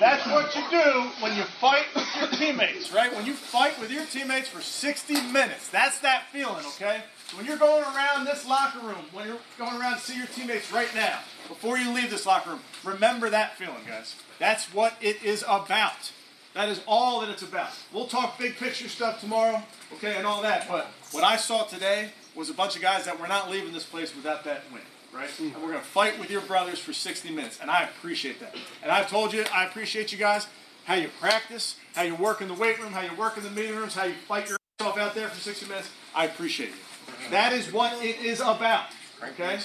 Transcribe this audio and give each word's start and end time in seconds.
That's 0.00 0.24
what 0.26 0.54
you 0.54 0.62
do 0.70 1.10
when 1.20 1.36
you 1.36 1.42
fight 1.42 1.86
with 1.94 2.06
your 2.16 2.28
teammates, 2.28 2.92
right? 2.92 3.14
When 3.14 3.26
you 3.26 3.32
fight 3.32 3.80
with 3.80 3.90
your 3.90 4.04
teammates 4.06 4.48
for 4.48 4.60
60 4.60 5.14
minutes. 5.32 5.68
That's 5.68 5.98
that 6.00 6.24
feeling, 6.32 6.64
okay? 6.74 7.02
When 7.34 7.44
you're 7.44 7.56
going 7.56 7.82
around 7.82 8.24
this 8.24 8.46
locker 8.46 8.78
room, 8.78 9.04
when 9.12 9.26
you're 9.26 9.38
going 9.58 9.80
around 9.80 9.94
to 9.94 10.00
see 10.00 10.16
your 10.16 10.28
teammates 10.28 10.72
right 10.72 10.88
now, 10.94 11.18
before 11.48 11.78
you 11.78 11.92
leave 11.92 12.10
this 12.10 12.26
locker 12.26 12.50
room, 12.50 12.60
remember 12.84 13.28
that 13.30 13.56
feeling, 13.56 13.82
guys. 13.86 14.14
That's 14.38 14.72
what 14.72 14.94
it 15.00 15.22
is 15.22 15.42
about. 15.48 16.12
That 16.54 16.68
is 16.68 16.80
all 16.86 17.20
that 17.20 17.28
it's 17.28 17.42
about. 17.42 17.70
We'll 17.92 18.06
talk 18.06 18.38
big 18.38 18.56
picture 18.56 18.88
stuff 18.88 19.20
tomorrow, 19.20 19.62
okay, 19.94 20.16
and 20.16 20.26
all 20.26 20.42
that. 20.42 20.68
But 20.68 20.86
what 21.10 21.24
I 21.24 21.36
saw 21.36 21.64
today 21.64 22.10
was 22.34 22.50
a 22.50 22.54
bunch 22.54 22.76
of 22.76 22.82
guys 22.82 23.04
that 23.04 23.20
were 23.20 23.28
not 23.28 23.50
leaving 23.50 23.72
this 23.72 23.84
place 23.84 24.14
without 24.14 24.44
that 24.44 24.62
win, 24.72 24.82
right? 25.12 25.28
And 25.38 25.54
we're 25.54 25.72
going 25.72 25.74
to 25.74 25.80
fight 25.80 26.18
with 26.18 26.30
your 26.30 26.40
brothers 26.42 26.78
for 26.78 26.92
60 26.92 27.30
minutes, 27.30 27.58
and 27.60 27.70
I 27.70 27.84
appreciate 27.84 28.40
that. 28.40 28.54
And 28.82 28.90
I've 28.90 29.08
told 29.08 29.32
you, 29.32 29.44
I 29.52 29.64
appreciate 29.64 30.12
you 30.12 30.18
guys, 30.18 30.46
how 30.84 30.94
you 30.94 31.08
practice, 31.20 31.76
how 31.94 32.02
you 32.02 32.14
work 32.14 32.40
in 32.40 32.48
the 32.48 32.54
weight 32.54 32.78
room, 32.78 32.92
how 32.92 33.02
you 33.02 33.14
work 33.16 33.36
in 33.36 33.42
the 33.42 33.50
meeting 33.50 33.76
rooms, 33.76 33.94
how 33.94 34.04
you 34.04 34.14
fight 34.14 34.48
yourself 34.48 34.98
out 34.98 35.14
there 35.14 35.28
for 35.28 35.40
60 35.40 35.66
minutes. 35.66 35.90
I 36.14 36.26
appreciate 36.26 36.70
you. 36.70 37.30
That 37.30 37.52
is 37.52 37.72
what 37.72 38.02
it 38.02 38.20
is 38.20 38.40
about. 38.40 38.86
Okay, 39.22 39.58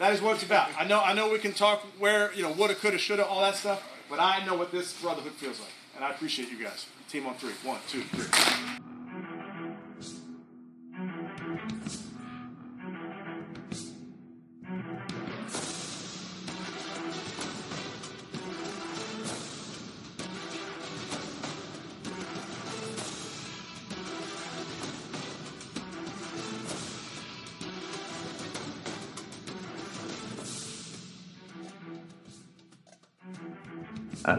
that 0.00 0.12
is 0.12 0.20
what 0.20 0.34
it's 0.34 0.44
about. 0.44 0.70
I 0.76 0.84
know, 0.84 1.00
I 1.00 1.12
know, 1.12 1.30
we 1.30 1.38
can 1.38 1.52
talk 1.52 1.86
where 1.98 2.32
you 2.34 2.42
know 2.42 2.50
woulda, 2.50 2.74
coulda, 2.74 2.98
shoulda, 2.98 3.24
all 3.24 3.40
that 3.40 3.54
stuff, 3.54 3.88
but 4.10 4.18
I 4.18 4.44
know 4.44 4.56
what 4.56 4.72
this 4.72 5.00
brotherhood 5.00 5.32
feels 5.32 5.60
like, 5.60 5.70
and 5.94 6.04
I 6.04 6.10
appreciate 6.10 6.50
you 6.50 6.58
guys. 6.58 6.86
Team 7.08 7.24
on 7.26 7.36
three. 7.36 7.52
One, 7.62 7.78
two, 7.88 8.02
three. 8.02 8.85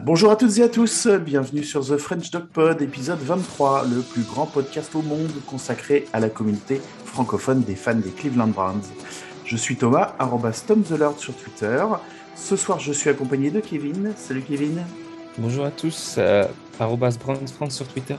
Bonjour 0.04 0.32
à 0.32 0.36
toutes 0.36 0.58
et 0.58 0.64
à 0.64 0.70
tous, 0.70 1.08
bienvenue 1.08 1.64
sur 1.64 1.86
The 1.86 1.98
French 1.98 2.30
Dog 2.30 2.48
Pod, 2.48 2.82
épisode 2.82 3.20
23, 3.20 3.86
le 3.86 4.02
plus 4.02 4.24
grand 4.24 4.46
podcast 4.46 4.94
au 4.96 5.02
monde 5.02 5.32
consacré 5.46 6.06
à 6.12 6.20
la 6.20 6.30
communauté 6.30 6.82
francophone 7.06 7.62
des 7.62 7.76
fans 7.76 7.96
des 7.96 8.10
Cleveland 8.10 8.48
Browns. 8.48 8.84
Je 9.46 9.56
suis 9.56 9.78
Thomas, 9.78 10.14
arrobas 10.20 10.64
Tom 10.68 10.84
the 10.84 10.92
Lord 10.92 11.20
sur 11.20 11.34
Twitter. 11.36 11.84
Ce 12.36 12.58
soir, 12.58 12.80
je 12.80 12.92
suis 12.92 13.10
accompagné 13.10 13.50
de 13.50 13.62
Kevin. 13.62 14.12
Salut 14.18 14.42
Kevin. 14.42 14.84
Bonjour 15.38 15.66
à 15.66 15.72
tous, 15.72 16.16
euh, 16.18 16.44
arrobas 16.80 17.18
Browns 17.18 17.48
France 17.48 17.76
sur 17.76 17.88
Twitter. 17.88 18.18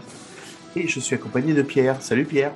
Et 0.75 0.89
je 0.89 1.01
suis 1.01 1.17
accompagné 1.17 1.53
de 1.53 1.63
Pierre. 1.63 2.01
Salut 2.01 2.25
Pierre. 2.25 2.53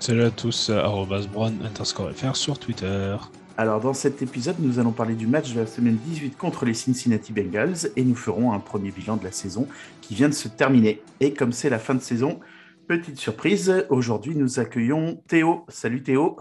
Salut 0.00 0.24
à 0.24 0.30
tous, 0.30 0.68
arrobas 0.68 1.26
Brown 1.32 1.54
underscore 1.64 2.10
FR 2.14 2.36
sur 2.36 2.58
Twitter. 2.58 3.16
Alors, 3.56 3.80
dans 3.80 3.94
cet 3.94 4.20
épisode, 4.20 4.56
nous 4.58 4.80
allons 4.80 4.90
parler 4.90 5.14
du 5.14 5.28
match 5.28 5.54
de 5.54 5.60
la 5.60 5.66
semaine 5.66 5.96
18 5.96 6.36
contre 6.36 6.64
les 6.64 6.74
Cincinnati 6.74 7.32
Bengals 7.32 7.88
et 7.94 8.02
nous 8.02 8.16
ferons 8.16 8.52
un 8.52 8.58
premier 8.58 8.90
bilan 8.90 9.16
de 9.16 9.22
la 9.22 9.30
saison 9.30 9.68
qui 10.00 10.16
vient 10.16 10.28
de 10.28 10.34
se 10.34 10.48
terminer. 10.48 11.00
Et 11.20 11.32
comme 11.32 11.52
c'est 11.52 11.70
la 11.70 11.78
fin 11.78 11.94
de 11.94 12.00
saison, 12.00 12.40
petite 12.88 13.16
surprise, 13.16 13.86
aujourd'hui 13.90 14.34
nous 14.34 14.58
accueillons 14.58 15.22
Théo. 15.28 15.64
Salut 15.68 16.02
Théo. 16.02 16.36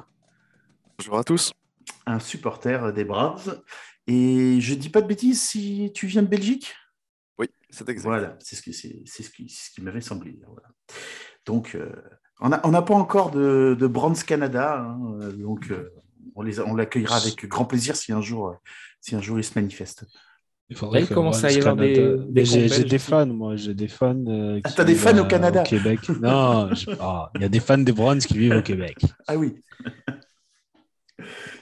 Bonjour 0.98 1.20
à 1.20 1.24
tous. 1.24 1.54
Un 2.08 2.18
supporter 2.18 2.92
des 2.94 3.04
Braves. 3.04 3.62
Et 4.08 4.60
je 4.60 4.74
dis 4.74 4.90
pas 4.90 5.02
de 5.04 5.08
bêtises 5.08 5.40
si 5.40 5.92
tu 5.94 6.08
viens 6.08 6.24
de 6.24 6.28
Belgique? 6.28 6.74
Oui, 7.38 7.48
c'est 7.70 7.88
exact. 7.90 8.10
Voilà, 8.10 8.38
c'est 8.40 8.56
ce, 8.56 8.72
c'est, 8.72 9.24
ce 9.24 9.30
qui, 9.30 9.50
ce 9.50 9.70
qui 9.70 9.84
m'avait 9.84 10.02
semblé. 10.02 10.40
Voilà. 10.48 10.68
Donc, 11.46 11.76
euh, 11.76 11.92
on 12.40 12.50
n'a 12.50 12.60
on 12.64 12.72
pas 12.72 12.96
encore 12.96 13.30
de, 13.30 13.78
de 13.80 13.86
Brands 13.86 14.14
Canada, 14.14 14.80
hein, 14.80 15.30
donc 15.38 15.70
euh, 15.70 15.90
on 16.36 16.76
l'accueillera 16.76 17.18
avec 17.18 17.46
grand 17.48 17.66
plaisir 17.66 17.96
si 17.96 18.12
un 18.12 18.22
jour, 18.22 18.56
si 19.02 19.16
un 19.16 19.22
jour 19.22 19.40
il 19.40 19.44
se 19.44 19.52
manifeste. 19.56 20.06
Il 20.70 20.78
faudrait 20.78 21.06
commencer 21.06 21.46
à 21.46 21.52
y 21.52 21.60
avoir 21.60 21.76
des, 21.76 22.18
des 22.30 22.46
J'ai 22.46 22.84
des 22.84 22.98
fans, 22.98 23.28
moi, 23.28 23.56
j'ai 23.56 23.74
des 23.74 23.88
fans. 23.88 24.24
Euh, 24.28 24.60
ah, 24.64 24.72
t'as 24.76 24.84
des 24.84 24.96
fans 24.96 25.18
au 25.18 25.26
Canada 25.26 25.62
Au 25.62 25.66
Québec. 25.66 26.00
Non, 26.22 26.70
il 27.36 27.42
y 27.42 27.46
a 27.46 27.50
des 27.50 27.60
fans 27.60 27.78
des 27.78 27.92
Browns 27.92 28.20
qui 28.20 28.38
vivent 28.38 28.56
au 28.56 28.62
Québec. 28.62 28.98
Ah 29.28 29.36
oui. 29.36 29.56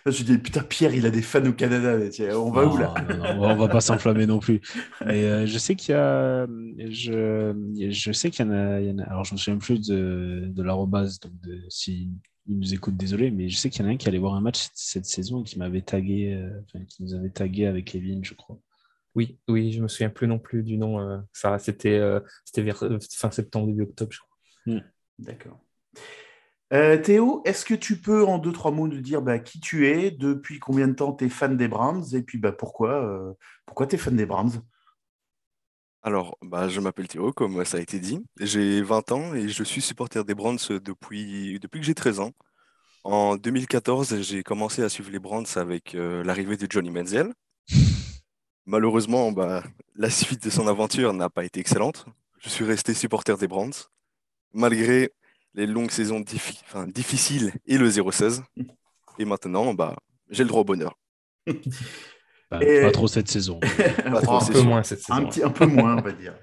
Je 0.06 0.24
dis, 0.24 0.38
putain, 0.38 0.62
Pierre, 0.62 0.96
il 0.96 1.06
a 1.06 1.12
des 1.12 1.22
fans 1.22 1.46
au 1.46 1.54
Canada. 1.54 1.98
On 2.36 2.52
va 2.52 2.66
où 2.66 2.78
là 2.78 2.94
non, 3.10 3.42
On 3.42 3.56
va 3.56 3.68
pas 3.68 3.82
s'enflammer 3.82 4.26
non 4.26 4.40
plus. 4.40 4.62
Mais 5.06 5.24
euh, 5.26 5.46
je 5.46 5.58
sais 5.58 5.76
qu'il 5.76 5.94
y 5.94 5.98
a. 5.98 6.48
Je, 6.90 7.54
je 7.90 8.12
sais 8.12 8.32
qu'il 8.32 8.46
y, 8.46 8.50
en 8.50 8.52
a. 8.54 9.04
Alors, 9.04 9.26
je 9.26 9.34
ne 9.34 9.36
me 9.36 9.38
souviens 9.38 9.58
plus 9.58 9.88
de, 9.88 10.46
de 10.48 10.64
l'arrobase. 10.64 11.20
Donc, 11.20 11.34
de, 11.42 11.60
si 11.70 12.10
il 12.48 12.60
nous 12.60 12.74
écoute, 12.74 12.98
désolé, 12.98 13.32
mais 13.32 13.50
je 13.50 13.58
sais 13.58 13.70
qu'il 13.70 13.84
y 13.84 13.86
en 13.86 13.90
a 13.90 13.94
un 13.94 13.98
qui 13.98 14.08
allait 14.08 14.18
voir 14.18 14.34
un 14.34 14.42
match 14.42 14.70
cette 14.74 15.06
saison 15.06 15.42
et 15.42 15.44
qui 15.44 15.60
m'avait 15.60 15.82
tagué, 15.82 16.34
euh, 16.34 16.62
enfin, 16.66 16.84
qui 16.86 17.04
nous 17.04 17.14
avait 17.14 17.30
tagué 17.30 17.66
avec 17.66 17.86
Kevin, 17.86 18.24
je 18.24 18.34
crois. 18.34 18.60
Oui, 19.14 19.38
oui, 19.48 19.72
je 19.72 19.82
me 19.82 19.88
souviens 19.88 20.10
plus 20.10 20.28
non 20.28 20.40
plus 20.40 20.64
du 20.64 20.78
nom. 20.78 21.00
Euh, 21.00 21.20
ça, 21.34 21.60
c'était, 21.60 21.98
euh, 21.98 22.20
c'était 22.46 22.62
vers 22.62 22.84
fin 23.12 23.30
septembre, 23.30 23.68
début 23.68 23.84
octobre, 23.84 24.12
je 24.12 24.20
crois. 24.20 24.38
Hmm. 24.66 24.84
D'accord. 25.20 25.60
Théo, 27.04 27.42
est-ce 27.44 27.66
que 27.66 27.74
tu 27.74 27.98
peux 27.98 28.26
en 28.26 28.38
deux, 28.38 28.54
trois 28.54 28.72
mots 28.72 28.88
nous 28.88 29.02
dire 29.02 29.22
bah, 29.22 29.40
qui 29.40 29.60
tu 29.60 29.90
es, 29.90 30.10
depuis 30.10 30.58
combien 30.58 30.88
de 30.88 30.94
temps 30.94 31.12
tu 31.12 31.26
es 31.26 31.30
fan 31.30 31.58
des 31.58 31.68
Browns 31.68 32.06
et 32.14 32.22
puis 32.22 32.38
bah, 32.38 32.54
pourquoi, 32.54 33.36
pourquoi 33.66 33.88
tu 33.88 33.96
es 33.96 33.98
fan 33.98 34.16
des 34.16 34.26
Browns? 34.26 34.62
Alors, 36.04 36.38
bah, 36.42 36.68
je 36.68 36.80
m'appelle 36.80 37.08
Théo, 37.08 37.32
comme 37.32 37.64
ça 37.64 37.78
a 37.78 37.80
été 37.80 38.00
dit. 38.00 38.24
J'ai 38.40 38.82
20 38.82 39.12
ans 39.12 39.36
et 39.36 39.48
je 39.50 39.64
suis 39.64 39.82
supporter 39.82 40.24
des 40.26 40.34
Browns 40.34 40.58
depuis, 40.84 41.60
depuis 41.60 41.80
que 41.80 41.86
j'ai 41.86 41.94
13 41.94 42.22
ans. 42.22 42.32
En 43.04 43.36
2014, 43.36 44.22
j'ai 44.22 44.42
commencé 44.44 44.82
à 44.84 44.90
suivre 44.90 45.12
les 45.12 45.20
Browns 45.20 45.46
avec 45.56 45.94
euh, 45.96 46.24
l'arrivée 46.24 46.58
de 46.58 46.68
Johnny 46.70 46.90
Menzel. 46.90 47.34
Malheureusement, 48.66 49.32
bah, 49.32 49.64
la 49.96 50.10
suite 50.10 50.44
de 50.44 50.50
son 50.50 50.68
aventure 50.68 51.14
n'a 51.14 51.30
pas 51.30 51.46
été 51.46 51.60
excellente. 51.60 52.06
Je 52.40 52.50
suis 52.50 52.66
resté 52.66 52.94
supporter 52.96 53.38
des 53.38 53.48
Browns, 53.48 53.74
malgré 54.54 55.12
les 55.54 55.68
longues 55.68 55.92
saisons 55.92 56.24
difficiles 56.88 57.54
et 57.68 57.78
le 57.78 57.90
0-16. 57.90 58.42
Et 59.20 59.26
maintenant, 59.26 59.74
bah, 59.76 59.96
j'ai 60.30 60.44
le 60.44 60.50
droit 60.50 60.62
au 60.62 60.66
bonheur. 60.66 60.98
Pas, 62.52 62.92
trop 62.92 63.08
cette 63.08 63.30
saison. 63.30 63.62
un 64.06 64.46
peu 64.46 64.62
moins 64.62 64.84
cette 64.84 65.00
saison. 65.00 65.14
Un, 65.14 65.26
petit, 65.26 65.42
un 65.42 65.50
peu 65.50 65.66
moins, 65.66 65.98
on 65.98 66.02
va 66.02 66.12
dire. 66.12 66.36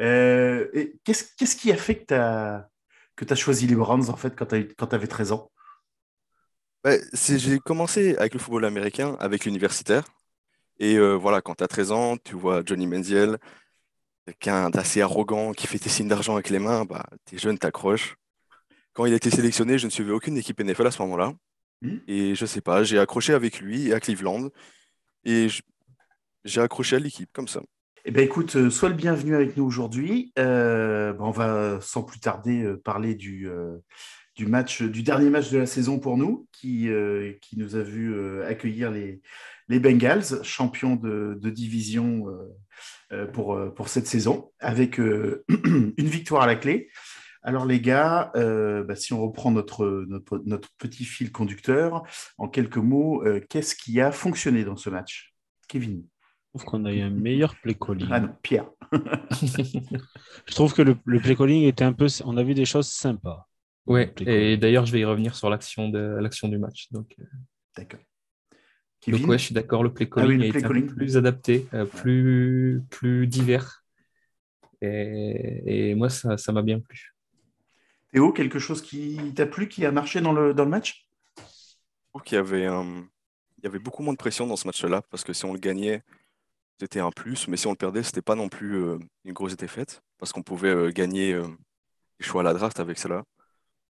Euh, 0.00 0.66
Qu'est-ce 1.04 1.56
qui 1.56 1.70
a 1.70 1.76
fait 1.76 2.00
que 2.00 2.06
tu 3.24 3.32
as, 3.32 3.36
choisi 3.36 3.68
les 3.68 3.76
Browns 3.76 4.10
en 4.10 4.16
fait 4.16 4.34
quand 4.34 4.46
tu 4.46 4.94
avais 4.94 5.06
13 5.06 5.30
ans? 5.30 5.52
Bah, 6.82 6.96
J'ai 7.12 7.60
commencé 7.60 8.16
avec 8.16 8.34
le 8.34 8.40
football 8.40 8.64
américain, 8.64 9.16
avec 9.20 9.44
l'universitaire. 9.44 10.04
Et 10.80 10.96
euh, 10.96 11.14
voilà, 11.14 11.40
quand 11.40 11.54
tu 11.54 11.62
as 11.62 11.68
13 11.68 11.92
ans, 11.92 12.16
tu 12.16 12.34
vois 12.34 12.62
Johnny 12.66 12.88
Manziel, 12.88 13.38
quelqu'un 14.26 14.70
d'assez 14.70 15.02
arrogant 15.02 15.52
qui 15.52 15.68
fait 15.68 15.78
tes 15.78 15.88
signes 15.88 16.08
d'argent 16.08 16.34
avec 16.34 16.50
les 16.50 16.58
mains, 16.58 16.84
bah, 16.84 17.06
tu 17.26 17.36
es 17.36 17.38
jeune, 17.38 17.58
t'accroches. 17.58 18.16
Quand 18.92 19.06
il 19.06 19.12
a 19.12 19.16
été 19.16 19.30
sélectionné, 19.30 19.78
je 19.78 19.86
ne 19.86 19.90
suivais 19.90 20.10
aucune 20.10 20.36
équipe 20.36 20.60
NFL 20.60 20.88
à 20.88 20.90
ce 20.90 21.00
moment-là. 21.02 21.32
Hmm? 21.80 21.98
Et 22.08 22.34
je 22.34 22.44
sais 22.44 22.60
pas, 22.60 22.82
j'ai 22.82 22.98
accroché 22.98 23.34
avec 23.34 23.60
lui 23.60 23.92
à 23.92 24.00
Cleveland. 24.00 24.50
Et 25.24 25.48
j'ai 26.44 26.60
accroché 26.60 26.96
à 26.96 26.98
l'équipe 26.98 27.30
comme 27.32 27.48
ça. 27.48 27.62
Eh 28.06 28.10
ben, 28.10 28.22
écoute, 28.22 28.56
euh, 28.56 28.68
sois 28.68 28.90
le 28.90 28.94
bienvenu 28.94 29.34
avec 29.34 29.56
nous 29.56 29.64
aujourd'hui. 29.64 30.32
Euh, 30.38 31.14
on 31.18 31.30
va 31.30 31.78
sans 31.80 32.02
plus 32.02 32.20
tarder 32.20 32.62
euh, 32.62 32.76
parler 32.76 33.14
du, 33.14 33.48
match, 34.40 34.82
du 34.82 35.02
dernier 35.02 35.30
match 35.30 35.50
de 35.50 35.58
la 35.58 35.66
saison 35.66 35.98
pour 35.98 36.18
nous, 36.18 36.46
qui, 36.52 36.90
nous 37.56 37.76
a 37.76 37.82
vu 37.82 38.42
accueillir 38.42 38.90
les, 38.90 39.20
Bengals, 39.80 40.42
champions 40.42 40.96
de, 40.96 41.50
division 41.50 42.26
pour 43.32 43.88
cette 43.88 44.06
saison, 44.06 44.50
avec 44.58 44.98
une 44.98 45.94
victoire 45.96 46.42
à 46.42 46.46
la 46.46 46.56
clé. 46.56 46.90
Alors 47.44 47.66
les 47.66 47.80
gars, 47.80 48.32
bah, 48.34 48.96
si 48.96 49.12
on 49.12 49.22
reprend 49.22 49.50
notre, 49.50 50.06
notre, 50.08 50.42
notre, 50.46 50.70
petit 50.78 51.04
fil 51.04 51.30
conducteur, 51.30 52.02
en 52.38 52.48
quelques 52.48 52.78
mots, 52.78 53.22
qu'est-ce 53.50 53.74
qui 53.76 54.00
a 54.00 54.10
fonctionné 54.10 54.64
dans 54.64 54.76
ce 54.76 54.90
match 54.90 55.34
Kevin? 55.68 56.04
Je 56.54 56.60
trouve 56.60 56.70
qu'on 56.70 56.84
a 56.84 56.92
eu 56.92 57.00
un 57.00 57.10
meilleur 57.10 57.54
play 57.56 57.74
calling. 57.74 58.08
Ah 58.10 58.20
non, 58.20 58.30
Pierre. 58.42 58.70
je 58.92 60.54
trouve 60.54 60.72
que 60.72 60.82
le, 60.82 60.96
le 61.04 61.20
play 61.20 61.36
calling 61.36 61.64
était 61.64 61.84
un 61.84 61.92
peu... 61.92 62.06
On 62.24 62.36
a 62.36 62.42
vu 62.42 62.54
des 62.54 62.64
choses 62.64 62.88
sympas. 62.88 63.48
Oui, 63.86 64.06
et 64.20 64.56
d'ailleurs, 64.56 64.86
je 64.86 64.92
vais 64.92 65.00
y 65.00 65.04
revenir 65.04 65.34
sur 65.34 65.50
l'action 65.50 65.90
l'action 65.92 66.48
du 66.48 66.58
match. 66.58 66.90
Donc, 66.92 67.14
D'accord. 67.76 68.00
Donc, 69.08 69.26
ouais, 69.26 69.36
je 69.36 69.44
suis 69.44 69.54
d'accord, 69.54 69.82
le 69.82 69.92
play 69.92 70.08
ah 70.10 70.14
calling 70.14 70.42
est 70.42 70.86
plus 70.86 71.16
adapté, 71.18 71.66
plus, 71.96 72.82
plus 72.88 73.26
divers. 73.26 73.84
Et, 74.80 75.90
et 75.90 75.94
moi, 75.94 76.08
ça 76.08 76.52
m'a 76.52 76.62
bien 76.62 76.80
plu. 76.80 77.13
Théo, 78.14 78.32
quelque 78.32 78.60
chose 78.60 78.80
qui 78.80 79.18
t'a 79.34 79.44
plu, 79.44 79.68
qui 79.68 79.84
a 79.84 79.90
marché 79.90 80.20
dans 80.20 80.32
le, 80.32 80.54
dans 80.54 80.62
le 80.62 80.70
match? 80.70 81.08
Je 81.36 81.42
trouve 82.10 82.22
qu'il 82.22 82.36
y 82.36 82.38
avait, 82.38 82.62
il 82.62 83.64
y 83.64 83.66
avait 83.66 83.80
beaucoup 83.80 84.04
moins 84.04 84.12
de 84.12 84.18
pression 84.18 84.46
dans 84.46 84.54
ce 84.54 84.68
match-là, 84.68 85.02
parce 85.10 85.24
que 85.24 85.32
si 85.32 85.44
on 85.44 85.52
le 85.52 85.58
gagnait, 85.58 86.04
c'était 86.78 87.00
un 87.00 87.10
plus, 87.10 87.48
mais 87.48 87.56
si 87.56 87.66
on 87.66 87.70
le 87.70 87.76
perdait, 87.76 88.04
c'était 88.04 88.22
pas 88.22 88.36
non 88.36 88.48
plus 88.48 88.80
une 89.24 89.32
grosse 89.32 89.56
défaite, 89.56 90.00
parce 90.18 90.32
qu'on 90.32 90.44
pouvait 90.44 90.92
gagner 90.92 91.32
les 91.34 92.24
choix 92.24 92.42
à 92.42 92.44
la 92.44 92.54
draft 92.54 92.78
avec 92.78 93.00
cela. 93.00 93.24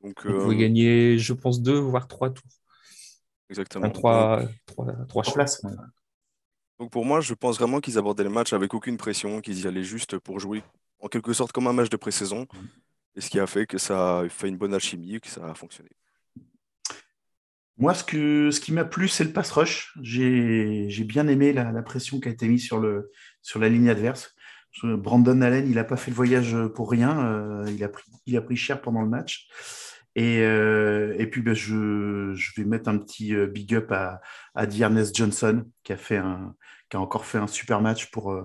Donc, 0.03 0.23
on 0.25 0.33
pouvait 0.33 0.57
gagner, 0.57 1.19
je 1.19 1.35
pense, 1.35 1.61
deux, 1.61 1.79
voire 1.79 2.09
trois 2.09 2.31
tours. 2.31 2.49
Exactement. 3.51 3.91
trois, 3.91 4.41
trois, 4.65 4.87
trois 5.07 5.23
places. 5.23 5.61
Donc 6.79 6.91
pour 6.91 7.05
moi, 7.05 7.21
je 7.21 7.35
pense 7.35 7.59
vraiment 7.59 7.79
qu'ils 7.81 7.99
abordaient 7.99 8.25
le 8.25 8.31
match 8.31 8.55
avec 8.55 8.73
aucune 8.73 8.97
pression, 8.97 9.43
qu'ils 9.43 9.61
y 9.61 9.67
allaient 9.67 9.85
juste 9.85 10.19
pour 10.19 10.41
jouer 10.41 10.65
en 10.99 11.09
quelque 11.09 11.35
sorte 11.35 11.53
comme 11.53 11.67
un 11.67 11.75
match 11.75 11.91
de 11.91 11.97
pré-saison. 11.99 12.47
Et 13.17 13.21
ce 13.21 13.31
qui 13.31 13.39
a 13.39 13.47
fait 13.47 13.67
que 13.67 13.79
ça 13.79 14.21
a 14.21 14.29
fait 14.29 14.49
une 14.49 14.57
bonne 14.57 14.75
alchimie, 14.75 15.21
que 15.21 15.29
ça 15.29 15.47
a 15.49 15.55
fonctionné. 15.55 15.91
Moi, 17.77 17.93
ce, 17.95 18.05
que, 18.05 18.51
ce 18.53 18.61
qui 18.61 18.73
m'a 18.73 18.85
plu, 18.85 19.09
c'est 19.09 19.25
le 19.25 19.33
pass 19.33 19.51
rush. 19.51 19.93
J'ai 20.01 21.05
bien 21.05 21.27
aimé 21.27 21.53
la, 21.53 21.83
pression 21.83 22.21
qui 22.21 22.29
a 22.29 22.33
été 22.33 22.47
mise 22.47 22.65
sur, 22.65 22.79
le, 22.79 23.11
sur 23.43 23.59
la 23.59 23.69
ligne 23.69 23.89
adverse. 23.89 24.35
Brandon 24.83 25.41
Allen, 25.41 25.67
il 25.69 25.75
n'a 25.75 25.85
pas 25.85 25.97
fait 25.97 26.11
le 26.11 26.17
voyage 26.17 26.57
pour 26.75 26.91
rien. 26.91 27.27
Euh, 27.27 27.65
il, 27.69 27.83
a 27.83 27.89
pris, 27.89 28.05
il 28.27 28.37
a 28.37 28.43
pris 28.43 28.57
cher 28.57 28.81
pendant 28.81 29.03
le 29.03 29.09
match. 29.09 29.49
Et, 30.17 30.41
euh, 30.43 31.15
et 31.19 31.27
puis, 31.27 31.43
ben, 31.43 31.55
je, 31.55 32.33
je, 32.35 32.53
vais 32.57 32.65
mettre 32.65 32.89
un 32.89 32.99
petit 32.99 33.35
euh, 33.35 33.47
big 33.47 33.75
up 33.75 33.91
à, 33.91 34.21
à 34.55 34.69
Johnson, 34.69 35.65
qui 35.83 35.93
a, 35.93 35.97
fait 35.97 36.17
un, 36.17 36.55
qui 36.89 36.97
a 36.97 37.01
encore 37.01 37.25
fait 37.25 37.39
un 37.39 37.49
super 37.49 37.81
match 37.81 38.11
pour, 38.13 38.37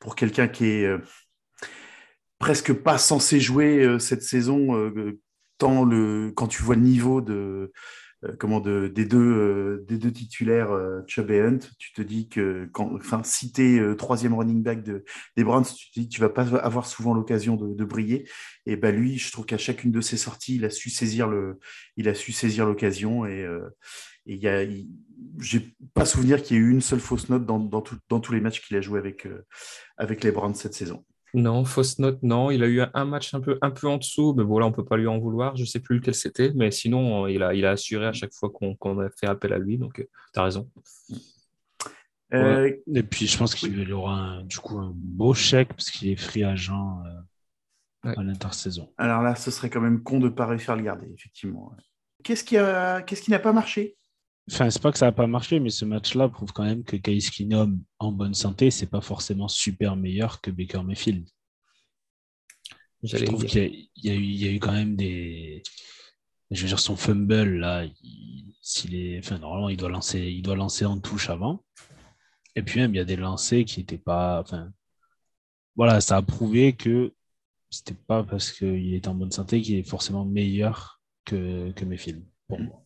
pour 0.00 0.16
quelqu'un 0.16 0.48
qui 0.48 0.66
est 0.66 0.90
presque 2.40 2.72
pas 2.72 2.98
censé 2.98 3.38
jouer 3.38 3.98
cette 4.00 4.22
saison, 4.22 4.90
tant 5.58 5.84
le, 5.84 6.32
quand 6.34 6.48
tu 6.48 6.62
vois 6.62 6.74
le 6.74 6.80
niveau 6.80 7.20
de, 7.20 7.70
euh, 8.24 8.34
comment 8.38 8.60
de, 8.60 8.88
des, 8.88 9.06
deux, 9.06 9.18
euh, 9.88 10.10
titulaires 10.10 10.72
euh, 10.72 11.00
Chubb 11.06 11.30
et 11.30 11.40
Hunt, 11.40 11.60
tu 11.78 11.92
te 11.92 12.02
dis 12.02 12.28
que 12.28 12.68
quand, 12.72 12.94
enfin, 12.94 13.22
si 13.24 13.50
tu 13.52 13.80
troisième 13.96 14.34
running 14.34 14.62
back 14.62 14.82
de, 14.82 15.04
des 15.36 15.44
Browns, 15.44 15.64
tu 15.64 15.90
te 15.90 16.00
dis 16.00 16.08
que 16.08 16.14
tu 16.14 16.20
vas 16.20 16.28
pas 16.28 16.54
avoir 16.56 16.86
souvent 16.86 17.14
l'occasion 17.14 17.56
de, 17.56 17.84
briller. 17.84 18.28
Et 18.66 18.76
ben 18.76 18.94
lui, 18.94 19.18
je 19.18 19.32
trouve 19.32 19.46
qu'à 19.46 19.58
chacune 19.58 19.90
de 19.90 20.00
ses 20.00 20.16
sorties, 20.16 20.56
il 20.56 20.64
a 20.64 20.70
su 20.70 20.90
saisir 20.90 21.30
il 21.96 22.08
a 22.08 22.14
su 22.14 22.32
saisir 22.32 22.66
l'occasion 22.66 23.24
et 23.26 23.46
il 24.26 24.46
a, 24.46 24.64
j'ai 25.38 25.74
pas 25.94 26.04
souvenir 26.04 26.42
qu'il 26.42 26.56
y 26.56 26.60
ait 26.60 26.62
eu 26.62 26.70
une 26.70 26.82
seule 26.82 27.00
fausse 27.00 27.28
note 27.30 27.46
dans 27.46 27.80
tous 27.80 28.32
les 28.32 28.40
matchs 28.40 28.60
qu'il 28.60 28.76
a 28.76 28.80
joué 28.80 28.98
avec, 28.98 29.26
avec 29.96 30.22
les 30.22 30.30
Browns 30.30 30.54
cette 30.54 30.74
saison. 30.74 31.04
Non, 31.32 31.64
fausse 31.64 31.98
note, 31.98 32.22
non. 32.22 32.50
Il 32.50 32.62
a 32.64 32.68
eu 32.68 32.82
un 32.92 33.04
match 33.04 33.34
un 33.34 33.40
peu, 33.40 33.58
un 33.62 33.70
peu 33.70 33.86
en 33.88 33.98
dessous, 33.98 34.34
mais 34.36 34.44
bon, 34.44 34.58
là, 34.58 34.66
on 34.66 34.70
ne 34.70 34.74
peut 34.74 34.84
pas 34.84 34.96
lui 34.96 35.06
en 35.06 35.18
vouloir. 35.18 35.54
Je 35.56 35.62
ne 35.62 35.66
sais 35.66 35.80
plus 35.80 35.96
lequel 35.96 36.14
c'était, 36.14 36.52
mais 36.54 36.70
sinon, 36.70 37.26
il 37.26 37.42
a, 37.42 37.54
il 37.54 37.64
a 37.64 37.70
assuré 37.70 38.06
à 38.06 38.12
chaque 38.12 38.32
fois 38.32 38.50
qu'on 38.50 38.98
a 38.98 39.10
fait 39.10 39.26
appel 39.26 39.52
à 39.52 39.58
lui, 39.58 39.78
donc 39.78 40.00
euh, 40.00 40.08
tu 40.34 40.40
as 40.40 40.44
raison. 40.44 40.70
Euh, 42.32 42.72
et 42.94 43.02
puis, 43.02 43.26
je 43.26 43.38
pense 43.38 43.54
qu'il 43.54 43.92
aura 43.92 44.14
un, 44.14 44.44
du 44.44 44.58
coup 44.58 44.78
un 44.78 44.92
beau 44.94 45.34
chèque 45.34 45.68
parce 45.68 45.90
qu'il 45.90 46.08
est 46.08 46.16
free 46.16 46.44
agent 46.44 47.02
euh, 48.06 48.14
à 48.16 48.22
l'intersaison. 48.22 48.92
Alors 48.98 49.22
là, 49.22 49.34
ce 49.34 49.50
serait 49.50 49.70
quand 49.70 49.80
même 49.80 50.02
con 50.02 50.18
de 50.18 50.24
ne 50.24 50.30
pas 50.30 50.46
réussir 50.46 50.70
à 50.70 50.76
le 50.76 50.82
garder, 50.82 51.08
effectivement. 51.12 51.74
Qu'est-ce 52.22 52.44
qui, 52.44 52.56
a... 52.56 53.02
Qu'est-ce 53.02 53.22
qui 53.22 53.30
n'a 53.30 53.38
pas 53.38 53.52
marché? 53.52 53.96
Enfin, 54.52 54.68
c'est 54.68 54.82
pas 54.82 54.90
que 54.90 54.98
ça 54.98 55.06
n'a 55.06 55.12
pas 55.12 55.28
marché, 55.28 55.60
mais 55.60 55.70
ce 55.70 55.84
match-là 55.84 56.28
prouve 56.28 56.52
quand 56.52 56.64
même 56.64 56.82
que 56.82 56.96
Kais 56.96 57.18
Keenum 57.18 57.80
en 58.00 58.10
bonne 58.10 58.34
santé, 58.34 58.70
c'est 58.70 58.86
pas 58.86 59.00
forcément 59.00 59.46
super 59.46 59.94
meilleur 59.94 60.40
que 60.40 60.50
Baker 60.50 60.82
Mayfield. 60.82 61.28
Je 63.02 63.24
trouve 63.24 63.46
qu'il 63.46 63.88
y, 63.96 64.08
y, 64.08 64.48
a 64.48 64.50
eu 64.50 64.58
quand 64.58 64.72
même 64.72 64.96
des. 64.96 65.62
Je 66.50 66.62
veux 66.62 66.68
dire, 66.68 66.80
son 66.80 66.96
fumble, 66.96 67.58
là, 67.58 67.86
s'il 68.60 68.94
est. 68.94 69.18
Enfin, 69.20 69.38
normalement, 69.38 69.68
il 69.68 69.76
doit, 69.76 69.88
lancer, 69.88 70.20
il 70.20 70.42
doit 70.42 70.56
lancer 70.56 70.84
en 70.84 70.98
touche 70.98 71.30
avant. 71.30 71.64
Et 72.56 72.62
puis 72.62 72.80
même, 72.80 72.92
il 72.92 72.98
y 72.98 73.00
a 73.00 73.04
des 73.04 73.16
lancers 73.16 73.64
qui 73.64 73.78
n'étaient 73.78 73.98
pas. 73.98 74.40
Enfin, 74.40 74.72
voilà, 75.76 76.00
ça 76.00 76.16
a 76.16 76.22
prouvé 76.22 76.74
que 76.74 77.14
c'était 77.70 77.94
pas 77.94 78.24
parce 78.24 78.50
qu'il 78.50 78.92
est 78.92 79.06
en 79.06 79.14
bonne 79.14 79.30
santé 79.30 79.62
qu'il 79.62 79.76
est 79.76 79.88
forcément 79.88 80.24
meilleur 80.24 81.00
que, 81.24 81.70
que 81.70 81.84
Mayfield, 81.84 82.24
pour 82.48 82.58
moi. 82.58 82.84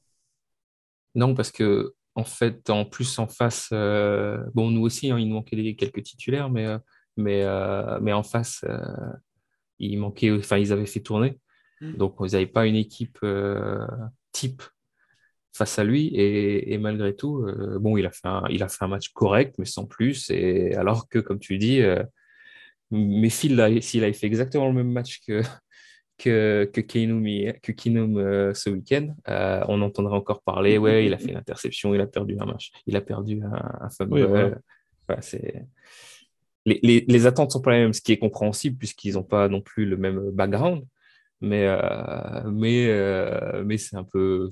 Non, 1.14 1.34
parce 1.34 1.52
que 1.52 1.94
en 2.14 2.25
fait, 2.25 2.70
en 2.70 2.84
plus 2.84 3.19
en 3.19 3.26
face, 3.26 3.69
euh, 3.72 4.38
bon, 4.55 4.70
nous 4.70 4.82
aussi, 4.82 5.11
hein, 5.11 5.19
il 5.19 5.28
nous 5.28 5.34
manquait 5.34 5.75
quelques 5.75 6.02
titulaires, 6.02 6.50
mais, 6.50 6.66
euh, 6.66 6.78
mais, 7.16 7.43
euh, 7.43 7.99
mais 8.00 8.12
en 8.12 8.22
face, 8.22 8.64
il 9.78 9.99
manquait, 9.99 10.31
enfin, 10.31 10.58
ils 10.58 10.72
avaient 10.72 10.87
fait 10.87 11.00
tourner. 11.00 11.38
Mm. 11.81 11.94
Donc, 11.94 12.16
ils 12.20 12.32
n'avaient 12.32 12.46
pas 12.46 12.66
une 12.66 12.76
équipe 12.76 13.19
type 14.32 14.62
face 15.52 15.78
à 15.78 15.84
lui. 15.84 16.12
Et, 16.14 16.78
malgré 16.78 17.16
tout, 17.16 17.46
bon, 17.81 17.96
il 17.96 18.06
a, 18.06 18.11
fait 18.11 18.28
un, 18.28 18.44
il 18.50 18.62
a 18.62 18.69
fait 18.69 18.84
un 18.84 18.88
match 18.88 19.08
correct, 19.11 19.56
mais 19.58 19.64
sans 19.64 19.87
plus. 19.87 20.31
Et 20.31 20.75
alors 20.75 21.08
que, 21.08 21.19
comme 21.19 21.40
tu 21.40 21.58
dis, 21.58 21.82
mais 22.90 23.28
s'il 23.28 23.61
avait 23.61 23.81
fait 23.81 24.26
exactement 24.26 24.69
le 24.69 24.75
même 24.75 24.93
match 24.93 25.20
que, 25.26 25.43
que, 26.19 26.70
que 26.72 26.81
Kinum, 26.81 28.19
euh, 28.19 28.55
ce 28.55 28.70
week-end, 28.70 29.14
euh, 29.28 29.62
on 29.69 29.82
entendrait 29.82 30.16
encore 30.16 30.43
parler, 30.43 30.78
ouais, 30.78 31.06
il 31.06 31.14
a 31.14 31.19
fait 31.19 31.31
une 31.31 31.37
interception, 31.37 31.94
il 31.94 32.00
a 32.00 32.06
perdu 32.06 32.37
un 32.38 32.46
match, 32.46 32.70
il 32.87 32.96
a 32.96 33.00
perdu 33.00 33.43
un, 33.43 33.90
fumble. 33.90 34.61
les, 36.66 36.81
les, 36.82 37.05
les, 37.06 37.26
attentes 37.26 37.52
sont 37.52 37.61
pas 37.61 37.72
les 37.72 37.81
mêmes, 37.81 37.93
ce 37.93 38.00
qui 38.00 38.12
est 38.12 38.19
compréhensible 38.19 38.76
puisqu'ils 38.78 39.14
n'ont 39.14 39.25
pas 39.25 39.49
non 39.49 39.61
plus 39.61 39.87
le 39.87 39.96
même 39.96 40.31
background, 40.31 40.84
mais, 41.40 41.66
euh, 41.66 42.50
mais, 42.50 43.64
mais 43.64 43.76
c'est 43.76 43.96
un, 43.96 44.05
peu, 44.05 44.49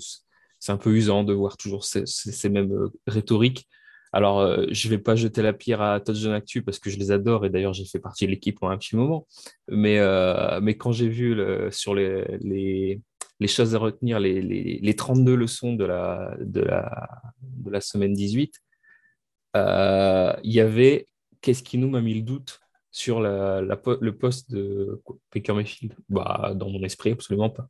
un 0.69 0.77
peu 0.77 0.91
usant 0.91 1.25
de 1.25 1.33
voir 1.33 1.57
toujours 1.57 1.85
ces, 1.85 2.07
ces 2.07 2.49
mêmes 2.49 2.89
rhétoriques 3.07 3.69
alors, 4.13 4.41
euh, 4.41 4.67
je 4.71 4.89
ne 4.89 4.91
vais 4.91 4.99
pas 4.99 5.17
jeter 5.17 5.41
la 5.41 5.55
pierre 5.55 5.81
à 5.81 5.99
Touchdown 6.01 6.35
Actu 6.35 6.63
parce 6.63 6.79
que 6.79 6.91
je 6.91 6.99
les 6.99 7.11
adore 7.11 7.47
et 7.47 7.51
d'ailleurs, 7.51 7.73
j'ai 7.73 7.87
fait 7.87 7.99
partie 7.99 8.27
de 8.27 8.31
l'équipe 8.31 8.59
pour 8.59 8.71
un 8.71 8.77
petit 8.77 8.95
moment. 8.95 9.27
Mais, 9.69 9.99
euh, 9.99 10.61
mais 10.61 10.77
quand 10.77 10.93
j'ai 10.93 11.09
vu 11.09 11.35
sur 11.71 11.95
les, 11.95 12.25
les, 12.41 13.49
choses 13.49 13.75
à 13.75 13.79
retenir, 13.79 14.21
les, 14.21 14.43
les, 14.43 14.97
32 14.97 15.35
leçons 15.35 15.75
de 15.75 15.85
la, 15.85 16.37
de 16.41 16.61
la, 16.61 17.09
de 17.41 17.71
la 17.71 17.81
semaine 17.81 18.13
18, 18.13 18.61
euh, 19.57 20.33
il 20.45 20.53
y 20.53 20.61
avait 20.61 21.07
qu'est-ce 21.41 21.63
qui 21.63 21.79
nous 21.79 21.89
m'a 21.89 22.01
mis 22.01 22.15
le 22.15 22.23
doute 22.23 22.61
sur 22.91 23.21
la, 23.21 23.63
le 23.63 24.11
poste 24.13 24.51
de 24.51 25.03
Baker 25.35 25.55
Mayfield? 25.55 25.95
Bah, 26.11 26.53
Dans 26.55 26.69
mon 26.69 26.83
esprit, 26.83 27.13
absolument 27.13 27.51
pas. 27.51 27.69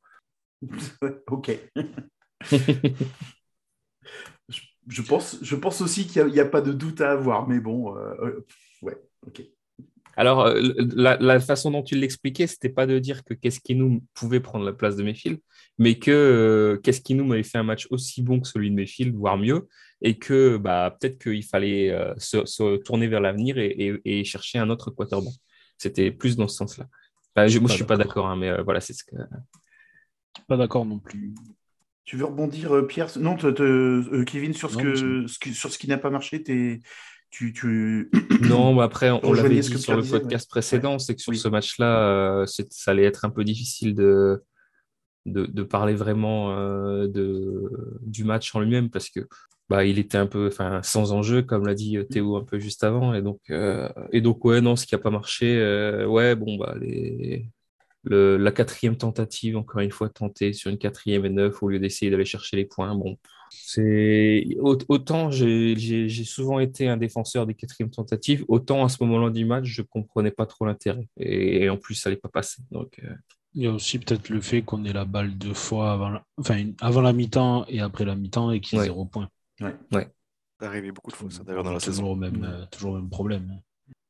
ok. 1.30 1.52
je 4.88 5.02
pense, 5.02 5.38
je 5.42 5.56
pense 5.56 5.80
aussi 5.80 6.06
qu'il 6.06 6.26
n'y 6.26 6.40
a, 6.40 6.44
pas 6.44 6.60
de 6.60 6.72
doute 6.72 7.00
à 7.00 7.12
avoir, 7.12 7.48
mais 7.48 7.60
bon, 7.60 7.96
euh, 7.96 8.14
euh, 8.22 8.46
ouais, 8.82 8.96
ok. 9.26 9.42
Alors, 10.14 10.42
euh, 10.42 10.60
la, 10.94 11.40
façon 11.40 11.70
dont 11.70 11.82
tu 11.82 11.96
l'expliquais, 11.96 12.46
c'était 12.46 12.68
pas 12.68 12.86
de 12.86 12.98
dire 12.98 13.24
que 13.24 13.32
qu'est-ce 13.32 13.60
qui 13.60 13.74
nous 13.74 14.04
pouvait 14.12 14.40
prendre 14.40 14.64
la 14.64 14.74
place 14.74 14.96
de 14.96 15.02
Mayfield, 15.02 15.38
mais 15.78 15.98
que 15.98 16.78
qu'est-ce 16.82 17.00
qui 17.00 17.14
nous 17.14 17.24
m'avait 17.24 17.42
fait 17.42 17.58
un 17.58 17.62
match 17.62 17.86
aussi 17.90 18.22
bon 18.22 18.40
que 18.40 18.46
celui 18.46 18.70
de 18.70 18.74
Mayfield, 18.74 19.14
voire 19.14 19.38
mieux, 19.38 19.68
et 20.02 20.18
que 20.18 20.58
bah, 20.58 20.94
peut-être 21.00 21.18
qu'il 21.18 21.44
fallait 21.44 21.96
se, 22.18 22.76
tourner 22.78 23.08
vers 23.08 23.20
l'avenir 23.20 23.56
et, 23.56 24.24
chercher 24.24 24.58
un 24.58 24.68
autre 24.68 24.90
quarterback. 24.90 25.32
C'était 25.78 26.10
plus 26.10 26.36
dans 26.36 26.46
ce 26.46 26.56
sens-là. 26.56 26.88
moi, 27.34 27.46
je 27.46 27.58
ne 27.58 27.68
suis 27.68 27.84
pas 27.84 27.96
d'accord, 27.96 28.26
hein, 28.26 28.36
mais 28.36 28.62
voilà, 28.62 28.80
c'est 28.80 28.92
ce 28.92 29.04
que. 29.04 29.16
Pas 30.46 30.58
d'accord 30.58 30.84
non 30.84 30.98
plus. 30.98 31.32
Tu 32.04 32.16
veux 32.16 32.24
rebondir, 32.24 32.74
euh, 32.74 32.82
Pierre? 32.82 33.08
Non, 33.18 33.36
euh, 33.44 34.24
Kevin, 34.24 34.54
sur 34.54 34.70
ce, 34.70 34.76
que, 34.76 35.26
sur 35.52 35.72
ce 35.72 35.78
qui 35.78 35.86
n'a 35.86 35.98
pas 35.98 36.10
marché, 36.10 36.42
tu, 36.42 37.52
tu... 37.52 38.10
Non, 38.42 38.74
mais 38.74 38.82
après, 38.82 39.10
on, 39.10 39.32
l'avait 39.32 39.60
dit 39.60 39.78
sur 39.78 39.96
le 39.96 40.02
podcast 40.02 40.50
précédent, 40.50 40.98
c'est 40.98 41.14
que 41.14 41.22
sur 41.22 41.34
ce 41.34 41.48
match-là, 41.48 42.42
euh, 42.42 42.46
ça 42.46 42.90
allait 42.90 43.04
être 43.04 43.24
un 43.24 43.30
peu 43.30 43.44
difficile 43.44 43.94
de, 43.94 44.42
de, 45.26 45.62
parler 45.62 45.94
vraiment 45.94 46.52
de, 47.06 47.70
du 48.00 48.24
match 48.24 48.52
en 48.54 48.60
lui-même 48.60 48.90
parce 48.90 49.08
que 49.08 49.20
bah, 49.68 49.84
il 49.84 49.98
était 50.00 50.18
un 50.18 50.26
peu 50.26 50.50
sans 50.82 51.12
enjeu, 51.12 51.42
comme 51.42 51.66
l'a 51.66 51.74
dit 51.74 51.98
Théo 52.10 52.36
un 52.36 52.44
peu 52.44 52.58
juste 52.58 52.82
avant. 52.82 53.14
Et 53.14 53.22
donc, 53.22 53.40
et 54.10 54.20
donc 54.20 54.44
ouais, 54.44 54.60
non, 54.60 54.74
ce 54.74 54.86
qui 54.86 54.94
n'a 54.96 55.00
pas 55.00 55.10
marché, 55.10 55.56
ouais, 56.04 56.34
bon, 56.34 56.56
bah, 56.56 56.74
les, 56.80 57.46
la 58.04 58.52
quatrième 58.52 58.96
tentative, 58.96 59.56
encore 59.56 59.80
une 59.80 59.90
fois, 59.90 60.08
tentée 60.08 60.52
sur 60.52 60.70
une 60.70 60.78
quatrième 60.78 61.24
et 61.24 61.30
neuf 61.30 61.62
au 61.62 61.68
lieu 61.68 61.78
d'essayer 61.78 62.10
d'aller 62.10 62.24
chercher 62.24 62.56
les 62.56 62.64
points. 62.64 62.94
Bon, 62.94 63.16
c'est 63.50 64.46
autant 64.60 65.30
j'ai 65.30 66.24
souvent 66.24 66.58
été 66.58 66.88
un 66.88 66.96
défenseur 66.96 67.46
des 67.46 67.54
quatrièmes 67.54 67.90
tentatives, 67.90 68.44
autant 68.48 68.84
à 68.84 68.88
ce 68.88 69.02
moment-là 69.04 69.30
du 69.30 69.44
match, 69.44 69.66
je 69.66 69.82
comprenais 69.82 70.30
pas 70.30 70.46
trop 70.46 70.64
l'intérêt. 70.64 71.06
Et, 71.18 71.68
en 71.68 71.76
plus, 71.76 71.94
ça 71.94 72.08
n'allait 72.08 72.20
pas 72.20 72.28
passer. 72.28 72.62
Donc, 72.70 72.98
euh, 73.04 73.14
Il 73.54 73.62
y 73.62 73.66
a 73.66 73.72
aussi 73.72 73.98
peut-être 73.98 74.30
le 74.30 74.40
fait 74.40 74.62
qu'on 74.62 74.84
ait 74.84 74.92
la 74.92 75.04
balle 75.04 75.36
deux 75.36 75.54
fois 75.54 75.92
avant 75.92 76.08
la, 76.08 76.24
enfin, 76.38 76.70
avant 76.80 77.02
la 77.02 77.12
mi-temps 77.12 77.66
et 77.68 77.80
après 77.80 78.04
la 78.04 78.14
mi-temps 78.14 78.50
et 78.50 78.60
qu'il 78.60 78.78
y 78.78 78.80
ait 78.80 78.84
zéro 78.84 79.04
point. 79.04 79.28
Ouais. 79.60 79.76
ouais. 79.92 80.08
Ça 80.58 80.66
arrivé 80.66 80.90
beaucoup 80.90 81.10
de 81.10 81.16
fois, 81.16 81.30
ça, 81.30 81.44
d'ailleurs, 81.44 81.64
dans 81.64 81.72
la 81.72 81.80
saison. 81.80 82.16
Même, 82.16 82.44
euh, 82.44 82.64
toujours 82.66 82.94
le 82.94 83.02
même 83.02 83.10
problème. 83.10 83.60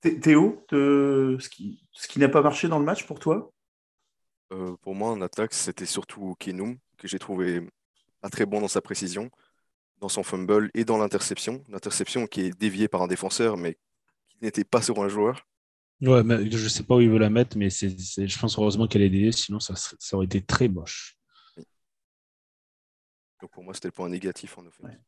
Théo, 0.00 0.64
ce 0.70 1.48
qui, 1.48 1.84
ce 1.92 2.08
qui 2.08 2.18
n'a 2.20 2.28
pas 2.28 2.42
marché 2.42 2.68
dans 2.68 2.78
le 2.78 2.84
match 2.84 3.06
pour 3.06 3.18
toi? 3.18 3.52
Euh, 4.52 4.76
pour 4.82 4.94
moi, 4.94 5.10
en 5.10 5.20
attaque, 5.20 5.54
c'était 5.54 5.86
surtout 5.86 6.36
Kenum, 6.38 6.76
que 6.98 7.08
j'ai 7.08 7.18
trouvé 7.18 7.66
pas 8.20 8.30
très 8.30 8.46
bon 8.46 8.60
dans 8.60 8.68
sa 8.68 8.80
précision, 8.80 9.30
dans 9.98 10.08
son 10.08 10.22
fumble 10.22 10.70
et 10.74 10.84
dans 10.84 10.98
l'interception. 10.98 11.62
L'interception 11.68 12.26
qui 12.26 12.42
est 12.42 12.58
déviée 12.58 12.88
par 12.88 13.02
un 13.02 13.08
défenseur, 13.08 13.56
mais 13.56 13.74
qui 14.28 14.38
n'était 14.42 14.64
pas 14.64 14.82
sur 14.82 15.02
un 15.02 15.08
joueur. 15.08 15.46
Ouais, 16.00 16.24
mais 16.24 16.50
je 16.50 16.68
sais 16.68 16.82
pas 16.82 16.96
où 16.96 17.00
il 17.00 17.10
veut 17.10 17.18
la 17.18 17.30
mettre, 17.30 17.56
mais 17.56 17.70
c'est, 17.70 17.96
c'est- 18.00 18.26
je 18.26 18.38
pense 18.38 18.58
heureusement 18.58 18.88
qu'elle 18.88 19.02
est 19.02 19.10
DD, 19.10 19.30
sinon 19.32 19.60
ça, 19.60 19.74
aurait 20.16 20.26
été 20.26 20.42
très 20.42 20.68
moche. 20.68 21.16
Donc 23.40 23.50
pour 23.52 23.62
moi, 23.62 23.74
c'était 23.74 23.88
le 23.88 23.92
point 23.92 24.08
négatif 24.08 24.58
en 24.58 24.66
offense. 24.66 24.86
Ouais. 24.86 24.98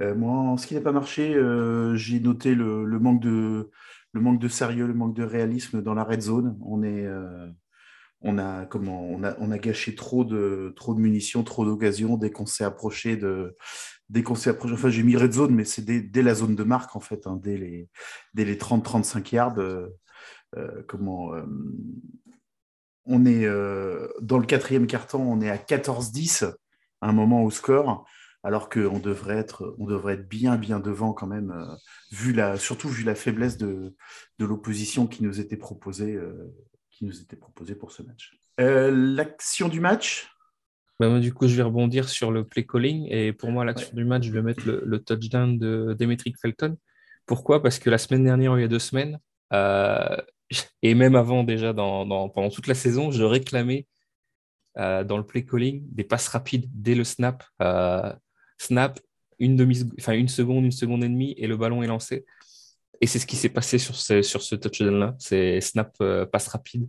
Euh, 0.00 0.14
moi, 0.14 0.32
en 0.32 0.56
ce 0.56 0.66
qui 0.66 0.74
n'a 0.74 0.80
pas 0.80 0.92
marché, 0.92 1.34
euh, 1.34 1.96
j'ai 1.96 2.18
noté 2.20 2.54
le, 2.54 2.84
le 2.84 2.98
manque 2.98 3.20
de, 3.20 3.70
le 4.12 4.20
manque 4.20 4.40
de 4.40 4.48
sérieux, 4.48 4.86
le 4.86 4.94
manque 4.94 5.14
de 5.14 5.22
réalisme 5.22 5.82
dans 5.82 5.94
la 5.94 6.04
red 6.04 6.20
zone. 6.20 6.58
On 6.62 6.82
est, 6.82 7.04
euh, 7.06 7.48
on 8.24 8.38
a 8.38 9.58
gâché 9.58 9.94
trop 9.94 10.24
de, 10.24 10.74
munitions, 10.96 11.44
trop 11.44 11.64
d'occasions 11.64 12.16
dès 12.16 12.30
qu'on 12.30 12.46
s'est 12.46 12.64
approché 12.64 13.16
de, 13.16 13.56
dès. 14.08 14.24
Enfin, 14.26 14.88
j'ai 14.88 15.02
mis 15.02 15.16
red 15.16 15.32
zone, 15.32 15.54
mais 15.54 15.64
c'est 15.64 15.82
dès, 15.82 16.22
la 16.22 16.34
zone 16.34 16.54
de 16.54 16.64
marque 16.64 16.96
en 16.96 17.00
fait, 17.00 17.26
hein, 17.26 17.38
dès 17.42 17.56
les, 17.56 17.88
dès 18.32 18.44
les 18.44 18.56
30-35 18.56 19.34
yards. 19.34 19.58
euh, 19.58 19.88
euh, 20.56 20.82
euh, 20.92 21.46
on 23.06 23.26
est 23.26 23.46
dans 24.22 24.38
le 24.38 24.46
quatrième 24.46 24.86
carton, 24.86 25.20
on 25.20 25.40
est 25.42 25.50
à 25.50 25.58
14-10 25.58 26.44
à 27.00 27.08
un 27.08 27.12
moment 27.12 27.44
au 27.44 27.50
score 27.50 28.06
alors 28.46 28.68
qu'on 28.68 28.98
devrait 28.98 29.38
être, 29.38 29.74
on 29.78 29.86
devrait 29.86 30.14
être 30.14 30.28
bien, 30.28 30.56
bien 30.56 30.78
devant 30.78 31.14
quand 31.14 31.26
même, 31.26 31.66
vu 32.12 32.34
la, 32.34 32.58
surtout 32.58 32.90
vu 32.90 33.02
la 33.02 33.14
faiblesse 33.14 33.56
de, 33.56 33.94
de 34.38 34.44
l'opposition 34.44 35.06
qui 35.06 35.22
nous 35.22 35.40
était 35.40 35.56
proposée, 35.56 36.18
qui 36.96 37.04
nous 37.04 37.20
était 37.20 37.36
proposée 37.36 37.74
pour 37.74 37.90
ce 37.92 38.02
match. 38.02 38.32
Euh, 38.60 38.90
L'action 38.92 39.68
du 39.68 39.80
match, 39.80 40.28
Bah, 41.00 41.08
moi, 41.08 41.18
du 41.18 41.34
coup, 41.34 41.48
je 41.48 41.56
vais 41.56 41.62
rebondir 41.62 42.08
sur 42.08 42.30
le 42.30 42.44
play 42.46 42.64
calling. 42.64 43.08
Et 43.10 43.32
pour 43.32 43.50
moi, 43.50 43.64
l'action 43.64 43.88
Ouais. 43.90 43.96
du 43.96 44.04
match, 44.04 44.24
je 44.24 44.30
vais 44.32 44.42
mettre 44.42 44.64
le, 44.66 44.80
le 44.84 44.98
touchdown 45.02 45.58
de 45.58 45.96
Demetric 45.98 46.36
Felton. 46.40 46.76
Pourquoi? 47.26 47.62
Parce 47.62 47.78
que 47.80 47.90
la 47.90 47.98
semaine 47.98 48.22
dernière, 48.24 48.56
il 48.56 48.60
y 48.60 48.64
a 48.64 48.68
deux 48.68 48.78
semaines, 48.78 49.18
euh, 49.52 50.16
et 50.82 50.94
même 50.94 51.16
avant 51.16 51.42
déjà, 51.42 51.72
dans, 51.72 52.06
dans- 52.06 52.28
pendant 52.28 52.48
toute 52.50 52.68
la 52.68 52.74
saison, 52.74 53.10
je 53.10 53.24
réclamais 53.24 53.86
euh, 54.78 55.02
dans 55.04 55.16
le 55.16 55.24
play 55.26 55.44
calling 55.44 55.84
des 55.92 56.04
passes 56.04 56.28
rapides 56.28 56.66
dès 56.72 56.94
le 56.94 57.02
snap. 57.04 57.42
Snap, 58.58 59.00
une, 59.40 59.56
demi 59.56 59.82
enfin, 59.98 60.12
une 60.12 60.28
seconde, 60.28 60.64
une 60.64 60.70
seconde 60.72 61.02
et 61.02 61.08
demie, 61.08 61.34
et 61.38 61.48
le 61.48 61.56
ballon 61.56 61.82
est 61.82 61.88
lancé. 61.88 62.24
Et 63.04 63.06
c'est 63.06 63.18
ce 63.18 63.26
qui 63.26 63.36
s'est 63.36 63.50
passé 63.50 63.78
sur 63.78 63.96
ce, 63.96 64.22
sur 64.22 64.40
ce 64.40 64.54
touchdown-là. 64.54 65.14
C'est 65.18 65.60
snap, 65.60 65.94
euh, 66.00 66.24
passe 66.24 66.48
rapide. 66.48 66.88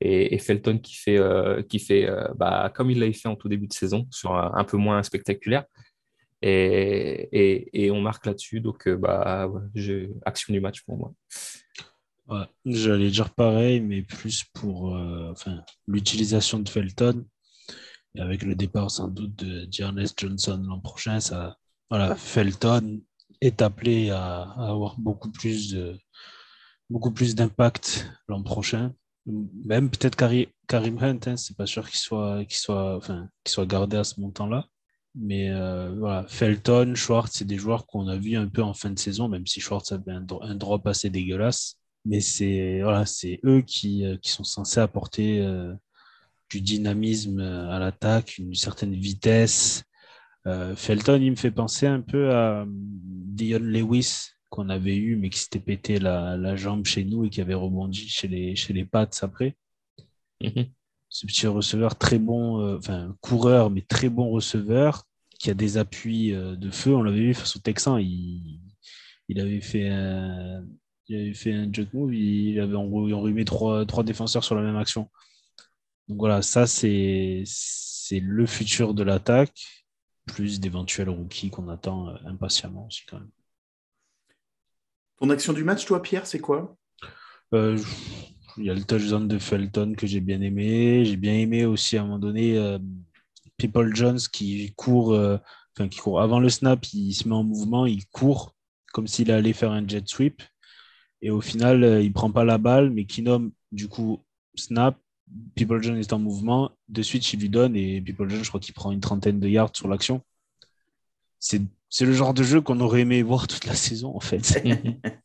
Et, 0.00 0.36
Felton 0.38 0.78
qui 0.78 0.96
fait, 0.96 1.16
euh, 1.16 1.62
qui 1.62 1.78
fait 1.78 2.04
euh, 2.04 2.26
bah, 2.34 2.72
comme 2.74 2.90
il 2.90 2.98
l'avait 2.98 3.12
fait 3.12 3.28
en 3.28 3.36
tout 3.36 3.48
début 3.48 3.68
de 3.68 3.72
saison, 3.72 4.08
sur 4.10 4.34
un, 4.34 4.64
peu 4.64 4.76
moins 4.76 5.00
spectaculaire. 5.04 5.64
Et, 6.42 7.68
et, 7.72 7.92
on 7.92 8.00
marque 8.00 8.26
là-dessus. 8.26 8.60
Donc, 8.60 8.88
bah, 8.88 9.48
action 10.26 10.52
du 10.52 10.60
match 10.60 10.82
pour 10.82 10.96
moi. 10.96 12.44
J'allais 12.64 13.10
dire 13.10 13.30
pareil, 13.32 13.80
mais 13.80 14.02
plus 14.02 14.42
pour 14.54 14.86
enfin, 15.30 15.62
l'utilisation 15.86 16.58
de 16.58 16.68
Felton. 16.68 17.24
Avec 18.18 18.42
le 18.42 18.56
départ 18.56 18.90
sans 18.90 19.06
doute 19.06 19.36
de 19.36 19.68
Giannis 19.70 20.12
Johnson 20.16 20.60
l'an 20.66 20.80
prochain, 20.80 21.20
ça, 21.20 21.56
voilà, 21.88 22.16
Felton 22.16 23.00
est 23.42 23.60
appelé 23.60 24.10
à, 24.10 24.42
avoir 24.56 24.98
beaucoup 24.98 25.30
plus 25.30 25.76
beaucoup 26.90 27.10
plus 27.10 27.34
d'impact 27.34 28.10
l'an 28.28 28.42
prochain. 28.42 28.92
Même 29.64 29.90
peut-être 29.90 30.16
Karim, 30.68 30.98
Hunt, 31.00 31.20
hein, 31.26 31.36
c'est 31.36 31.56
pas 31.56 31.66
sûr 31.66 31.88
qu'il 31.88 31.98
soit, 31.98 32.44
qu'il 32.44 32.56
soit, 32.56 32.96
enfin, 32.96 33.28
qu'il 33.44 33.52
soit 33.52 33.66
gardé 33.66 33.96
à 33.96 34.04
ce 34.04 34.20
montant-là. 34.20 34.66
Mais 35.14 35.50
euh, 35.50 35.94
voilà, 35.98 36.24
Felton, 36.28 36.94
Schwartz, 36.94 37.32
c'est 37.34 37.44
des 37.44 37.58
joueurs 37.58 37.86
qu'on 37.86 38.08
a 38.08 38.16
vus 38.16 38.36
un 38.36 38.48
peu 38.48 38.62
en 38.62 38.74
fin 38.74 38.90
de 38.90 38.98
saison, 38.98 39.28
même 39.28 39.46
si 39.46 39.60
Schwartz 39.60 39.92
avait 39.92 40.12
un, 40.12 40.22
dro- 40.22 40.42
un 40.42 40.54
drop 40.54 40.86
assez 40.86 41.10
dégueulasse. 41.10 41.76
Mais 42.04 42.20
c'est 42.20 42.80
voilà, 42.82 43.06
c'est 43.06 43.38
eux 43.44 43.62
qui, 43.62 44.04
euh, 44.04 44.16
qui 44.16 44.30
sont 44.30 44.44
censés 44.44 44.80
apporter 44.80 45.40
euh, 45.40 45.72
du 46.50 46.60
dynamisme 46.60 47.40
à 47.40 47.78
l'attaque, 47.78 48.38
une 48.38 48.54
certaine 48.54 48.94
vitesse. 48.94 49.84
Euh, 50.46 50.74
Felton, 50.74 51.20
il 51.20 51.30
me 51.30 51.36
fait 51.36 51.50
penser 51.50 51.86
un 51.86 52.00
peu 52.00 52.30
à 52.30 52.62
euh, 52.62 52.66
Dion 52.68 53.60
Lewis 53.60 54.30
qu'on 54.50 54.68
avait 54.68 54.96
eu, 54.96 55.16
mais 55.16 55.30
qui 55.30 55.38
s'était 55.38 55.60
pété 55.60 55.98
la, 55.98 56.36
la 56.36 56.56
jambe 56.56 56.84
chez 56.84 57.04
nous 57.04 57.24
et 57.24 57.30
qui 57.30 57.40
avait 57.40 57.54
rebondi 57.54 58.08
chez 58.08 58.28
les, 58.28 58.54
chez 58.56 58.72
les 58.72 58.84
Pats 58.84 59.08
après. 59.22 59.56
Mhm. 60.42 60.66
Ce 61.08 61.26
petit 61.26 61.46
receveur 61.46 61.96
très 61.96 62.18
bon, 62.18 62.60
euh, 62.60 62.78
enfin 62.78 63.16
coureur, 63.20 63.70
mais 63.70 63.82
très 63.82 64.08
bon 64.08 64.30
receveur, 64.30 65.04
qui 65.38 65.50
a 65.50 65.54
des 65.54 65.76
appuis 65.76 66.32
de 66.32 66.70
feu. 66.70 66.94
On 66.94 67.02
l'avait 67.02 67.20
vu 67.20 67.34
face 67.34 67.56
au 67.56 67.60
Texan, 67.60 67.98
il, 67.98 68.60
il 69.28 69.40
avait 69.40 69.60
fait 69.60 69.88
un, 69.88 70.64
il 71.08 71.16
avait 71.20 71.34
fait 71.34 71.52
un 71.52 71.70
move, 71.92 72.14
il 72.14 72.60
avait 72.60 72.76
enrhumé 72.76 73.44
trois, 73.44 73.84
trois 73.86 74.04
défenseurs 74.04 74.44
sur 74.44 74.54
la 74.54 74.62
même 74.62 74.76
action. 74.76 75.10
Donc 76.08 76.18
voilà, 76.18 76.42
ça 76.42 76.66
c'est 76.66 77.44
le 78.12 78.46
futur 78.46 78.94
de 78.94 79.02
l'attaque, 79.02 79.81
plus 80.26 80.60
d'éventuels 80.60 81.10
rookies 81.10 81.50
qu'on 81.50 81.68
attend 81.68 82.08
euh, 82.08 82.16
impatiemment 82.26 82.86
aussi 82.86 83.02
quand 83.08 83.18
même. 83.18 83.30
ton 85.20 85.30
action 85.30 85.52
du 85.52 85.64
match, 85.64 85.84
toi, 85.84 86.02
Pierre, 86.02 86.26
c'est 86.26 86.40
quoi? 86.40 86.76
Euh, 87.54 87.78
il 88.56 88.64
y 88.64 88.70
a 88.70 88.74
le 88.74 88.84
touchdown 88.84 89.28
de 89.28 89.38
Felton 89.38 89.94
que 89.96 90.06
j'ai 90.06 90.20
bien 90.20 90.40
aimé. 90.40 91.04
J'ai 91.04 91.16
bien 91.16 91.34
aimé 91.34 91.64
aussi 91.64 91.96
à 91.96 92.02
un 92.02 92.04
moment 92.04 92.18
donné 92.18 92.56
euh, 92.56 92.78
People 93.56 93.94
Jones 93.94 94.18
qui 94.32 94.72
court, 94.74 95.12
euh, 95.12 95.38
enfin 95.76 95.88
qui 95.88 95.98
court 95.98 96.20
avant 96.20 96.40
le 96.40 96.48
snap, 96.48 96.84
il 96.92 97.12
se 97.12 97.28
met 97.28 97.34
en 97.34 97.44
mouvement, 97.44 97.86
il 97.86 98.06
court 98.06 98.54
comme 98.92 99.06
s'il 99.06 99.30
allait 99.30 99.54
faire 99.54 99.72
un 99.72 99.86
jet 99.86 100.06
sweep. 100.06 100.42
Et 101.22 101.30
au 101.30 101.40
final, 101.40 102.02
il 102.02 102.12
prend 102.12 102.30
pas 102.32 102.44
la 102.44 102.58
balle, 102.58 102.90
mais 102.90 103.04
Kinom, 103.06 103.52
du 103.70 103.88
coup, 103.88 104.24
snap. 104.56 104.98
People 105.54 105.82
Jones 105.82 105.96
est 105.98 106.12
en 106.12 106.18
mouvement. 106.18 106.70
De 106.88 107.02
suite, 107.02 107.32
il 107.32 107.40
lui 107.40 107.48
donne 107.48 107.76
et 107.76 108.00
People 108.00 108.28
Jones, 108.28 108.42
je 108.42 108.48
crois 108.48 108.60
qu'il 108.60 108.74
prend 108.74 108.90
une 108.92 109.00
trentaine 109.00 109.40
de 109.40 109.48
yards 109.48 109.74
sur 109.74 109.88
l'action. 109.88 110.22
C'est 111.38 111.62
c'est 111.88 112.06
le 112.06 112.12
genre 112.14 112.32
de 112.32 112.42
jeu 112.42 112.60
qu'on 112.62 112.80
aurait 112.80 113.02
aimé 113.02 113.22
voir 113.22 113.46
toute 113.46 113.66
la 113.66 113.74
saison, 113.74 114.16
en 114.16 114.20
fait. 114.20 114.62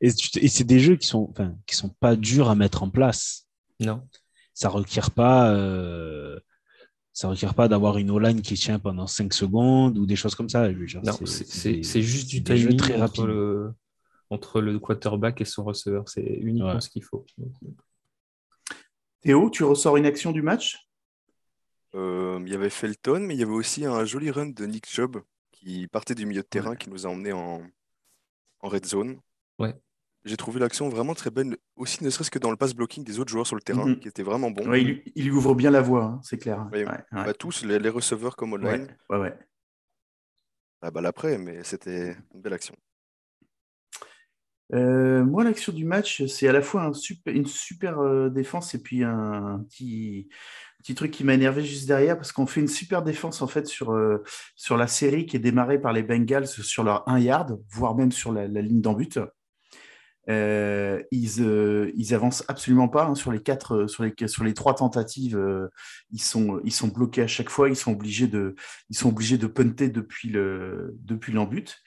Et, 0.00 0.10
c'est 0.10 0.64
des 0.64 0.80
jeux 0.80 0.96
qui 0.96 1.06
sont, 1.06 1.28
enfin, 1.30 1.54
qui 1.66 1.74
sont 1.76 1.88
pas 2.00 2.14
durs 2.16 2.48
à 2.50 2.54
mettre 2.54 2.82
en 2.82 2.90
place. 2.90 3.46
Non. 3.80 4.02
Ça 4.54 4.68
requiert 4.68 5.10
pas, 5.12 5.52
euh, 5.54 6.38
ça 7.12 7.28
requiert 7.28 7.54
pas 7.54 7.68
d'avoir 7.68 7.98
une 7.98 8.10
O-line 8.10 8.42
qui 8.42 8.54
tient 8.54 8.78
pendant 8.78 9.06
5 9.06 9.32
secondes 9.32 9.98
ou 9.98 10.06
des 10.06 10.16
choses 10.16 10.34
comme 10.34 10.48
ça. 10.48 10.68
Non, 10.70 10.76
c'est- 11.24 11.26
c'est- 11.26 11.44
c'est 11.44 11.44
c'est 11.46 11.72
des- 11.72 11.82
c'est 11.84 12.02
juste 12.02 12.28
du 12.28 12.42
timing 12.44 12.76
très 12.76 12.94
entre 12.94 13.00
rapides. 13.00 13.24
le, 13.26 13.72
entre 14.30 14.60
le 14.60 14.78
quarterback 14.78 15.40
et 15.40 15.44
son 15.44 15.64
receveur. 15.64 16.08
C'est 16.08 16.22
uniquement 16.42 16.74
Ouais. 16.74 16.80
ce 16.80 16.88
qu'il 16.90 17.02
faut. 17.04 17.24
Théo, 19.20 19.50
tu 19.50 19.64
ressors 19.64 19.96
une 19.96 20.06
action 20.06 20.32
du 20.32 20.42
match? 20.42 20.88
Euh, 21.94 22.38
il 22.44 22.52
y 22.52 22.54
avait 22.54 22.70
Felton, 22.70 23.20
mais 23.20 23.34
il 23.34 23.40
y 23.40 23.42
avait 23.42 23.52
aussi 23.52 23.84
un 23.84 24.04
joli 24.04 24.30
run 24.30 24.46
de 24.46 24.66
Nick 24.66 24.86
Chubb 24.86 25.18
qui 25.52 25.88
partait 25.88 26.14
du 26.14 26.26
milieu 26.26 26.42
de 26.42 26.46
terrain, 26.46 26.76
qui 26.76 26.90
nous 26.90 27.06
a 27.06 27.10
emmené 27.10 27.32
en, 27.32 27.62
en 28.60 28.68
red 28.68 28.84
zone. 28.86 29.20
Ouais. 29.58 29.74
J'ai 30.24 30.36
trouvé 30.36 30.60
l'action 30.60 30.88
vraiment 30.88 31.14
très 31.14 31.30
belle, 31.30 31.56
aussi 31.76 32.04
ne 32.04 32.10
serait-ce 32.10 32.30
que 32.30 32.38
dans 32.38 32.50
le 32.50 32.56
pass 32.56 32.74
blocking 32.74 33.02
des 33.04 33.18
autres 33.18 33.30
joueurs 33.30 33.46
sur 33.46 33.56
le 33.56 33.62
terrain, 33.62 33.86
Mhm. 33.86 33.98
qui 34.00 34.08
était 34.08 34.22
vraiment 34.22 34.50
bon. 34.50 34.68
Ouais, 34.68 34.82
il, 34.82 34.86
lui- 34.88 35.12
il 35.14 35.24
lui 35.24 35.30
ouvre 35.30 35.54
bien 35.54 35.70
la 35.70 35.80
voie, 35.80 36.04
hein, 36.04 36.20
c'est 36.22 36.38
clair. 36.38 36.68
Ouais, 36.72 36.84
ouais. 36.86 36.98
Bah, 37.12 37.32
tous, 37.34 37.64
les, 37.64 37.78
les 37.78 37.88
receveurs 37.88 38.36
comme 38.36 38.52
online, 38.52 38.94
ouais, 39.10 39.18
ouais. 39.18 39.38
la 40.82 40.90
balle 40.90 41.06
après, 41.06 41.38
mais 41.38 41.64
c'était 41.64 42.16
une 42.34 42.40
belle 42.42 42.52
action. 42.52 42.76
Euh, 44.74 45.24
moi, 45.24 45.44
l'action 45.44 45.72
du 45.72 45.84
match, 45.84 46.24
c'est 46.26 46.48
à 46.48 46.52
la 46.52 46.62
fois 46.62 46.90
une 47.26 47.46
super 47.46 48.00
euh, 48.00 48.28
défense 48.28 48.74
et 48.74 48.82
puis 48.82 49.02
un, 49.02 49.64
petit, 49.70 50.28
truc 50.94 51.10
qui 51.10 51.24
m'a 51.24 51.34
énervé 51.34 51.64
juste 51.64 51.86
derrière 51.86 52.16
parce 52.16 52.32
qu'on 52.32 52.46
fait 52.46 52.60
une 52.60 52.68
super 52.68 53.02
défense 53.02 53.42
en 53.42 53.46
fait 53.46 53.66
sur, 53.66 53.92
euh, 53.92 54.22
sur 54.56 54.76
la 54.76 54.86
série 54.86 55.26
qui 55.26 55.36
est 55.36 55.40
démarrée 55.40 55.80
par 55.80 55.92
les 55.92 56.02
Bengals 56.02 56.46
sur 56.46 56.84
leur 56.84 57.08
1 57.08 57.18
yard, 57.18 57.60
voire 57.70 57.94
même 57.94 58.12
sur 58.12 58.32
la, 58.32 58.46
ligne 58.46 58.80
d'en 58.80 58.94
but. 58.94 59.18
Euh, 60.30 61.02
ils, 61.10 61.40
ils 61.96 62.14
avancent 62.14 62.44
absolument 62.48 62.88
pas 62.88 63.06
hein, 63.06 63.14
sur 63.14 63.32
les 63.32 63.40
quatre, 63.40 63.86
sur 63.86 64.44
les 64.44 64.54
trois 64.54 64.74
tentatives. 64.74 65.40
ils 66.10 66.20
sont 66.20 66.88
bloqués 66.94 67.22
à 67.22 67.26
chaque 67.26 67.48
fois. 67.48 67.70
Ils 67.70 67.76
sont 67.76 67.92
obligés 67.92 68.28
de 68.28 68.54
ils 68.90 68.96
sont 68.96 69.08
obligés 69.08 69.38
de 69.38 69.46
punter 69.46 69.88
depuis 69.88 70.28
le 70.28 70.98
l'embut. 71.32 71.82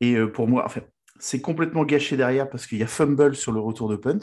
Et 0.00 0.16
pour 0.26 0.48
moi, 0.48 0.64
enfin, 0.66 0.82
c'est 1.18 1.40
complètement 1.40 1.84
gâché 1.84 2.16
derrière 2.16 2.48
parce 2.48 2.66
qu'il 2.66 2.78
y 2.78 2.82
a 2.82 2.86
fumble 2.86 3.34
sur 3.34 3.52
le 3.52 3.60
retour 3.60 3.88
de 3.88 3.96
punt. 3.96 4.20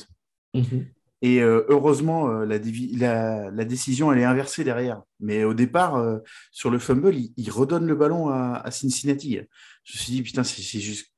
Mhm. 0.53 0.85
Et 1.23 1.41
euh, 1.41 1.63
heureusement, 1.69 2.29
euh, 2.29 2.45
la, 2.45 2.59
dévi- 2.59 2.97
la, 2.97 3.49
la 3.49 3.63
décision, 3.63 4.11
elle 4.11 4.19
est 4.19 4.25
inversée 4.25 4.65
derrière. 4.65 5.01
Mais 5.21 5.45
au 5.45 5.53
départ, 5.53 5.95
euh, 5.95 6.19
sur 6.51 6.69
le 6.69 6.79
fumble, 6.79 7.15
il, 7.15 7.49
redonne 7.49 7.87
le 7.87 7.95
ballon 7.95 8.27
à, 8.27 8.69
Cincinnati. 8.71 9.39
Je 9.83 9.97
me 9.97 10.01
suis 10.01 10.13
dit, 10.13 10.21
putain, 10.21 10.43
c'est 10.43 10.79
juste 10.79 11.11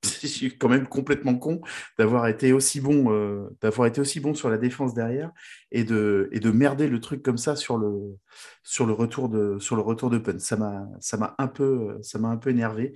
quand 0.60 0.70
même 0.70 0.88
complètement 0.88 1.36
con 1.36 1.62
d'avoir 2.00 2.28
été 2.28 2.52
aussi 2.52 2.82
bon, 2.82 3.12
euh, 3.12 3.48
d'avoir 3.62 3.88
été 3.88 4.02
aussi 4.02 4.20
bon 4.20 4.34
sur 4.34 4.50
la 4.50 4.58
défense 4.58 4.94
derrière 4.94 5.32
et 5.72 5.84
de, 5.84 6.30
et 6.32 6.40
de 6.40 6.52
merder 6.52 6.88
le 6.88 7.00
truc 7.00 7.22
comme 7.22 7.38
ça 7.38 7.56
sur 7.56 7.78
le, 7.78 8.18
sur 8.64 8.86
le 8.86 8.94
retour 8.94 9.30
de, 9.30 9.58
sur 9.60 9.76
le 9.76 9.82
retour 9.82 10.10
de 10.10 10.18
punt. 10.18 10.40
Ça 10.40 10.58
m'a, 10.58 10.88
ça 11.00 11.18
m'a 11.18 11.36
un 11.38 11.48
peu, 11.48 11.98
ça 12.02 12.18
m'a 12.18 12.30
un 12.30 12.38
peu 12.38 12.50
énervé. 12.50 12.94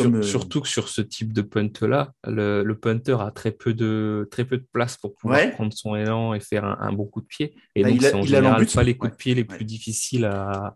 Euh, 0.00 0.22
surtout 0.22 0.62
que 0.62 0.68
sur 0.68 0.88
ce 0.88 1.00
type 1.00 1.32
de 1.32 1.42
punt-là, 1.42 2.12
le, 2.24 2.72
punter 2.72 3.16
a 3.20 3.30
très 3.30 3.52
peu, 3.52 3.74
de, 3.74 4.26
très 4.30 4.44
peu 4.44 4.56
de 4.56 4.66
place 4.72 4.96
pour 4.96 5.14
pouvoir 5.14 5.50
prendre 5.52 5.72
son 5.72 5.94
élan 5.94 6.34
et 6.34 6.40
faire 6.40 6.64
un, 6.64 6.92
bon 6.92 7.06
coup 7.06 7.20
de 7.20 7.26
pied. 7.26 7.54
Et 7.74 7.82
bah, 7.82 7.90
donc, 7.90 8.02
c'est 8.02 8.14
en 8.14 8.22
général 8.22 8.66
pas 8.66 8.82
les 8.82 8.96
coups 8.96 9.12
de 9.12 9.16
pied 9.16 9.34
les 9.34 9.44
plus 9.44 9.64
difficiles 9.64 10.24
à, 10.24 10.74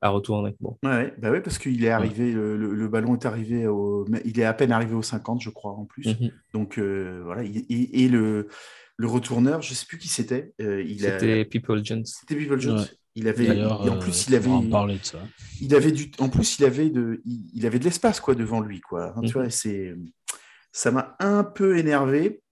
à 0.00 0.10
retourner. 0.10 0.54
Bon. 0.60 0.76
Ouais, 0.82 1.14
bah 1.18 1.30
ouais, 1.30 1.40
parce 1.40 1.58
qu'il 1.58 1.84
est 1.84 1.90
arrivé, 1.90 2.32
le, 2.32 2.88
ballon 2.88 3.14
est 3.14 3.26
arrivé, 3.26 3.66
au, 3.66 4.06
il 4.24 4.38
est 4.38 4.44
à 4.44 4.52
peine 4.52 4.72
arrivé 4.72 4.94
au 4.94 5.02
50, 5.02 5.40
je 5.40 5.50
crois, 5.50 5.72
en 5.72 5.84
plus. 5.84 6.06
Mhm. 6.06 6.30
Donc 6.52 6.78
euh, 6.78 7.22
voilà, 7.24 7.42
et, 7.44 8.08
le, 8.08 8.48
le 8.96 9.06
retourneur, 9.06 9.62
je 9.62 9.74
sais 9.74 9.86
plus 9.86 9.98
qui 9.98 10.08
c'était. 10.08 10.52
Euh, 10.60 10.84
c'était 10.98 11.44
People 11.44 11.84
Jones. 11.84 12.04
C'était 12.04 12.36
People 12.36 12.60
Jones. 12.60 12.86
Il 13.18 13.28
avait, 13.28 13.64
en 13.64 13.98
plus, 13.98 14.26
il 14.28 14.34
avait, 14.34 14.50
de 14.50 14.98
ça. 15.02 15.18
il 15.62 15.74
avait 15.74 15.90
du, 15.90 16.10
en 16.18 16.28
plus, 16.28 16.58
il 16.58 16.66
avait 16.66 16.90
de, 16.90 17.22
il, 17.24 17.64
avait 17.64 17.78
de 17.78 17.84
l'espace 17.84 18.20
quoi 18.20 18.34
devant 18.34 18.60
lui 18.60 18.82
quoi. 18.82 19.14
Hein, 19.16 19.22
tu 19.22 19.28
mhm. 19.28 19.32
vois, 19.32 19.50
c'est, 19.50 19.94
ça 20.70 20.90
m'a 20.90 21.16
un 21.18 21.42
peu 21.42 21.78
énervé. 21.78 22.42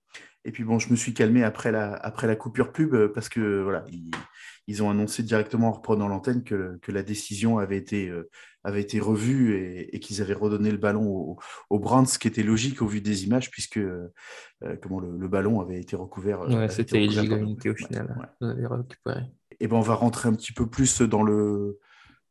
Et 0.47 0.53
puis 0.53 0.65
bon, 0.65 0.79
je 0.79 0.91
me 0.91 0.97
suis 0.97 1.13
calmé 1.13 1.43
après 1.43 1.71
la, 1.71 1.95
après 1.95 2.27
la 2.27 2.37
coupure 2.37 2.73
pub 2.73 2.95
parce 3.09 3.29
que 3.29 3.63
voilà, 3.63 3.85
ils, 4.67 4.83
ont 4.83 4.91
annoncé 4.91 5.23
directement 5.23 5.69
en 5.69 5.73
reprenant 5.73 6.09
l'antenne 6.09 6.45
que, 6.45 6.79
que, 6.83 6.93
la 6.93 7.03
décision 7.03 7.59
avait 7.59 7.77
été, 7.77 8.09
euh, 8.09 8.31
avait 8.63 8.81
été 8.81 9.01
revue 9.01 9.89
et, 9.93 10.01
qu'ils 10.01 10.23
avaient 10.23 10.35
redonné 10.35 10.71
le 10.71 10.79
ballon 10.79 11.07
au, 11.07 11.39
au 11.71 11.79
Brands, 11.79 12.07
ce 12.07 12.19
qui 12.19 12.29
était 12.29 12.43
logique 12.43 12.83
au 12.83 12.87
vu 12.87 13.01
des 13.01 13.25
images 13.25 13.51
puisque 13.51 13.79
euh, 13.79 14.13
comment 14.83 15.01
le, 15.01 15.29
ballon 15.29 15.61
avait 15.61 15.81
été 15.81 15.97
recouvert. 15.97 16.41
Ouais, 16.43 16.69
c'était 16.69 17.07
au 17.07 17.75
final. 17.75 18.33
Ouais 18.41 19.15
et 19.61 19.69
ben 19.69 19.77
on 19.77 19.81
va 19.81 19.95
rentrer 19.95 20.29
un 20.29 20.35
petit 20.35 20.53
peu 20.53 20.69
plus 20.69 21.03
dans 21.03 21.23
le 21.23 21.79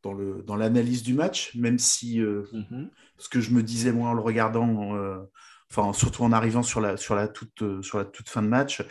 dans 0.01 0.13
le 0.13 0.43
dans 0.45 0.55
l'analyse 0.55 1.03
du 1.03 1.13
match, 1.13 1.55
même 1.55 1.79
si 1.79 2.21
euh, 2.21 2.43
mhm. 2.51 2.89
ce 3.17 3.29
que 3.29 3.39
je 3.39 3.51
me 3.51 3.63
disais 3.63 3.91
moi 3.91 4.09
en 4.09 4.13
le 4.13 4.21
regardant, 4.21 4.95
euh, 4.95 5.17
enfin 5.75 5.93
surtout 5.93 6.23
en 6.23 6.31
arrivant 6.31 6.63
sur 6.63 6.81
la 6.81 6.97
sur 6.97 7.15
la 7.15 7.27
toute 7.27 7.61
euh, 7.61 7.81
sur 7.81 7.97
la 7.97 8.05
toute 8.05 8.29
fin 8.29 8.41
de 8.41 8.47
match, 8.47 8.83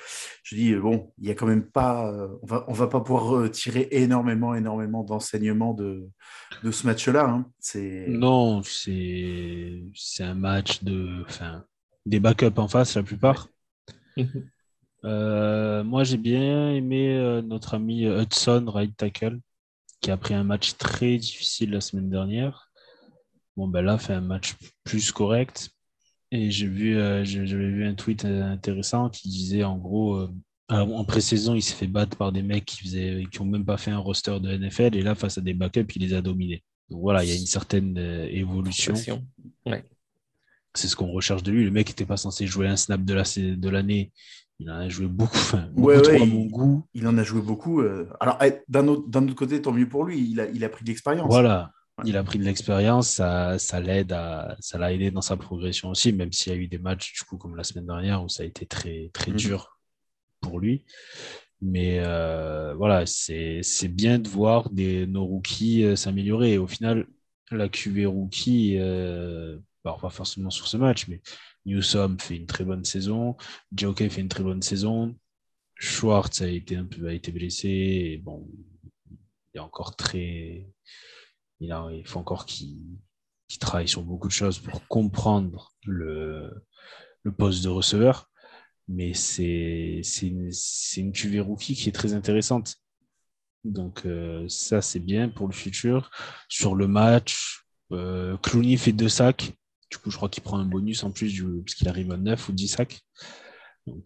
je 0.42 0.56
dis 0.56 0.74
bon, 0.74 1.12
il 1.18 1.28
y 1.28 1.30
a 1.30 1.34
quand 1.34 1.46
même 1.46 1.70
pas, 1.70 2.12
on 2.42 2.46
va 2.46 2.64
on 2.68 2.72
va 2.72 2.88
pas 2.88 3.00
pouvoir 3.00 3.50
tirer 3.50 3.88
énormément 3.90 4.54
énormément 4.54 5.04
d'enseignements 5.04 5.74
de 5.74 6.08
de 6.62 6.70
ce 6.70 6.86
match-là. 6.86 7.24
Hein. 7.24 7.46
C'est 7.58 8.06
non, 8.08 8.62
c'est 8.62 9.82
c'est 9.94 10.24
un 10.24 10.34
match 10.34 10.82
de, 10.82 11.22
enfin 11.28 11.64
des 12.06 12.20
backups 12.20 12.58
en 12.58 12.68
face 12.68 12.96
la 12.96 13.02
plupart. 13.02 13.48
Euh, 15.04 15.82
moi, 15.82 16.04
j'ai 16.04 16.16
bien 16.16 16.70
aimé 16.70 17.16
euh, 17.16 17.42
notre 17.42 17.74
ami 17.74 18.04
Hudson, 18.04 18.66
right 18.68 18.96
tackle, 18.96 19.40
qui 20.00 20.12
a 20.12 20.16
pris 20.16 20.34
un 20.34 20.44
match 20.44 20.76
très 20.76 21.18
difficile 21.18 21.72
la 21.72 21.80
semaine 21.80 22.08
dernière. 22.08 22.70
Bon, 23.56 23.66
ben 23.66 23.82
là, 23.82 23.98
fait 23.98 24.14
un 24.14 24.20
match 24.20 24.54
plus 24.84 25.10
correct. 25.10 25.71
Et 26.34 26.50
j'ai 26.50 26.66
vu, 26.66 26.96
euh, 26.96 27.24
j'avais 27.24 27.68
vu 27.68 27.84
un 27.84 27.94
tweet 27.94 28.24
intéressant 28.24 29.10
qui 29.10 29.28
disait 29.28 29.64
en 29.64 29.76
gros, 29.76 30.26
en 30.68 31.04
pré-saison, 31.04 31.54
il 31.54 31.62
s'est 31.62 31.74
fait 31.74 31.86
battre 31.86 32.16
par 32.16 32.32
des 32.32 32.42
mecs 32.42 32.64
qui 32.64 32.78
faisaient, 32.78 33.24
qui 33.30 33.40
ont 33.40 33.44
même 33.44 33.64
pas 33.64 33.76
fait 33.76 33.90
un 33.90 33.98
roster 33.98 34.40
de 34.40 34.56
NFL, 34.56 34.96
et 34.96 35.02
là, 35.02 35.14
face 35.14 35.36
à 35.36 35.42
des 35.42 35.52
backups, 35.52 35.94
il 35.94 36.02
les 36.02 36.14
a 36.14 36.22
dominés. 36.22 36.64
Donc 36.88 37.02
voilà, 37.02 37.22
il 37.22 37.28
y 37.28 37.32
a 37.32 37.36
une 37.36 37.46
certaine 37.46 37.98
évolution. 38.30 38.94
C'est 40.74 40.88
ce 40.88 40.96
qu'on 40.96 41.12
recherche 41.12 41.42
de 41.42 41.52
lui. 41.52 41.64
Le 41.64 41.70
mec 41.70 41.88
n'était 41.88 42.06
pas 42.06 42.16
censé 42.16 42.46
jouer 42.46 42.66
un 42.66 42.76
snap 42.76 43.04
de 43.04 43.68
l'année. 43.68 44.10
La, 44.10 44.32
il 44.62 44.70
en 44.70 44.76
a 44.76 44.88
joué 44.88 45.06
beaucoup, 45.06 45.36
enfin, 45.36 45.68
beaucoup 45.72 46.26
mon 46.26 46.46
goût. 46.46 46.86
Il 46.94 47.06
en 47.08 47.18
a 47.18 47.24
joué 47.24 47.40
beaucoup. 47.40 47.80
Euh. 47.80 48.08
Alors, 48.20 48.38
eh, 48.44 48.60
d'un 48.68 48.86
autre, 48.86 49.08
autre, 49.08 49.34
côté, 49.34 49.60
tant 49.60 49.72
mieux 49.72 49.88
pour 49.88 50.04
lui, 50.04 50.30
il 50.30 50.40
a, 50.40 50.48
il 50.48 50.64
a 50.64 50.68
pris 50.68 50.84
de 50.84 50.90
l'expérience. 50.90 51.26
Voilà, 51.28 51.72
il 52.04 52.16
a 52.16 52.24
pris 52.24 52.38
de 52.38 52.44
l'expérience, 52.44 53.08
ça, 53.08 53.58
ça 53.58 53.80
l'aide 53.80 54.12
à, 54.12 54.56
ça 54.60 54.78
l'a 54.78 54.92
aidé 54.92 55.10
dans 55.10 55.22
sa 55.22 55.36
progression 55.36 55.90
aussi, 55.90 56.12
même 56.12 56.32
s'il 56.32 56.52
y 56.52 56.56
a 56.56 56.58
eu 56.58 56.68
des 56.68 56.78
matchs, 56.78 57.14
du 57.14 57.24
coup, 57.24 57.36
comme 57.36 57.56
la 57.56 57.64
semaine 57.64 57.86
dernière, 57.86 58.22
où 58.22 58.28
ça 58.28 58.42
a 58.42 58.46
été 58.46 58.66
très, 58.66 59.10
très 59.12 59.30
mhm. 59.30 59.36
dur 59.36 59.78
pour 60.40 60.60
lui. 60.60 60.84
Mais 61.60 62.00
euh, 62.00 62.74
voilà, 62.74 63.06
c'est 63.06 63.62
bien 63.88 64.18
de 64.18 64.28
voir 64.28 64.68
des, 64.70 65.06
nos 65.06 65.24
rookies 65.24 65.84
euh, 65.84 65.96
s'améliorer. 65.96 66.58
Au 66.58 66.66
final, 66.66 67.06
la 67.52 67.68
QV 67.68 68.06
rookie, 68.06 68.78
euh, 68.78 69.58
pas 69.84 69.96
forcément 70.10 70.50
sur 70.50 70.66
ce 70.66 70.76
match, 70.76 71.06
mais 71.06 71.20
Newsom 71.64 72.18
fait 72.18 72.36
une 72.36 72.46
très 72.46 72.64
bonne 72.64 72.84
saison. 72.84 73.36
Jockey 73.74 74.08
fait 74.08 74.20
une 74.20 74.28
très 74.28 74.42
bonne 74.42 74.62
saison. 74.62 75.14
Schwartz 75.76 76.42
a 76.42 76.48
été 76.48 76.76
un 76.76 76.84
peu 76.84 77.08
a 77.08 77.12
été 77.12 77.30
blessé. 77.30 77.68
Et 77.68 78.18
bon, 78.18 78.48
il 79.54 79.58
est 79.58 79.60
encore 79.60 79.94
très. 79.96 80.66
Il, 81.62 82.02
faut 82.06 82.18
encore 82.18 82.46
qu'il 82.46 82.78
travaille 83.60 83.88
sur 83.88 84.02
beaucoup 84.02 84.28
de 84.28 84.32
choses 84.32 84.58
pour 84.58 84.86
comprendre 84.88 85.74
le, 85.84 86.64
poste 87.38 87.62
de 87.62 87.68
receveur. 87.68 88.28
Mais 88.88 89.14
c'est 89.14 90.02
une, 90.22 90.50
une 90.96 91.12
QV 91.12 91.40
rookie 91.40 91.74
qui 91.74 91.88
est 91.88 91.92
très 91.92 92.14
intéressante. 92.14 92.76
Donc, 93.64 94.02
euh, 94.06 94.48
ça, 94.48 94.82
c'est 94.82 94.98
bien 94.98 95.28
pour 95.28 95.46
le 95.46 95.52
futur. 95.52 96.10
Sur 96.48 96.74
le 96.74 96.88
match, 96.88 97.64
euh, 97.92 98.36
Clooney 98.38 98.76
fait 98.76 98.92
deux 98.92 99.08
sacs. 99.08 99.52
Du 99.90 99.98
coup, 99.98 100.10
je 100.10 100.16
crois 100.16 100.28
qu'il 100.28 100.42
prend 100.42 100.58
un 100.58 100.64
bonus 100.64 101.04
en 101.04 101.12
plus 101.12 101.32
du, 101.32 101.44
parce 101.64 101.74
qu'il 101.74 101.88
arrive 101.88 102.10
à 102.10 102.16
9 102.16 102.48
ou 102.48 102.52
10 102.52 102.68
sacs. 102.68 103.00
Donc, 103.86 104.04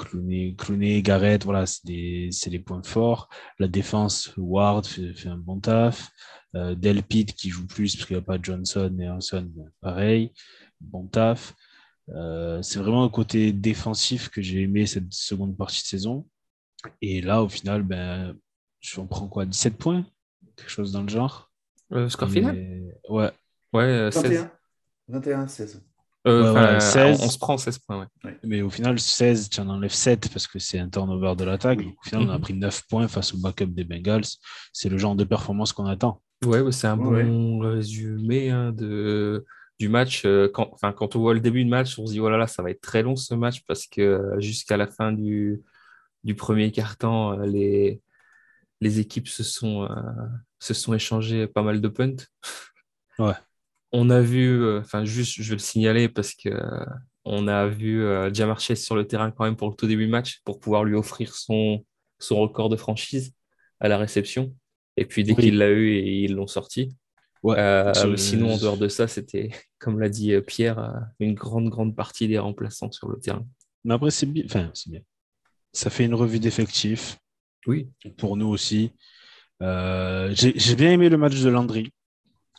Clooney, 0.56 1.02
Garrett, 1.02 1.44
voilà, 1.44 1.66
c'est 1.66 1.84
des, 1.84 2.58
points 2.64 2.82
forts. 2.82 3.28
La 3.58 3.68
défense, 3.68 4.32
Ward 4.36 4.86
fait, 4.86 5.28
un 5.28 5.36
bon 5.36 5.60
taf. 5.60 6.10
Euh, 6.54 6.74
Delpit 6.74 7.26
qui 7.26 7.50
joue 7.50 7.66
plus 7.66 7.94
parce 7.94 8.06
qu'il 8.06 8.16
n'y 8.16 8.22
a 8.22 8.24
pas 8.24 8.38
Johnson 8.40 8.94
et 8.98 9.08
Hanson, 9.08 9.50
pareil, 9.82 10.32
bon 10.80 11.06
taf. 11.06 11.54
Euh, 12.08 12.62
c'est 12.62 12.78
vraiment 12.78 13.04
un 13.04 13.10
côté 13.10 13.52
défensif 13.52 14.30
que 14.30 14.40
j'ai 14.40 14.62
aimé 14.62 14.86
cette 14.86 15.12
seconde 15.12 15.56
partie 15.56 15.82
de 15.82 15.88
saison. 15.88 16.26
Et 17.02 17.20
là, 17.20 17.42
au 17.42 17.48
final, 17.48 17.82
ben, 17.82 18.36
on 18.96 19.06
prend 19.06 19.28
quoi 19.28 19.44
17 19.44 19.76
points 19.76 20.06
Quelque 20.54 20.70
chose 20.70 20.92
dans 20.92 21.02
le 21.02 21.08
genre 21.08 21.50
euh, 21.92 22.08
Score 22.08 22.30
final? 22.30 22.56
Ouais. 23.10 23.30
Ouais, 23.72 24.10
16. 24.10 24.48
21, 25.08 25.46
16. 25.46 25.82
Euh, 26.26 26.80
16. 26.80 27.20
On, 27.22 27.28
se 27.28 27.38
prend 27.38 27.56
16 27.56 27.78
points, 27.78 28.08
ouais. 28.24 28.38
Mais 28.42 28.62
au 28.62 28.70
final, 28.70 28.98
16, 28.98 29.48
tu 29.48 29.60
en 29.60 29.68
enlèves 29.68 29.92
7 29.92 30.28
parce 30.32 30.46
que 30.46 30.58
c'est 30.58 30.78
un 30.78 30.88
turnover 30.88 31.36
de 31.36 31.44
l'attaque. 31.44 31.80
Au 31.80 32.08
final, 32.08 32.26
on 32.26 32.30
a 32.30 32.36
mhm. 32.36 32.40
pris 32.40 32.54
9 32.54 32.82
points 32.88 33.08
face 33.08 33.32
au 33.34 33.38
backup 33.38 33.66
des 33.66 33.84
Bengals. 33.84 34.24
C'est 34.72 34.88
le 34.88 34.98
genre 34.98 35.14
de 35.14 35.24
performance 35.24 35.72
qu'on 35.72 35.86
attend. 35.86 36.20
Ouais, 36.44 36.60
c'est 36.72 36.88
un 36.88 36.96
bon 36.96 37.60
résumé 37.60 38.50
hein, 38.50 38.72
de, 38.72 39.46
du 39.78 39.88
match. 39.88 40.24
Euh, 40.26 40.50
quand, 40.52 40.68
enfin, 40.72 40.92
quand 40.92 41.16
on 41.16 41.20
voit 41.20 41.34
le 41.34 41.40
début 41.40 41.62
du 41.62 41.70
match, 41.70 41.98
on 41.98 42.06
se 42.06 42.12
dit, 42.12 42.20
oh 42.20 42.28
là 42.28 42.36
là, 42.36 42.46
ça 42.46 42.62
va 42.62 42.70
être 42.70 42.80
très 42.80 43.02
long 43.02 43.16
ce 43.16 43.34
match 43.34 43.62
parce 43.66 43.86
que 43.86 44.00
euh, 44.00 44.40
jusqu'à 44.40 44.76
la 44.76 44.86
fin 44.86 45.12
du, 45.12 45.62
du 46.24 46.34
premier 46.34 46.72
quart-temps, 46.72 47.38
euh, 47.38 47.46
les, 47.46 48.02
les 48.80 49.00
équipes 49.00 49.28
se 49.28 49.44
sont, 49.44 49.88
se 50.58 50.74
sont 50.74 50.92
échangées 50.92 51.46
pas 51.46 51.62
mal 51.62 51.80
de 51.80 51.88
punts. 51.88 52.16
Ouais 53.18 53.32
on 53.92 54.10
a 54.10 54.20
vu, 54.20 54.62
euh, 54.62 54.80
enfin 54.80 55.04
juste, 55.04 55.34
je 55.40 55.48
vais 55.48 55.56
le 55.56 55.60
signaler 55.60 56.08
parce 56.08 56.34
que 56.34 56.48
euh, 56.48 56.84
on 57.24 57.48
a 57.48 57.66
vu 57.66 58.02
euh, 58.02 58.30
sur 58.74 58.96
le 58.96 59.06
terrain 59.06 59.30
quand 59.30 59.44
même 59.44 59.56
pour 59.56 59.68
le 59.68 59.74
tout 59.74 59.86
début 59.86 60.06
match 60.06 60.40
pour 60.44 60.60
pouvoir 60.60 60.84
lui 60.84 60.94
offrir 60.94 61.34
son, 61.34 61.84
son 62.18 62.36
record 62.36 62.68
de 62.68 62.76
franchise 62.76 63.32
à 63.80 63.88
la 63.88 63.98
réception. 63.98 64.54
Et 64.96 65.04
puis 65.04 65.24
dès 65.24 65.34
qu'il 65.34 65.58
l'a 65.58 65.70
eu, 65.70 65.98
ils 65.98 66.34
l'ont 66.34 66.46
sorti. 66.46 66.96
Euh, 67.44 68.16
sinon, 68.16 68.54
en 68.54 68.58
dehors 68.58 68.78
de 68.78 68.88
ça, 68.88 69.06
c'était, 69.06 69.50
comme 69.78 70.00
l'a 70.00 70.08
dit 70.08 70.32
Pierre, 70.40 70.94
une 71.20 71.34
grande, 71.34 71.68
grande 71.68 71.94
partie 71.94 72.26
des 72.26 72.38
remplaçants 72.38 72.90
sur 72.90 73.08
le 73.08 73.18
terrain. 73.20 73.46
Mais 73.84 73.94
après, 73.94 74.10
c'est 74.10 74.26
bien. 74.26 74.44
Enfin, 74.46 74.70
c'est 74.74 74.90
bien. 74.90 75.00
Ça 75.72 75.90
fait 75.90 76.06
une 76.06 76.14
revue 76.14 76.40
d'effectifs. 76.40 77.18
Oui. 77.66 77.88
Pour 78.16 78.36
nous 78.36 78.48
aussi. 78.48 78.92
J'ai 79.60 80.76
bien 80.76 80.90
aimé 80.90 81.08
le 81.08 81.18
match 81.18 81.40
de 81.40 81.48
Landry 81.48 81.92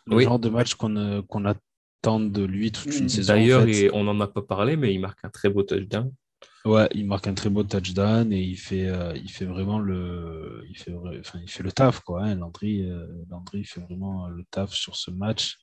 le 0.07 0.19
genre 0.19 0.39
de 0.39 0.49
match 0.49 0.75
qu'on 0.75 1.23
qu'on 1.23 1.45
attend 1.45 2.19
de 2.19 2.43
lui 2.43 2.71
toute 2.71 2.95
une 2.95 3.09
saison. 3.09 3.33
D'ailleurs, 3.33 3.65
on 3.93 4.03
n'en 4.03 4.19
a 4.19 4.27
pas 4.27 4.41
parlé, 4.41 4.75
mais 4.77 4.93
il 4.93 4.99
marque 4.99 5.23
un 5.23 5.29
très 5.29 5.49
beau 5.49 5.63
touchdown. 5.63 6.11
Ouais, 6.65 6.89
il 6.93 7.07
marque 7.07 7.27
un 7.27 7.33
très 7.33 7.49
beau 7.49 7.63
touchdown 7.63 8.31
et 8.33 8.41
il 8.41 8.57
fait, 8.57 8.87
euh, 8.87 9.15
il 9.15 9.31
fait 9.31 9.45
vraiment 9.45 9.79
le, 9.79 10.65
il 10.69 10.77
fait, 10.77 10.93
enfin, 10.93 11.39
il 11.41 11.49
fait 11.49 11.63
le 11.63 11.71
taf 11.71 12.01
quoi. 12.01 12.23
Hein. 12.23 12.35
Landry, 12.35 12.89
euh, 12.89 13.07
Landry 13.29 13.63
fait 13.63 13.79
vraiment 13.79 14.27
le 14.27 14.43
taf 14.51 14.73
sur 14.73 14.97
ce 14.97 15.09
match 15.09 15.57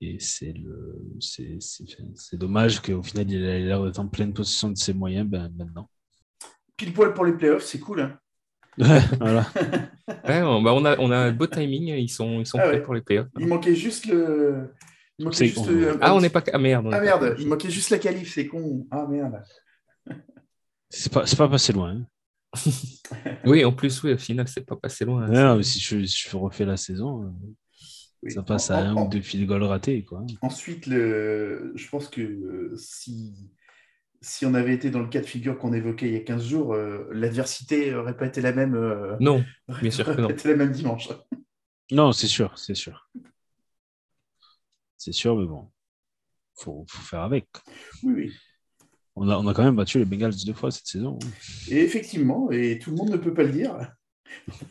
et 0.00 0.18
c'est 0.18 0.52
le, 0.52 1.00
c'est 1.20 2.36
dommage 2.36 2.82
qu'au 2.82 3.04
final 3.04 3.30
il 3.30 3.44
ait 3.44 3.60
l'air 3.60 3.84
d'être 3.84 4.00
en 4.00 4.08
pleine 4.08 4.34
possession 4.34 4.70
de 4.70 4.76
ses 4.76 4.94
moyens 4.94 5.28
ben, 5.28 5.52
maintenant. 5.56 5.88
Pile 6.76 6.92
poil 6.92 7.14
pour 7.14 7.24
les 7.24 7.34
playoffs, 7.34 7.64
c'est 7.64 7.78
cool. 7.78 8.00
Hein 8.00 8.18
voilà. 9.20 9.46
Ouais, 10.28 10.42
on, 10.42 10.62
bah, 10.62 10.72
on 10.74 10.84
a, 10.84 10.98
on 10.98 11.10
a 11.10 11.16
un 11.16 11.32
beau 11.32 11.46
timing, 11.46 11.88
ils 11.88 12.08
sont, 12.08 12.40
ils 12.40 12.46
sont 12.46 12.58
Ah 12.58 12.62
prêts 12.66 12.74
ouais. 12.76 12.82
pour 12.82 12.94
les 12.94 13.00
playoffs. 13.02 13.28
Il 13.38 13.46
manquait 13.46 13.74
juste 13.74 14.06
le. 14.06 14.72
Il 15.18 15.26
manquait 15.26 15.46
juste 15.46 15.64
con. 15.64 15.70
le- 15.70 15.98
Ah, 16.00 16.14
on 16.14 16.20
n'est 16.20 16.30
pas. 16.30 16.42
Ah 16.52 16.58
merde. 16.58 16.88
Ah 16.92 16.96
pas- 16.96 17.00
merde, 17.02 17.36
il 17.38 17.46
manquait 17.46 17.70
juste 17.70 17.90
la 17.90 17.98
qualif, 17.98 18.32
c'est 18.34 18.46
con. 18.46 18.86
Ah 18.90 19.06
merde. 19.08 19.42
C'est 20.90 21.12
pas, 21.12 21.26
c'est 21.26 21.36
pas 21.36 21.48
passé 21.48 21.72
loin. 21.72 21.90
hein. 21.96 22.06
Oui, 23.46 23.64
en 23.64 23.72
plus, 23.72 24.02
oui, 24.02 24.12
au 24.12 24.18
final, 24.18 24.46
c'est 24.48 24.64
pas 24.66 24.76
passé 24.76 25.04
loin. 25.04 25.26
Non, 25.28 25.56
mais 25.56 25.62
si 25.62 25.80
je, 25.80 26.36
refais 26.36 26.64
la 26.64 26.76
saison, 26.76 27.24
euh, 27.24 27.28
Oui. 28.22 28.30
ça 28.32 28.42
passe 28.42 28.70
En- 28.70 28.74
à 28.74 28.78
un 28.78 28.94
en- 28.96 29.06
ou 29.06 29.08
deux 29.08 29.20
field 29.20 29.46
goals 29.46 29.64
ratés. 29.64 30.04
Quoi. 30.04 30.24
Ensuite, 30.42 30.86
le... 30.86 31.72
je 31.74 31.88
pense 31.88 32.08
que 32.08 32.20
euh, 32.20 32.74
si... 32.76 33.34
si 34.24 34.46
on 34.46 34.54
avait 34.54 34.74
été 34.74 34.90
dans 34.90 35.00
le 35.00 35.08
cas 35.08 35.20
de 35.20 35.26
figure 35.26 35.58
qu'on 35.58 35.72
évoquait 35.72 36.08
il 36.08 36.14
y 36.14 36.16
a 36.16 36.20
15 36.20 36.44
jours, 36.46 36.74
euh, 36.74 37.08
l'adversité 37.12 37.90
n'aurait 37.92 38.16
pas 38.16 38.26
été 38.26 38.40
la 38.40 38.52
même. 38.52 38.74
euh, 38.74 39.16
Non, 39.20 39.44
aurait 39.68 39.82
bien 39.82 39.90
sûr 39.90 40.04
que 40.04 40.12
pas 40.12 40.22
non. 40.22 40.28
été 40.30 40.48
la 40.48 40.56
même 40.56 40.72
dimanche. 40.72 41.08
Non, 41.90 42.12
c'est 42.12 42.26
sûr, 42.26 42.56
c'est 42.58 42.74
sûr. 42.74 43.10
C'est 44.96 45.12
sûr, 45.12 45.36
mais 45.36 45.46
bon, 45.46 45.70
faut, 46.56 46.84
faut 46.88 47.02
faire 47.02 47.20
avec. 47.20 47.46
Oui, 48.02 48.12
oui. 48.16 48.32
On 49.16 49.28
a, 49.28 49.36
on 49.38 49.46
a 49.46 49.54
quand 49.54 49.62
même 49.62 49.76
battu 49.76 49.98
les 49.98 50.04
Bengals 50.06 50.34
deux 50.44 50.54
fois 50.54 50.70
cette 50.70 50.86
saison. 50.86 51.18
hein. 51.22 51.28
Et 51.70 51.78
effectivement, 51.84 52.50
et 52.50 52.78
tout 52.80 52.90
le 52.90 52.96
monde 52.96 53.10
ne 53.10 53.16
peut 53.16 53.34
pas 53.34 53.44
le 53.44 53.52
dire. 53.52 53.76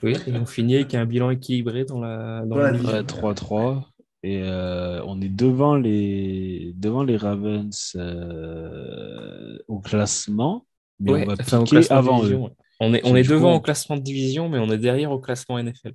Oui, 0.01 0.15
et 0.27 0.33
on 0.33 0.45
finit 0.45 0.75
avec 0.75 0.93
un 0.95 1.05
bilan 1.05 1.29
équilibré 1.29 1.85
dans 1.85 2.01
la, 2.01 2.41
dans 2.41 2.47
Dans 2.47 2.57
la 2.57 2.71
division. 2.71 2.93
Ouais, 2.93 3.03
3-3. 3.03 3.85
Et 4.25 4.41
euh, 4.43 5.03
on 5.05 5.19
est 5.21 5.27
devant 5.29 5.75
les, 5.75 6.71
devant 6.77 7.03
les 7.03 7.17
Ravens 7.17 7.91
euh, 7.95 9.57
au 9.67 9.79
classement, 9.79 10.65
mais 10.99 11.11
Ouais, 11.11 11.23
on 11.23 11.27
va 11.27 11.33
enfin, 11.39 11.63
piquer 11.63 11.91
avant 11.91 12.23
eux. 12.25 12.39
On 12.79 12.93
est, 12.93 13.01
on 13.05 13.15
est 13.15 13.27
devant 13.27 13.51
coup, 13.51 13.57
au 13.57 13.61
classement 13.61 13.97
de 13.97 14.01
division, 14.01 14.49
mais 14.49 14.59
on 14.59 14.71
est 14.71 14.77
derrière 14.77 15.11
au 15.11 15.19
classement 15.19 15.57
NFL. 15.59 15.93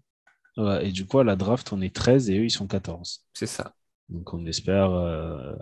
Ouais, 0.58 0.88
et 0.88 0.92
du 0.92 1.06
coup, 1.06 1.18
à 1.18 1.24
la 1.24 1.36
draft, 1.36 1.72
on 1.72 1.80
est 1.80 1.94
13 1.94 2.30
et 2.30 2.38
eux, 2.38 2.44
ils 2.44 2.50
sont 2.50 2.66
14. 2.66 3.24
C'est 3.32 3.46
ça. 3.46 3.74
Donc 4.08 4.32
on 4.34 4.44
espère, 4.46 4.90
euh, 4.92 5.54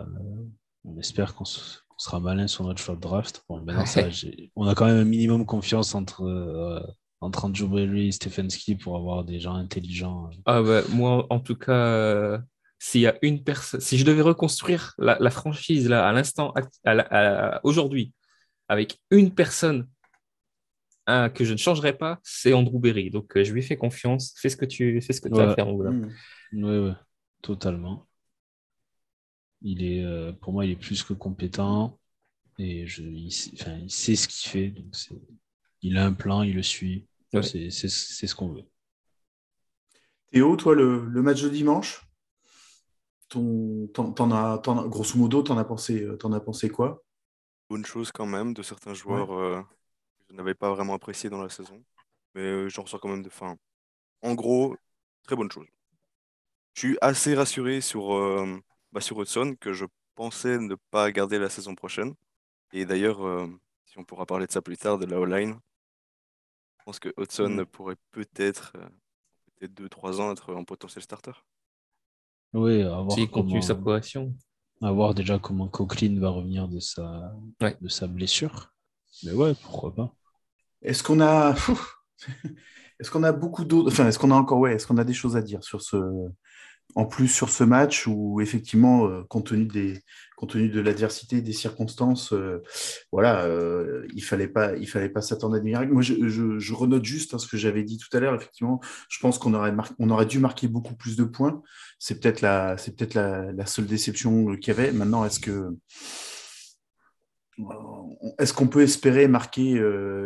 on 0.85 0.97
espère 0.97 1.35
qu'on 1.35 1.45
se- 1.45 1.79
qu'on 1.89 1.99
sera 1.99 2.19
malin 2.19 2.47
sur 2.47 2.63
notre 2.65 2.81
choix 2.81 2.95
de 2.95 3.01
draft. 3.01 3.43
Bon, 3.49 3.61
maintenant, 3.61 3.85
ça, 3.85 4.03
Ouais. 4.03 4.11
j'ai- 4.11 4.51
on 4.55 4.67
a 4.67 4.75
quand 4.75 4.85
même 4.85 4.97
un 4.97 5.03
minimum 5.05 5.45
confiance 5.45 5.95
entre, 5.95 6.85
entre 7.21 7.45
Andrew 7.45 7.67
Bailey 7.67 8.07
et 8.07 8.11
Stefanski 8.11 8.75
pour 8.75 8.95
avoir 8.95 9.23
des 9.23 9.39
gens 9.39 9.55
intelligents. 9.55 10.29
Ah 10.45 10.61
bah, 10.61 10.81
moi, 10.93 11.25
en 11.29 11.39
tout 11.39 11.55
cas, 11.55 12.41
s'il 12.79 13.01
y 13.01 13.07
a 13.07 13.17
une 13.21 13.43
personne, 13.43 13.79
si 13.81 13.97
je 13.97 14.05
devais 14.05 14.21
reconstruire 14.21 14.93
la, 14.97 15.17
la 15.19 15.29
franchise 15.31 15.89
là, 15.89 16.07
à 16.07 16.11
l'instant, 16.13 16.53
aujourd'hui, 17.63 18.13
avec 18.67 18.99
une 19.11 19.33
personne 19.33 19.87
hein, 21.07 21.29
que 21.29 21.43
je 21.45 21.53
ne 21.53 21.57
changerais 21.57 21.97
pas, 21.97 22.19
c'est 22.23 22.53
Andrew 22.53 22.79
Berry. 22.79 23.09
Donc, 23.09 23.35
euh, 23.37 23.43
je 23.43 23.53
lui 23.53 23.63
fais 23.63 23.77
confiance. 23.77 24.33
Fais 24.37 24.49
ce 24.49 24.57
que 24.57 24.65
tu, 24.65 25.01
fais 25.01 25.13
ce 25.13 25.21
que 25.21 25.29
tu 25.29 25.39
as 25.39 25.43
à 25.43 25.47
Ouais. 25.47 25.55
faire, 25.55 25.67
Angoula. 25.67 25.91
Mm. 25.91 26.11
Oui, 26.53 26.77
oui, 26.77 26.91
totalement. 27.41 28.07
Il 29.61 29.83
est, 29.83 30.03
euh, 30.03 30.33
pour 30.33 30.53
moi, 30.53 30.65
il 30.65 30.71
est 30.71 30.75
plus 30.75 31.01
que 31.03 31.13
compétent 31.13 31.99
et 32.59 32.85
je, 32.87 33.01
il, 33.03 33.31
sait- 33.31 33.51
enfin, 33.59 33.77
il 33.81 33.89
sait 33.89 34.15
ce 34.15 34.27
qu'il 34.27 34.49
fait. 34.51 34.67
Donc 34.69 34.93
il 35.81 35.97
a 35.97 36.05
un 36.05 36.13
plan, 36.13 36.43
il 36.43 36.55
le 36.55 36.63
suit. 36.63 37.07
Ouais. 37.33 37.41
C'est 37.43 37.69
c'est- 37.71 37.89
c'est 37.89 38.27
ce 38.27 38.35
qu'on 38.35 38.49
veut. 38.49 38.63
Théo, 40.31 40.55
toi, 40.57 40.75
le, 40.75 41.05
le 41.05 41.21
match 41.21 41.41
de 41.41 41.49
dimanche, 41.49 42.06
ton, 43.29 43.87
t'en, 43.93 44.11
t'en 44.13 44.31
as, 44.31 44.57
t'en 44.59 44.79
as- 44.79 44.87
grosso 44.87 45.17
modo, 45.17 45.41
t'en 45.43 45.57
as 45.57 45.65
pensé, 45.65 46.03
euh, 46.03 46.17
t'en 46.17 46.31
as 46.33 46.39
pensé 46.39 46.69
quoi? 46.69 47.03
Bonne 47.69 47.85
chose 47.85 48.11
quand 48.11 48.25
même 48.25 48.53
de 48.53 48.61
certains 48.61 48.93
joueurs 48.93 49.31
euh, 49.33 49.61
que 50.19 50.25
je 50.29 50.33
n'avais 50.35 50.55
pas 50.55 50.73
vraiment 50.73 50.93
apprécié 50.95 51.29
dans 51.29 51.41
la 51.41 51.49
saison. 51.49 51.83
Mais 52.35 52.41
euh, 52.41 52.69
j'en 52.69 52.83
ressors 52.83 53.01
quand 53.01 53.09
même 53.09 53.23
de 53.23 53.29
fin. 53.29 53.57
En 54.23 54.35
gros, 54.35 54.77
très 55.23 55.35
bonne 55.37 55.51
chose. 55.51 55.67
Je 56.75 56.79
suis 56.87 56.97
assez 57.01 57.35
rassuré 57.35 57.81
sur, 57.81 58.13
euh, 58.15 58.57
bah, 58.93 59.01
sur 59.01 59.21
Hudson, 59.21 59.55
que 59.59 59.73
je 59.73 59.85
pensais 60.15 60.57
ne 60.59 60.75
pas 60.91 61.11
garder 61.11 61.39
la 61.39 61.49
saison 61.49 61.75
prochaine. 61.75 62.13
Et 62.73 62.85
d'ailleurs, 62.85 63.25
euh, 63.25 63.47
si 63.85 63.97
on 63.99 64.05
pourra 64.05 64.25
parler 64.27 64.47
de 64.47 64.53
ça 64.53 64.61
plus 64.63 64.77
tard, 64.77 64.97
de 64.99 65.05
la 65.07 65.19
O-line, 65.19 65.59
je 66.79 66.83
pense 66.85 66.99
que 66.99 67.13
Hudson 67.17 67.65
Mm. 67.65 67.65
pourrait 67.71 67.97
peut-être, 68.11 68.71
peut-être 69.57 69.73
2-3 69.75 70.21
ans, 70.21 70.31
être 70.33 70.53
en 70.55 70.65
potentiel 70.65 71.03
starter. 71.03 71.33
Oui, 72.57 72.81
à 72.81 73.01
voir, 73.01 73.11
S'il 73.11 73.29
continue 73.29 73.53
comment, 73.53 73.61
sa 73.61 73.75
progression. 73.75 74.33
à 74.81 74.91
voir 74.91 75.13
déjà 75.13 75.37
comment 75.39 75.67
Coquelin 75.67 76.19
va 76.19 76.29
revenir 76.29 76.67
de 76.67 76.79
sa, 76.79 77.33
Ouais. 77.61 77.77
de 77.79 77.87
sa 77.87 78.07
blessure. 78.07 78.73
Mais 79.23 79.31
ouais, 79.31 79.53
pourquoi 79.61 79.93
pas. 79.93 80.13
Est-ce 80.81 81.03
qu'on 81.03 81.19
a, 81.21 81.55
est-ce 82.99 83.11
qu'on 83.11 83.23
a 83.23 83.31
beaucoup 83.31 83.63
d'autres, 83.65 83.89
enfin, 83.91 84.07
est-ce 84.07 84.19
qu'on 84.19 84.31
a 84.31 84.35
encore, 84.35 84.59
ouais, 84.59 84.73
est-ce 84.75 84.87
qu'on 84.87 84.97
a 84.97 85.03
des 85.03 85.13
choses 85.13 85.35
à 85.35 85.41
dire 85.41 85.63
sur 85.63 85.81
ce, 85.81 85.97
en 86.95 87.05
plus 87.05 87.27
sur 87.27 87.49
ce 87.49 87.63
match 87.63 88.07
où 88.07 88.41
effectivement, 88.41 89.07
euh, 89.07 89.23
compte 89.29 89.47
tenu 89.47 89.65
de 89.67 90.81
l'adversité, 90.81 91.41
des 91.41 91.53
circonstances, 91.53 92.33
euh, 92.33 92.63
voilà, 93.11 93.43
euh, 93.45 94.07
il 94.13 94.23
fallait 94.23 94.47
pas, 94.47 94.75
il 94.75 94.87
fallait 94.87 95.09
pas 95.09 95.21
s'attendre 95.21 95.55
à 95.55 95.59
des 95.59 95.65
miracles. 95.65 95.91
Moi, 95.91 96.01
je, 96.01 96.27
je, 96.27 96.73
renote 96.73 97.05
juste 97.05 97.33
hein, 97.33 97.39
ce 97.39 97.47
que 97.47 97.57
j'avais 97.57 97.83
dit 97.83 97.97
tout 97.97 98.15
à 98.15 98.19
l'heure. 98.19 98.35
Effectivement, 98.35 98.79
je 99.09 99.19
pense 99.19 99.37
qu'on 99.37 99.53
aurait, 99.53 100.25
dû 100.25 100.39
marquer 100.39 100.67
beaucoup 100.67 100.95
plus 100.95 101.15
de 101.17 101.23
points. 101.23 101.61
C'est 101.99 102.19
peut-être 102.19 102.41
la, 102.41 102.77
seule 102.77 103.85
déception 103.85 104.55
qu'il 104.55 104.73
y 104.73 104.77
avait. 104.77 104.91
Maintenant, 104.91 105.25
est-ce 105.25 105.39
que 105.39 105.75
est-ce 108.37 108.53
qu'on 108.53 108.67
peut 108.67 108.81
espérer 108.81 109.27
marquer 109.27 109.81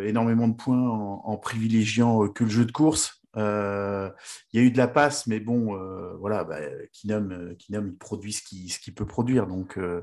énormément 0.06 0.50
de 0.50 0.56
points 0.56 0.90
en, 0.90 1.38
privilégiant 1.38 2.28
que 2.28 2.44
le 2.44 2.50
jeu 2.50 2.66
de 2.66 2.72
course? 2.74 3.21
Euh, 3.38 4.10
Il 4.52 4.60
y 4.60 4.64
a 4.64 4.66
eu 4.68 4.72
de 4.72 4.78
la 4.78 4.88
passe, 4.88 5.28
mais 5.28 5.40
bon, 5.40 5.76
euh, 5.76 6.14
voilà, 6.20 6.44
bah, 6.44 6.60
Kinam, 6.92 7.32
euh, 7.32 7.56
Kinam, 7.56 7.88
il 7.90 7.98
produit 7.98 8.34
ce 8.34 8.42
qu'il 8.44 8.72
qu'il 8.72 8.94
peut 8.94 9.06
produire, 9.06 9.48
donc 9.48 9.78
euh, 9.78 10.02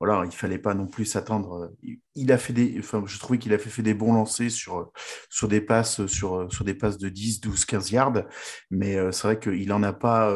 voilà, 0.00 0.24
il 0.26 0.32
fallait 0.32 0.58
pas 0.58 0.74
non 0.74 0.86
plus 0.86 1.04
s'attendre. 1.04 1.72
Il, 2.14 2.32
a 2.32 2.36
enfin, 2.78 3.02
je 3.06 3.18
trouvais 3.18 3.38
qu'il 3.38 3.52
a 3.54 3.58
fait, 3.58 3.82
des 3.82 3.94
bons 3.94 4.12
lancers 4.14 4.50
sur 4.50 4.90
sur 5.30 5.48
des 5.48 5.60
passes 5.60 6.06
sur 6.06 6.52
sur 6.52 6.64
des 6.64 6.74
passes 6.74 6.98
de 6.98 7.08
10, 7.08 7.40
12, 7.40 7.64
15 7.64 7.90
yards, 7.92 8.24
mais 8.70 8.96
c'est 9.12 9.28
vrai 9.28 9.38
qu'il 9.38 9.72
en 9.72 9.82
a 9.82 9.92
pas 9.92 10.32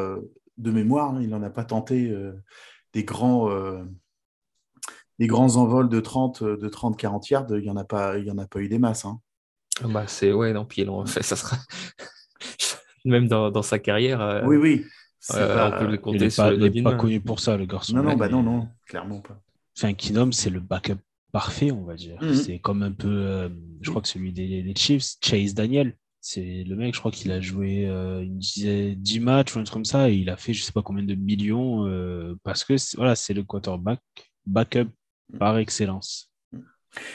de 0.56 0.70
mémoire, 0.70 1.14
hein, 1.14 1.20
il 1.22 1.34
en 1.34 1.42
a 1.42 1.50
pas 1.50 1.64
tenté 1.64 2.12
des 2.92 3.04
grands. 3.04 3.48
des 5.18 5.26
grands 5.26 5.56
envols 5.56 5.88
de 5.88 6.00
30, 6.00 6.42
euh, 6.42 6.56
de 6.56 6.68
30, 6.68 6.96
40 6.96 7.30
yards, 7.30 7.46
il 7.50 7.62
n'y 7.62 7.70
en 7.70 7.76
a 7.76 7.84
pas, 7.84 8.18
en 8.18 8.38
a 8.38 8.46
pas 8.46 8.60
eu 8.60 8.68
des 8.68 8.78
masses. 8.78 9.04
hein. 9.04 9.20
Ah 9.82 9.88
Bah, 9.88 10.04
c'est, 10.06 10.32
ouais, 10.32 10.52
non, 10.52 10.64
puis 10.64 10.86
ça 11.06 11.22
sera. 11.36 11.56
Même 13.04 13.28
dans, 13.28 13.50
dans 13.50 13.62
sa 13.62 13.78
carrière, 13.78 14.20
euh, 14.20 14.42
Oui, 14.44 14.56
oui. 14.56 14.84
euh, 15.34 15.54
pas- 15.54 15.76
on 15.76 15.78
peut 15.78 15.90
le 15.92 16.00
Il 16.16 16.20
n'est 16.22 16.30
sur 16.30 16.42
pas, 16.44 16.50
le 16.50 16.56
il 16.56 16.58
doigt 16.60 16.68
est 16.68 16.70
d'une 16.70 16.84
pas 16.84 16.90
main. 16.92 16.96
connu 16.96 17.20
pour 17.20 17.40
ça, 17.40 17.56
le 17.56 17.66
garçon. 17.66 17.94
Non, 17.96 18.02
non, 18.02 18.16
bah 18.16 18.28
non, 18.28 18.42
non, 18.42 18.68
clairement 18.86 19.20
pas. 19.20 19.40
Enfin, 19.76 19.94
Keenum, 19.94 20.32
c'est 20.32 20.50
le 20.50 20.60
backup 20.60 20.96
parfait, 21.32 21.70
on 21.70 21.84
va 21.84 21.94
dire. 21.94 22.20
Mhm. 22.22 22.34
C'est 22.34 22.58
comme 22.58 22.82
un 22.82 22.92
peu, 22.92 23.08
euh, 23.08 23.48
je 23.80 23.90
crois 23.90 24.02
que 24.02 24.08
celui 24.08 24.32
des, 24.32 24.62
des 24.62 24.74
Chiefs, 24.74 25.16
Chase 25.22 25.54
Daniel. 25.54 25.96
C'est 26.20 26.64
le 26.64 26.74
mec, 26.74 26.94
je 26.94 26.98
crois 26.98 27.12
qu'il 27.12 27.30
a 27.30 27.40
joué 27.40 27.86
euh, 27.86 28.22
une 28.22 28.38
dizaine, 28.38 28.94
10 28.96 29.20
matchs 29.20 29.54
ou 29.54 29.60
un 29.60 29.62
truc 29.62 29.72
comme 29.72 29.84
ça, 29.84 30.10
et 30.10 30.14
il 30.16 30.28
a 30.30 30.36
fait 30.36 30.52
je 30.52 30.64
sais 30.64 30.72
pas 30.72 30.82
combien 30.82 31.04
de 31.04 31.14
millions 31.14 31.86
euh, 31.86 32.34
parce 32.42 32.64
que 32.64 32.76
c'est- 32.76 32.96
voilà, 32.96 33.14
c'est 33.14 33.34
le 33.34 33.44
quarterback 33.44 34.00
backup 34.44 34.88
par 35.38 35.56
excellence. 35.58 36.32
Mhm. 36.52 36.64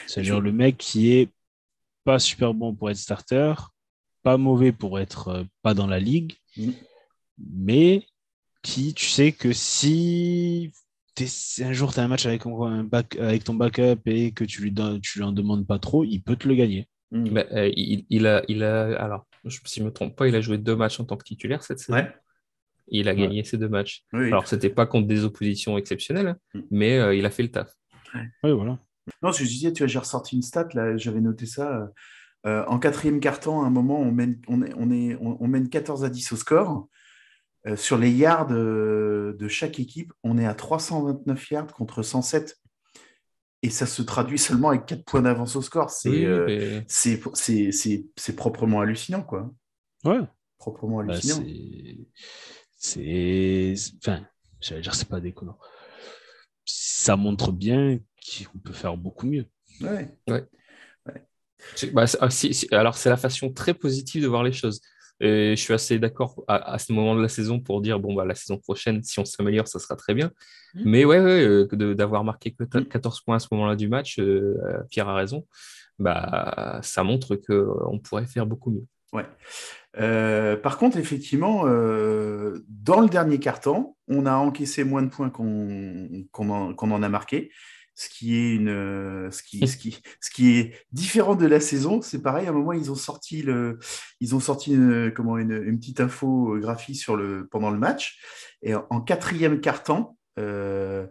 C'est-à-dire 0.07 0.39
le 0.39 0.51
mec 0.53 0.77
qui 0.77 1.11
est 1.11 1.29
pas 2.05 2.17
super 2.17 2.53
bon 2.53 2.73
pour 2.73 2.89
être 2.89 2.97
starter, 2.97 3.53
pas 4.23 4.37
mauvais 4.37 4.71
pour 4.71 4.99
être 4.99 5.27
euh, 5.29 5.43
pas 5.61 5.73
dans 5.73 5.87
la 5.87 5.99
ligue, 5.99 6.33
Mhm. 6.57 6.73
mais 7.37 8.05
qui, 8.61 8.93
tu 8.93 9.05
sais 9.07 9.31
que 9.31 9.51
si 9.53 10.71
un 11.61 11.73
jour 11.73 11.93
tu 11.93 11.99
as 11.99 12.03
un 12.03 12.07
match 12.07 12.25
avec, 12.25 12.45
un 12.45 12.83
back- 12.83 13.17
avec 13.19 13.43
ton 13.43 13.53
backup 13.53 13.99
et 14.05 14.31
que 14.31 14.43
tu 14.45 14.61
lui, 14.61 14.71
donnes, 14.71 14.99
tu 15.01 15.19
lui 15.19 15.25
en 15.25 15.31
demandes 15.31 15.67
pas 15.67 15.79
trop, 15.79 16.03
il 16.03 16.21
peut 16.21 16.35
te 16.35 16.47
le 16.47 16.55
gagner. 16.55 16.87
Mm. 17.11 17.29
Bah, 17.29 17.45
euh, 17.51 17.69
il, 17.75 18.05
il 18.09 18.25
a, 18.25 18.43
il 18.47 18.63
a, 18.63 18.99
alors, 18.99 19.27
je, 19.45 19.59
si 19.65 19.79
je 19.81 19.85
me 19.85 19.91
trompe 19.91 20.15
pas, 20.15 20.27
il 20.27 20.35
a 20.35 20.41
joué 20.41 20.57
deux 20.57 20.75
matchs 20.75 20.99
en 20.99 21.05
tant 21.05 21.17
que 21.17 21.23
titulaire 21.23 21.61
cette 21.63 21.79
saison. 21.79 21.93
Ouais. 21.99 22.11
Il 22.87 23.07
a 23.07 23.15
gagné 23.15 23.43
ces 23.43 23.57
deux 23.57 23.69
matchs. 23.69 24.03
Oui, 24.13 24.27
Alors, 24.27 24.47
c'était 24.47 24.69
pas 24.69 24.85
contre 24.85 25.07
des 25.07 25.23
oppositions 25.23 25.77
exceptionnelles, 25.77 26.35
Mm. 26.53 26.59
mais 26.71 26.97
euh, 26.99 27.15
il 27.15 27.25
a 27.25 27.29
fait 27.29 27.43
le 27.43 27.51
taf. 27.51 27.71
Oui, 28.43 28.51
voilà. 28.51 28.79
Non, 29.21 29.31
ce 29.31 29.39
que 29.39 29.45
je 29.45 29.49
disais, 29.49 29.73
tu 29.73 29.83
vois, 29.83 29.87
j'ai 29.87 29.99
ressorti 29.99 30.35
une 30.35 30.41
stat, 30.41 30.67
là, 30.73 30.95
j'avais 30.97 31.19
noté 31.21 31.45
ça. 31.45 31.89
Euh, 32.45 32.63
en 32.67 32.79
quatrième 32.79 33.19
carton, 33.19 33.61
à 33.61 33.65
un 33.65 33.69
moment, 33.69 33.99
on 33.99 34.11
mène, 34.11 34.39
on 34.47 34.61
est, 34.61 34.73
on 34.75 34.91
est, 34.91 35.15
on, 35.21 35.37
on 35.41 35.47
mène 35.47 35.69
14 35.69 36.03
à 36.03 36.09
10 36.09 36.31
au 36.33 36.35
score. 36.35 36.87
Euh, 37.65 37.77
sur 37.77 37.97
les 37.97 38.11
yards 38.11 38.51
euh, 38.51 39.35
de 39.39 39.47
chaque 39.47 39.79
équipe, 39.79 40.11
on 40.23 40.37
est 40.37 40.45
à 40.45 40.53
329 40.53 41.51
yards 41.51 41.67
contre 41.73 42.03
107. 42.03 42.57
Et 43.61 43.69
ça 43.69 43.85
se 43.85 44.01
traduit 44.01 44.37
seulement 44.37 44.69
avec 44.69 44.85
4 44.85 45.05
points 45.05 45.21
d'avance 45.21 45.55
au 45.55 45.61
score. 45.61 45.89
C'est 45.89 46.09
Oui, 46.09 46.25
euh, 46.25 46.45
mais- 46.47 46.83
c'est 46.89 47.21
c'est- 47.33 47.71
c'est- 47.71 48.05
c'est 48.17 48.35
proprement 48.35 48.81
hallucinant, 48.81 49.23
quoi. 49.23 49.49
Ouais. 50.03 50.19
Proprement 50.57 51.01
Bah, 51.01 51.13
hallucinant. 51.13 51.41
c'est. 51.45 51.97
C'est. 52.77 53.73
Enfin, 53.99 54.25
j'allais 54.59 54.81
dire, 54.81 54.93
c'est 54.95 55.07
pas 55.07 55.21
déconnant. 55.21 55.57
Ça 56.65 57.15
montre 57.15 57.53
bien 57.53 57.99
qu'on 58.51 58.59
peut 58.59 58.73
faire 58.73 58.97
beaucoup 58.97 59.25
mieux. 59.27 59.45
Ouais. 59.81 60.13
Ouais. 60.27 60.43
Bah, 61.93 62.05
ah, 62.19 62.29
alors, 62.71 62.97
c'est 62.97 63.09
la 63.09 63.17
façon 63.17 63.51
très 63.51 63.73
positive 63.73 64.23
de 64.23 64.27
voir 64.27 64.43
les 64.43 64.53
choses. 64.53 64.81
Et 65.19 65.55
je 65.55 65.61
suis 65.61 65.73
assez 65.73 65.99
d'accord 65.99 66.43
à, 66.47 66.77
ce 66.79 66.91
moment 66.91 67.15
de 67.15 67.21
la 67.21 67.29
saison 67.29 67.59
pour 67.59 67.81
dire 67.81 67.99
bon, 67.99 68.13
bah, 68.13 68.25
la 68.25 68.35
saison 68.35 68.57
prochaine, 68.57 69.03
si 69.03 69.19
on 69.19 69.25
s'améliore, 69.25 69.67
ça 69.67 69.79
sera 69.79 69.95
très 69.95 70.13
bien. 70.13 70.31
Mmh. 70.73 70.81
Mais 70.85 71.05
ouais, 71.05 71.19
ouais 71.19 71.45
euh, 71.45 71.93
d'avoir 71.93 72.23
marqué 72.23 72.51
que 72.51 72.63
14 72.63 73.19
mmh. 73.19 73.23
points 73.23 73.35
à 73.35 73.39
ce 73.39 73.47
moment-là 73.51 73.75
du 73.75 73.87
match, 73.87 74.19
euh, 74.19 74.55
Pierre 74.89 75.07
a 75.07 75.15
raison, 75.15 75.45
bah, 75.99 76.79
ça 76.81 77.03
montre 77.03 77.35
qu'on 77.35 77.99
pourrait 77.99 78.25
faire 78.25 78.45
beaucoup 78.45 78.71
mieux. 78.71 78.85
Ouais. 79.13 79.25
Euh, 79.99 80.57
par 80.57 80.77
contre, 80.77 80.97
effectivement, 80.97 81.63
dans 81.63 83.01
le 83.01 83.07
dernier 83.07 83.39
quart-temps, 83.39 83.95
on 84.07 84.25
a 84.25 84.33
encaissé 84.33 84.83
moins 84.83 85.03
de 85.03 85.09
points 85.09 85.29
qu'on 85.29 86.25
en, 86.33 86.73
en, 86.77 87.03
a 87.03 87.09
marqué 87.09 87.51
ce 87.95 88.09
qui 88.09 88.35
est 88.35 88.55
une 88.55 88.69
euh, 88.69 89.29
ce 89.31 89.43
qui, 89.43 89.67
ce 89.67 89.77
qui, 89.77 90.01
ce 90.19 90.31
qui 90.31 90.57
est 90.57 90.75
différent 90.91 91.35
de 91.35 91.45
la 91.45 91.59
saison 91.59 92.01
c'est 92.01 92.21
pareil 92.21 92.47
à 92.47 92.49
un 92.49 92.53
moment 92.53 92.73
ils 92.73 92.91
ont 92.91 92.95
sorti 92.95 93.43
le 93.43 93.77
ils 94.19 94.35
ont 94.35 94.39
sorti 94.39 94.73
une, 94.73 95.11
comment 95.13 95.37
une, 95.37 95.51
une 95.51 95.77
petite 95.77 95.99
infographie 95.99 96.95
sur 96.95 97.15
le 97.15 97.47
pendant 97.47 97.69
le 97.69 97.77
match. 97.77 98.19
Et 98.61 98.73
en, 98.75 99.01
quatrième 99.01 99.59
quart-temps 99.59 100.17
euh, 100.39 101.05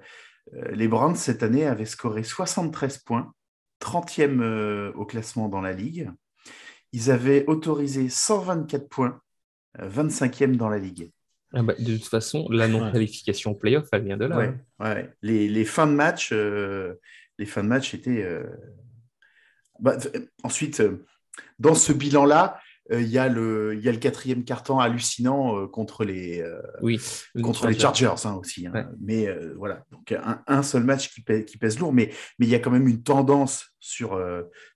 euh, 0.54 0.70
les 0.72 0.88
Browns 0.88 1.14
cette 1.14 1.42
année 1.42 1.66
avaient 1.66 1.86
scoré 1.86 2.24
73 2.24 2.98
points 2.98 3.32
30e 3.80 4.92
au 4.94 5.04
classement 5.04 5.48
dans 5.48 5.60
la 5.60 5.72
ligue. 5.72 6.10
Ils 6.92 7.10
avaient 7.10 7.44
autorisé 7.46 8.08
124 8.08 8.88
points 8.88 9.20
25e 9.78 10.56
dans 10.56 10.68
la 10.68 10.78
ligue 10.78 11.10
ah 11.54 11.62
bah, 11.62 11.74
de 11.78 11.96
toute 11.96 12.08
façon, 12.08 12.48
la 12.50 12.66
non-qualification 12.68 13.54
playoff, 13.54 13.88
elle 13.92 14.04
vient 14.04 14.16
de 14.16 14.24
là. 14.24 14.36
Ouais, 14.36 14.54
hein. 14.78 14.94
ouais. 14.94 15.10
Les, 15.20 15.48
les, 15.48 15.64
fins 15.64 15.86
de 15.86 15.92
match, 15.92 16.30
euh, 16.32 16.94
les 17.38 17.46
fins 17.46 17.62
de 17.62 17.68
match 17.68 17.94
étaient. 17.94 18.22
Euh, 18.22 18.44
bah, 19.78 19.96
ensuite, 20.42 20.80
euh, 20.80 21.04
dans 21.58 21.74
ce 21.74 21.92
bilan-là, 21.92 22.58
il 22.90 23.06
y, 23.06 23.16
a 23.16 23.28
le, 23.28 23.78
y 23.80 23.88
a 23.88 23.92
le 23.92 23.98
quatrième 23.98 24.44
carton 24.44 24.80
hallucinant 24.80 25.68
contre 25.68 26.04
les, 26.04 26.44
oui, 26.82 27.00
contre 27.40 27.68
les 27.68 27.78
Chargers 27.78 28.14
hein, 28.24 28.34
aussi. 28.34 28.66
Hein. 28.66 28.90
Mais 29.00 29.28
voilà, 29.56 29.84
donc 29.92 30.10
un, 30.12 30.42
un, 30.46 30.62
seul 30.64 30.82
match 30.82 31.08
qui 31.14 31.22
pèse, 31.22 31.44
qui 31.44 31.58
pèse 31.58 31.78
lourd, 31.78 31.92
mais 31.92 32.12
il 32.40 32.48
y 32.48 32.56
a 32.56 32.58
quand 32.58 32.72
même 32.72 32.88
une 32.88 33.02
tendance 33.02 33.72
sur, 33.78 34.20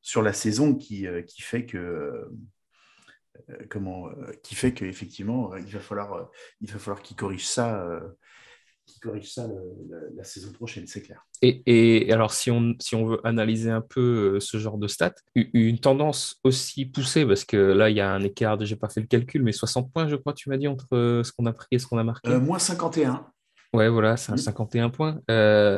sur 0.02 0.22
la 0.22 0.32
saison 0.32 0.76
qui, 0.76 1.06
qui 1.26 1.42
fait 1.42 1.66
que 1.66 2.30
comment, 3.68 4.09
euh, 4.09 4.33
qui 4.42 4.55
fait 4.55 4.72
qu'effectivement, 4.72 5.53
euh, 5.53 5.61
il 5.61 5.72
va 5.72 5.81
falloir, 5.81 6.31
il 6.61 6.70
va 6.70 6.79
falloir 6.79 7.03
qu'il 7.03 7.16
corrige 7.16 7.46
ça 7.46 8.01
qui 8.87 9.01
corrige 9.01 9.33
ça 9.33 9.49
la, 10.14 10.22
saison 10.22 10.53
prochaine, 10.53 10.87
c'est 10.87 11.03
clair. 11.03 11.27
Et, 11.42 11.61
et, 11.66 12.12
alors, 12.12 12.33
si 12.33 12.53
on, 12.53 12.77
si 12.79 12.94
on 12.94 13.05
veut 13.05 13.20
analyser 13.25 13.68
un 13.68 13.81
peu 13.81 14.38
ce 14.38 14.59
genre 14.59 14.79
de 14.79 14.87
stats, 14.87 15.16
une 15.35 15.81
tendance 15.81 16.38
aussi 16.44 16.87
poussée, 16.87 17.27
parce 17.27 17.44
que 17.44 17.57
là, 17.57 17.90
il 17.90 17.96
y 17.96 18.01
a 18.01 18.09
un 18.09 18.22
écart, 18.22 18.64
je 18.64 18.72
n'ai 18.72 18.79
pas 18.79 18.88
fait 18.88 19.01
le 19.01 19.09
calcul, 19.09 19.42
mais 19.42 19.51
60 19.51 19.92
points, 19.92 20.07
je 20.07 20.14
crois, 20.14 20.35
tu 20.35 20.49
m'as 20.51 20.57
dit, 20.57 20.68
entre 20.68 21.22
ce 21.25 21.33
qu'on 21.33 21.46
a 21.46 21.53
pris 21.53 21.66
et 21.72 21.81
ce 21.81 21.87
qu'on 21.88 21.99
a 21.99 22.05
marqué. 22.05 22.31
moins 22.38 22.61
51. 22.61 23.27
Ouais, 23.72 23.88
voilà, 23.88 24.16
c'est 24.16 24.31
un 24.31 24.37
51 24.37 24.87
mmh. 24.87 24.92
points. 24.92 25.20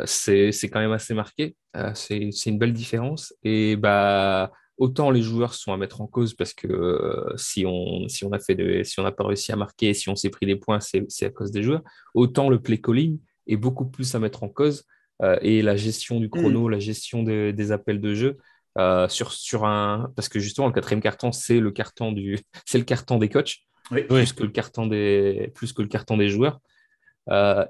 c'est 0.04 0.68
quand 0.70 0.80
même 0.80 0.92
assez 0.92 1.14
marqué. 1.14 1.56
c'est 1.94 2.28
une 2.44 2.58
belle 2.58 2.74
différence. 2.74 3.32
Et 3.42 3.76
bah 3.76 4.52
autant 4.78 5.10
les 5.10 5.22
joueurs 5.22 5.54
sont 5.54 5.72
à 5.72 5.76
mettre 5.76 6.00
en 6.00 6.06
cause 6.06 6.34
parce 6.34 6.54
que 6.54 6.68
euh, 6.68 7.36
si 7.36 7.66
on 7.66 8.08
si 8.08 8.24
on 8.24 8.32
a 8.32 8.38
fait 8.38 8.84
si 8.84 8.98
on 9.00 9.02
n'a 9.02 9.12
pas 9.12 9.26
réussi 9.26 9.52
à 9.52 9.56
marquer, 9.56 9.92
si 9.92 10.08
on 10.08 10.16
s'est 10.16 10.30
pris 10.30 10.46
des 10.46 10.56
points, 10.56 10.80
c'est 10.80 11.26
à 11.26 11.30
cause 11.30 11.50
des 11.50 11.62
joueurs. 11.62 11.82
Autant 12.14 12.48
le 12.48 12.60
play 12.60 12.80
calling 12.80 13.18
est 13.46 13.56
beaucoup 13.56 13.86
plus 13.86 14.14
à 14.14 14.18
mettre 14.20 14.44
en 14.44 14.48
cause 14.48 14.84
euh, 15.22 15.36
et 15.42 15.62
la 15.62 15.76
gestion 15.76 16.20
du 16.20 16.30
chrono, 16.30 16.68
mm. 16.68 16.70
la 16.70 16.78
gestion 16.78 17.22
des 17.22 17.72
appels 17.72 18.00
de 18.00 18.14
jeu. 18.14 18.38
Euh, 18.76 19.08
sur, 19.08 19.32
sur 19.32 19.64
un 19.64 20.12
parce 20.14 20.28
que 20.28 20.38
justement 20.38 20.68
le 20.68 20.72
quatrième 20.72 21.00
carton 21.00 21.32
c'est 21.32 21.58
le 21.58 21.72
carton 21.72 22.12
du 22.12 22.38
c'est 22.64 22.78
le 22.78 22.84
carton 22.84 23.18
des 23.18 23.28
coachs 23.28 23.56
plus 23.90 24.32
que 24.32 24.44
le 24.44 24.50
carton 24.50 24.86
des 24.86 25.50
plus 25.54 25.72
que 25.72 25.82
le 25.82 25.88
carton 25.88 26.16
des 26.16 26.28
joueurs 26.28 26.60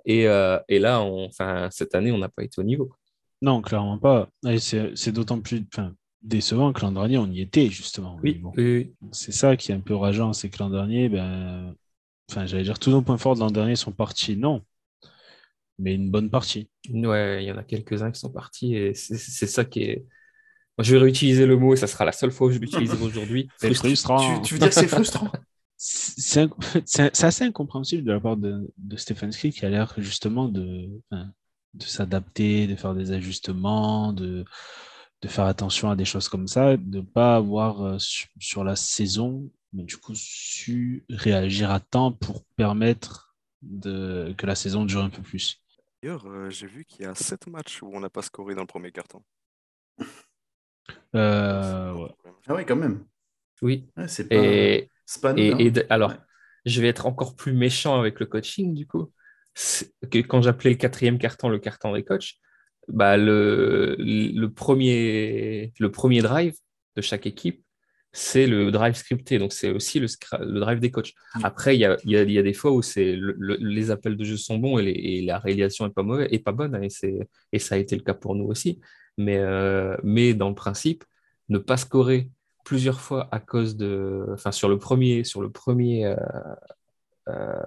et, 0.04 0.24
et, 0.24 0.78
là 0.78 1.00
enfin 1.00 1.68
cette 1.70 1.94
année 1.94 2.12
on 2.12 2.18
n'a 2.18 2.28
pas 2.28 2.42
été 2.42 2.60
au 2.60 2.64
niveau 2.64 2.90
non 3.40 3.62
clairement 3.62 3.96
pas 3.96 4.28
c'est 4.58 5.12
d'autant 5.12 5.40
plus 5.40 5.64
décevant 6.22 6.72
que 6.72 6.80
l'an 6.80 6.92
dernier, 6.92 7.18
on 7.18 7.30
y 7.30 7.40
était, 7.40 7.68
justement. 7.68 8.18
Oui, 8.22 8.92
C'est 9.12 9.32
ça 9.32 9.56
qui 9.56 9.72
est 9.72 9.74
un 9.74 9.80
peu 9.80 9.94
rageant, 9.94 10.32
c'est 10.32 10.50
que 10.50 10.58
l'an 10.58 10.70
dernier, 10.70 11.08
ben, 11.08 11.74
enfin, 12.30 12.46
j'allais 12.46 12.64
dire, 12.64 12.78
tous 12.78 12.90
nos 12.90 13.02
points 13.02 13.18
forts 13.18 13.34
de 13.34 13.40
l'an 13.40 13.50
dernier 13.50 13.76
sont 13.76 13.92
partis. 13.92 14.36
Non, 14.36 14.62
mais 15.78 15.94
une 15.94 16.10
bonne 16.10 16.30
partie. 16.30 16.68
Ouais, 16.90 17.44
il 17.44 17.46
y 17.46 17.52
en 17.52 17.56
a 17.56 17.62
quelques-uns 17.62 18.10
qui 18.10 18.20
sont 18.20 18.32
partis 18.32 18.74
et 18.74 18.94
c'est 18.94 19.46
ça 19.46 19.64
qui 19.64 19.82
est. 19.82 20.06
je 20.78 20.92
vais 20.92 21.00
réutiliser 21.00 21.46
le 21.46 21.56
mot 21.56 21.72
et 21.74 21.76
ça 21.76 21.86
sera 21.86 22.04
la 22.04 22.12
seule 22.12 22.32
fois 22.32 22.48
où 22.48 22.50
je 22.50 22.58
l'utiliserai 22.58 23.02
aujourd'hui. 23.02 23.48
C'est 23.58 23.72
frustrant. 23.74 24.40
Tu, 24.40 24.54
veux 24.54 24.60
dire 24.60 24.68
que 24.68 24.74
c'est 24.74 24.88
frustrant? 24.88 25.30
C'est 25.80 26.50
assez 27.22 27.44
incompréhensible 27.44 28.02
de 28.02 28.10
la 28.10 28.18
part 28.18 28.36
de, 28.36 28.68
de 28.78 28.96
Stefanski 28.96 29.52
qui 29.52 29.64
a 29.64 29.68
l'air 29.68 29.94
justement 29.98 30.48
de, 30.48 30.88
de 31.12 31.84
s'adapter, 31.84 32.66
de 32.66 32.74
faire 32.74 32.96
des 32.96 33.12
ajustements, 33.12 34.12
de, 34.12 34.44
de 35.22 35.28
faire 35.28 35.46
attention 35.46 35.90
à 35.90 35.96
des 35.96 36.04
choses 36.04 36.28
comme 36.28 36.46
ça, 36.46 36.76
de 36.76 36.98
ne 36.98 37.02
pas 37.02 37.36
avoir 37.36 37.82
euh, 37.82 37.96
sur 38.38 38.64
la 38.64 38.76
saison, 38.76 39.50
mais 39.72 39.82
du 39.82 39.96
coup, 39.96 40.14
su 40.14 41.04
réagir 41.10 41.70
à 41.70 41.80
temps 41.80 42.12
pour 42.12 42.44
permettre 42.56 43.34
de, 43.62 44.34
que 44.38 44.46
la 44.46 44.54
saison 44.54 44.84
dure 44.84 45.02
un 45.02 45.10
peu 45.10 45.22
plus. 45.22 45.62
D'ailleurs, 46.02 46.26
euh, 46.26 46.50
j'ai 46.50 46.66
vu 46.66 46.84
qu'il 46.84 47.02
y 47.02 47.06
a 47.06 47.14
sept 47.14 47.48
matchs 47.48 47.82
où 47.82 47.90
on 47.92 48.00
n'a 48.00 48.10
pas 48.10 48.22
scoré 48.22 48.54
dans 48.54 48.62
le 48.62 48.68
premier 48.68 48.92
carton. 48.92 49.22
Euh, 51.14 52.08
ah 52.46 52.54
oui, 52.54 52.64
quand 52.64 52.76
même. 52.76 53.04
Oui. 53.60 53.88
c'est 54.06 54.28
pas, 54.28 55.34
et, 55.36 55.66
et, 55.66 55.72
alors, 55.90 56.14
je 56.64 56.80
vais 56.80 56.88
être 56.88 57.06
encore 57.06 57.34
plus 57.34 57.52
méchant 57.52 57.98
avec 57.98 58.20
le 58.20 58.26
coaching, 58.26 58.74
du 58.74 58.86
coup. 58.86 59.12
Que 60.10 60.18
quand 60.18 60.40
j'appelais 60.42 60.70
le 60.70 60.76
quatrième 60.76 61.18
carton 61.18 61.48
le 61.48 61.58
carton 61.58 61.92
des 61.92 62.04
coachs, 62.04 62.34
bah, 62.88 63.16
le, 63.16 63.96
le, 63.98 64.46
premier, 64.48 65.72
le 65.78 65.90
premier 65.90 66.22
drive 66.22 66.54
de 66.96 67.02
chaque 67.02 67.26
équipe, 67.26 67.62
c'est 68.12 68.46
le 68.46 68.70
drive 68.70 68.94
scripté. 68.94 69.38
Donc, 69.38 69.52
c'est 69.52 69.70
aussi 69.70 70.00
le, 70.00 70.06
le, 70.40 70.60
drive 70.60 70.80
des 70.80 70.90
coachs. 70.90 71.12
Mm. 71.34 71.44
Après, 71.44 71.76
il 71.76 71.80
y 71.80 71.84
a, 71.84 71.96
y, 72.04 72.16
a, 72.16 72.22
y 72.22 72.38
a, 72.38 72.42
des 72.42 72.54
fois 72.54 72.72
où 72.72 72.80
les 72.96 73.90
appels 73.90 74.16
de 74.16 74.24
jeu 74.24 74.36
sont 74.36 74.58
bons 74.58 74.78
et, 74.78 75.22
la 75.22 75.38
réalisation 75.38 75.86
n'est 75.86 75.92
pas, 75.92 76.02
mauvaise, 76.02 76.28
pas 76.42 76.52
bonne. 76.52 76.74
Hein, 76.74 76.88
et, 77.02 77.18
et, 77.52 77.58
ça 77.58 77.74
a 77.74 77.78
été 77.78 77.96
le 77.96 78.02
cas 78.02 78.14
pour 78.14 78.34
nous 78.34 78.46
aussi. 78.46 78.80
Mais, 79.18 79.38
euh, 79.38 79.96
mais 80.02 80.32
dans 80.32 80.48
le 80.48 80.54
principe, 80.54 81.04
ne 81.48 81.58
pas 81.58 81.76
scorer 81.76 82.30
plusieurs 82.64 83.00
fois 83.00 83.28
à 83.32 83.40
cause 83.40 83.76
de. 83.76 84.26
Enfin, 84.32 84.52
sur 84.52 84.68
le 84.68 84.78
premier, 84.78 85.24
sur 85.24 85.42
le 85.42 85.50
premier, 85.50 86.06
euh, 86.06 86.16
euh, 87.28 87.62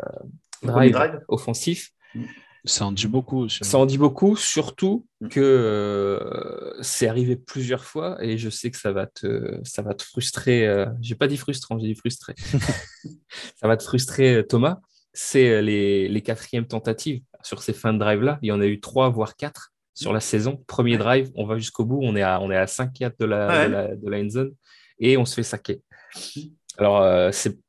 drive, 0.64 1.22
offensif. 1.28 1.92
Mm. 2.16 2.24
Ça 2.64 2.86
en 2.86 2.92
dit 2.92 3.08
beaucoup. 3.08 3.50
Ça 3.50 3.78
en 3.78 3.86
dit 3.86 3.98
beaucoup, 3.98 4.36
surtout 4.36 5.08
mm. 5.20 5.30
que 5.30 5.40
euh, 5.40 6.74
c'est 6.82 7.08
arrivé 7.08 7.36
plusieurs 7.36 7.86
fois 7.86 8.24
et 8.24 8.38
je 8.38 8.50
sais 8.50 8.70
que 8.70 8.78
ça 8.78 8.92
va 8.92 9.08
te, 9.08 9.60
ça 9.64 9.82
va 9.82 9.94
te 9.94 10.04
frustrer. 10.04 10.68
Euh, 10.68 10.86
j'ai 11.02 11.16
pas 11.16 11.28
dit 11.28 11.38
frustrant, 11.38 11.80
j'ai 11.80 11.88
dit 11.88 11.96
frustré. 11.96 12.36
ça 13.56 13.68
va 13.68 13.78
te 13.78 13.84
frustrer, 13.84 14.36
euh, 14.36 14.44
Thomas. 14.44 14.80
C'est 15.14 15.62
les, 15.62 16.08
les 16.08 16.22
quatrièmes 16.22 16.68
tentatives 16.68 17.22
sur 17.44 17.62
ces 17.64 17.74
fins 17.74 17.94
de 17.94 18.00
drive-là. 18.00 18.40
Il 18.42 18.48
y 18.48 18.52
en 18.52 18.62
a 18.62 18.66
eu 18.66 18.80
trois, 18.80 19.10
voire 19.10 19.36
quatre 19.36 19.74
sur 19.94 20.14
la 20.14 20.22
saison. 20.22 20.64
Premier 20.68 20.98
drive, 20.98 21.32
on 21.36 21.46
va 21.46 21.58
jusqu'au 21.58 21.84
bout. 21.84 22.00
On 22.02 22.16
est 22.16 22.22
à, 22.22 22.40
on 22.42 22.50
est 22.50 22.56
à 22.56 22.68
5 22.68 22.98
yards 23.00 23.12
de 23.20 23.26
la, 23.26 23.68
de 23.68 23.72
la, 23.72 23.96
de 23.96 24.10
la 24.10 24.20
end 24.20 24.30
zone 24.30 24.54
et 25.00 25.18
on 25.18 25.26
se 25.26 25.34
fait 25.34 25.44
saquer. 25.44 25.82
Alors, 26.78 27.34
c'est 27.34 27.60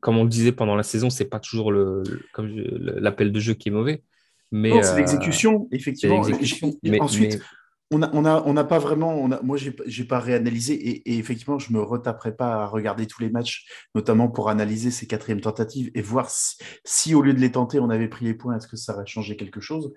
comme 0.00 0.18
on 0.18 0.24
le 0.24 0.28
disait 0.28 0.52
pendant 0.52 0.76
la 0.76 0.82
saison, 0.82 1.10
c'est 1.10 1.24
pas 1.26 1.40
toujours 1.40 1.72
le, 1.72 2.02
l'appel 2.36 3.32
de 3.32 3.40
jeu 3.40 3.54
qui 3.54 3.68
est 3.68 3.72
mauvais. 3.72 4.02
Mais 4.50 4.70
non, 4.70 4.82
c'est 4.82 4.92
euh, 4.92 4.96
l'exécution, 4.96 5.68
effectivement. 5.72 6.22
Mais, 6.82 7.00
ensuite, 7.00 7.40
on 7.90 7.98
n'a 7.98 8.10
on 8.14 8.24
a, 8.24 8.42
on 8.46 8.56
a 8.56 8.64
pas 8.64 8.78
vraiment. 8.78 9.14
On 9.14 9.30
a, 9.30 9.42
moi, 9.42 9.56
j'ai 9.56 9.74
n'ai 9.86 10.04
pas 10.04 10.20
réanalysé 10.20 10.74
et, 10.74 11.10
et, 11.10 11.18
effectivement, 11.18 11.58
je 11.58 11.72
me 11.72 11.80
retaperai 11.80 12.34
pas 12.34 12.62
à 12.62 12.66
regarder 12.66 13.06
tous 13.06 13.20
les 13.20 13.30
matchs, 13.30 13.66
notamment 13.94 14.28
pour 14.28 14.48
analyser 14.48 14.90
ces 14.90 15.06
quatrièmes 15.06 15.40
tentatives 15.40 15.90
et 15.94 16.02
voir 16.02 16.30
si, 16.84 17.14
au 17.14 17.22
lieu 17.22 17.34
de 17.34 17.40
les 17.40 17.52
tenter, 17.52 17.78
on 17.78 17.90
avait 17.90 18.08
pris 18.08 18.24
les 18.24 18.34
points, 18.34 18.56
est-ce 18.56 18.68
que 18.68 18.76
ça 18.76 18.94
aurait 18.94 19.06
changé 19.06 19.36
quelque 19.36 19.60
chose 19.60 19.92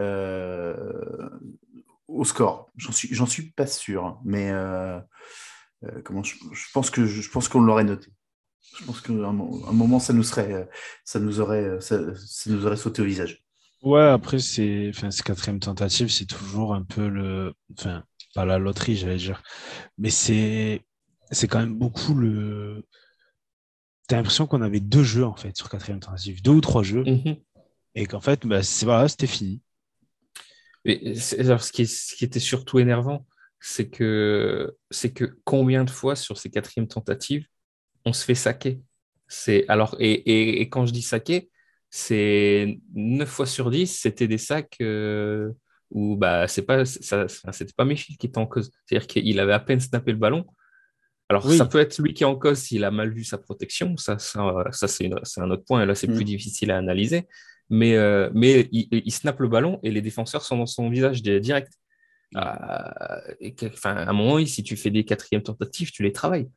euh, 0.00 1.28
au 2.08 2.24
score. 2.24 2.70
J'en 2.76 2.92
suis, 2.92 3.08
j'en 3.12 3.26
suis 3.26 3.50
pas 3.52 3.66
sûr, 3.66 4.20
mais 4.24 4.50
euh, 4.50 5.00
comment 6.04 6.22
je, 6.22 6.34
je, 6.52 6.64
pense 6.72 6.90
que 6.90 7.06
je 7.06 7.30
pense 7.30 7.48
qu'on 7.48 7.60
l'aurait 7.60 7.84
noté. 7.84 8.08
Je 8.78 8.84
pense 8.84 9.00
qu'à 9.00 9.12
un, 9.12 9.32
moment, 9.32 9.98
ça 9.98 10.12
nous 10.12 10.22
serait, 10.22 10.68
ça 11.04 11.20
nous 11.20 11.40
aurait, 11.40 11.80
ça, 11.80 11.98
nous 12.46 12.66
aurait 12.66 12.76
sauté 12.76 13.02
au 13.02 13.04
visage. 13.04 13.44
Ouais, 13.82 14.02
après, 14.02 14.38
c'est, 14.38 14.90
enfin, 14.94 15.10
cette 15.10 15.24
quatrième 15.24 15.60
tentative, 15.60 16.08
c'est 16.08 16.26
toujours 16.26 16.74
un 16.74 16.82
peu 16.82 17.08
le, 17.08 17.54
enfin, 17.78 18.02
pas 18.34 18.44
la 18.44 18.58
loterie, 18.58 18.96
j'allais 18.96 19.16
dire, 19.16 19.42
mais 19.98 20.10
c'est, 20.10 20.82
c'est 21.30 21.48
quand 21.48 21.60
même 21.60 21.76
beaucoup 21.76 22.14
le. 22.14 22.84
T'as 24.08 24.16
l'impression 24.16 24.46
qu'on 24.46 24.60
avait 24.60 24.80
deux 24.80 25.02
jeux 25.02 25.24
en 25.24 25.36
fait 25.36 25.56
sur 25.56 25.70
quatrième 25.70 26.00
tentative, 26.00 26.42
deux 26.42 26.50
ou 26.50 26.60
trois 26.60 26.82
jeux, 26.82 27.04
mhm. 27.04 27.36
et 27.94 28.06
qu'en 28.06 28.20
fait, 28.20 28.46
bah, 28.46 28.62
c'est 28.62 28.86
voilà, 28.86 29.08
c'était 29.08 29.26
fini. 29.26 29.62
Mais 30.84 31.14
alors, 31.38 31.62
ce 31.62 31.72
qui, 31.72 31.86
ce 31.86 32.14
qui 32.14 32.24
était 32.24 32.40
surtout 32.40 32.78
énervant, 32.78 33.26
c'est 33.60 33.88
que, 33.88 34.76
c'est 34.90 35.12
que 35.12 35.38
combien 35.44 35.84
de 35.84 35.90
fois 35.90 36.16
sur 36.16 36.36
ces 36.36 36.50
quatrièmes 36.50 36.88
tentatives, 36.88 37.46
on 38.04 38.12
se 38.12 38.24
fait 38.24 38.34
saquer 38.34 38.80
c'est, 39.28 39.64
alors, 39.68 39.96
et, 39.98 40.60
et, 40.60 40.68
quand 40.68 40.86
je 40.86 40.92
dis 40.92 41.02
saquer, 41.02 41.50
c'est 41.90 42.78
9 42.94 43.28
fois 43.28 43.46
sur 43.46 43.70
10, 43.70 43.86
c'était 43.86 44.28
des 44.28 44.38
sacs 44.38 44.76
euh, 44.80 45.50
où 45.90 46.16
bah, 46.16 46.48
c'est 46.48 46.62
pas, 46.62 46.84
ça, 46.84 47.26
c'était 47.28 47.72
pas 47.76 47.84
Mayfield 47.84 48.18
qui 48.18 48.26
était 48.26 48.38
en 48.38 48.46
cause. 48.46 48.70
C'est-à-dire 48.86 49.06
qu'il 49.06 49.40
avait 49.40 49.52
à 49.52 49.60
peine 49.60 49.80
snappé 49.80 50.12
le 50.12 50.18
ballon. 50.18 50.44
Alors, 51.28 51.50
ça 51.50 51.64
peut 51.64 51.78
être 51.78 51.98
lui 52.02 52.12
qui 52.12 52.22
est 52.22 52.26
en 52.26 52.36
cause 52.36 52.58
s'il 52.58 52.84
a 52.84 52.90
mal 52.90 53.10
vu 53.12 53.24
sa 53.24 53.38
protection. 53.38 53.96
Ça, 53.96 54.18
ça, 54.18 54.64
ça 54.72 54.88
c'est, 54.88 55.10
un 55.38 55.50
autre 55.50 55.64
point. 55.64 55.82
Et 55.82 55.86
là, 55.86 55.94
c'est 55.94 56.06
plus 56.06 56.20
mm. 56.20 56.24
difficile 56.24 56.70
à 56.70 56.76
analyser. 56.76 57.26
Mais, 57.70 57.96
euh, 57.96 58.30
mais 58.34 58.68
il, 58.72 58.88
il 58.90 59.10
snappe 59.10 59.40
le 59.40 59.48
ballon 59.48 59.80
et 59.82 59.90
les 59.90 60.02
défenseurs 60.02 60.42
sont 60.42 60.58
dans 60.58 60.66
son 60.66 60.90
visage 60.90 61.22
direct. 61.22 61.72
Euh, 62.36 63.34
et 63.40 63.54
enfin, 63.64 63.96
à 63.96 64.10
un 64.10 64.12
moment, 64.12 64.44
si 64.44 64.62
tu 64.62 64.76
fais 64.76 64.90
des 64.90 65.04
quatrièmes 65.04 65.42
tentatives, 65.42 65.90
tu 65.92 66.02
les 66.02 66.12
travailles. 66.12 66.48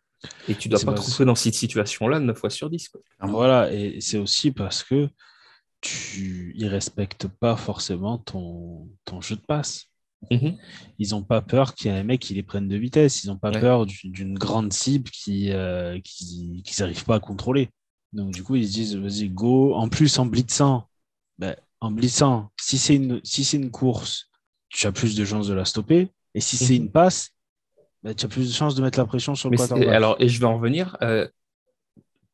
Et 0.47 0.55
tu 0.55 0.69
dois 0.69 0.79
pas 0.79 0.93
te 0.93 1.01
retrouver 1.01 1.25
dans 1.25 1.35
cette 1.35 1.53
situation-là 1.53 2.19
9 2.19 2.37
fois 2.37 2.49
sur 2.49 2.69
10. 2.69 2.89
Quoi. 2.89 3.01
Voilà, 3.21 3.71
et 3.71 4.01
c'est 4.01 4.17
aussi 4.17 4.51
parce 4.51 4.83
que 4.83 5.09
tu 5.81 6.55
ne 6.57 6.67
respectent 6.67 7.27
pas 7.27 7.55
forcément 7.55 8.17
ton, 8.17 8.89
ton 9.05 9.21
jeu 9.21 9.35
de 9.35 9.41
passe. 9.41 9.87
Mhm. 10.31 10.57
Ils 10.97 11.09
n'ont 11.11 11.23
pas 11.23 11.41
peur 11.41 11.75
qu'il 11.75 11.91
y 11.91 11.93
ait 11.93 11.97
un 11.97 12.03
mec 12.03 12.21
qui 12.21 12.33
les 12.33 12.43
prenne 12.43 12.67
de 12.67 12.75
vitesse. 12.75 13.23
Ils 13.23 13.27
n'ont 13.27 13.37
pas 13.37 13.51
peur 13.51 13.85
d'une 13.85 14.37
grande 14.37 14.73
cible 14.73 15.09
qu'ils 15.09 15.51
euh, 15.51 15.99
qui, 16.03 16.63
n'arrivent 16.79 17.05
pas 17.05 17.15
à 17.15 17.19
contrôler. 17.19 17.69
Donc, 18.13 18.33
du 18.33 18.43
coup, 18.43 18.55
ils 18.55 18.67
se 18.67 18.73
disent 18.73 18.95
vas-y, 18.95 19.29
go. 19.29 19.75
En 19.75 19.89
plus, 19.89 20.17
en 20.17 20.25
blitzant, 20.25 20.87
ben, 21.37 21.55
en 21.81 21.91
blitzant, 21.91 22.51
si 22.59 22.77
c'est 22.77 22.95
une, 22.95 23.21
si 23.23 23.43
une 23.55 23.69
course, 23.69 24.29
tu 24.69 24.87
as 24.87 24.91
plus 24.91 25.15
de 25.15 25.23
chances 25.23 25.47
de 25.47 25.53
la 25.53 25.65
stopper. 25.65 26.09
Et 26.33 26.41
si 26.41 26.57
c'est 26.57 26.73
mhm. 26.73 26.85
une 26.85 26.91
passe, 26.91 27.31
bah, 28.03 28.13
tu 28.13 28.25
as 28.25 28.29
plus 28.29 28.47
de 28.47 28.53
chances 28.53 28.75
de 28.75 28.81
mettre 28.81 28.99
la 28.99 29.05
pression 29.05 29.35
sur 29.35 29.49
le 29.49 29.57
quarterback. 29.57 29.87
Alors, 29.89 30.15
et 30.19 30.29
je 30.29 30.39
vais 30.39 30.45
en 30.45 30.55
revenir. 30.55 30.97
Euh, 31.01 31.27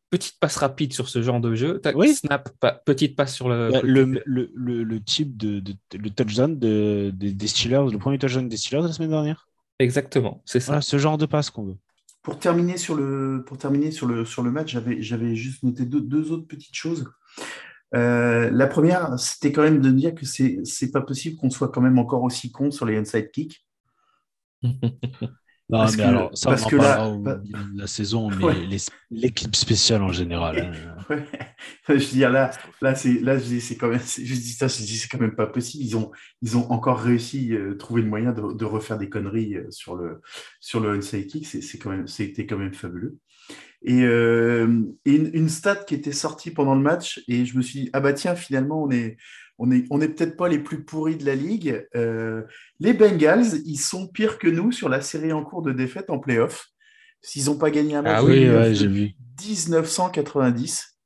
petite 0.09 0.39
passe 0.39 0.57
rapide 0.57 0.93
sur 0.93 1.09
ce 1.09 1.21
genre 1.21 1.39
de 1.39 1.55
jeu. 1.55 1.81
Oui. 1.95 2.13
Snap, 2.13 2.49
petite 2.85 3.15
passe 3.15 3.33
sur 3.33 3.49
le. 3.49 3.71
Bah, 3.71 3.79
le, 3.83 4.21
le, 4.25 4.51
le, 4.83 5.03
type 5.03 5.37
de, 5.37 5.59
de, 5.59 5.73
le 5.97 6.09
touchdown 6.09 6.57
de, 6.57 7.11
des 7.15 7.47
Steelers, 7.47 7.91
le 7.91 7.97
premier 7.97 8.19
touchdown 8.19 8.47
des 8.47 8.57
Steelers 8.57 8.83
la 8.83 8.93
semaine 8.93 9.09
dernière. 9.09 9.47
Exactement, 9.79 10.41
c'est 10.45 10.59
ça. 10.59 10.81
ce 10.81 10.97
genre 10.97 11.17
de 11.17 11.25
passe 11.25 11.49
qu'on 11.49 11.65
veut. 11.65 11.77
Pour 12.21 12.39
terminer 12.39 12.77
sur 12.77 12.95
le, 12.95 13.43
pour 13.45 13.57
terminer 13.57 13.91
sur 13.91 14.07
le, 14.07 14.23
sur 14.23 14.43
le 14.43 14.51
match, 14.51 14.71
j'avais, 14.71 15.01
j'avais 15.01 15.35
juste 15.35 15.63
noté 15.63 15.85
deux, 15.85 15.99
deux 15.99 16.31
autres 16.31 16.47
petites 16.47 16.75
choses. 16.75 17.11
Euh, 17.95 18.49
la 18.51 18.67
première, 18.67 19.19
c'était 19.19 19.51
quand 19.51 19.63
même 19.63 19.81
de 19.81 19.91
dire 19.91 20.15
que 20.15 20.25
c'est, 20.25 20.59
c'est 20.63 20.91
pas 20.91 21.01
possible 21.01 21.37
qu'on 21.37 21.49
soit 21.49 21.69
quand 21.69 21.81
même 21.81 21.99
encore 21.99 22.23
aussi 22.23 22.51
con 22.51 22.71
sur 22.71 22.85
les 22.85 22.97
inside 22.97 23.29
kicks. 23.31 23.65
Non, 25.69 25.79
parce 25.79 25.95
mais 25.95 26.03
que, 26.03 26.07
alors, 26.07 26.37
ça, 26.37 26.49
parce 26.49 26.65
que 26.65 26.75
là, 26.75 27.15
la 27.75 27.87
saison, 27.87 28.29
mais 28.29 28.79
l'équipe 29.09 29.55
spéciale 29.55 30.03
en 30.03 30.11
général. 30.11 30.59
Hein. 31.09 31.15
Je 31.87 31.93
veux 31.93 31.99
dire, 31.99 32.29
là, 32.29 32.51
là, 32.81 32.95
c'est, 32.95 33.19
là, 33.21 33.39
c'est 33.39 33.75
quand 33.77 33.87
même, 33.87 33.99
je 33.99 34.21
dis 34.21 34.53
ça, 34.53 34.67
je 34.67 34.77
dis, 34.77 34.97
c'est 34.97 35.07
quand 35.07 35.19
même 35.19 35.35
pas 35.35 35.47
possible. 35.47 35.83
Ils 35.83 35.95
ont, 35.95 36.11
ils 36.41 36.57
ont 36.57 36.69
encore 36.71 36.99
réussi 36.99 37.53
à 37.53 37.55
euh, 37.55 37.75
trouver 37.75 38.01
le 38.01 38.09
moyen 38.09 38.33
de, 38.33 38.53
de, 38.53 38.65
refaire 38.65 38.97
des 38.97 39.09
conneries 39.09 39.55
euh, 39.55 39.67
sur 39.69 39.95
le, 39.95 40.21
sur 40.59 40.79
le 40.79 40.97
onside 40.97 41.27
kick. 41.27 41.47
C'est, 41.47 41.61
c'est 41.61 41.77
quand 41.77 41.91
même, 41.91 42.07
c'était 42.07 42.45
quand 42.45 42.57
même 42.57 42.73
fabuleux. 42.73 43.17
Et, 43.85 44.03
euh, 44.03 44.81
et 45.05 45.15
une, 45.15 45.29
une, 45.33 45.49
stat 45.49 45.75
qui 45.75 45.95
était 45.95 46.13
sortie 46.13 46.51
pendant 46.51 46.75
le 46.75 46.81
match, 46.81 47.21
et 47.27 47.45
je 47.45 47.57
me 47.57 47.61
suis 47.61 47.81
dit, 47.81 47.89
ah 47.91 47.99
bah 47.99 48.13
tiens, 48.13 48.35
finalement, 48.35 48.81
on 48.83 48.91
est, 48.91 49.17
on 49.63 49.67
n'est 49.67 49.85
on 49.91 50.01
est 50.01 50.09
peut-être 50.09 50.35
pas 50.35 50.49
les 50.49 50.59
plus 50.59 50.83
pourris 50.83 51.15
de 51.15 51.25
la 51.25 51.35
ligue. 51.35 51.87
Euh, 51.95 52.41
les 52.81 52.91
Bengals, 52.91 53.61
ils 53.65 53.77
sont 53.77 54.07
pires 54.07 54.37
que 54.37 54.49
nous 54.49 54.73
sur 54.73 54.89
la 54.89 54.99
série 54.99 55.31
en 55.31 55.41
cours 55.41 55.61
de 55.61 55.71
défaite 55.71 56.09
en 56.09 56.19
playoff. 56.19 56.67
S'ils 57.21 57.45
n'ont 57.45 57.57
pas 57.57 57.71
gagné 57.71 57.95
un 57.95 58.01
match 58.01 58.17
ah 58.17 58.25
oui, 58.25 58.49
ouais, 58.49 58.73
j'ai 58.73 58.87
vu. 58.87 59.11
1990. 59.41 60.99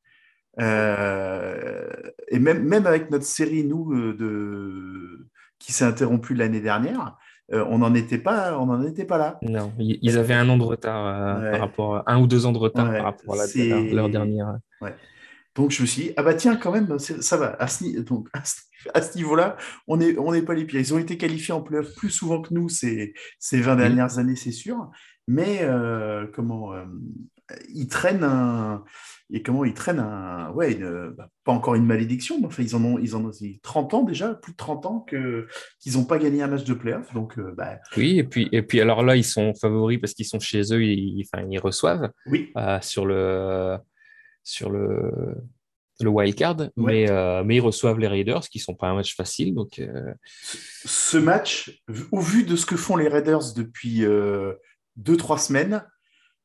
Euh, 0.60 1.88
et 2.30 2.40
même, 2.40 2.64
même 2.64 2.88
avec 2.88 3.12
notre 3.12 3.26
série, 3.26 3.64
nous, 3.64 3.94
euh, 3.94 4.16
de, 4.18 5.28
qui 5.60 5.72
s'est 5.72 5.86
interrompue 5.86 6.34
l'année 6.34 6.62
dernière, 6.62 7.16
on 7.54 7.78
n'en 7.78 7.94
était 7.94 8.18
pas, 8.18 8.58
on 8.58 8.66
n'en 8.66 8.84
était 8.84 9.06
pas 9.06 9.20
là. 9.20 9.38
Non, 9.44 9.72
ils 9.78 10.18
avaient 10.18 10.34
un 10.34 10.50
an 10.50 10.58
de 10.58 10.64
retard 10.64 11.40
par 11.52 11.60
rapport 11.60 11.96
à 11.98 12.04
un 12.08 12.20
ou 12.20 12.26
deux 12.28 12.48
ans 12.48 12.52
de 12.52 12.58
retard 12.58 12.92
par 12.92 13.04
rapport 13.04 13.36
à, 13.40 13.46
la, 13.56 13.82
leur 13.94 14.10
dernière. 14.10 14.58
Ouais. 14.82 14.96
Donc 15.58 15.72
je 15.72 15.82
me 15.82 15.88
suis 15.88 16.04
dit, 16.04 16.12
ah 16.18 16.24
bah 16.24 16.36
tiens, 16.36 16.56
quand 16.56 16.72
même, 16.72 17.00
ça 17.00 17.36
va. 17.36 17.56
À 17.60 17.68
ce, 17.68 18.00
donc, 18.02 18.30
à 18.94 19.02
ce 19.02 19.18
niveau-là, 19.18 19.58
on 19.88 19.98
n'est 19.98 20.18
on 20.18 20.32
pas 20.46 20.54
les 20.54 20.66
pires. 20.66 20.80
Ils 20.80 20.94
ont 20.94 21.00
été 21.00 21.18
qualifiés 21.18 21.54
en 21.54 21.62
playoff 21.62 21.94
plus 21.96 22.12
souvent 22.12 22.42
que 22.42 22.54
nous 22.54 22.70
ces, 22.70 23.14
ces 23.40 23.60
20 23.60 23.76
dernières 23.76 24.20
années, 24.20 24.36
c'est 24.36 24.52
sûr. 24.52 24.92
Mais 25.28 25.60
euh, 25.64 26.28
comment 26.32 26.74
euh, 26.74 26.86
ils 27.74 27.88
traînent 27.88 28.24
un. 28.24 28.84
Et 29.32 29.42
comment 29.42 29.66
ils 29.66 29.74
traînent 29.74 30.00
un. 30.00 30.52
Ouais, 30.52 30.76
bah, 31.18 31.28
pas 31.44 31.54
encore 31.54 31.74
une 31.74 31.88
malédiction, 31.88 32.40
mais 32.40 32.46
enfin, 32.46 32.62
ils 32.62 32.76
en 32.76 32.86
ont, 32.86 33.00
ils 33.00 33.16
en 33.16 33.26
ont 33.26 33.32
30 33.64 33.94
ans 33.96 34.04
déjà, 34.04 34.36
plus 34.36 34.52
de 34.52 34.58
30 34.58 34.86
ans 34.86 35.00
que, 35.00 35.48
qu'ils 35.80 35.94
n'ont 35.94 36.06
pas 36.06 36.20
gagné 36.20 36.44
un 36.44 36.48
match 36.48 36.66
de 36.66 36.74
playoff. 36.76 37.12
Donc, 37.16 37.38
euh, 37.40 37.52
bah... 37.58 37.80
Oui, 37.98 38.20
et 38.20 38.24
puis, 38.24 38.48
et 38.52 38.62
puis 38.62 38.80
alors 38.80 39.04
là, 39.04 39.16
ils 39.16 39.26
sont 39.26 39.54
favoris 39.56 40.00
parce 40.00 40.14
qu'ils 40.14 40.28
sont 40.28 40.40
chez 40.40 40.62
eux, 40.72 40.84
ils, 40.84 41.26
enfin, 41.26 41.46
ils 41.50 41.60
reçoivent 41.60 42.12
oui. 42.28 42.54
sur 42.82 43.08
le 43.08 43.78
sur 44.48 44.70
le, 44.70 45.36
le 46.00 46.10
wildcard, 46.10 46.70
mais, 46.78 47.10
euh, 47.12 47.44
mais 47.44 47.58
ils 47.58 47.62
reçoivent 47.62 48.00
les 48.00 48.08
Raiders, 48.08 48.48
qui 48.50 48.60
ne 48.60 48.64
sont 48.64 48.76
pas 48.76 48.88
un 48.88 48.96
match 48.96 49.16
facile. 49.16 49.54
Donc, 49.54 49.80
euh, 49.80 50.14
Ce 50.86 51.18
match, 51.18 51.82
au 52.12 52.22
vu 52.22 52.44
de 52.44 52.56
ce 52.56 52.66
que 52.66 52.78
font 52.78 52.96
les 52.96 53.10
Raiders 53.10 53.54
depuis 53.56 54.02
2-3 54.02 54.06
euh, 54.06 55.38
semaines, 55.38 55.86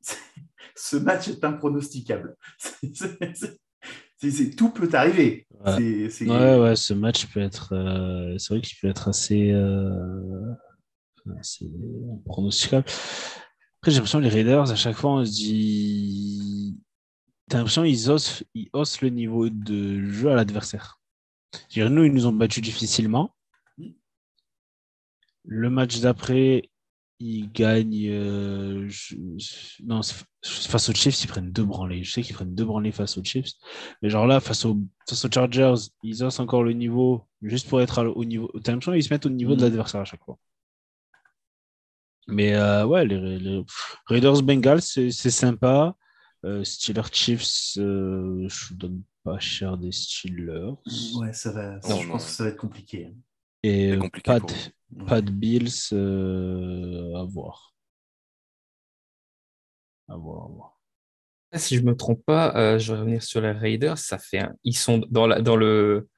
ce 0.77 0.97
match 0.97 1.29
est 1.29 1.45
impronosticable. 1.45 2.37
tout 4.57 4.71
peut 4.71 4.91
arriver. 4.93 5.47
Ouais. 5.65 6.59
ouais, 6.59 6.77
ce 6.77 6.95
match 6.95 7.27
peut 7.27 7.41
être. 7.41 7.73
c'est 8.39 8.55
vrai 8.55 8.61
qu'il 8.63 8.79
peut 8.81 8.89
être 8.89 9.09
assez, 9.09 9.53
assez 11.39 11.71
pronosticable. 12.25 12.85
Après, 13.81 13.91
j'ai 13.91 13.97
l'impression 13.97 14.19
que 14.21 14.25
les 14.25 14.31
Raiders, 14.31 14.71
à 14.71 14.77
chaque 14.77 14.97
fois, 14.97 15.11
on 15.11 15.25
se 15.25 15.31
dit 15.33 16.52
T'as 17.53 17.59
l'impression 17.59 17.85
qu'ils 17.85 18.11
haussent, 18.11 18.45
ils 18.55 18.71
haussent 18.73 19.03
le 19.03 19.11
niveau 19.11 19.51
de 19.51 20.07
jeu 20.07 20.31
à 20.31 20.35
l'adversaire. 20.35 20.99
Nous, 21.77 22.05
ils 22.05 22.13
nous 22.15 22.25
ont 22.25 22.33
battus 22.33 22.63
difficilement. 22.63 23.37
Le 25.45 25.69
match 25.69 26.01
d'après, 26.01 26.71
ils 27.19 27.53
gagnent. 27.53 28.09
Euh, 28.09 28.89
non, 29.85 30.01
face 30.43 30.89
aux 30.89 30.95
Chiefs, 30.95 31.23
ils 31.25 31.27
prennent 31.27 31.53
deux 31.53 31.67
branlés. 31.67 32.03
Je 32.05 32.13
sais 32.13 32.23
qu'ils 32.23 32.35
prennent 32.35 32.55
deux 32.55 32.65
branlés 32.65 32.91
face 32.91 33.19
aux 33.19 33.23
Chiefs. 33.23 33.53
Mais 34.01 34.09
genre 34.09 34.27
là, 34.27 34.41
face, 34.41 34.65
aux 34.65 34.79
Chargers, 35.31 35.91
ils 36.03 36.25
haussent 36.25 36.41
encore 36.41 36.63
le 36.63 36.73
niveau 36.73 37.29
juste 37.43 37.69
pour 37.69 37.83
être 37.83 38.03
au 38.03 38.25
niveau. 38.25 38.51
T'as 38.65 38.73
l'impression 38.73 38.93
qu'ils 38.93 39.05
se 39.05 39.13
mettent 39.13 39.27
au 39.27 39.29
niveau 39.29 39.57
de 39.57 39.61
mm. 39.61 39.65
l'adversaire 39.65 40.01
à 40.01 40.07
chaque 40.07 40.25
fois. 40.25 40.39
Mais 42.29 42.55
euh, 42.55 42.87
ouais, 42.87 43.05
les 43.05 43.63
Raiders 44.07 44.43
Bengals, 44.43 44.81
c'est 44.81 45.11
sympa. 45.11 45.95
Euh, 46.45 46.65
Steelers 46.65 47.13
Chiefs, 47.13 47.77
euh, 47.79 48.49
je 48.49 48.75
ne 48.75 48.79
donne 48.79 49.03
pas 49.23 49.39
cher 49.39 49.79
des 49.79 49.93
Steelers. 49.93 50.75
Ouais, 51.15 51.33
ça 51.33 51.53
va. 51.53 51.79
je 51.81 52.09
pense 52.09 52.25
que 52.25 52.31
ça 52.31 52.45
va 52.45 52.51
être 52.51 52.57
compliqué. 52.57 53.07
Hein. 53.07 53.15
Et 53.63 53.97
pas, 54.25 54.41
de, 54.41 54.53
pas 55.07 55.21
de 55.21 55.31
Bills, 55.31 55.71
euh, 55.93 57.15
à 57.15 57.25
voir. 57.25 57.75
À 60.09 60.17
voir, 60.17 60.45
à 60.45 60.49
voir. 60.49 60.81
Si 61.55 61.77
je 61.77 61.83
me 61.83 61.95
trompe 61.95 62.25
pas, 62.25 62.79
je 62.79 62.93
vais 62.93 62.99
revenir 62.99 63.23
sur 63.23 63.41
les 63.41 63.53
Raiders. 63.53 63.99
Ça 63.99 64.19
fait 64.19 64.49
Ils 64.65 64.77
sont 64.77 64.99
dans 65.11 65.27
la, 65.27 65.43
dans 65.43 65.55
le, 65.55 66.09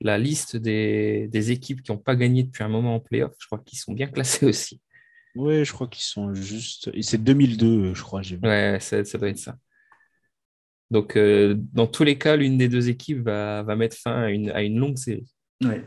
la 0.00 0.16
liste 0.16 0.56
des, 0.56 1.28
des 1.28 1.50
équipes 1.50 1.82
qui 1.82 1.92
n'ont 1.92 1.98
pas 1.98 2.16
gagné 2.16 2.44
depuis 2.44 2.62
un 2.64 2.68
moment 2.68 2.94
en 2.94 3.00
playoff. 3.00 3.34
Je 3.38 3.46
crois 3.46 3.58
qu'ils 3.58 3.78
sont 3.78 3.92
bien 3.92 4.06
classés 4.06 4.46
aussi. 4.46 4.80
Oui, 5.36 5.64
je 5.64 5.72
crois 5.72 5.86
qu'ils 5.86 6.04
sont 6.04 6.34
juste. 6.34 6.90
C'est 7.02 7.22
2002, 7.22 7.94
je 7.94 8.02
crois. 8.02 8.22
Ouais, 8.42 8.78
ça, 8.80 9.04
ça, 9.04 9.18
doit 9.18 9.28
être 9.28 9.38
ça. 9.38 9.56
Donc, 10.90 11.16
euh, 11.16 11.54
dans 11.72 11.86
tous 11.86 12.04
les 12.04 12.18
cas, 12.18 12.36
l'une 12.36 12.58
des 12.58 12.68
deux 12.68 12.88
équipes 12.88 13.22
va, 13.22 13.62
va 13.62 13.76
mettre 13.76 13.96
fin 13.96 14.22
à 14.22 14.30
une, 14.30 14.50
à 14.50 14.62
une 14.62 14.78
longue 14.78 14.98
série. 14.98 15.32
Ouais. 15.62 15.84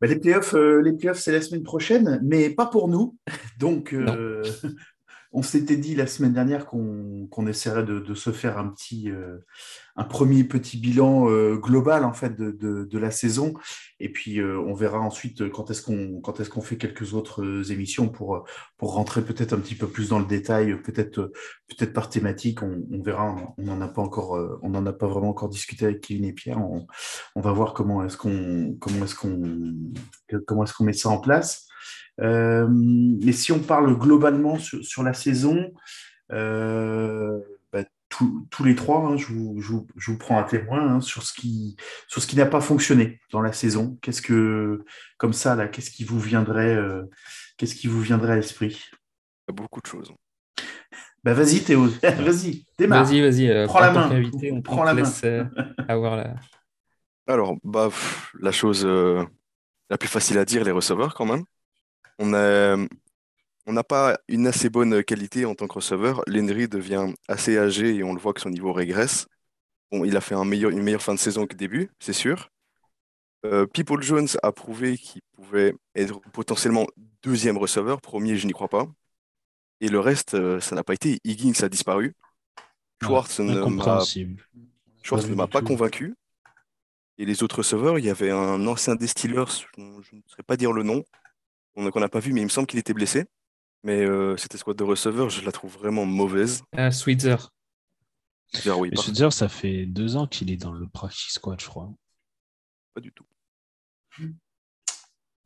Bah, 0.00 0.06
les 0.06 0.20
playoffs, 0.20 0.54
euh, 0.54 0.82
les 0.82 0.92
playoffs 0.92 1.18
c'est 1.18 1.32
la 1.32 1.40
semaine 1.40 1.62
prochaine, 1.62 2.20
mais 2.22 2.50
pas 2.50 2.66
pour 2.66 2.88
nous. 2.88 3.16
Donc, 3.58 3.94
euh, 3.94 4.42
on 5.36 5.42
s'était 5.42 5.76
dit 5.76 5.94
la 5.94 6.06
semaine 6.06 6.32
dernière 6.32 6.64
qu'on 6.64 7.46
essaierait 7.46 7.84
de, 7.84 8.14
se 8.14 8.32
faire 8.32 8.56
un 8.56 8.68
petit, 8.68 9.10
euh, 9.10 9.36
un 9.94 10.04
premier 10.04 10.44
petit 10.44 10.78
bilan 10.78 11.28
euh, 11.28 11.56
global 11.56 12.04
en 12.04 12.14
fait 12.14 12.34
de, 12.40 12.98
la 12.98 13.10
saison, 13.10 13.52
et 14.00 14.10
puis 14.10 14.40
euh, 14.40 14.58
on 14.58 14.72
verra 14.72 14.98
ensuite 14.98 15.50
quand 15.50 15.70
est-ce 15.70 15.82
qu'on 15.82 16.22
est-ce 16.40 16.60
fait 16.62 16.78
quelques 16.78 17.12
autres 17.12 17.70
émissions 17.70 18.08
pour 18.08 18.46
pour 18.78 18.94
rentrer 18.94 19.22
peut-être 19.22 19.52
un 19.52 19.58
petit 19.58 19.74
peu 19.74 19.86
plus 19.86 20.08
dans 20.08 20.18
le 20.18 20.24
détail, 20.24 20.80
peut-être 20.80 21.30
peut-être 21.68 21.92
par 21.92 22.08
thématique, 22.08 22.62
on, 22.62 23.02
verra. 23.02 23.36
On 23.58 23.62
n'en 23.62 23.82
a 23.82 23.88
pas 23.88 24.00
a 24.86 24.92
pas 24.94 25.06
vraiment 25.06 25.28
encore 25.28 25.50
discuté 25.50 25.84
avec 25.84 26.00
Kevin 26.00 26.24
et 26.24 26.32
Pierre. 26.32 26.58
On, 26.58 26.86
on 27.34 27.40
va 27.42 27.52
voir 27.52 27.74
comment 27.74 28.02
est-ce 28.02 28.16
qu'on 28.16 28.74
est-ce 29.04 29.14
comment 30.46 30.64
est-ce 30.64 30.72
qu'on 30.72 30.84
met 30.84 30.94
ça 30.94 31.10
en 31.10 31.18
place. 31.18 31.65
Euh, 32.20 32.66
mais 32.70 33.32
si 33.32 33.52
on 33.52 33.58
parle 33.58 33.96
globalement 33.98 34.58
sur, 34.58 35.02
la 35.02 35.12
saison, 35.12 35.72
euh, 36.32 37.38
bah, 37.72 37.84
tous 38.08 38.64
les 38.64 38.74
trois, 38.74 39.00
hein, 39.00 39.16
je, 39.16 39.26
vous, 39.32 40.18
prends 40.18 40.38
un 40.38 40.44
témoin 40.44 40.80
hein, 40.80 41.00
sur 41.00 41.22
ce 41.22 41.32
qui, 41.32 41.76
sur 42.08 42.22
ce 42.22 42.26
qui 42.26 42.36
n'a 42.36 42.46
pas 42.46 42.60
fonctionné 42.60 43.20
dans 43.32 43.42
la 43.42 43.52
saison. 43.52 43.98
Qu'est-ce 44.02 44.22
que, 44.22 44.84
comme 45.18 45.32
ça, 45.32 45.54
là, 45.56 45.68
qu'est-ce 45.68 45.90
qui 45.90 46.04
vous 46.04 46.20
viendrait, 46.20 46.74
euh, 46.74 47.02
qu'est-ce 47.56 47.74
qui 47.74 47.86
vous 47.86 48.00
viendrait 48.00 48.32
à 48.32 48.36
l'esprit? 48.36 48.82
Beaucoup 49.52 49.80
de 49.80 49.86
choses. 49.86 50.12
Bah 51.22 51.34
vas-y 51.34 51.60
Théo, 51.60 51.86
vas-y, 52.02 52.64
démarre. 52.78 53.04
Vas-y, 53.04 53.20
vas-y. 53.20 53.66
prends 53.66 53.80
la 53.80 53.90
main. 53.90 54.22
on 54.52 54.62
prend 54.62 54.84
la 54.84 54.94
main. 54.94 55.02
avoir 55.88 56.16
la... 56.16 56.36
Alors, 57.26 57.56
bah, 57.64 57.90
la 58.40 58.52
chose 58.52 58.86
la 58.86 59.98
plus 59.98 60.08
facile 60.08 60.38
à 60.38 60.44
dire, 60.44 60.62
les 60.62 60.70
receveurs 60.70 61.14
quand 61.14 61.26
même 61.26 61.44
on 62.18 62.32
on 63.66 63.72
n'a 63.72 63.82
pas 63.82 64.18
une 64.28 64.46
assez 64.46 64.70
bonne 64.70 65.02
qualité 65.02 65.44
en 65.44 65.54
tant 65.54 65.66
que 65.66 65.74
receveur. 65.74 66.22
L'Henry 66.28 66.68
devient 66.68 67.12
assez 67.26 67.58
âgé 67.58 67.96
et 67.96 68.04
on 68.04 68.14
le 68.14 68.20
voit 68.20 68.32
que 68.32 68.40
son 68.40 68.50
niveau 68.50 68.72
régresse. 68.72 69.26
Bon, 69.90 70.04
il 70.04 70.16
a 70.16 70.20
fait 70.20 70.36
un 70.36 70.44
meilleur, 70.44 70.70
une 70.70 70.82
meilleure 70.82 71.02
fin 71.02 71.14
de 71.14 71.18
saison 71.18 71.46
que 71.46 71.56
début, 71.56 71.90
c'est 71.98 72.12
sûr. 72.12 72.50
Euh, 73.44 73.66
People 73.66 74.02
Jones 74.02 74.28
a 74.42 74.52
prouvé 74.52 74.96
qu'il 74.96 75.22
pouvait 75.32 75.74
être 75.94 76.20
potentiellement 76.32 76.86
deuxième 77.22 77.58
receveur. 77.58 78.00
Premier, 78.00 78.36
je 78.36 78.46
n'y 78.46 78.52
crois 78.52 78.68
pas. 78.68 78.86
Et 79.80 79.88
le 79.88 80.00
reste, 80.00 80.34
euh, 80.34 80.60
ça 80.60 80.74
n'a 80.76 80.84
pas 80.84 80.94
été. 80.94 81.18
Higgins 81.24 81.62
a 81.62 81.68
disparu. 81.68 82.14
Schwartz 85.02 85.28
ne 85.28 85.34
m'a 85.34 85.46
pas 85.48 85.60
convaincu. 85.62 86.14
Et 87.18 87.24
les 87.24 87.42
autres 87.42 87.58
receveurs, 87.58 87.98
il 87.98 88.04
y 88.04 88.10
avait 88.10 88.30
un 88.30 88.66
ancien 88.66 88.94
des 88.94 89.06
Steelers, 89.06 89.44
je 89.76 89.82
ne 89.82 90.20
saurais 90.26 90.42
pas 90.46 90.56
dire 90.56 90.72
le 90.72 90.82
nom, 90.82 91.02
qu'on 91.76 92.00
n'a 92.00 92.08
pas 92.08 92.20
vu, 92.20 92.32
mais 92.32 92.40
il 92.40 92.44
me 92.44 92.50
semble 92.50 92.66
qu'il 92.66 92.78
était 92.78 92.94
blessé. 92.94 93.26
Mais 93.82 94.04
euh, 94.04 94.36
cette 94.36 94.54
escouade 94.54 94.76
de 94.76 94.84
receveurs, 94.84 95.30
je 95.30 95.44
la 95.44 95.52
trouve 95.52 95.74
vraiment 95.74 96.04
mauvaise. 96.06 96.62
Ah, 96.76 96.90
Switzer. 96.90 97.36
oui, 98.78 98.90
Switzer, 98.96 99.30
ça 99.30 99.48
fait 99.48 99.86
deux 99.86 100.16
ans 100.16 100.26
qu'il 100.26 100.50
est 100.50 100.56
dans 100.56 100.72
le 100.72 100.88
practice 100.88 101.34
squad, 101.34 101.60
je 101.60 101.66
crois. 101.66 101.92
Pas 102.94 103.00
du 103.00 103.12
tout. 103.12 103.26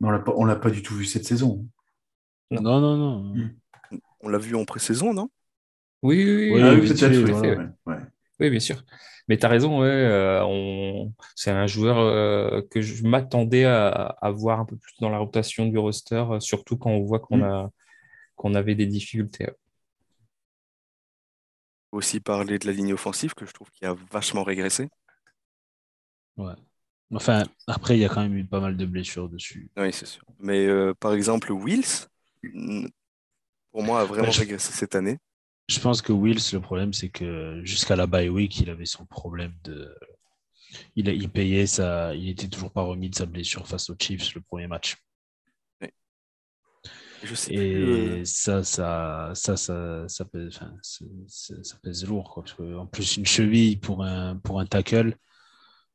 On 0.01 0.11
ne 0.11 0.47
l'a 0.47 0.55
pas 0.55 0.71
du 0.71 0.81
tout 0.81 0.95
vu 0.95 1.05
cette 1.05 1.25
saison. 1.25 1.67
Non, 2.49 2.79
non, 2.79 2.97
non. 2.97 3.35
Hmm. 3.35 3.51
On 4.21 4.29
l'a 4.29 4.37
vu 4.37 4.55
en 4.55 4.65
pré-saison, 4.65 5.13
non? 5.13 5.29
Oui, 6.01 6.23
oui, 6.23 6.51
oui. 6.53 6.63
oui, 6.63 6.87
peut-être. 6.87 8.05
Oui, 8.39 8.49
bien 8.49 8.59
sûr. 8.59 8.83
Mais 9.31 9.37
tu 9.37 9.45
as 9.45 9.49
raison, 9.49 9.81
euh, 9.81 11.05
c'est 11.37 11.51
un 11.51 11.65
joueur 11.65 11.99
euh, 11.99 12.61
que 12.69 12.81
je 12.81 13.07
m'attendais 13.07 13.63
à, 13.63 14.29
voir 14.35 14.59
un 14.59 14.65
peu 14.65 14.75
plus 14.75 14.93
dans 14.99 15.07
la 15.09 15.19
rotation 15.19 15.67
du 15.67 15.77
roster, 15.77 16.25
euh, 16.31 16.41
surtout 16.41 16.75
quand 16.75 16.89
on 16.89 17.05
voit 17.05 17.19
qu'on 17.19 17.37
mm. 17.37 17.43
a 17.43 17.71
qu'on 18.35 18.53
avait 18.55 18.75
des 18.75 18.87
difficultés. 18.87 19.47
Aussi 21.93 22.19
parler 22.19 22.59
de 22.59 22.67
la 22.67 22.73
ligne 22.73 22.91
offensive 22.91 23.33
que 23.33 23.45
je 23.45 23.53
trouve 23.53 23.71
qu'il 23.71 23.87
a 23.87 23.95
vachement 24.11 24.43
régressé. 24.43 24.89
Ouais. 26.35 26.55
Enfin, 27.13 27.45
après, 27.67 27.95
il 27.95 28.01
y 28.01 28.05
a 28.05 28.09
quand 28.09 28.23
même 28.23 28.35
eu 28.35 28.43
pas 28.43 28.59
mal 28.59 28.75
de 28.75 28.85
blessures 28.85 29.29
dessus. 29.29 29.71
Oui, 29.77 29.93
c'est 29.93 30.07
sûr. 30.07 30.25
Mais 30.39 30.67
par 30.95 31.13
exemple, 31.13 31.53
Wills, 31.53 32.09
pour 33.71 33.81
moi, 33.81 34.01
a 34.01 34.03
vraiment 34.03 34.27
bah, 34.27 34.39
régressé 34.39 34.73
cette 34.73 34.93
année. 34.93 35.19
Je 35.71 35.79
pense 35.79 36.01
que 36.01 36.11
Wills, 36.11 36.51
le 36.51 36.59
problème, 36.59 36.91
c'est 36.91 37.07
que 37.07 37.61
jusqu'à 37.63 37.95
la 37.95 38.05
bye 38.05 38.27
week, 38.27 38.59
il 38.59 38.69
avait 38.69 38.85
son 38.85 39.05
problème 39.05 39.53
de. 39.63 39.95
Il, 40.97 41.07
il 41.07 41.29
payait 41.29 41.65
ça. 41.65 42.13
Il 42.13 42.27
était 42.27 42.49
toujours 42.49 42.71
pas 42.71 42.81
remis 42.81 43.09
de 43.09 43.15
sa 43.15 43.25
blessure 43.25 43.65
face 43.65 43.89
aux 43.89 43.95
Chiefs 43.97 44.35
le 44.35 44.41
premier 44.41 44.67
match. 44.67 44.97
Je 47.23 47.35
sais 47.35 47.53
et 47.53 47.75
euh, 47.75 48.25
ça, 48.25 48.63
ça, 48.63 49.31
ça, 49.33 49.55
ça, 49.55 50.09
ça, 50.09 50.25
pèse, 50.25 50.59
ça, 51.27 51.77
pèse 51.81 52.05
lourd. 52.05 52.29
Quoi, 52.33 52.43
parce 52.43 52.55
que, 52.55 52.75
en 52.75 52.87
plus, 52.87 53.15
une 53.15 53.25
cheville 53.25 53.77
pour 53.77 54.03
un, 54.03 54.35
pour 54.37 54.59
un 54.59 54.65
tackle, 54.65 55.15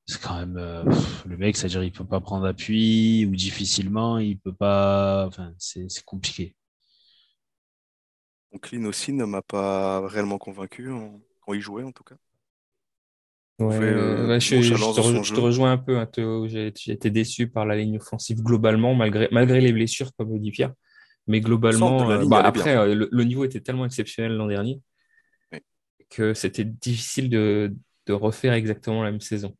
c'est 0.06 0.22
quand 0.22 0.38
même. 0.38 0.56
Euh, 0.56 0.84
le 1.26 1.36
mec, 1.36 1.54
c'est-à-dire 1.54 1.82
il 1.82 1.92
peut 1.92 2.06
pas 2.06 2.20
prendre 2.20 2.46
appui 2.46 3.26
ou 3.26 3.36
difficilement, 3.36 4.16
il 4.16 4.38
peut 4.38 4.54
pas. 4.54 5.26
Enfin, 5.26 5.52
c'est 5.58 5.86
compliqué. 6.06 6.56
Clean 8.58 8.84
aussi 8.84 9.12
ne 9.12 9.24
m'a 9.24 9.42
pas 9.42 10.06
réellement 10.06 10.38
convaincu 10.38 10.90
quand 11.40 11.54
il 11.54 11.60
jouait 11.60 11.84
en 11.84 11.92
tout 11.92 12.04
cas. 12.04 12.16
Euh, 13.62 14.38
je, 14.38 15.34
te, 15.34 15.40
rejoins 15.40 15.72
un 15.72 15.78
peu, 15.78 15.96
hein, 15.98 16.08
J'ai 16.46 16.92
été 16.92 17.10
déçu 17.10 17.48
par 17.48 17.64
la 17.64 17.76
ligne 17.76 17.96
offensive 17.96 18.42
globalement, 18.42 18.94
malgré, 18.94 19.28
malgré 19.32 19.60
les 19.62 19.72
blessures, 19.72 20.10
comme 20.16 20.38
dit 20.38 20.50
Pierre. 20.50 20.74
Mais 21.26 21.40
globalement, 21.40 22.10
euh, 22.10 22.26
bah, 22.26 22.42
après, 22.44 22.76
euh, 22.76 23.06
le, 23.10 23.24
niveau 23.24 23.44
était 23.44 23.60
tellement 23.60 23.86
exceptionnel 23.86 24.32
l'an 24.32 24.46
dernier 24.46 24.80
que 26.08 26.34
c'était 26.34 26.64
difficile 26.64 27.28
de, 27.28 27.74
refaire 28.08 28.52
exactement 28.52 29.02
la 29.02 29.10
même 29.10 29.20
saison. 29.20 29.56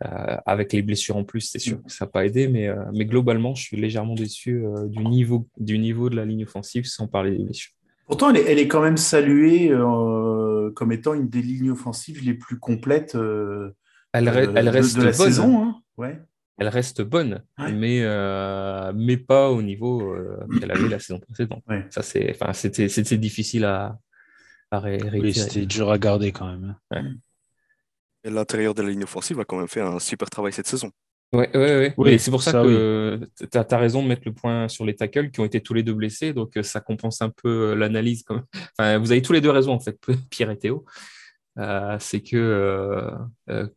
avec 0.00 0.74
les 0.74 0.82
blessures 0.82 1.16
en 1.16 1.24
plus, 1.24 1.40
c'est 1.40 1.58
sûr 1.58 1.82
que 1.82 1.90
ça 1.90 2.04
n'a 2.04 2.10
pas 2.10 2.26
aidé, 2.26 2.48
mais, 2.48 2.68
mais 2.92 3.06
globalement, 3.06 3.54
je 3.54 3.62
suis 3.62 3.76
légèrement 3.78 4.14
déçu 4.14 4.62
du, 4.88 5.06
niveau, 5.06 5.48
du 5.56 5.78
niveau 5.78 6.10
de 6.10 6.16
la 6.16 6.26
ligne 6.26 6.42
offensive 6.42 6.84
sans 6.84 7.06
parler 7.06 7.30
des 7.30 7.44
blessures. 7.44 7.72
Pourtant, 8.06 8.32
elle 8.32 8.58
est, 8.58 8.68
quand 8.68 8.82
même 8.82 8.96
saluée 8.96 9.70
euh, 9.70 10.70
comme 10.72 10.92
étant 10.92 11.14
une 11.14 11.28
des 11.28 11.42
lignes 11.42 11.72
offensives 11.72 12.24
les 12.24 12.34
plus 12.34 12.58
complètes 12.58 13.16
euh, 13.16 13.74
elle, 14.12 14.28
elle 14.28 14.68
reste 14.68 14.96
de, 14.96 15.02
la 15.02 15.12
saison. 15.12 15.62
Hein. 15.62 15.82
Ouais. 15.96 16.20
Elle 16.58 16.68
reste 16.68 17.02
bonne, 17.02 17.42
mais, 17.58 18.00
euh, 18.02 18.92
mais 18.94 19.18
pas 19.18 19.50
au 19.50 19.60
niveau 19.60 20.14
qu'elle 20.58 20.70
avait 20.70 20.88
la 20.88 20.98
saison 20.98 21.18
précédente. 21.18 21.62
Ça, 21.90 22.02
c'est, 22.02 22.30
enfin, 22.30 22.52
c'était, 22.54 22.88
c'était 22.88 23.18
difficile 23.18 23.64
à, 23.64 23.98
à 24.70 24.80
Oui, 24.80 25.34
c'était 25.34 25.66
dur 25.66 25.90
à 25.90 25.98
garder 25.98 26.32
quand 26.32 26.46
même. 26.46 26.76
Hein. 26.92 27.04
Et 28.24 28.30
l'intérieur 28.30 28.74
de 28.74 28.82
la 28.82 28.88
ligne 28.88 29.04
offensive 29.04 29.38
a 29.38 29.44
quand 29.44 29.58
même 29.58 29.68
fait 29.68 29.82
un 29.82 29.98
super 29.98 30.30
travail 30.30 30.52
cette 30.52 30.66
saison. 30.66 30.90
Ouais, 31.32 31.50
ouais, 31.56 31.94
ouais. 31.96 32.18
c'est 32.18 32.30
pour 32.30 32.42
ça, 32.42 32.52
que 32.52 33.20
tu 33.38 33.58
as, 33.58 33.78
raison 33.78 34.02
de 34.02 34.08
mettre 34.08 34.22
le 34.24 34.32
point 34.32 34.68
sur 34.68 34.84
les 34.84 34.94
tackles 34.94 35.30
qui 35.30 35.40
ont 35.40 35.44
été 35.44 35.60
tous 35.60 35.74
les 35.74 35.82
deux 35.82 35.92
blessés. 35.92 36.32
Donc, 36.32 36.56
euh, 36.56 36.62
ça 36.62 36.80
compense 36.80 37.20
un 37.20 37.30
peu 37.30 37.72
euh, 37.72 37.74
l'analyse. 37.74 38.24
Enfin, 38.78 38.98
vous 38.98 39.10
avez 39.10 39.22
tous 39.22 39.32
les 39.32 39.40
deux 39.40 39.50
raison, 39.50 39.72
en 39.72 39.80
fait, 39.80 39.98
Pierre 40.30 40.50
et 40.50 40.58
Théo. 40.58 40.84
Euh, 41.58 41.96
c'est 41.98 42.22
que 42.22 43.10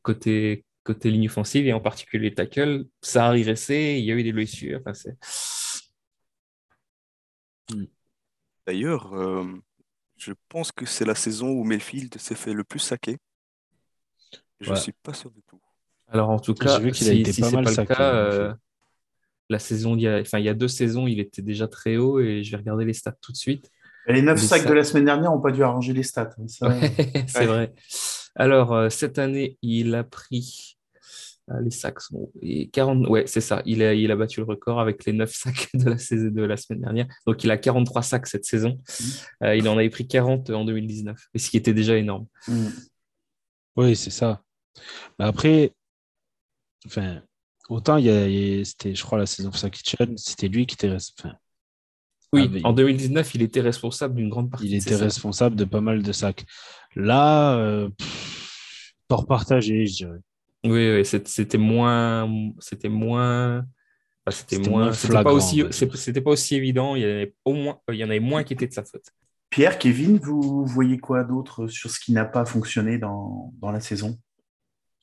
côté, 0.03 0.65
côté 0.83 1.09
ligne 1.09 1.27
offensive 1.27 1.65
et 1.65 1.73
en 1.73 1.79
particulier 1.79 2.29
les 2.29 2.35
tackles, 2.35 2.85
ça 3.01 3.27
a 3.27 3.29
régressé. 3.31 3.95
Il 3.97 4.05
y 4.05 4.11
a 4.11 4.15
eu 4.15 4.23
des 4.23 4.33
blessures. 4.33 4.81
Enfin, 4.85 5.09
hmm. 7.71 7.85
D'ailleurs, 8.67 9.11
je 10.17 10.33
pense 10.49 10.71
que 10.71 10.85
c'est 10.85 11.05
la 11.05 11.15
saison 11.15 11.49
où 11.49 11.63
Melfield 11.63 12.15
s'est 12.19 12.35
fait 12.35 12.53
le 12.53 12.63
plus 12.63 12.79
saquer. 12.79 13.17
Je 14.59 14.71
ne 14.71 14.75
suis 14.75 14.91
pas 14.91 15.13
sûr 15.13 15.31
du 15.31 15.41
tout. 15.43 15.59
Alors 16.11 16.29
en 16.29 16.39
tout 16.39 16.53
cas, 16.53 16.79
si, 16.93 17.23
si 17.25 17.33
c'est 17.33 17.51
pas 17.51 17.61
le 17.61 17.85
cas, 17.85 18.15
euh, 18.15 18.53
la 19.49 19.59
saison, 19.59 19.95
il 19.95 20.01
y, 20.01 20.07
a, 20.07 20.19
enfin, 20.19 20.39
il 20.39 20.45
y 20.45 20.49
a 20.49 20.53
deux 20.53 20.67
saisons, 20.67 21.07
il 21.07 21.19
était 21.19 21.41
déjà 21.41 21.67
très 21.67 21.97
haut 21.97 22.19
et 22.19 22.43
je 22.43 22.51
vais 22.51 22.57
regarder 22.57 22.85
les 22.85 22.93
stats 22.93 23.15
tout 23.21 23.31
de 23.31 23.37
suite. 23.37 23.71
les 24.07 24.21
9 24.21 24.39
sacs 24.39 24.67
de 24.67 24.73
la 24.73 24.83
semaine 24.83 25.05
dernière 25.05 25.31
n'ont 25.31 25.41
pas 25.41 25.51
dû 25.51 25.63
arranger 25.63 25.93
les 25.93 26.03
stats. 26.03 26.29
Hein, 26.37 26.45
c'est 27.27 27.45
vrai. 27.45 27.73
Alors 28.35 28.73
euh, 28.73 28.89
cette 28.89 29.19
année, 29.19 29.57
il 29.61 29.95
a 29.95 30.03
pris 30.03 30.77
euh, 31.51 31.61
les 31.61 31.71
sacs 31.71 32.01
sont 32.01 32.31
40 32.73 33.07
ouais 33.07 33.23
c'est 33.25 33.41
ça 33.41 33.63
il 33.65 33.81
a, 33.81 33.95
il 33.95 34.11
a 34.11 34.15
battu 34.15 34.39
le 34.39 34.45
record 34.45 34.79
avec 34.79 35.05
les 35.05 35.13
9 35.13 35.31
sacs 35.33 35.69
de 35.73 35.89
la 35.89 35.97
saison 35.97 36.29
de 36.29 36.43
la 36.43 36.57
semaine 36.57 36.81
dernière 36.81 37.07
donc 37.25 37.43
il 37.43 37.49
a 37.49 37.57
43 37.57 38.03
sacs 38.03 38.27
cette 38.27 38.45
saison 38.45 38.77
mmh. 39.41 39.45
il 39.55 39.67
en 39.67 39.77
avait 39.77 39.89
pris 39.89 40.07
40 40.07 40.51
en 40.51 40.63
2019 40.63 41.17
et 41.33 41.39
ce 41.39 41.49
qui 41.49 41.57
était 41.57 41.73
déjà 41.73 41.95
énorme 41.95 42.27
mmh. 42.47 42.67
oui 43.77 43.95
c'est 43.95 44.11
ça 44.11 44.43
mais 45.17 45.25
après 45.25 45.73
Enfin, 46.85 47.21
autant 47.69 47.97
il 47.97 48.05
y 48.05 48.09
a, 48.61 48.65
c'était, 48.65 48.95
je 48.95 49.03
crois, 49.03 49.17
la 49.17 49.25
saison 49.25 49.51
pour 49.51 49.69
Kitchen, 49.69 50.17
c'était 50.17 50.47
lui 50.47 50.65
qui 50.65 50.75
était. 50.75 50.91
Enfin, 50.91 51.35
oui, 52.31 52.61
en 52.63 52.73
2019, 52.73 53.35
il 53.35 53.41
était 53.41 53.61
responsable 53.61 54.15
d'une 54.15 54.29
grande 54.29 54.51
partie. 54.51 54.67
Il 54.67 54.75
était 54.75 54.95
responsable 54.95 55.55
de 55.55 55.65
pas 55.65 55.81
mal 55.81 56.03
de 56.03 56.11
sacs. 56.11 56.45
Là, 56.95 57.57
euh, 57.57 57.89
tort 59.07 59.25
partagé, 59.25 59.85
je 59.87 59.95
dirais. 59.95 60.19
Oui, 60.63 60.91
oui 60.91 61.05
c'était 61.05 61.57
moins, 61.57 62.29
c'était 62.59 62.89
moins, 62.89 63.65
c'était 64.29 64.59
moins, 64.59 64.91
c'était 64.93 65.23
pas 65.23 65.33
aussi, 65.33 65.63
c'était 65.71 66.21
pas 66.21 66.31
aussi 66.31 66.55
évident. 66.55 66.95
Il 66.95 67.01
y 67.01 67.05
en 67.05 67.09
avait 67.09 67.33
au 67.45 67.53
moins, 67.53 67.79
il 67.89 67.95
y 67.95 68.03
en 68.03 68.09
avait 68.09 68.19
moins 68.19 68.43
qui 68.43 68.53
étaient 68.53 68.67
de 68.67 68.73
sa 68.73 68.83
faute. 68.83 69.05
Pierre, 69.49 69.79
Kevin, 69.79 70.17
vous 70.19 70.65
voyez 70.65 70.99
quoi 70.99 71.23
d'autre 71.23 71.67
sur 71.67 71.89
ce 71.89 71.99
qui 71.99 72.11
n'a 72.11 72.25
pas 72.25 72.45
fonctionné 72.45 72.99
dans, 72.99 73.51
dans 73.59 73.71
la 73.71 73.79
saison? 73.79 74.19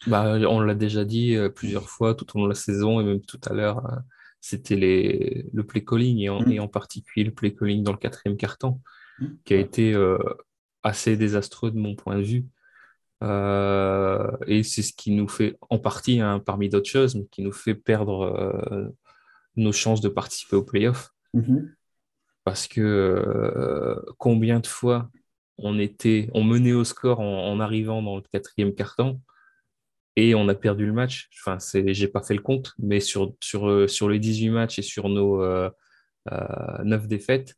Bah, 0.06 0.38
On 0.48 0.60
l'a 0.60 0.74
déjà 0.74 1.04
dit 1.04 1.34
euh, 1.36 1.48
plusieurs 1.48 1.88
fois 1.88 2.14
tout 2.14 2.26
au 2.34 2.38
long 2.38 2.44
de 2.44 2.50
la 2.50 2.54
saison 2.54 3.00
et 3.00 3.04
même 3.04 3.20
tout 3.20 3.40
à 3.46 3.52
l'heure, 3.54 3.84
euh, 3.86 3.96
c'était 4.40 4.76
les, 4.76 5.46
le 5.52 5.64
play 5.64 5.84
calling 5.84 6.18
et 6.18 6.28
en, 6.28 6.40
Mm. 6.40 6.52
et 6.52 6.60
en 6.60 6.68
particulier 6.68 7.24
le 7.24 7.32
play 7.34 7.54
calling 7.54 7.82
dans 7.82 7.92
le 7.92 7.98
quatrième 7.98 8.36
carton 8.36 8.80
Mm. 9.18 9.26
qui 9.44 9.54
a 9.54 9.58
été 9.58 9.94
euh, 9.94 10.18
assez 10.82 11.16
désastreux 11.16 11.70
de 11.70 11.78
mon 11.78 11.94
point 11.96 12.16
de 12.18 12.22
vue. 12.22 12.44
Euh, 13.24 14.30
et 14.46 14.62
c'est 14.62 14.82
ce 14.82 14.92
qui 14.92 15.10
nous 15.10 15.26
fait, 15.28 15.56
en 15.70 15.78
partie, 15.78 16.20
hein, 16.20 16.38
parmi 16.38 16.68
d'autres 16.68 16.88
choses, 16.90 17.14
mais 17.14 17.24
qui 17.30 17.42
nous 17.42 17.52
fait 17.52 17.74
perdre 17.74 18.22
euh, 18.22 18.88
nos 19.56 19.72
chances 19.72 20.00
de 20.02 20.08
participer 20.10 20.56
aux 20.56 20.62
playoffs. 20.64 21.10
Mhm. 21.34 21.74
Parce 22.44 22.68
que 22.68 22.80
euh, 22.80 23.96
combien 24.18 24.60
de 24.60 24.66
fois 24.66 25.10
on 25.58 25.78
était, 25.78 26.28
on 26.34 26.44
menait 26.44 26.74
au 26.74 26.84
score 26.84 27.20
en, 27.20 27.50
en 27.50 27.58
arrivant 27.60 28.02
dans 28.02 28.16
le 28.16 28.22
quatrième 28.30 28.74
carton 28.74 29.20
et 30.16 30.34
on 30.34 30.48
a 30.48 30.54
perdu 30.54 30.86
le 30.86 30.92
match. 30.92 31.28
Enfin, 31.40 31.58
c'est, 31.58 31.92
j'ai 31.94 32.08
pas 32.08 32.22
fait 32.22 32.34
le 32.34 32.42
compte, 32.42 32.74
mais 32.78 33.00
sur, 33.00 33.34
sur, 33.40 33.68
euh, 33.68 33.86
sur 33.86 34.08
les 34.08 34.18
18 34.18 34.50
matchs 34.50 34.78
et 34.78 34.82
sur 34.82 35.08
nos 35.08 35.42
euh, 35.42 35.70
euh, 36.32 36.84
9 36.84 37.06
défaites, 37.06 37.54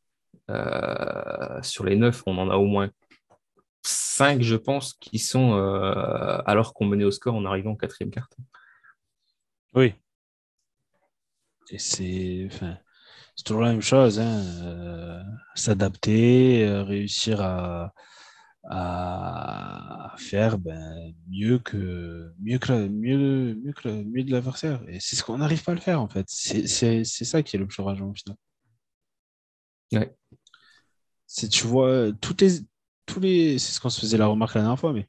euh, 0.51 1.63
sur 1.63 1.85
les 1.85 1.97
9, 1.97 2.23
on 2.27 2.37
en 2.39 2.51
a 2.51 2.57
au 2.57 2.67
moins 2.67 2.91
5, 3.83 4.43
je 4.43 4.57
pense, 4.57 4.95
qui 4.95 5.19
sont 5.19 5.55
euh, 5.55 6.43
alors 6.45 6.75
qu'on 6.75 6.87
menait 6.87 7.05
au 7.05 7.11
score 7.11 7.35
en 7.37 7.45
arrivant 7.45 7.73
au 7.73 7.77
quatrième 7.77 8.11
carton. 8.11 8.43
Oui. 9.75 9.95
Et 11.71 11.79
c'est 11.79 12.49
enfin, 12.51 12.79
c'est 13.37 13.45
toujours 13.45 13.63
la 13.63 13.73
même 13.73 13.83
chose. 13.83 14.19
Hein. 14.19 14.43
euh, 14.65 15.23
S'adapter, 15.55 16.67
euh, 16.67 16.83
réussir 16.83 17.41
à, 17.41 17.93
à 18.71 20.15
faire 20.19 20.59
ben, 20.59 21.15
mieux 21.31 21.59
que 21.59 22.33
mieux 22.41 22.59
que 22.59 22.89
mieux, 22.89 23.55
mieux 23.55 23.73
que 23.73 23.89
mieux 23.89 24.25
de 24.25 24.31
l'adversaire. 24.33 24.83
Et 24.89 25.01
c'est 25.01 25.17
ce 25.17 25.23
qu'on 25.25 25.39
n'arrive 25.39 25.63
pas 25.65 25.73
à 25.73 25.75
le 25.75 25.81
faire 25.81 26.01
en 26.03 26.09
fait. 26.09 26.27
C'est 26.29 26.67
c'est- 26.69 27.05
c'est 27.05 27.25
ça 27.25 27.43
qui 27.43 27.57
est 27.57 27.59
le 27.59 27.67
plus 27.67 27.83
rageant 27.83 28.11
au 28.11 28.15
final. 28.15 28.37
Ouais. 29.93 30.15
C'est 31.27 31.49
tu 31.49 31.67
vois 31.67 32.13
tous 32.21 32.37
les 32.41 32.61
tous 33.07 33.21
les 33.21 33.59
c'est 33.59 33.73
ce 33.73 33.81
qu'on 33.81 33.91
se 33.91 34.01
faisait 34.01 34.19
la 34.19 34.27
remarque 34.27 34.55
la 34.55 34.63
dernière 34.63 34.79
fois, 34.79 34.93
mais 34.93 35.07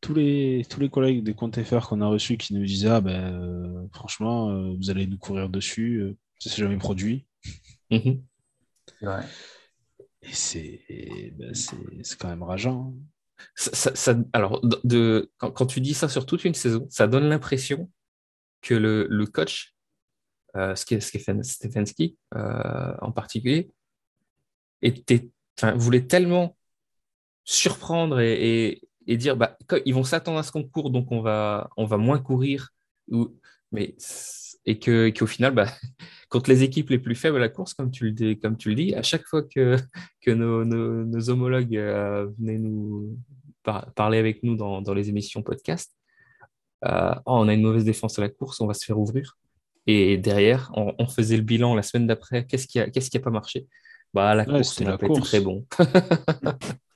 tous 0.00 0.14
les, 0.14 0.64
tous 0.70 0.80
les 0.80 0.90
collègues 0.90 1.24
des 1.24 1.34
comptes 1.34 1.62
FR 1.62 1.88
qu'on 1.88 2.00
a 2.02 2.06
reçus 2.08 2.36
qui 2.38 2.54
nous 2.54 2.64
disaient 2.64 2.88
Ah 2.90 3.00
ben 3.00 3.34
euh, 3.34 3.86
franchement, 3.94 4.50
euh, 4.50 4.74
vous 4.78 4.90
allez 4.90 5.06
nous 5.06 5.18
courir 5.18 5.48
dessus, 5.50 5.98
euh, 6.00 6.16
ça 6.38 6.50
s'est 6.50 6.58
jamais 6.62 6.78
produit. 6.78 7.26
Mhm. 7.90 8.22
Ouais. 9.02 9.22
Et 10.22 11.32
ben, 11.36 11.54
c'est 11.54 12.18
quand 12.18 12.28
même 12.28 12.42
rageant. 12.42 12.94
Ça- 13.54 14.16
alors, 14.32 14.60
de, 14.84 15.30
quand, 15.38 15.66
tu 15.66 15.80
dis 15.80 15.94
ça 15.94 16.08
sur 16.08 16.26
toute 16.26 16.44
une 16.44 16.54
saison, 16.54 16.86
ça 16.90 17.06
donne 17.06 17.28
l'impression 17.28 17.90
que 18.62 18.74
le, 18.74 19.06
le 19.10 19.26
coach, 19.26 19.74
euh, 20.56 20.74
Stefanski 20.76 22.18
euh, 22.34 22.94
en 23.00 23.12
particulier, 23.12 23.70
voulait 25.74 26.06
tellement 26.06 26.56
surprendre 27.44 28.20
et, 28.20 28.82
et- 29.06 29.16
dire 29.16 29.36
bah, 29.36 29.58
ils 29.86 29.94
vont 29.94 30.04
s'attendre 30.04 30.38
à 30.38 30.42
ce 30.42 30.52
qu'on 30.52 30.64
court, 30.64 30.90
donc 30.90 31.10
on 31.12 31.20
va, 31.22 31.70
on 31.76 31.84
va 31.86 31.96
moins 31.96 32.18
courir. 32.20 32.70
Ou, 33.10 33.28
mais, 33.72 33.94
et 34.66 34.78
qu'au 34.78 35.26
final, 35.26 35.54
bah, 35.54 35.66
contre 36.28 36.50
les 36.50 36.62
équipes 36.62 36.90
les 36.90 36.98
plus 36.98 37.14
faibles 37.14 37.36
à 37.36 37.40
la 37.40 37.48
course, 37.48 37.74
comme 37.74 37.90
tu 37.90 38.04
le 38.04 38.12
dis, 38.12 38.38
comme 38.38 38.56
tu 38.56 38.68
le 38.70 38.74
dis 38.74 38.94
à 38.94 39.02
chaque 39.02 39.24
fois 39.26 39.42
que, 39.42 39.76
que 40.22 40.30
nos, 40.30 40.64
nos- 40.64 41.04
nos 41.04 41.30
homologues 41.30 41.76
euh, 41.76 42.28
venaient 42.38 42.58
nous 42.58 43.16
par- 43.62 43.92
parler 43.94 44.18
avec 44.18 44.42
nous 44.42 44.56
dans, 44.56 44.80
dans 44.82 44.94
les 44.94 45.08
émissions 45.08 45.42
podcast, 45.42 45.94
euh, 46.84 47.14
Oh, 47.26 47.36
on 47.36 47.48
a 47.48 47.54
une 47.54 47.62
mauvaise 47.62 47.84
défense 47.84 48.18
à 48.18 48.22
la 48.22 48.28
course, 48.28 48.60
on 48.60 48.66
va 48.66 48.74
se 48.74 48.84
faire 48.84 48.98
ouvrir. 48.98 49.36
Et 49.86 50.18
derrière, 50.18 50.70
on, 50.74 50.94
on 50.98 51.06
faisait 51.06 51.36
le 51.36 51.42
bilan 51.42 51.74
la 51.74 51.82
semaine 51.82 52.06
d'après. 52.06 52.46
Qu'est-ce 52.46 52.66
qui 52.66 52.78
a, 52.80 52.88
qu'est-ce 52.90 53.10
qui 53.10 53.16
a 53.16 53.20
pas 53.20 53.30
marché? 53.30 53.66
Bah, 54.14 54.34
La 54.34 54.44
Ouais, 54.44 54.54
course, 54.56 54.80
on 54.80 54.84
n'a 54.84 54.90
la 54.92 54.98
course. 54.98 55.28
très 55.28 55.40
bon. 55.40 55.66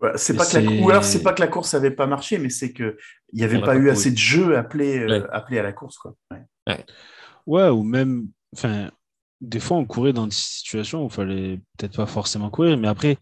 Ouais, 0.00 0.12
c'est 0.16 0.34
pas 0.36 0.46
que 0.46 0.56
la... 0.56 0.62
c'est- 0.62 0.80
Ou 0.82 0.90
alors 0.90 1.04
c'est 1.04 1.22
pas 1.22 1.32
que 1.34 1.40
la 1.40 1.48
course 1.48 1.74
n'avait 1.74 1.90
pas 1.90 2.06
marché, 2.06 2.38
mais 2.38 2.48
c'est 2.48 2.72
qu'il 2.72 2.96
n'y 3.34 3.42
avait 3.44 3.58
On 3.58 3.60
pas 3.60 3.66
pas 3.66 3.76
eu 3.76 3.80
couru. 3.80 3.90
assez 3.90 4.10
de 4.10 4.16
jeux 4.16 4.56
appelés, 4.56 4.98
euh, 4.98 5.26
appelés 5.32 5.58
à 5.58 5.62
la 5.62 5.72
course. 5.72 5.98
Quoi. 5.98 6.14
Ouais. 6.30 6.84
Ouais, 7.46 7.68
ou 7.68 7.82
même, 7.82 8.28
enfin, 8.54 8.90
des 9.40 9.60
fois 9.60 9.76
on 9.78 9.84
courait 9.86 10.12
dans 10.12 10.26
des 10.26 10.34
situations 10.34 11.02
où 11.02 11.06
il 11.08 11.12
fallait 11.12 11.60
peut-être 11.76 11.96
pas 11.96 12.06
forcément 12.06 12.48
courir, 12.50 12.76
mais 12.78 12.88
après, 12.88 13.18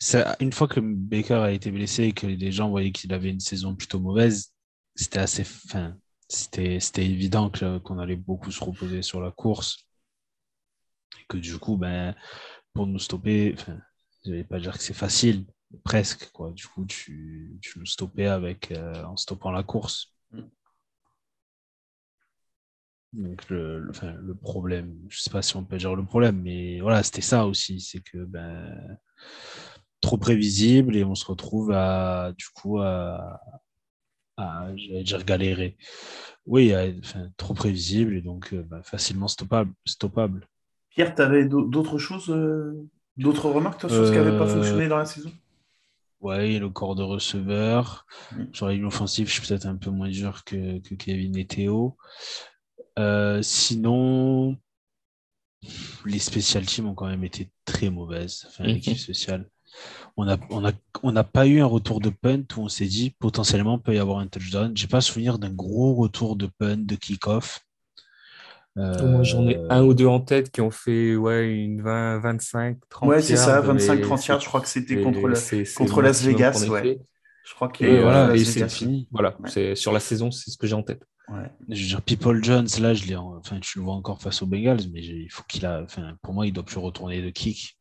ça, 0.00 0.36
une 0.40 0.52
fois 0.52 0.66
que 0.68 0.80
Baker 0.80 1.34
a 1.34 1.52
été 1.52 1.70
blessé 1.70 2.04
et 2.04 2.12
que 2.12 2.26
les 2.26 2.52
gens 2.52 2.70
voyaient 2.70 2.92
qu'il 2.92 3.12
avait 3.12 3.30
une 3.30 3.40
saison 3.40 3.74
plutôt 3.76 4.00
mauvaise, 4.00 4.52
c'était 4.94 5.18
assez, 5.18 5.42
enfin, 5.66 5.94
c'était, 6.28 6.80
c'était 6.80 7.04
évident 7.04 7.50
que- 7.50 7.78
qu'on 7.78 7.98
allait 7.98 8.16
beaucoup 8.16 8.50
se 8.50 8.62
reposer 8.64 9.02
sur 9.02 9.20
la 9.20 9.30
course. 9.30 9.86
Et 11.20 11.24
que 11.28 11.36
du 11.36 11.58
coup, 11.58 11.76
ben, 11.76 12.14
pour 12.72 12.86
nous 12.86 12.98
stopper, 12.98 13.54
enfin, 13.58 13.78
je 14.24 14.32
vais 14.32 14.44
pas 14.44 14.58
dire 14.58 14.72
que 14.76 14.82
c'est 14.82 14.94
facile, 14.94 15.44
presque, 15.84 16.30
quoi. 16.32 16.52
Du 16.52 16.66
coup, 16.66 16.84
tu, 16.86 17.58
tu 17.62 17.78
nous 17.78 17.86
stoppais 17.86 18.26
avec, 18.26 18.72
euh, 18.72 19.04
en 19.04 19.16
stoppant 19.16 19.50
la 19.50 19.62
course. 19.62 20.12
Donc 23.12 23.48
le, 23.48 23.78
le- 23.80 23.90
enfin, 23.90 24.12
le 24.12 24.34
problème, 24.34 24.94
je 25.08 25.20
sais 25.20 25.30
pas 25.30 25.42
si 25.42 25.56
on 25.56 25.64
peut 25.64 25.76
dire 25.78 25.94
le 25.96 26.04
problème, 26.04 26.40
mais 26.42 26.80
voilà, 26.80 27.02
c'était 27.02 27.22
ça 27.22 27.46
aussi, 27.46 27.80
c'est 27.80 28.00
que 28.00 28.18
ben 28.24 28.98
trop 30.00 30.18
prévisible 30.18 30.96
et 30.96 31.04
on 31.04 31.14
se 31.14 31.24
retrouve 31.24 31.72
à 31.72 32.32
du 32.36 32.46
coup 32.54 32.78
à, 32.80 33.40
à 34.36 34.68
j'allais 34.76 35.04
dire 35.04 35.24
galérer. 35.24 35.76
Oui, 36.46 36.72
à- 36.74 36.86
enfin, 37.00 37.28
trop 37.36 37.54
prévisible 37.54 38.14
et 38.16 38.22
donc 38.22 38.52
euh, 38.54 38.62
ben, 38.62 38.82
facilement 38.82 39.28
stoppable, 39.28 39.72
stoppable. 39.86 40.46
Pierre, 40.90 41.14
tu 41.14 41.22
avais 41.22 41.44
d'autres 41.44 41.98
choses, 41.98 42.28
euh, 42.30 42.88
d'autres 43.16 43.48
remarques 43.50 43.80
toi, 43.80 43.88
sur 43.90 44.04
ce 44.04 44.10
qui 44.10 44.18
n'avait 44.18 44.32
pas 44.36 44.46
fonctionné 44.48 44.88
dans 44.88 44.96
la 44.98 45.04
saison? 45.06 45.30
Ouais, 46.26 46.58
le 46.58 46.70
corps 46.70 46.94
de 46.96 47.02
receveur. 47.02 48.06
Mm. 48.32 48.44
Sur 48.52 48.66
la 48.66 48.74
ligne 48.74 48.84
offensive, 48.84 49.28
je 49.28 49.32
suis 49.34 49.46
peut-être 49.46 49.66
un 49.66 49.76
peu 49.76 49.90
moins 49.90 50.08
dur 50.08 50.44
que, 50.44 50.78
que 50.80 50.94
Kevin 50.94 51.36
et 51.36 51.46
Théo. 51.46 51.96
Euh, 52.98 53.42
sinon, 53.42 54.56
les 56.04 56.18
special 56.18 56.64
teams 56.66 56.86
ont 56.88 56.94
quand 56.94 57.06
même 57.06 57.24
été 57.24 57.50
très 57.64 57.90
mauvaises. 57.90 58.44
Enfin, 58.48 58.64
Mhm. 58.64 58.70
l'équipe 58.74 58.98
spéciale. 58.98 59.48
On 60.16 60.26
a, 60.28 60.38
on 60.50 60.64
a, 60.64 60.72
on 61.02 61.12
n'a 61.12 61.24
pas 61.24 61.46
eu 61.46 61.60
un 61.60 61.66
retour 61.66 62.00
de 62.00 62.08
punt 62.10 62.44
où 62.56 62.62
on 62.62 62.68
s'est 62.68 62.86
dit 62.86 63.10
potentiellement 63.18 63.78
peut 63.78 63.94
y 63.94 63.98
avoir 63.98 64.18
un 64.20 64.26
touchdown. 64.28 64.74
J'ai 64.76 64.86
pas 64.86 65.00
souvenir 65.02 65.38
d'un 65.38 65.50
gros 65.52 65.94
retour 65.94 66.36
de 66.36 66.46
punt, 66.58 66.78
de 66.78 66.94
kick-off. 66.96 67.60
Euh, 68.78 69.10
Moi, 69.10 69.22
j'en 69.22 69.48
ai 69.48 69.58
un 69.70 69.82
ou 69.84 69.94
deux 69.94 70.06
en 70.06 70.20
tête 70.20 70.50
qui 70.50 70.60
ont 70.60 70.70
fait 70.70 71.16
ouais, 71.16 71.48
une 71.48 71.80
20, 71.80 72.18
25, 72.18 72.78
30 72.90 73.08
Ouais, 73.08 73.22
c'est 73.22 73.36
ça, 73.36 73.52
yards, 73.62 73.74
25-30 73.74 73.74
mais 73.74 74.24
yards. 74.26 74.40
Je 74.40 74.46
crois 74.48 74.60
que 74.60 74.68
c'était 74.68 75.00
contre, 75.02 75.20
contre 75.76 76.02
Las 76.02 76.22
Vegas. 76.22 76.66
Ouais. 76.68 76.98
Je 77.44 77.54
crois 77.54 77.68
a 77.68 77.84
Et 77.84 77.90
eu, 77.92 77.96
euh, 77.96 78.02
voilà, 78.02 78.34
et 78.34 78.44
c'est 78.44 78.68
fini. 78.68 79.08
Voilà, 79.12 79.36
Ouais. 79.40 79.48
c'est 79.48 79.74
sur 79.76 79.92
la 79.92 80.00
saison, 80.00 80.30
c'est 80.30 80.50
ce 80.50 80.58
que 80.58 80.66
j'ai 80.66 80.74
en 80.74 80.82
tête. 80.82 81.02
Ouais. 81.28 81.50
Je 81.68 81.80
veux 81.82 81.88
dire, 81.88 82.02
People 82.02 82.42
Jones, 82.44 82.66
là, 82.80 82.92
je 82.92 83.04
l'ai, 83.06 83.16
en- 83.16 83.36
enfin, 83.36 83.58
tu 83.60 83.78
le 83.78 83.84
vois 83.84 83.94
encore 83.94 84.20
face 84.20 84.42
aux 84.42 84.46
Bengals, 84.46 84.80
mais 84.92 85.00
il 85.04 85.28
faut 85.30 85.42
qu'il 85.48 85.64
a, 85.64 85.82
enfin, 85.82 86.16
pour 86.22 86.34
moi, 86.34 86.46
il 86.46 86.52
doit 86.52 86.64
plus 86.64 86.78
retourner 86.78 87.22
de 87.22 87.30
kick. 87.30 87.78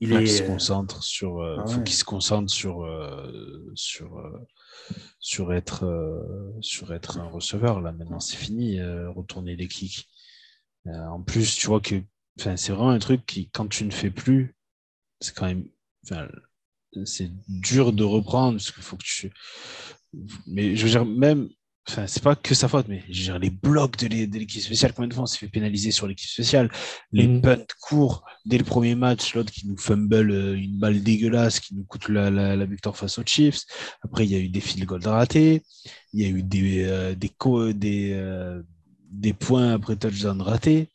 Il 0.00 0.12
est. 0.14 0.26
se 0.26 0.42
concentre 0.42 1.02
sur, 1.02 1.40
euh, 1.42 1.58
Ah 1.60 1.66
faut 1.66 1.82
qu'il 1.82 1.94
se 1.94 2.04
concentre 2.04 2.50
sur, 2.50 2.82
euh, 2.84 3.70
sur, 3.74 4.16
euh, 4.16 4.30
sur 5.20 5.52
être, 5.52 5.84
euh, 5.84 6.52
sur 6.60 6.92
être 6.92 7.18
un 7.18 7.28
receveur. 7.28 7.80
Là, 7.80 7.92
maintenant, 7.92 8.20
c'est 8.20 8.36
fini, 8.36 8.80
euh, 8.80 9.10
retourner 9.10 9.56
les 9.56 9.68
kicks. 9.68 10.08
Euh, 10.86 11.06
en 11.06 11.22
plus, 11.22 11.54
tu 11.54 11.66
vois 11.66 11.80
que, 11.80 12.02
c'est 12.36 12.70
vraiment 12.70 12.90
un 12.90 12.98
truc 12.98 13.26
qui, 13.26 13.50
quand 13.50 13.68
tu 13.68 13.84
ne 13.84 13.90
fais 13.90 14.10
plus, 14.10 14.56
c'est 15.20 15.34
quand 15.34 15.46
même, 15.46 15.68
c'est 17.04 17.30
dur 17.48 17.92
de 17.92 18.02
reprendre 18.02 18.54
parce 18.54 18.70
qu'il 18.70 18.82
faut 18.82 18.96
que 18.96 19.04
tu. 19.04 19.30
Mais 20.46 20.74
je 20.74 20.84
veux 20.84 20.90
dire, 20.90 21.04
même, 21.04 21.50
enfin, 21.90 22.06
c'est 22.06 22.22
pas 22.22 22.36
que 22.36 22.54
sa 22.54 22.68
faute, 22.68 22.88
mais 22.88 23.02
je 23.10 23.18
veux 23.18 23.24
dire, 23.24 23.38
les 23.38 23.50
blocs 23.50 23.96
de 23.98 24.06
l'é- 24.08 24.26
de 24.26 24.38
l'équipe 24.38 24.62
spéciale, 24.62 24.92
combien 24.94 25.08
de 25.08 25.14
fois 25.14 25.24
on 25.24 25.26
s'est 25.26 25.38
fait 25.38 25.48
pénaliser 25.48 25.90
sur 25.90 26.06
l'équipe 26.06 26.28
spéciale? 26.28 26.70
Les 27.12 27.28
Mhm. 27.28 27.40
punts 27.42 27.64
courts 27.80 28.24
dès 28.46 28.58
le 28.58 28.64
premier 28.64 28.94
match, 28.94 29.34
l'autre 29.34 29.52
qui 29.52 29.66
nous 29.66 29.76
fumble 29.76 30.30
euh, 30.30 30.56
une 30.56 30.78
balle 30.78 31.02
dégueulasse 31.02 31.60
qui 31.60 31.74
nous 31.74 31.84
coûte 31.84 32.08
la, 32.08 32.30
la, 32.30 32.56
la 32.56 32.64
victoire 32.66 32.96
face 32.96 33.18
aux 33.18 33.24
Chiefs. 33.26 33.62
Après, 34.02 34.24
il 34.26 34.30
y 34.32 34.36
a 34.36 34.38
eu 34.38 34.48
des 34.48 34.60
field 34.60 34.84
goals 34.86 35.06
ratés, 35.06 35.62
il 36.12 36.20
y 36.22 36.24
a 36.24 36.28
eu 36.28 36.42
des, 36.42 36.84
euh, 36.84 37.14
des, 37.14 37.28
co- 37.30 37.72
des, 37.72 38.12
euh, 38.14 38.62
des 39.10 39.32
points 39.32 39.72
après 39.74 39.96
touchdown 39.96 40.40
ratés. 40.42 40.88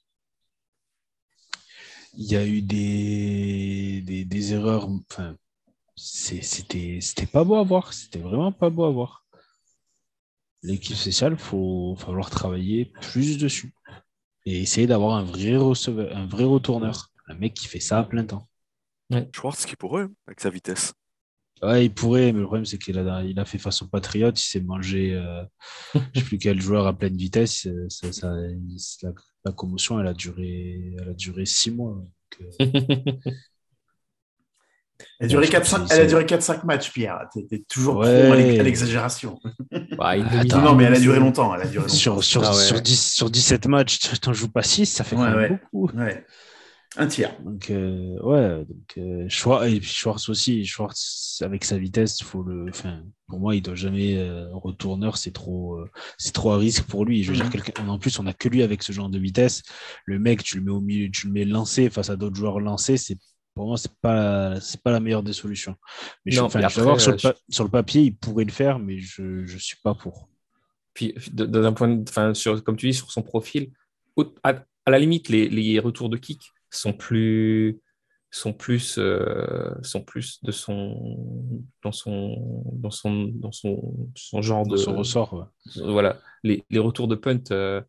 Il 2.18 2.26
y 2.32 2.36
a 2.36 2.46
eu 2.46 2.62
des, 2.62 4.02
des, 4.02 4.26
des 4.26 4.54
erreurs. 4.54 4.88
Enfin, 5.12 5.36
c'était 5.96 7.02
pas 7.32 7.44
beau 7.46 7.56
à 7.58 7.64
voir. 7.64 7.94
C'était 7.94 8.20
vraiment 8.20 8.54
pas 8.54 8.70
beau 8.72 8.86
à 8.86 8.92
voir. 8.92 9.25
L'équipe 10.66 10.96
spéciale, 10.96 11.34
il 11.34 11.38
faut 11.38 11.96
falloir 11.98 12.30
travailler 12.30 12.92
plus 13.02 13.38
dessus 13.38 13.74
et 14.46 14.62
essayer 14.62 14.88
d'avoir 14.88 15.16
un 15.18 15.24
vrai 15.24 15.56
receveur, 15.58 16.16
un 16.16 16.26
vrai 16.28 16.44
retourneur, 16.44 17.10
un 17.28 17.36
mec 17.36 17.54
qui 17.54 17.68
fait 17.68 17.80
ça 17.80 18.00
à 18.00 18.04
plein 18.04 18.24
temps. 18.26 18.48
Ouais. 19.12 19.30
Schwartz 19.34 19.66
qui 19.66 19.76
pourrait, 19.76 20.08
avec 20.28 20.40
sa 20.40 20.50
vitesse. 20.50 20.94
Ouais, 21.62 21.86
il 21.86 21.94
pourrait, 21.94 22.32
mais 22.34 22.40
le 22.40 22.46
problème, 22.46 22.66
c'est 22.66 22.78
qu'il 22.78 22.98
a, 23.00 23.24
il 23.24 23.40
a 23.40 23.46
fait 23.46 23.58
face 23.58 23.82
aux 23.82 23.88
Patriots, 23.88 24.32
il 24.32 24.38
s'est 24.38 24.62
mangé, 24.62 25.14
euh, 25.16 25.44
je 26.14 26.20
sais 26.20 26.26
plus 26.26 26.38
quel 26.38 26.62
joueur 26.62 26.86
à 26.86 26.94
pleine 26.98 27.16
vitesse. 27.16 27.66
euh, 27.68 27.88
ça- 27.90 28.36
la, 29.04 29.12
la 29.46 29.52
commotion, 29.54 30.00
elle 30.00 30.08
a 30.08 30.14
duré, 30.14 30.96
elle 31.00 31.10
a 31.10 31.14
duré 31.14 31.46
six 31.46 31.72
mois. 31.72 31.94
donc, 31.94 32.10
euh, 32.42 32.52
Elle 35.20 35.26
a 35.26 35.28
duré 35.28 35.46
je 35.46 35.52
crois 35.52 35.60
4-5 35.62 35.78
que 35.88 35.94
elle 35.94 36.00
a 36.00 36.04
c'est- 36.04 36.08
duré 36.08 36.26
4-5 36.26 36.64
matchs, 36.64 36.92
Pierre. 36.92 37.20
T'es 37.34 37.64
toujours 37.68 37.98
Ouais. 37.98 38.24
pro 38.24 38.34
à 38.34 38.36
l'ex- 38.38 38.60
à 38.60 38.64
l'exagération. 38.64 39.40
Bah, 39.98 40.16
non, 40.18 40.76
mais 40.76 40.86
elle 40.86 40.96
a 40.96 41.00
duré 41.00 41.20
longtemps. 41.20 41.54
Elle 41.56 41.62
a 41.62 41.66
duré 41.68 41.84
longtemps. 41.86 41.94
sur, 41.96 42.24
sur, 42.24 42.44
Ah 42.44 42.52
ouais. 42.56 42.62
sur, 42.64 42.82
10, 42.82 43.14
sur 43.14 43.30
17 43.30 43.68
matchs, 43.68 44.00
tu 44.00 44.20
t'en 44.20 44.34
joues 44.34 44.50
pas 44.52 44.64
6, 44.64 44.86
ça 44.86 45.04
fait 45.04 45.16
quand 45.16 45.24
Ouais, 45.24 45.30
même 45.36 45.52
ouais. 45.52 45.60
beaucoup. 45.72 45.98
Ouais. 45.98 46.26
Un 46.98 47.08
tiers. 47.08 47.36
Donc, 47.44 47.70
euh, 47.72 48.18
ouais, 48.24 48.60
donc, 48.64 48.94
euh, 48.98 49.26
Schwartz, 49.28 49.68
et 49.70 49.80
puis 49.82 49.90
Schwartz 49.90 50.30
aussi, 50.30 50.64
Schwartz, 50.66 51.42
avec 51.44 51.66
sa 51.66 51.78
vitesse, 51.78 52.24
faut 52.24 52.42
le, 52.42 52.68
enfin, 52.70 53.02
pour 53.28 53.40
moi, 53.40 53.54
il 53.54 53.62
doit 53.62 53.76
jamais, 53.76 54.16
euh, 54.18 54.48
retourneur, 54.54 55.18
c'est 55.18 55.32
trop, 55.34 55.76
euh, 55.76 55.90
c'est 56.18 56.32
trop 56.34 56.52
à 56.54 56.58
risque 56.58 56.84
pour 56.86 57.04
lui. 57.04 57.22
Je 57.24 57.34
veux 57.34 57.38
Mhm. 57.38 57.50
dire, 57.50 57.64
quelqu'un, 57.64 57.88
en 57.90 58.00
plus, 58.00 58.18
on 58.20 58.26
a 58.28 58.34
que 58.34 58.48
lui 58.48 58.64
avec 58.64 58.82
ce 58.82 58.94
genre 58.94 59.10
de 59.10 59.20
vitesse. 59.20 59.62
Le 60.06 60.20
mec, 60.20 60.42
tu 60.42 60.56
le 60.58 60.64
mets 60.64 60.72
au 60.72 60.80
milieu, 60.80 61.10
tu 61.12 61.28
le 61.28 61.34
mets 61.34 61.44
lancé 61.44 61.90
face 61.90 62.10
à 62.10 62.16
d'autres 62.16 62.38
joueurs 62.38 62.62
lancés, 62.62 62.96
c'est, 62.96 63.18
pour 63.56 63.68
moi, 63.68 63.78
c'est 63.78 63.96
pas, 64.02 64.60
c'est 64.62 64.82
pas 64.84 64.92
la 64.92 65.00
meilleure 65.00 65.24
des 65.24 65.34
solutions. 65.34 65.76
Mais 66.26 66.32
je, 66.32 66.40
Non, 66.40 66.46
enfin, 66.48 66.60
mais 66.60 66.70
je 66.70 66.82
voir 66.82 66.94
après, 66.96 67.04
sur, 67.04 67.12
le 67.12 67.18
euh, 67.18 67.32
pa- 67.34 67.40
sur 67.50 67.64
le 67.64 67.70
papier, 67.72 68.02
il 68.04 68.16
pourrait 68.18 68.46
le 68.46 68.52
faire, 68.52 68.78
mais 68.80 69.00
je, 69.00 69.46
je 69.46 69.58
suis 69.58 69.78
pas 69.84 69.96
pour. 69.96 70.30
Puis, 70.94 71.14
d'un 71.34 71.74
point 71.74 71.90
de, 71.90 72.04
enfin, 72.10 72.34
sur, 72.34 72.64
comme 72.64 72.78
tu 72.78 72.88
dis, 72.88 72.94
sur 72.94 73.12
son 73.12 73.22
profil, 73.24 73.72
à, 74.44 74.54
à 74.86 74.92
la 74.92 75.00
limite, 75.00 75.30
les, 75.30 75.50
les 75.50 75.80
retours 75.80 76.10
de 76.10 76.18
kick 76.18 76.42
sont 76.70 76.94
plus, 76.94 77.80
sont 78.32 78.54
plus, 78.54 78.98
euh, 78.98 79.74
sont 79.82 80.04
plus 80.04 80.44
de 80.44 80.52
son, 80.52 81.64
dans 81.84 81.92
son, 81.92 82.64
dans 82.74 82.92
son, 82.92 83.26
dans 83.34 83.52
son, 83.52 83.94
son 84.16 84.42
genre 84.42 84.66
Dans 84.66 84.72
de, 84.74 84.78
son 84.78 84.96
ressort, 84.96 85.34
ouais. 85.34 85.84
voilà, 85.84 86.20
les, 86.44 86.64
les 86.70 86.80
retours 86.80 87.08
de 87.08 87.16
punt, 87.16 87.40
euh, 87.52 87.82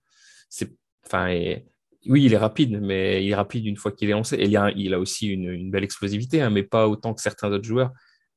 c'est, 0.48 0.72
enfin, 1.04 1.28
et- 1.28 1.66
oui, 2.08 2.24
il 2.24 2.32
est 2.34 2.36
rapide, 2.38 2.80
mais 2.80 3.24
il 3.24 3.30
est 3.30 3.34
rapide 3.34 3.66
une 3.66 3.76
fois 3.76 3.92
qu'il 3.92 4.08
est 4.08 4.12
lancé. 4.12 4.36
Et 4.36 4.46
il, 4.46 4.56
a, 4.56 4.70
il 4.72 4.94
a 4.94 4.98
aussi 5.00 5.28
une, 5.28 5.50
une 5.50 5.70
belle 5.70 5.84
explosivité, 5.84 6.42
hein, 6.42 6.50
mais 6.50 6.62
pas 6.62 6.88
autant 6.88 7.14
que 7.14 7.20
certains 7.22 7.50
autres 7.52 7.64
joueurs. 7.64 7.92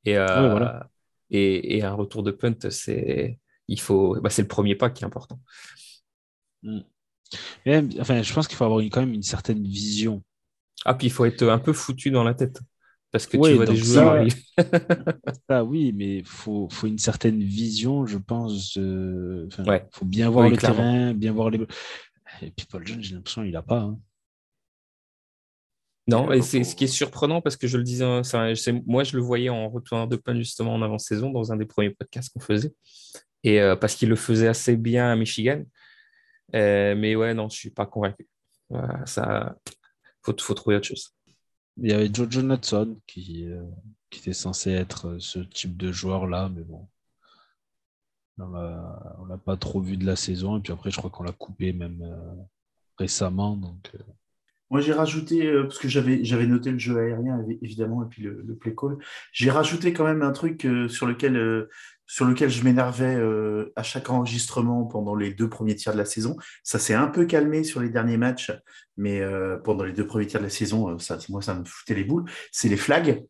Et, 0.05 0.17
euh, 0.17 0.41
Ouais, 0.43 0.49
voilà. 0.51 0.89
et, 1.31 1.77
et 1.77 1.83
un 1.83 1.93
retour 1.93 2.23
de 2.23 2.31
punt, 2.31 2.55
c'est, 2.69 3.39
il 3.67 3.79
faut, 3.81 4.19
bah, 4.21 4.29
c'est 4.29 4.41
le 4.43 4.47
premier 4.47 4.75
pas 4.75 4.89
qui 4.89 5.03
est 5.03 5.07
important. 5.07 5.39
Mais, 7.65 7.83
enfin, 7.99 8.21
je 8.21 8.33
pense 8.33 8.47
qu'il 8.47 8.57
faut 8.57 8.65
avoir 8.65 8.79
une- 8.79 8.89
quand 8.89 9.01
même 9.01 9.13
une 9.13 9.23
certaine 9.23 9.63
vision. 9.63 10.23
Ah, 10.85 10.93
puis 10.93 11.07
il 11.07 11.09
faut 11.11 11.25
être 11.25 11.43
un 11.47 11.59
peu 11.59 11.73
foutu 11.73 12.11
dans 12.11 12.23
la 12.23 12.33
tête. 12.33 12.59
Parce 13.11 13.25
que 13.27 13.37
Ouais, 13.37 13.51
tu 13.51 13.55
vois 13.55 13.65
des 13.65 13.75
joueurs. 13.75 14.27
ça- 14.29 14.35
Ah 15.49 15.63
oui, 15.63 15.91
mais 15.93 16.23
faut, 16.23 16.67
faut 16.71 16.87
une 16.87 16.99
certaine 16.99 17.41
vision, 17.43 18.05
je 18.05 18.17
pense. 18.17 18.77
euh, 18.77 19.47
Ouais. 19.65 19.85
faut 19.91 20.05
bien 20.05 20.29
voir 20.29 20.45
Oui, 20.45 20.51
le 20.51 20.57
clairement. 20.57 20.77
terrain, 20.83 21.13
bien 21.13 21.31
voir 21.33 21.49
les. 21.49 21.59
Et 22.41 22.51
puis 22.51 22.65
Paul 22.65 22.85
John, 22.85 23.01
j'ai 23.01 23.15
l'impression 23.15 23.43
qu'il 23.43 23.55
a 23.55 23.61
pas. 23.61 23.79
hein. 23.79 23.99
Non, 26.07 26.31
et 26.31 26.41
c'est 26.41 26.63
ce 26.63 26.75
qui 26.75 26.85
est 26.85 26.87
surprenant 26.87 27.39
parce 27.39 27.55
que 27.55 27.67
je 27.67 27.77
le 27.77 27.83
disais, 27.83 28.03
hein, 28.03 28.23
ça, 28.23 28.47
moi 28.87 29.03
je 29.03 29.15
le 29.15 29.21
voyais 29.21 29.49
en 29.49 29.69
retourneur 29.69 30.07
de 30.07 30.15
punt 30.15 30.35
justement 30.35 30.73
en 30.73 30.81
avant-saison 30.81 31.29
dans 31.29 31.51
un 31.51 31.55
des 31.55 31.65
premiers 31.65 31.91
podcasts 31.91 32.33
qu'on 32.33 32.39
faisait. 32.39 32.73
Et 33.43 33.61
euh, 33.61 33.75
parce 33.75 33.93
qu'il 33.95 34.09
le 34.09 34.15
faisait 34.15 34.47
assez 34.47 34.75
bien 34.75 35.11
à 35.11 35.15
Michigan. 35.15 35.63
Euh, 36.55 36.95
mais 36.95 37.15
ouais, 37.15 37.35
non, 37.35 37.47
je 37.47 37.57
suis 37.57 37.69
pas 37.69 37.85
convaincu. 37.85 38.27
Voilà, 38.69 39.05
ça, 39.05 39.55
faut, 40.23 40.33
faut 40.39 40.53
trouver 40.55 40.77
autre 40.77 40.87
chose. 40.87 41.13
Il 41.77 41.89
y 41.89 41.93
avait 41.93 42.09
Joe 42.11 42.43
Natson 42.43 42.99
qui, 43.05 43.45
euh, 43.45 43.63
qui 44.09 44.19
était 44.19 44.33
censé 44.33 44.71
être 44.71 45.09
euh, 45.09 45.19
ce 45.19 45.39
type 45.39 45.77
de 45.77 45.91
joueur-là, 45.91 46.49
mais 46.49 46.63
bon. 46.63 46.87
On 48.39 48.53
on 49.21 49.25
l'a 49.25 49.37
pas 49.37 49.57
trop 49.57 49.81
vu 49.81 49.97
de 49.97 50.05
la 50.05 50.15
saison, 50.15 50.57
et 50.57 50.61
puis 50.61 50.73
après, 50.73 50.91
je 50.91 50.97
crois 50.97 51.09
qu'on 51.09 51.23
l'a 51.23 51.31
coupé 51.31 51.73
même 51.73 52.01
euh, 52.01 52.15
récemment. 52.97 53.55
Donc, 53.55 53.91
euh, 53.95 53.99
Moi, 54.69 54.81
j'ai 54.81 54.93
rajouté, 54.93 55.47
euh, 55.47 55.63
parce 55.63 55.79
que 55.79 55.87
j'avais 55.87 56.23
j'avais 56.23 56.45
noté 56.47 56.71
le 56.71 56.77
jeu 56.79 56.97
aérien, 56.97 57.37
évi- 57.41 57.59
évidemment, 57.61 58.03
et 58.03 58.07
puis 58.07 58.23
le, 58.23 58.41
le 58.45 58.55
play 58.55 58.73
call. 58.75 58.97
J'ai 59.33 59.51
rajouté 59.51 59.93
quand 59.93 60.05
même 60.05 60.21
un 60.21 60.31
truc 60.31 60.67
sur 60.89 61.05
lequel, 61.07 61.67
sur 62.05 62.25
lequel 62.25 62.49
je 62.49 62.63
m'énervais 62.63 63.17
à 63.75 63.83
chaque 63.83 64.09
enregistrement 64.09 64.85
pendant 64.85 65.15
les 65.15 65.33
deux 65.33 65.49
premiers 65.49 65.75
tiers 65.75 65.93
de 65.93 65.97
la 65.99 66.05
saison. 66.05 66.37
Ça 66.63 66.79
s'est 66.79 66.93
un 66.95 67.07
peu 67.07 67.25
calmé 67.25 67.63
sur 67.63 67.81
les 67.81 67.89
derniers 67.89 68.17
matchs, 68.17 68.51
mais 68.97 69.21
pendant 69.63 69.83
les 69.83 69.93
deux 69.93 70.05
premiers 70.07 70.27
tiers 70.27 70.39
de 70.41 70.45
la 70.45 70.49
saison, 70.51 70.97
ça, 70.99 71.17
moi, 71.29 71.41
ça 71.41 71.55
me 71.55 71.65
foutait 71.65 71.95
les 71.95 72.03
boules. 72.03 72.25
C'est 72.51 72.69
les 72.69 72.77
flags, 72.77 73.23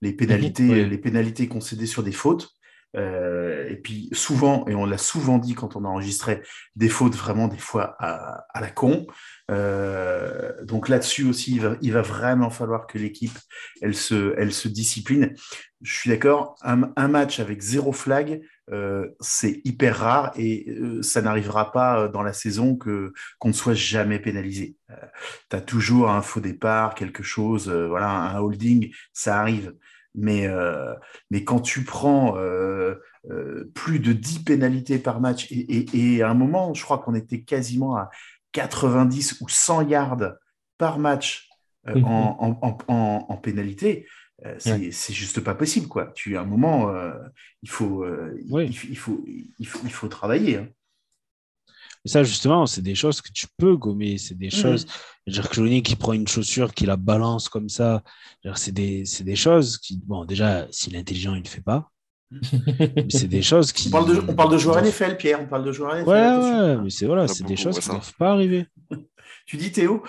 les 0.00 0.12
pénalités, 0.12 0.68
Oui. 0.84 0.88
les 0.88 0.98
pénalités 0.98 1.48
concédées 1.48 1.86
sur 1.86 2.02
des 2.02 2.12
fautes. 2.12 2.53
Euh, 2.96 3.68
et 3.68 3.76
puis 3.76 4.08
souvent, 4.12 4.66
et 4.68 4.74
on 4.74 4.86
l'a 4.86 4.98
souvent 4.98 5.38
dit 5.38 5.54
quand 5.54 5.76
on 5.76 5.84
enregistrait, 5.84 6.42
des 6.76 6.88
fautes 6.88 7.14
vraiment 7.14 7.48
des 7.48 7.58
fois 7.58 7.96
à, 7.98 8.60
la 8.60 8.70
con. 8.70 9.06
Euh, 9.50 10.52
donc 10.64 10.88
là-dessus 10.88 11.24
aussi, 11.24 11.60
il 11.80 11.92
va, 11.92 12.02
vraiment 12.02 12.50
falloir 12.50 12.86
que 12.86 12.98
l'équipe, 12.98 13.36
elle 13.82 13.94
se, 13.94 14.34
elle 14.38 14.52
se 14.52 14.68
discipline. 14.68 15.34
Je 15.82 15.92
suis 15.92 16.10
d'accord, 16.10 16.56
un, 16.62 17.08
match 17.08 17.40
avec 17.40 17.60
zéro 17.60 17.92
flag, 17.92 18.40
euh, 18.70 19.08
c'est 19.20 19.60
hyper 19.64 19.98
rare 19.98 20.32
et 20.36 20.74
ça 21.02 21.20
n'arrivera 21.20 21.72
pas 21.72 22.08
dans 22.08 22.22
la 22.22 22.32
saison 22.32 22.76
que 22.76 23.12
qu'on 23.38 23.48
ne 23.48 23.54
soit 23.54 23.74
jamais 23.74 24.18
pénalisé. 24.18 24.76
Tu 25.50 25.56
as 25.56 25.60
toujours 25.60 26.10
un 26.10 26.22
faux 26.22 26.40
départ, 26.40 26.94
quelque 26.94 27.22
chose, 27.22 27.68
voilà, 27.68 28.08
un 28.08 28.38
holding, 28.38 28.94
ça 29.12 29.38
arrive. 29.38 29.74
Mais, 30.14 30.46
euh, 30.46 30.94
mais 31.30 31.42
quand 31.44 31.60
tu 31.60 31.82
prends 31.84 32.36
euh, 32.38 32.94
euh, 33.30 33.70
plus 33.74 33.98
de 33.98 34.12
10 34.12 34.44
pénalités 34.44 34.98
par 34.98 35.20
match, 35.20 35.50
et, 35.50 35.58
et, 35.78 36.14
et 36.16 36.22
à 36.22 36.30
un 36.30 36.34
moment, 36.34 36.72
je 36.74 36.82
crois 36.84 36.98
qu'on 36.98 37.14
était 37.14 37.42
quasiment 37.42 37.96
à 37.96 38.10
90 38.52 39.40
ou 39.40 39.48
100 39.48 39.88
yards 39.88 40.34
par 40.78 40.98
match 40.98 41.48
Mhm. 41.86 42.04
en, 42.04 42.58
en, 42.88 43.26
en, 43.28 43.36
pénalité, 43.36 44.06
c'est 44.58 44.72
Ouais. 44.72 44.90
juste 44.90 45.40
pas 45.40 45.54
possible. 45.54 45.86
Quoi. 45.86 46.12
Tu, 46.14 46.34
à 46.36 46.40
un 46.40 46.44
moment, 46.46 46.90
il, 47.62 47.68
faut, 47.68 48.06
il- 48.38 48.50
Oui. 48.50 48.64
il, 48.84 48.90
il 48.92 48.96
faut, 48.96 49.22
il, 49.26 49.66
faut, 49.66 49.80
il 49.84 49.92
faut 49.92 50.08
travailler. 50.08 50.56
hein. 50.56 50.68
Et 52.04 52.08
ça, 52.08 52.22
justement, 52.22 52.66
c'est 52.66 52.82
des 52.82 52.94
choses 52.94 53.20
que 53.22 53.32
tu 53.32 53.46
peux 53.56 53.76
gommer. 53.76 54.18
C'est 54.18 54.34
des 54.36 54.46
Mhm. 54.46 54.52
choses. 54.52 54.86
Je 55.26 55.32
veux 55.36 55.40
dire, 55.42 55.48
Clooney 55.50 55.82
qui 55.82 55.96
prend 55.96 56.12
une 56.12 56.28
chaussure, 56.28 56.74
qui 56.74 56.84
la 56.86 56.96
balance 56.96 57.48
comme 57.48 57.68
ça. 57.70 58.02
C'est 58.56 58.72
des, 58.72 59.04
c'est 59.06 59.24
des 59.24 59.36
choses 59.36 59.78
qui. 59.78 60.00
Bon, 60.04 60.24
déjà, 60.26 60.66
s'il 60.70 60.94
est 60.96 60.98
intelligent, 60.98 61.34
il 61.34 61.38
ne 61.40 61.44
le 61.44 61.48
fait 61.48 61.62
pas. 61.62 61.90
C'est 63.08 63.28
des 63.28 63.42
choses 63.42 63.72
qui. 63.72 63.88
On 63.88 63.90
parle 63.92 64.08
de, 64.16 64.20
on 64.28 64.34
parle 64.34 64.52
de 64.52 64.58
joueurs 64.58 64.76
doivent- 64.76 64.86
NFL, 64.86 65.16
Pierre. 65.16 65.40
On 65.40 65.46
parle 65.46 65.64
de 65.64 65.72
joueurs 65.72 65.94
NFL. 65.96 66.08
Ouais, 66.10 66.36
ouais, 66.36 66.76
mais 66.82 66.90
c'est 66.90 67.06
voilà, 67.06 67.22
Il 67.22 67.26
y 67.26 67.30
en 67.30 67.32
a 67.32 67.34
c'est 67.34 67.44
des 67.44 67.56
choses 67.56 67.78
qui 67.78 67.88
ne 67.88 67.94
doivent 67.94 68.14
pas 68.18 68.32
arriver. 68.32 68.66
Tu 69.46 69.56
dis 69.58 69.70
Théo? 69.72 70.02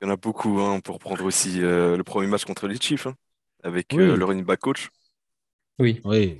Il 0.00 0.06
y 0.06 0.10
en 0.10 0.12
a 0.12 0.16
beaucoup, 0.16 0.60
hein, 0.60 0.80
pour 0.80 0.98
prendre 0.98 1.24
aussi 1.24 1.62
euh, 1.62 1.96
le 1.96 2.04
premier 2.04 2.26
match 2.26 2.44
contre 2.44 2.68
les 2.68 2.78
Chiefs, 2.78 3.06
hein, 3.06 3.14
avec 3.62 3.86
Oui. 3.94 4.02
euh, 4.02 4.14
le 4.16 4.24
running 4.26 4.44
back 4.44 4.60
coach. 4.60 4.90
Oui. 5.78 6.00
Oui. 6.04 6.36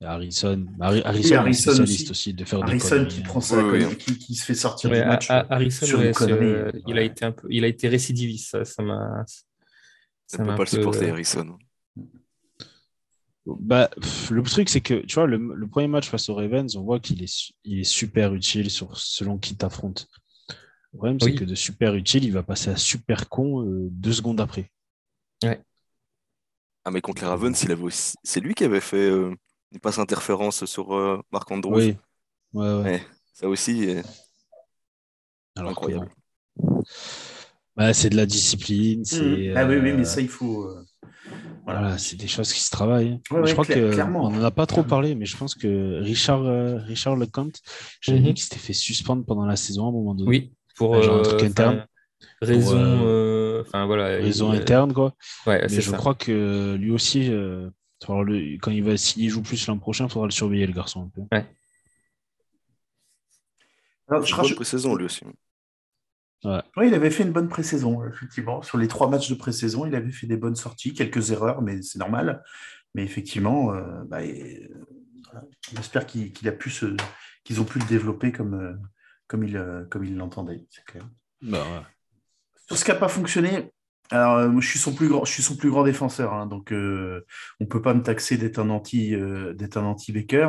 Harrison, 0.00 0.66
Harri- 0.80 1.02
Harrison, 1.04 1.34
est 1.34 1.38
Harrison 1.38 1.62
spécialiste 1.72 2.00
aussi. 2.02 2.30
aussi 2.30 2.34
de 2.34 2.44
faire 2.44 2.60
des 2.62 2.70
Harrison 2.70 3.04
qui 3.06 3.20
hein. 3.20 3.22
prend 3.24 3.40
oui. 3.40 3.80
connerie, 3.80 3.96
qui, 3.96 4.18
qui 4.18 4.34
se 4.36 4.44
fait 4.44 4.54
sortir 4.54 4.90
Ouais, 4.90 5.00
du 5.02 5.06
match. 5.08 5.28
à- 5.30 5.40
à- 5.40 5.54
Harrison, 5.54 5.86
sur 5.86 6.00
une 6.00 6.06
ouais, 6.06 6.12
euh, 6.54 6.72
il 6.86 6.92
a 6.92 7.00
ouais. 7.00 7.06
été 7.06 7.24
un 7.24 7.32
peu, 7.32 7.48
il 7.50 7.64
a 7.64 7.66
été 7.66 7.88
récidiviste. 7.88 8.50
Ça, 8.50 8.64
ça 8.64 8.82
m'a. 8.82 9.24
Ça 10.26 10.44
ne 10.44 10.50
un 10.50 10.56
pas 10.56 10.62
le 10.62 10.68
supporter, 10.68 11.06
euh, 11.08 11.12
Harrison. 11.12 11.58
Bah, 13.46 13.88
pff, 13.98 14.30
le 14.30 14.42
truc, 14.42 14.68
c'est 14.68 14.82
que 14.82 14.94
tu 15.06 15.14
vois, 15.14 15.26
le, 15.26 15.38
le 15.54 15.66
premier 15.66 15.88
match 15.88 16.08
face 16.10 16.28
aux 16.28 16.34
Ravens, 16.34 16.76
on 16.76 16.82
voit 16.84 17.00
qu'il 17.00 17.22
est, 17.22 17.52
il 17.64 17.80
est 17.80 17.84
super 17.84 18.34
utile 18.34 18.70
sur, 18.70 18.98
selon 18.98 19.38
qui 19.38 19.56
t'affronte. 19.56 20.06
Le 20.92 20.98
problème, 20.98 21.18
c'est 21.20 21.34
que 21.34 21.44
de 21.44 21.54
super 21.54 21.94
utile, 21.94 22.24
il 22.24 22.32
va 22.32 22.42
passer 22.42 22.70
à 22.70 22.76
super 22.76 23.28
con 23.28 23.62
euh, 23.66 23.88
deux 23.90 24.12
secondes 24.12 24.40
après. 24.40 24.70
Ah, 26.84 26.90
mais 26.90 27.00
contre 27.00 27.22
les 27.22 27.28
Ravens, 27.28 27.62
il 27.62 27.72
avait 27.72 27.82
aussi... 27.82 28.14
c'est 28.22 28.40
lui 28.40 28.54
qui 28.54 28.64
avait 28.64 28.80
fait 28.80 29.10
euh, 29.10 29.34
une 29.72 29.80
passe 29.80 29.98
interférence 29.98 30.64
sur 30.64 30.94
euh, 30.94 31.20
Marc 31.32 31.50
Andrews. 31.50 31.76
Oui. 31.76 31.96
Ouais, 32.52 32.72
ouais. 32.82 33.02
Ça 33.34 33.48
aussi, 33.48 33.88
euh, 33.90 34.02
Alors 35.56 35.70
que 35.72 35.72
incroyable. 35.72 36.10
Bah, 37.76 37.94
c'est 37.94 38.10
de 38.10 38.16
la 38.16 38.26
discipline. 38.26 39.04
C'est, 39.04 39.24
Mhm. 39.24 39.52
Ah 39.56 39.64
oui, 39.66 39.76
oui, 39.76 39.92
euh, 39.92 39.96
mais 39.96 40.04
ça, 40.04 40.20
il 40.20 40.28
faut. 40.28 40.64
euh, 40.64 40.84
Voilà, 41.64 41.80
voilà. 41.80 41.98
c'est 41.98 42.16
des 42.16 42.26
choses 42.28 42.52
qui 42.52 42.60
se 42.60 42.70
travaillent. 42.70 43.20
Ouais, 43.30 43.38
je 43.38 43.40
ouais, 43.42 43.52
crois 43.52 43.64
que 43.64 43.92
clairement. 43.92 44.24
on 44.24 44.30
n'en 44.30 44.42
a 44.42 44.50
pas 44.50 44.66
trop 44.66 44.82
parlé, 44.82 45.14
mais 45.14 45.26
je 45.26 45.36
pense 45.36 45.54
que 45.54 46.00
Richard, 46.02 46.42
euh, 46.44 46.78
Richard 46.78 47.16
Lecomte, 47.16 47.60
j'avais 48.00 48.18
Mhm. 48.20 48.26
vu 48.28 48.34
qu'il 48.34 48.42
s'était 48.44 48.58
fait 48.58 48.72
suspendre 48.72 49.24
pendant 49.24 49.44
la 49.46 49.56
saison 49.56 49.86
à 49.86 49.88
un 49.88 49.92
moment 49.92 50.14
donné. 50.14 50.28
Oui, 50.28 50.52
pour 50.76 50.92
Ouais, 50.92 51.02
genre 51.02 51.16
un 51.16 51.18
euh, 51.18 51.22
truc 51.22 51.42
interne. 51.42 51.86
raison, 52.40 52.60
Pour, 52.62 52.72
euh, 52.74 53.62
enfin 53.66 53.86
voilà, 53.86 54.06
Raison 54.06 54.50
interne, 54.50 54.92
quoi. 54.92 55.14
Ouais, 55.46 55.66
Mais 55.70 55.80
je 55.80 55.90
ça. 55.90 55.96
crois 55.98 56.14
que 56.14 56.74
lui 56.76 56.90
aussi, 56.90 57.30
euh, 57.30 57.70
le- 58.06 58.56
quand 58.58 58.70
il 58.70 58.82
va, 58.84 58.96
s'il 58.96 59.28
joue 59.28 59.42
plus 59.42 59.66
l'an 59.66 59.78
prochain, 59.78 60.06
il 60.06 60.10
faudra 60.10 60.26
le 60.26 60.32
surveiller, 60.32 60.66
le 60.66 60.72
garçon, 60.72 61.04
un 61.04 61.08
peu. 61.08 61.22
Alors, 64.08 64.24
je 64.24 64.32
bonne 64.34 64.40
rajoute- 64.40 64.56
pré-saison, 64.56 64.94
lui 64.94 65.04
aussi. 65.04 65.24
Oui, 66.44 66.86
il 66.86 66.94
avait 66.94 67.10
fait 67.10 67.24
une 67.24 67.32
bonne 67.32 67.48
pré-saison, 67.48 68.06
effectivement. 68.06 68.62
Sur 68.62 68.78
les 68.78 68.86
trois 68.88 69.10
matchs 69.10 69.28
de 69.28 69.34
pré-saison, 69.34 69.84
il 69.86 69.94
avait 69.94 70.12
fait 70.12 70.26
des 70.28 70.36
bonnes 70.36 70.54
sorties, 70.56 70.94
quelques 70.94 71.30
erreurs, 71.32 71.62
mais 71.62 71.82
c'est 71.82 71.98
normal. 71.98 72.42
Mais 72.94 73.02
effectivement, 73.02 73.74
euh, 73.74 74.04
bah, 74.04 74.22
et, 74.24 74.70
voilà. 75.24 75.46
j'espère 75.74 76.06
qu'il 76.06 76.32
qu'il 76.32 76.48
a 76.48 76.52
pu 76.52 76.70
se, 76.70 76.96
qu'ils 77.44 77.60
ont 77.60 77.64
pu 77.64 77.80
le 77.80 77.84
développer 77.86 78.32
comme, 78.32 78.54
euh, 78.54 78.74
comme 79.26 79.44
il 79.44 79.56
euh, 79.56 79.84
comme 79.86 80.04
il 80.04 80.16
l'entendait, 80.16 80.64
c'est 80.70 80.84
clair. 80.84 81.06
Bah, 81.42 81.58
ouais. 81.58 81.82
Sur 82.66 82.78
ce 82.78 82.84
qui 82.84 82.90
n'a 82.92 82.96
pas 82.96 83.08
fonctionné, 83.08 83.72
alors 84.10 84.36
euh, 84.36 84.48
moi, 84.48 84.60
je 84.60 84.68
suis 84.68 84.78
son 84.78 84.94
plus 84.94 85.08
grand, 85.08 85.24
je 85.24 85.32
suis 85.32 85.42
son 85.42 85.56
plus 85.56 85.70
grand 85.70 85.84
défenseur, 85.84 86.32
hein, 86.32 86.46
donc 86.46 86.72
euh, 86.72 87.24
on 87.60 87.66
peut 87.66 87.82
pas 87.82 87.94
me 87.94 88.02
taxer 88.02 88.36
d'être 88.36 88.58
un 88.58 88.70
anti, 88.70 89.14
euh, 89.14 89.52
d'être 89.54 89.76
un 89.76 89.84
anti 89.84 90.12
Baker, 90.12 90.48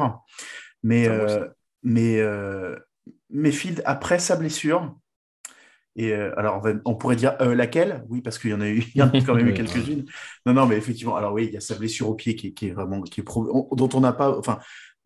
mais 0.84 1.08
aussi. 1.08 1.38
euh, 1.38 1.48
mais 1.84 2.20
euh, 2.20 2.76
Mayfield 3.30 3.82
après 3.86 4.20
sa 4.20 4.36
blessure. 4.36 4.96
Et 5.96 6.14
alors, 6.14 6.66
on, 6.86 6.96
pourrait 6.96 7.18
dire 7.18 7.36
laquelle? 7.42 8.06
Oui, 8.08 8.22
parce 8.22 8.40
qu'il 8.40 8.52
y 8.52 8.54
en 8.54 8.62
a 8.62 8.70
eu, 8.70 8.86
il 8.96 9.00
y 9.00 9.02
en 9.02 9.10
a 9.10 9.22
quand 9.22 9.36
même 9.36 9.48
eu 9.48 9.54
quelques-unes. 9.54 10.06
Non, 10.46 10.54
non, 10.54 10.66
mais 10.66 10.78
effectivement, 10.78 11.18
alors 11.18 11.34
oui, 11.34 11.48
il 11.48 11.54
y 11.54 11.58
a 11.58 11.60
sa 11.60 11.76
blessure 11.76 12.10
au 12.10 12.16
pied 12.16 12.36
qui 12.36 12.48
est, 12.48 12.52
qui 12.54 12.68
est 12.68 12.72
vraiment, 12.72 13.02
qui 13.02 13.20
est 13.20 13.24
pro- 13.24 13.70
dont 13.76 13.90
on 13.94 14.00
n'a 14.00 14.14
pas, 14.14 14.38
enfin, 14.38 14.60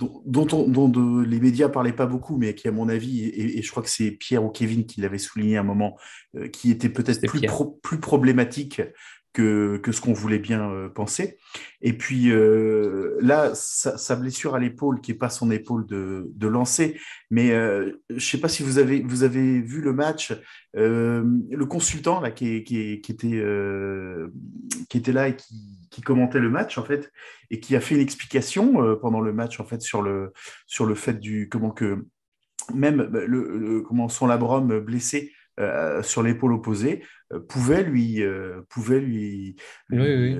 dont, 0.03 0.45
dont 0.45 0.47
on- 0.57 0.67
dont 0.67 0.89
de- 0.89 1.23
les 1.23 1.39
médias 1.39 1.69
parlaient 1.69 1.93
pas 1.93 2.05
beaucoup, 2.05 2.37
mais 2.37 2.53
qui, 2.55 2.67
à 2.67 2.71
mon 2.71 2.89
avis, 2.89 3.23
et, 3.25 3.59
et 3.59 3.61
je 3.61 3.71
crois 3.71 3.83
que 3.83 3.89
c'est 3.89 4.11
Pierre 4.11 4.43
ou 4.43 4.49
Kevin 4.49 4.85
qui 4.85 5.01
l'avait 5.01 5.17
souligné 5.17 5.57
à 5.57 5.61
un 5.61 5.63
moment, 5.63 5.97
euh, 6.35 6.47
qui 6.47 6.71
était 6.71 6.89
peut-être 6.89 7.21
pro- 7.47 7.79
plus 7.81 7.99
problématique 7.99 8.81
que, 9.33 9.81
ce 9.91 9.99
qu'on 9.99 10.13
voulait 10.13 10.39
bien 10.39 10.69
euh, 10.69 10.89
penser. 10.89 11.37
Et 11.81 11.93
puis 11.93 12.31
euh, 12.31 13.17
là, 13.19 13.51
sa, 13.55 14.15
blessure 14.15 14.55
à 14.55 14.59
l'épaule, 14.59 15.01
qui 15.01 15.11
n'est 15.11 15.17
pas 15.17 15.29
son 15.29 15.51
épaule 15.51 15.85
de, 15.87 16.31
de 16.35 16.47
lancer, 16.47 16.99
mais 17.31 17.51
euh, 17.51 17.91
je 18.09 18.15
ne 18.15 18.19
sais 18.19 18.37
pas 18.37 18.47
si 18.47 18.63
vous 18.63 18.77
avez, 18.77 19.01
vous 19.01 19.23
avez 19.23 19.59
vu 19.59 19.81
le 19.81 19.93
match, 19.93 20.33
le 20.75 21.65
consultant 21.65 22.21
là, 22.21 22.31
qui, 22.31 22.55
était, 22.55 23.01
qui 23.01 23.11
était 23.11 23.41
là 25.11 25.27
et 25.27 25.35
qui, 25.35 26.01
commentait 26.01 26.39
le 26.39 26.49
match, 26.49 26.77
en 26.77 26.83
fait, 26.83 27.11
et 27.49 27.59
qui 27.59 27.75
a 27.75 27.79
fait 27.79 27.95
une 27.95 28.01
explication 28.01 28.97
pendant 28.97 29.21
le 29.21 29.33
match, 29.33 29.59
en 29.59 29.65
fait, 29.65 29.81
sur 29.81 30.01
le, 30.01 30.31
sur 30.65 30.85
le 30.85 30.95
fait 30.95 31.19
du. 31.19 31.49
Comment 31.49 31.71
que. 31.71 32.05
Même 32.73 33.09
le, 33.11 33.57
le- 33.57 33.81
comment 33.81 34.07
son 34.07 34.25
labrum 34.25 34.79
blessé 34.79 35.33
euh, 35.59 36.01
sur 36.03 36.23
l'épaule 36.23 36.53
opposée 36.53 37.03
euh, 37.31 37.39
pouvait 37.39 37.83
lui 37.83 38.23
euh, 38.23 38.61
pouvait 38.69 38.99
lui, 38.99 39.55
Oui, 39.91 39.99
oui. 39.99 40.37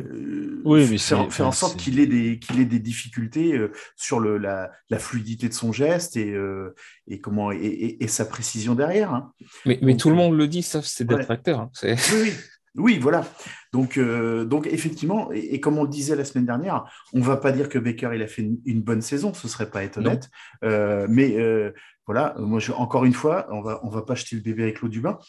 Oui, 0.66 0.88
mais 0.90 0.98
faire, 0.98 1.32
faire 1.32 1.48
en 1.48 1.52
sorte 1.52 1.78
qu'il 1.78 2.00
ait 2.00 2.08
des 2.08 2.40
qu'il 2.40 2.60
ait 2.60 2.66
des 2.66 2.80
difficultés 2.80 3.60
sur 3.96 4.20
le 4.20 4.38
la, 4.38 4.72
la 4.90 5.00
fluidité 5.00 5.48
de 5.50 5.54
son 5.54 5.72
geste 5.72 6.18
et 6.18 6.36
et 7.08 7.20
comment 7.20 7.52
et, 7.52 7.58
et- 7.58 8.04
et 8.04 8.08
sa 8.08 8.26
précision 8.26 8.76
derrière 8.76 9.14
hein. 9.14 9.32
Mais, 9.66 9.78
mais 9.82 9.92
Donc, 9.94 10.02
tout 10.02 10.10
le 10.10 10.16
monde 10.16 10.36
le 10.38 10.48
dit, 10.48 10.64
sauf 10.64 10.86
ses 10.86 11.06
ouais. 11.06 11.18
détracteurs. 11.18 11.60
hein. 11.60 11.70
C'est- 11.74 11.94
oui, 12.14 12.22
oui. 12.24 12.34
Oui, 12.76 12.98
voilà. 13.00 13.24
Donc, 13.72 14.00
euh, 14.00 14.46
donc 14.46 14.66
effectivement, 14.66 15.32
et, 15.32 15.54
et 15.54 15.60
comme 15.60 15.78
on 15.78 15.84
le 15.84 15.90
disait 15.90 16.16
la 16.16 16.26
semaine 16.26 16.48
dernière, 16.48 16.86
on 17.14 17.22
va 17.22 17.38
pas 17.38 17.52
dire 17.52 17.70
que 17.70 17.78
Baker 17.78 18.10
il 18.16 18.22
a 18.24 18.28
fait 18.28 18.42
une, 18.42 18.58
une 18.66 18.82
bonne 18.82 19.04
saison, 19.04 19.32
ce 19.32 19.48
serait 19.48 19.70
pas 19.70 19.84
être 19.84 20.00
Non. 20.00 20.08
honnête. 20.10 20.28
Euh, 20.64 21.06
mais 21.08 21.38
euh, 21.38 21.72
voilà, 22.06 22.36
moi 22.38 22.60
je, 22.60 22.72
encore 22.74 23.06
une 23.06 23.14
fois, 23.14 23.48
on 23.52 23.62
va 23.62 23.80
on 23.84 23.90
va 23.90 24.02
pas 24.02 24.16
jeter 24.16 24.36
le 24.36 24.42
bébé 24.42 24.64
avec 24.64 24.82
l'eau 24.82 24.90
du 24.90 25.00
bain. 25.00 25.20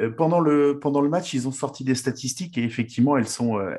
Euh, 0.00 0.10
pendant 0.10 0.40
le 0.40 0.78
pendant 0.80 1.00
le 1.00 1.08
match, 1.08 1.32
ils 1.34 1.46
ont 1.46 1.52
sorti 1.52 1.84
des 1.84 1.94
statistiques 1.94 2.58
et 2.58 2.64
effectivement 2.64 3.16
elles 3.16 3.28
sont 3.28 3.58
euh, 3.58 3.74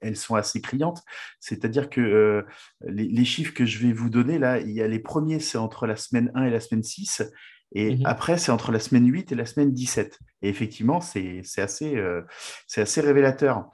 elles, 0.00 0.16
sont 0.16 0.36
assez 0.36 0.60
criantes. 0.60 1.02
C'est-à-dire 1.40 1.90
que 1.90 2.00
euh, 2.00 2.42
les, 2.86 3.08
les 3.08 3.24
chiffres 3.24 3.52
que 3.54 3.64
je 3.64 3.78
vais 3.84 3.92
vous 3.92 4.10
donner 4.10 4.38
là, 4.38 4.60
il 4.60 4.70
y 4.70 4.82
a 4.82 4.86
les 4.88 5.00
premiers, 5.00 5.40
c'est 5.40 5.58
entre 5.58 5.86
la 5.86 5.96
semaine 5.96 6.30
1 6.34 6.44
et 6.44 6.50
la 6.50 6.60
semaine 6.60 6.82
6. 6.82 7.22
Et 7.72 7.96
Mhm. 7.96 8.06
après, 8.06 8.38
c'est 8.38 8.52
entre 8.52 8.72
la 8.72 8.80
semaine 8.80 9.06
8 9.06 9.32
et 9.32 9.34
la 9.34 9.44
semaine 9.44 9.72
17. 9.72 10.18
Et 10.42 10.48
effectivement, 10.48 11.00
c'est 11.00 11.42
assez, 11.58 11.96
euh, 11.96 12.22
c'est 12.66 12.80
assez 12.80 13.00
révélateur. 13.00 13.68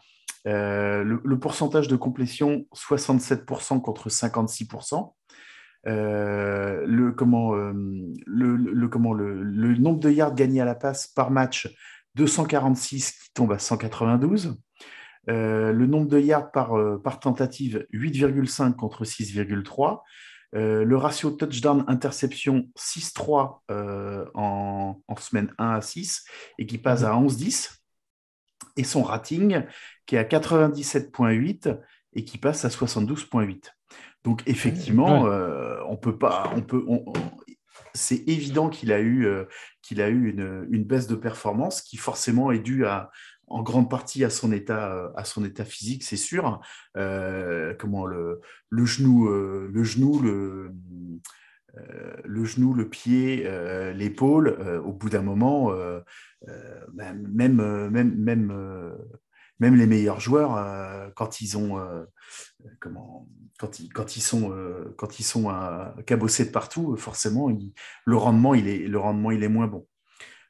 Euh, 0.46 1.02
le, 1.04 1.20
le 1.24 1.38
pourcentage 1.38 1.88
de 1.88 1.96
complétion, 1.96 2.66
67% 2.74 3.80
contre 3.80 4.10
56%. 4.10 5.14
Euh, 5.86 6.84
le, 6.86 7.12
comment, 7.12 7.54
euh, 7.54 7.72
nombre 8.26 10.00
de 10.00 10.10
yards 10.10 10.34
gagnés 10.34 10.60
à 10.60 10.64
la 10.64 10.74
passe 10.74 11.06
par 11.08 11.30
match, 11.30 11.68
246 12.14 13.12
qui 13.12 13.32
tombe 13.34 13.52
à 13.52 13.58
192. 13.58 14.56
Euh, 15.30 15.72
le 15.72 15.86
nombre 15.86 16.08
de 16.08 16.20
yards 16.20 16.50
par, 16.50 16.74
par 17.02 17.20
tentative, 17.20 17.86
8,5 17.92 18.74
contre 18.74 19.04
6,3. 19.04 20.02
Euh, 20.54 20.84
le 20.84 20.96
ratio 20.96 21.32
touchdown-interception 21.32 22.68
6-3 22.76 23.62
euh, 23.70 24.24
en, 24.34 25.00
en 25.08 25.16
semaine 25.16 25.52
1 25.58 25.70
à 25.70 25.80
6 25.80 26.24
et 26.58 26.66
qui 26.66 26.78
passe 26.78 27.02
à 27.02 27.12
11-10. 27.14 27.80
Et 28.76 28.84
son 28.84 29.02
rating 29.02 29.64
qui 30.06 30.16
est 30.16 30.18
à 30.18 30.24
97,8 30.24 31.80
et 32.14 32.24
qui 32.24 32.38
passe 32.38 32.64
à 32.64 32.68
72,8. 32.68 33.70
Donc 34.24 34.42
effectivement, 34.46 35.26
euh, 35.26 35.78
on 35.86 35.96
peut 35.96 36.16
pas, 36.18 36.50
on 36.56 36.62
peut, 36.62 36.82
on- 36.88 37.04
on- 37.06 37.12
c'est 37.94 38.26
évident 38.26 38.70
qu'il 38.70 38.92
a 38.92 38.98
eu, 39.00 39.26
euh, 39.26 39.44
qu'il 39.82 40.00
a 40.00 40.08
eu 40.08 40.30
une, 40.30 40.66
une 40.70 40.84
baisse 40.84 41.06
de 41.06 41.14
performance 41.14 41.82
qui 41.82 41.96
forcément 41.96 42.50
est 42.50 42.58
due 42.58 42.86
à, 42.86 43.10
en 43.46 43.62
grande 43.62 43.90
partie 43.90 44.24
à 44.24 44.30
son 44.30 44.50
état, 44.52 44.92
euh, 44.94 45.10
à 45.16 45.24
son 45.24 45.44
état 45.44 45.64
physique, 45.64 46.02
c'est 46.02 46.16
sûr. 46.16 46.60
Euh, 46.96 47.74
comment 47.78 48.06
le, 48.06 48.40
le 48.70 48.86
genou, 48.86 49.28
le 49.28 49.84
genou, 49.84 50.20
le, 50.20 50.72
le 52.24 52.44
genou, 52.44 52.72
le 52.72 52.88
pied, 52.88 53.46
l'épaule. 53.94 54.56
au 54.84 54.92
bout 54.92 55.10
d'un 55.10 55.22
moment, 55.22 55.72
même, 56.94 57.28
même, 57.32 58.14
même, 58.16 58.94
même 59.60 59.76
les 59.76 59.86
meilleurs 59.86 60.20
joueurs, 60.20 60.56
euh, 60.56 61.08
quand 61.14 61.40
ils 61.40 61.56
ont, 61.56 61.78
euh, 61.78 62.04
comment, 62.80 63.28
quand 63.58 63.80
ils, 63.80 63.88
quand 63.92 64.16
ils 64.16 64.20
sont, 64.20 64.52
euh, 64.52 64.94
quand 64.98 65.18
ils 65.18 65.24
sont 65.24 65.50
euh, 65.50 65.86
cabossés 66.06 66.46
de 66.46 66.50
partout, 66.50 66.96
forcément, 66.96 67.50
il- 67.50 67.72
le 68.06 68.16
rendement, 68.16 68.54
il 68.54 68.68
est, 68.68 68.86
le 68.88 68.98
rendement, 68.98 69.30
il 69.30 69.42
est 69.42 69.48
moins 69.48 69.66
bon. 69.66 69.86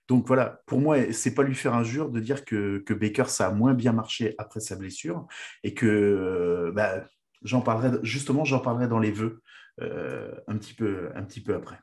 Donc 0.08 0.26
voilà, 0.26 0.60
pour 0.66 0.80
moi, 0.80 1.12
c'est 1.12 1.34
pas 1.34 1.42
lui 1.42 1.54
faire 1.54 1.74
injure 1.74 2.10
de 2.10 2.20
dire 2.20 2.44
que, 2.44 2.78
que 2.86 2.92
Baker, 2.92 3.24
ça 3.28 3.48
a 3.48 3.50
moins 3.52 3.74
bien 3.74 3.92
marché 3.92 4.34
après 4.38 4.60
sa 4.60 4.76
blessure 4.76 5.26
et 5.62 5.72
que 5.74 5.86
euh, 5.86 6.72
bah, 6.74 7.06
j'en 7.42 7.62
parlerai, 7.62 7.98
justement, 8.02 8.44
j'en 8.44 8.60
parlerai 8.60 8.86
dans 8.86 8.98
les 8.98 9.12
vœux 9.12 9.42
euh, 9.80 10.32
un, 10.46 10.58
petit 10.58 10.74
peu, 10.74 11.10
un 11.14 11.22
petit 11.22 11.40
peu 11.42 11.54
après. 11.54 11.78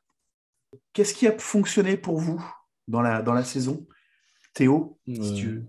Qu'est-ce 0.93 1.13
qui 1.13 1.27
a 1.27 1.37
fonctionné 1.37 1.97
pour 1.97 2.19
vous 2.19 2.43
dans 2.87 3.01
la, 3.01 3.21
dans 3.21 3.33
la 3.33 3.43
saison? 3.43 3.87
Théo, 4.53 4.99
si 5.07 5.33
tu 5.33 5.47
veux. 5.47 5.65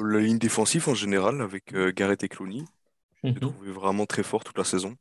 La 0.00 0.20
ligne 0.20 0.38
défensive 0.38 0.88
en 0.88 0.94
général, 0.94 1.40
avec 1.40 1.72
euh, 1.72 1.92
Garrett 1.94 2.22
et 2.24 2.28
Clooney, 2.28 2.64
j'ai 3.24 3.40
Mhm. 3.40 3.40
trouvé 3.40 3.70
vraiment 3.72 4.06
très 4.06 4.22
fort 4.22 4.44
toute 4.44 4.58
la 4.58 4.64
saison. 4.64 4.96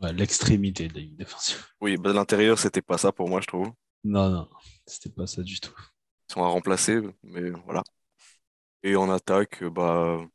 Ouais, 0.00 0.12
L'extrémité 0.14 0.88
de 0.88 0.94
la 0.94 1.00
ligne 1.00 1.16
défensive. 1.16 1.62
Oui, 1.80 1.96
bah, 1.96 2.12
l'intérieur, 2.12 2.58
c'était 2.58 2.82
pas 2.82 2.98
ça 2.98 3.12
pour 3.12 3.28
moi, 3.30 3.40
je 3.40 3.46
trouve. 3.46 3.72
Non, 4.04 4.30
non, 4.30 4.48
c'était 4.86 5.10
pas 5.10 5.26
ça 5.26 5.42
du 5.42 5.60
tout. 5.60 5.74
Ils 6.28 6.32
sont 6.34 6.44
à 6.44 6.48
remplacer, 6.48 7.00
mais 7.24 7.50
voilà. 7.64 7.82
Et 8.82 8.96
en 8.96 9.10
attaque, 9.10 9.62
euh, 9.62 9.70
bah, 9.70 10.26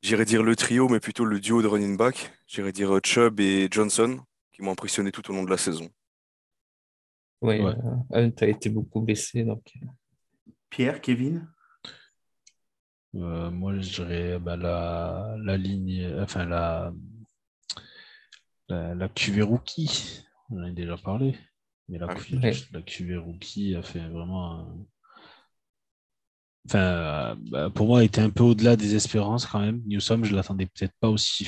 j'irais 0.00 0.24
dire 0.24 0.42
le 0.42 0.56
trio, 0.56 0.88
mais 0.88 1.00
plutôt 1.00 1.26
le 1.26 1.38
duo 1.38 1.60
de 1.60 1.66
running 1.66 1.98
back. 1.98 2.32
J'irais 2.46 2.72
dire 2.72 2.96
euh, 2.96 3.00
Chubb 3.04 3.40
et 3.40 3.68
Johnson, 3.70 4.18
qui 4.54 4.62
m'ont 4.62 4.70
impressionné 4.72 5.12
tout 5.12 5.30
au 5.30 5.34
long 5.34 5.44
de 5.44 5.50
la 5.50 5.58
saison. 5.58 5.90
Oui, 7.42 7.60
Ouais. 7.60 7.72
euh, 7.84 7.96
Hunt 8.12 8.32
a 8.40 8.46
été 8.46 8.68
beaucoup 8.70 9.00
blessé. 9.00 9.44
Donc... 9.44 9.72
Pierre, 10.70 11.00
Kevin? 11.00 11.48
Euh, 13.16 13.50
moi, 13.50 13.78
je 13.78 13.88
dirais 13.94 14.38
bah, 14.38 14.56
la, 14.56 15.36
la 15.42 15.56
ligne, 15.56 16.06
enfin 16.20 16.44
la, 16.44 16.92
la, 18.68 18.94
la 18.94 19.08
QV 19.08 19.42
rookie, 19.42 20.22
on 20.50 20.58
en 20.60 20.64
a 20.66 20.70
déjà 20.70 20.96
parlé, 20.96 21.34
mais 21.88 21.98
la, 21.98 22.06
Ah 22.10 22.14
QV 22.14 22.38
Ouais. 22.42 22.52
la 22.72 22.82
QV 22.82 23.16
rookie 23.16 23.74
a 23.74 23.82
fait 23.82 24.06
vraiment. 24.08 24.52
un- 24.60 24.76
Enfin, 26.68 27.36
bah, 27.50 27.70
pour 27.70 27.86
moi, 27.86 28.02
était 28.02 28.20
un 28.20 28.30
peu 28.30 28.42
au-delà 28.42 28.74
des 28.74 28.96
espérances 28.96 29.46
quand 29.46 29.60
même. 29.60 29.82
Newsom, 29.86 30.24
je 30.24 30.34
l'attendais 30.34 30.66
peut-être 30.66 30.94
pas 30.98 31.08
aussi 31.08 31.46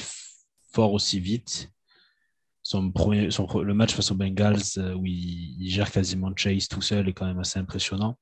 fort 0.72 0.92
aussi 0.92 1.18
vite. 1.18 1.72
Son 2.62 2.92
premier, 2.92 3.30
son, 3.32 3.46
le 3.60 3.74
match 3.74 3.94
face 3.94 4.12
aux 4.12 4.14
Bengals 4.14 4.62
euh, 4.76 4.94
où 4.94 5.06
il, 5.06 5.60
il 5.60 5.70
gère 5.70 5.90
quasiment 5.90 6.30
Chase 6.36 6.68
tout 6.68 6.82
seul 6.82 7.08
est 7.08 7.12
quand 7.14 7.26
même 7.26 7.40
assez 7.40 7.58
impressionnant. 7.58 8.16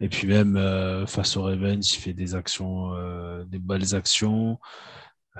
Et 0.00 0.08
puis 0.08 0.26
même 0.26 0.56
euh, 0.56 1.06
face 1.06 1.36
aux 1.36 1.42
Ravens, 1.42 1.94
il 1.94 1.98
fait 1.98 2.12
des 2.12 2.34
actions, 2.34 2.94
euh, 2.94 3.44
des 3.44 3.58
belles 3.58 3.94
actions. 3.94 4.58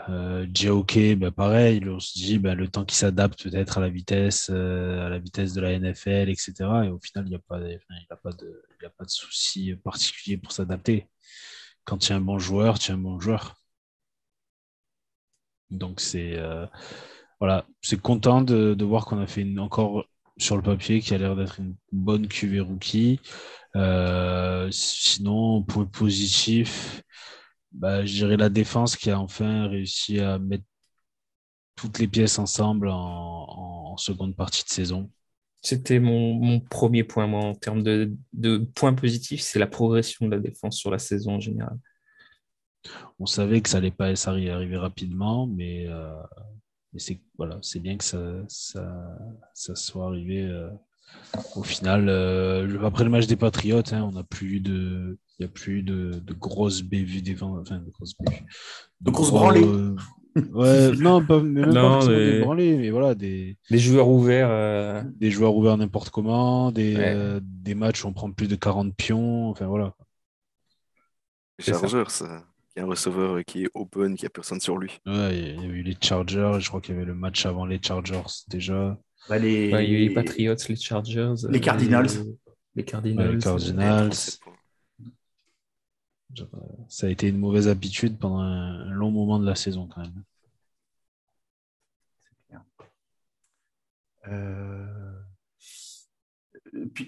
Euh, 0.09 0.47
JOK, 0.53 0.97
ben 1.17 1.31
pareil, 1.31 1.89
on 1.89 2.01
se 2.01 2.15
dit 2.15 2.39
ben, 2.39 2.55
le 2.57 2.69
temps 2.69 2.85
qu'il 2.85 2.97
s'adapte 2.97 3.43
peut-être 3.45 3.79
à 3.79 3.81
la 3.81 3.89
vitesse, 3.89 4.51
euh, 4.53 5.07
à 5.07 5.09
la 5.09 5.19
vitesse 5.19 5.53
de 5.55 5.61
la 5.61 5.79
NFL, 5.79 6.29
etc. 6.31 6.55
Et 6.85 6.89
au 6.89 6.99
final, 6.99 7.27
il 7.27 7.31
n'y 7.31 7.37
a 7.37 7.39
pas, 7.39 7.57
a 7.57 7.61
de, 7.61 8.63
a 8.85 8.91
pas 8.91 9.05
de 9.05 9.11
souci 9.11 9.75
particulier 9.77 10.37
pour 10.37 10.53
s'adapter. 10.53 11.09
Quand 11.85 11.99
tu 11.99 12.13
es 12.13 12.17
un 12.17 12.21
bon 12.21 12.39
joueur, 12.39 12.79
tu 12.79 12.91
es 12.91 12.95
un 12.95 12.99
bon 12.99 13.21
joueur. 13.21 13.55
Donc 15.71 16.01
c'est 16.01 16.39
voilà, 17.41 17.67
c'est 17.83 18.01
content 18.01 18.43
de, 18.43 18.75
de 18.75 18.85
voir 18.85 19.05
qu'on 19.07 19.21
a 19.21 19.27
fait 19.27 19.43
une, 19.43 19.59
encore 19.61 20.07
sur 20.39 20.57
le 20.57 20.63
papier, 20.63 21.01
qui 21.01 21.15
a 21.15 21.19
l'air 21.19 21.37
d'être 21.37 21.61
une 21.61 21.77
bonne 21.93 22.29
QV 22.29 22.61
rookie. 22.61 23.21
Euh, 23.77 24.69
sinon, 24.71 25.63
point 25.63 25.87
positif, 25.87 27.03
bah, 27.73 28.05
je 28.05 28.13
dirais 28.15 28.37
la 28.37 28.49
défense 28.49 28.97
qui 28.97 29.11
a 29.11 29.19
enfin 29.19 29.67
réussi 29.69 30.21
à 30.21 30.39
mettre 30.39 30.65
toutes 31.77 31.99
les 31.99 32.09
pièces 32.09 32.39
ensemble 32.39 32.89
en, 32.89 33.97
seconde 33.97 34.35
partie 34.35 34.65
de 34.65 34.69
saison. 34.69 35.11
C'était 35.63 36.01
mon, 36.01 36.61
premier 36.61 37.05
point, 37.05 37.27
moi, 37.29 37.45
en 37.45 37.55
termes 37.55 37.83
de, 37.83 38.13
de 38.33 38.59
points 38.59 38.95
positifs, 38.95 39.41
c'est 39.41 39.61
la 39.61 39.69
progression 39.69 40.27
de 40.27 40.33
la 40.33 40.41
défense 40.41 40.77
sur 40.77 40.91
la 40.91 40.99
saison 40.99 41.37
en 41.37 41.41
général. 41.41 41.79
On 43.19 43.27
savait 43.27 43.61
que 43.61 43.69
ça 43.69 43.79
allait 43.79 43.91
pas 43.91 44.13
arriver 44.27 44.77
rapidement, 44.77 45.47
mais, 45.47 45.87
euh, 45.89 46.13
c'est 46.97 47.21
voilà, 47.39 47.61
bien 47.77 47.97
que 47.97 48.05
ça, 48.05 48.19
ça, 48.49 49.75
soit 49.75 50.07
arrivé 50.07 50.43
euh, 50.43 50.71
au 51.57 51.63
final. 51.63 52.09
Euh, 52.09 52.85
après 52.85 53.05
le 53.05 53.11
match 53.11 53.27
des 53.27 53.37
Patriotes, 53.37 53.93
hein, 53.93 54.03
on 54.03 54.13
n'a 54.13 54.25
plus 54.25 54.57
eu 54.57 54.61
de, 54.61 55.19
il 55.39 55.43
n'y 55.43 55.47
a 55.47 55.49
plus 55.49 55.79
eu 55.79 55.83
de, 55.83 56.21
de 56.25 56.33
grosses 56.35 56.83
bévues 56.83 57.23
des 57.23 57.43
enfin 57.43 57.79
de 57.79 57.91
grosses 57.91 58.15
bévues, 58.19 58.45
de, 59.01 59.11
grosses 59.11 59.31
branlées. 59.31 59.65
ouais, 60.53 60.93
non, 60.93 61.25
pas, 61.25 61.41
même 61.41 61.73
pas 61.73 62.07
des 62.07 62.41
branlées, 62.41 62.77
mais 62.77 62.91
voilà 62.91 63.15
des, 63.15 63.57
des 63.71 63.79
joueurs 63.79 64.09
ouverts, 64.09 65.05
des 65.17 65.31
joueurs 65.31 65.55
ouverts 65.55 65.77
n'importe 65.77 66.11
comment, 66.11 66.73
des, 66.73 67.39
des 67.41 67.75
matchs 67.75 68.05
où 68.05 68.09
on 68.09 68.13
prend 68.13 68.31
plus 68.31 68.49
de 68.49 68.57
40 68.57 68.95
pions, 68.97 69.51
enfin 69.51 69.67
voilà. 69.67 69.95
Chargeurs, 71.59 72.11
ça. 72.11 72.45
Il 72.77 72.81
y 72.81 72.83
a 72.83 72.87
un 72.87 72.89
receveur 72.89 73.45
qui 73.45 73.65
est 73.65 73.71
open, 73.75 74.17
qui 74.17 74.27
a 74.27 74.31
personne 74.31 74.61
sur 74.61 74.79
lui. 74.79 74.99
Ouais, 75.07 75.39
il 75.39 75.63
y 75.63 75.65
a 75.65 75.69
eu 75.69 75.83
les 75.83 75.97
Chargers, 76.01 76.57
je 76.59 76.69
crois 76.69 76.81
qu'il 76.81 76.95
y 76.95 76.97
avait 76.97 77.07
le 77.07 77.15
match 77.15 77.47
avant 77.47 77.67
les 77.67 77.81
Chargers 77.81 78.23
déjà. 78.49 78.99
Bah, 79.29 79.39
les... 79.39 79.67
il 79.67 79.71
y 79.71 79.75
a 79.75 79.83
eu 79.83 80.09
les 80.09 80.11
Patriots, 80.11 80.57
les 80.69 80.77
Chargers. 80.77 81.35
Les 81.49 81.61
Cardinals. 81.61 82.07
Les, 82.75 82.85
Cardinals. 82.85 83.33
les 83.33 83.39
Cardinals. 83.39 84.13
Ça 86.89 87.07
a 87.07 87.11
été 87.11 87.29
une 87.29 87.39
mauvaise 87.39 87.69
habitude 87.69 88.19
pendant 88.19 88.41
un 88.41 88.91
long 88.91 89.11
moment 89.11 89.39
de 89.39 89.47
la 89.47 89.55
saison 89.55 89.89
quand 89.89 90.03
même. 90.03 90.23
Euh... 94.29 94.87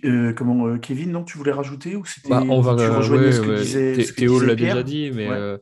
Euh, 0.05 0.33
comment, 0.33 0.67
euh, 0.67 0.79
Kevin, 0.79 1.11
non, 1.11 1.25
tu 1.25 1.39
voulais 1.39 1.53
rajouter 1.53 1.97
ou 1.97 2.05
c'était 2.05 2.29
bah, 2.29 2.43
on 2.49 2.61
va, 2.61 2.77
tu 2.77 2.83
ce 2.83 3.41
que 3.41 3.59
disait, 3.59 4.15
Théo 4.15 4.39
l'a 4.39 4.55
déjà 4.55 4.83
dit, 4.83 5.11
mais, 5.13 5.29
euh, 5.29 5.59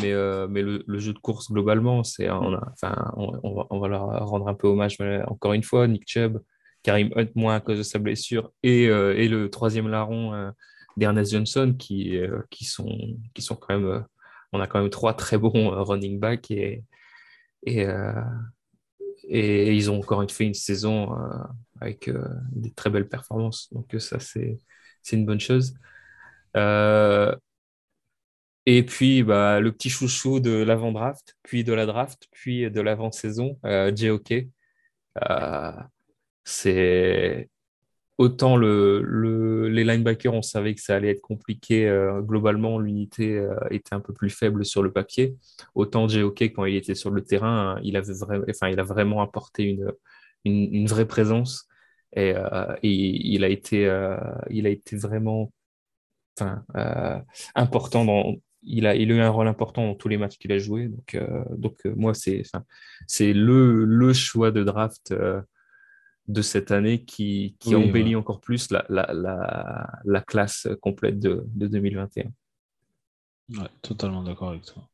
mais, 0.00 0.12
mais 0.48 0.62
le, 0.62 0.98
jeu 0.98 1.12
de 1.12 1.18
course 1.18 1.50
globalement, 1.50 2.04
c'est 2.04 2.30
on, 2.30 2.54
enfin, 2.72 3.12
on, 3.16 3.54
va, 3.54 3.66
on, 3.70 3.78
va, 3.80 3.88
leur 3.88 4.28
rendre 4.28 4.48
un 4.48 4.54
peu 4.54 4.68
hommage 4.68 4.96
encore 5.26 5.52
une 5.52 5.62
fois. 5.62 5.86
Nick 5.88 6.04
Chubb, 6.06 6.38
Karim 6.82 7.10
Hunt 7.16 7.28
moins 7.34 7.56
à 7.56 7.60
cause 7.60 7.78
de 7.78 7.82
sa 7.82 7.98
blessure 7.98 8.52
et, 8.62 8.84
et 8.84 9.28
le 9.28 9.50
troisième 9.50 9.88
larron 9.88 10.52
d'Ernest 10.96 11.32
Johnson 11.32 11.74
qui, 11.78 12.18
qui, 12.50 12.64
sont, 12.64 12.98
qui 13.34 13.42
sont 13.42 13.56
quand 13.56 13.78
même. 13.78 14.04
on 14.52 14.60
a 14.60 14.66
quand 14.66 14.80
même 14.80 14.90
trois 14.90 15.14
très 15.14 15.38
bons 15.38 15.70
running 15.70 16.18
backs 16.20 16.50
et, 16.50 16.84
et, 17.66 17.86
et 19.28 19.74
ils 19.74 19.90
ont 19.90 19.98
encore 19.98 20.24
fait 20.30 20.44
une 20.44 20.54
saison 20.54 21.14
avec 21.80 22.08
euh, 22.08 22.24
des 22.52 22.72
très 22.72 22.90
belles 22.90 23.08
performances. 23.08 23.72
Donc 23.72 23.94
euh, 23.94 23.98
ça, 23.98 24.18
c'est 24.20 24.58
une 25.12 25.26
bonne 25.26 25.40
chose. 25.40 25.74
Euh, 26.56 27.34
et 28.76 28.82
puis, 28.82 29.22
bah, 29.22 29.60
le 29.60 29.72
petit 29.72 29.88
chouchou 29.88 30.40
de 30.40 30.50
l'avant-draft, 30.50 31.36
puis 31.42 31.64
de 31.64 31.72
la 31.72 31.86
draft, 31.86 32.28
puis 32.30 32.70
de 32.70 32.80
l'avant-saison, 32.80 33.58
euh, 33.64 33.94
JOK. 33.94 34.46
c'est 36.44 37.48
autant 38.18 38.56
le, 38.56 39.68
les 39.68 39.84
linebackers, 39.84 40.34
on 40.34 40.42
savait 40.42 40.74
que 40.74 40.80
ça 40.80 40.96
allait 40.96 41.10
être 41.10 41.20
compliqué. 41.20 41.88
globalement, 42.20 42.78
l'unité 42.78 43.46
était 43.70 43.94
un 43.94 44.00
peu 44.00 44.12
plus 44.12 44.30
faible 44.30 44.64
sur 44.64 44.82
le 44.82 44.92
papier. 44.92 45.36
Autant 45.74 46.08
JOK, 46.08 46.42
quand 46.42 46.64
il 46.64 46.76
était 46.76 46.96
sur 46.96 47.10
le 47.10 47.22
terrain, 47.22 47.78
il, 47.84 47.96
avait 47.96 48.12
enfin, 48.50 48.68
il 48.68 48.80
a 48.80 48.82
vraiment 48.82 49.22
apporté 49.22 49.64
une, 49.64 49.92
une, 50.44 50.86
vraie 50.86 51.06
présence. 51.06 51.68
Et, 52.14 52.34
euh, 52.34 52.76
il, 52.82 53.44
a 53.44 53.48
été, 53.48 53.86
euh, 53.86 54.16
il 54.50 54.66
a 54.66 54.70
été 54.70 54.96
vraiment 54.96 55.52
euh, 56.76 57.18
important 57.54 58.04
dans, 58.04 58.34
il 58.68 58.86
a, 58.86 58.94
il 58.94 59.10
a 59.10 59.14
eu 59.14 59.20
un 59.20 59.30
rôle 59.30 59.48
important 59.48 59.86
dans 59.86 59.94
tous 59.94 60.08
les 60.08 60.16
matchs 60.16 60.38
qu'il 60.38 60.52
a 60.52 60.58
joué. 60.58 60.88
Donc, 60.88 61.18
donc 61.50 61.84
moi, 61.84 62.14
c'est, 62.14 62.42
c'est 63.06 63.32
le, 63.32 63.84
le 63.84 64.12
choix 64.12 64.50
de 64.50 64.62
draft 64.62 65.12
de 66.28 66.42
cette 66.42 66.70
année 66.70 67.04
qui, 67.04 67.56
qui 67.58 67.74
embellit 67.74 68.14
encore 68.14 68.40
plus 68.40 68.70
la, 68.70 68.84
la, 68.88 69.10
la, 69.12 69.90
la, 70.04 70.20
classe 70.20 70.68
complète 70.80 71.18
de, 71.18 71.44
de 71.46 71.66
2021. 71.66 72.24
Ouais, 73.50 73.68
totalement 73.80 74.22
d'accord 74.22 74.50
avec 74.50 74.62
toi. 74.62 74.86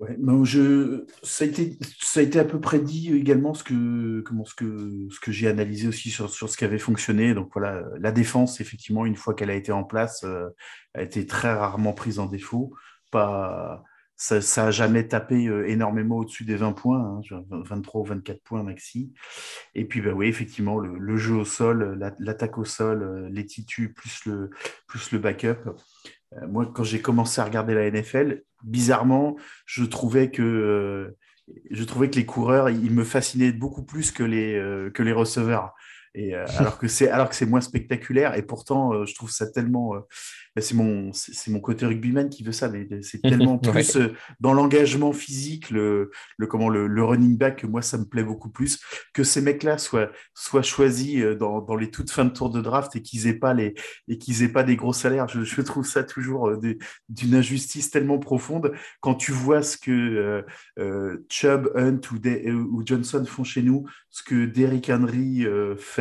Ouais, 0.00 0.16
je, 0.44 1.04
ça, 1.22 1.44
a 1.44 1.46
été, 1.46 1.78
ça 2.00 2.20
a 2.20 2.22
été 2.22 2.38
à 2.38 2.44
peu 2.44 2.58
près 2.58 2.78
dit 2.78 3.12
également 3.14 3.52
ce 3.52 3.62
que, 3.62 4.20
comment, 4.22 4.46
ce 4.46 4.54
que, 4.54 5.08
ce 5.10 5.20
que 5.20 5.30
j'ai 5.30 5.46
analysé 5.46 5.88
aussi 5.88 6.10
sur, 6.10 6.30
sur 6.30 6.48
ce 6.48 6.56
qui 6.56 6.64
avait 6.64 6.78
fonctionné. 6.78 7.34
Donc 7.34 7.50
voilà, 7.52 7.82
la 7.98 8.12
défense, 8.12 8.60
effectivement, 8.62 9.04
une 9.04 9.16
fois 9.16 9.34
qu'elle 9.34 9.50
a 9.50 9.54
été 9.54 9.72
en 9.72 9.84
place, 9.84 10.24
euh, 10.24 10.48
a 10.94 11.02
été 11.02 11.26
très 11.26 11.52
rarement 11.52 11.92
prise 11.92 12.18
en 12.18 12.26
défaut. 12.26 12.74
Pas, 13.10 13.82
ça 14.16 14.40
n'a 14.64 14.70
jamais 14.70 15.08
tapé 15.08 15.46
euh, 15.46 15.68
énormément 15.68 16.18
au-dessus 16.18 16.44
des 16.44 16.56
20 16.56 16.72
points, 16.72 17.20
23 17.50 18.00
hein, 18.00 18.04
ou 18.04 18.06
24 18.06 18.42
points 18.42 18.62
maxi. 18.62 19.12
Et 19.74 19.84
puis, 19.86 20.00
bah 20.00 20.12
oui, 20.14 20.28
effectivement, 20.28 20.78
le, 20.78 21.16
jeu 21.16 21.34
au 21.34 21.44
sol, 21.44 21.98
l'attaque 22.18 22.58
au 22.58 22.64
sol, 22.64 23.02
euh, 23.02 23.28
les 23.30 23.46
titus 23.46 23.92
plus 23.94 24.26
le, 24.26 24.50
plus 24.86 25.12
le 25.12 25.18
backup. 25.18 25.70
Moi, 26.48 26.70
quand 26.72 26.84
j'ai 26.84 27.00
commencé 27.00 27.40
à 27.40 27.44
regarder 27.44 27.74
la 27.74 27.90
NFL, 27.90 28.42
bizarrement, 28.62 29.36
je 29.66 29.84
trouvais 29.84 30.30
que 30.30 30.42
euh, 30.42 31.16
je 31.70 31.84
trouvais 31.84 32.10
que 32.10 32.16
les 32.16 32.26
coureurs, 32.26 32.70
ils 32.70 32.92
me 32.92 33.04
fascinaient 33.04 33.52
beaucoup 33.52 33.84
plus 33.84 34.12
que 34.12 34.22
les 34.22 34.54
euh, 34.54 34.90
que 34.90 35.02
les 35.02 35.12
receveurs. 35.12 35.74
Et 36.14 36.34
euh, 36.34 36.44
alors 36.58 36.78
que 36.78 36.88
c'est 36.88 37.08
alors 37.08 37.28
que 37.28 37.34
c'est 37.34 37.46
moins 37.46 37.60
spectaculaire. 37.60 38.36
Et 38.36 38.42
pourtant 38.42 39.04
je 39.04 39.14
trouve 39.14 39.30
ça 39.30 39.50
tellement 39.50 39.94
bah, 40.56 40.62
c'est 40.62 40.74
mon, 40.74 41.12
c'est 41.12 41.50
mon 41.52 41.60
côté 41.60 41.86
rugbyman 41.86 42.28
qui 42.28 42.42
veut 42.42 42.50
ça, 42.50 42.68
mais 42.68 42.88
c'est 43.02 43.22
tellement 43.22 43.56
plus 43.58 43.96
euh, 43.96 44.14
dans 44.40 44.52
l'engagement 44.52 45.12
physique, 45.12 45.70
le, 45.70 46.10
le, 46.38 46.46
comment, 46.48 46.68
le, 46.68 46.88
le, 46.88 47.04
running 47.04 47.38
back, 47.38 47.60
que 47.60 47.66
moi, 47.68 47.82
ça 47.82 47.98
me 47.98 48.04
plaît 48.04 48.24
beaucoup 48.24 48.50
plus, 48.50 48.80
que 49.14 49.22
ces 49.22 49.42
mecs-là 49.42 49.78
soient, 49.78 50.10
soient 50.34 50.62
choisis 50.62 51.22
euh, 51.22 51.36
dans, 51.36 51.60
dans, 51.60 51.76
les 51.76 51.90
toutes 51.90 52.10
fins 52.10 52.24
de 52.24 52.30
tour 52.30 52.50
de 52.50 52.60
draft 52.60 52.96
et 52.96 53.02
qu'ils 53.02 53.28
aient 53.28 53.38
pas 53.38 53.54
les, 53.54 53.74
et 54.08 54.18
qu'ils 54.18 54.42
aient 54.42 54.48
pas 54.48 54.64
des 54.64 54.74
gros 54.74 54.92
salaires. 54.92 55.28
Je, 55.28 55.44
je 55.44 55.62
trouve 55.62 55.86
ça 55.86 56.02
toujours 56.02 56.48
euh, 56.48 56.60
d'une 57.08 57.34
injustice 57.36 57.90
tellement 57.90 58.18
profonde. 58.18 58.72
Quand 59.00 59.14
tu 59.14 59.30
vois 59.30 59.62
ce 59.62 59.76
que 59.78 60.42
euh, 60.78 61.24
Chubb, 61.28 61.70
Hunt 61.76 62.00
ou, 62.10 62.16
ou, 62.72 62.82
Johnson 62.84 63.24
font 63.24 63.44
chez 63.44 63.62
nous, 63.62 63.86
ce 64.10 64.24
que 64.24 64.46
Derrick 64.46 64.90
Henry 64.90 65.46
fait, 65.78 65.99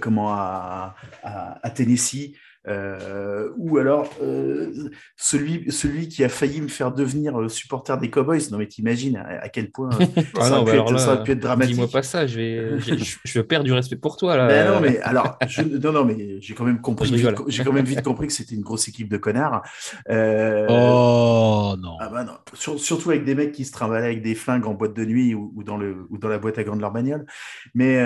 comment, 0.00 0.32
à, 0.32 0.94
à, 1.22 1.66
à 1.66 1.70
Tennessee. 1.70 2.36
Euh, 2.68 3.48
ou 3.56 3.78
alors 3.78 4.10
euh, 4.22 4.90
celui, 5.16 5.70
celui 5.72 6.08
qui 6.08 6.22
a 6.22 6.28
failli 6.28 6.60
me 6.60 6.68
faire 6.68 6.92
devenir 6.92 7.40
euh, 7.40 7.48
supporter 7.48 7.96
des 7.98 8.10
Cowboys. 8.10 8.40
Non, 8.50 8.58
mais 8.58 8.66
t'imagines 8.66 9.16
à, 9.16 9.48
quel 9.48 9.70
point 9.70 9.88
ah 10.36 10.40
ça, 10.42 10.50
non, 10.50 10.64
bah 10.64 10.76
être, 10.76 10.98
ça, 10.98 11.16
pu 11.18 11.32
être, 11.32 11.40
dramatique. 11.40 11.74
Dis-moi 11.74 11.88
pas 11.90 12.02
ça, 12.02 12.26
je, 12.26 12.36
vais, 12.36 12.80
je, 12.80 13.16
je, 13.24 13.40
perds 13.40 13.64
du 13.64 13.72
respect 13.72 13.96
pour 13.96 14.16
toi. 14.16 14.36
Là. 14.36 14.48
Ben 14.48 14.70
non, 14.70 14.80
mais 14.80 14.98
alors, 15.00 15.38
je, 15.48 15.62
non, 15.62 15.92
non, 15.92 16.04
mais 16.04 16.40
j'ai 16.40 16.54
quand 16.54 16.64
même 16.64 16.80
compris, 16.80 17.10
j'ai 17.48 17.64
quand 17.64 17.72
même 17.72 17.84
vite 17.84 18.02
compris 18.02 18.26
que 18.26 18.32
c'était 18.32 18.54
une 18.54 18.62
grosse 18.62 18.86
équipe 18.88 19.08
de 19.08 19.16
connards. 19.16 19.62
oh 20.08 21.74
non. 21.78 21.96
Ah 22.00 22.08
bah 22.10 22.24
non. 22.24 22.34
surtout 22.54 23.10
avec 23.10 23.24
des 23.24 23.34
mecs 23.34 23.52
qui 23.52 23.64
se 23.64 23.72
travaillent 23.72 24.04
avec 24.04 24.22
des 24.22 24.34
flingues 24.34 24.66
en 24.66 24.74
boîte 24.74 24.94
de 24.94 25.04
nuit 25.04 25.34
ou, 25.34 25.52
ou, 25.56 25.64
dans, 25.64 25.76
le, 25.76 26.06
ou 26.10 26.18
dans 26.18 26.28
la 26.28 26.38
boîte 26.38 26.58
à 26.58 26.64
gants 26.64 26.76
de 26.76 26.82
leur 26.82 26.92
bagnole. 26.92 27.24
Mais 27.74 27.98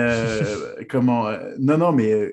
comment 0.89 1.25
Non, 1.59 1.77
non, 1.77 1.91
mais 1.91 2.31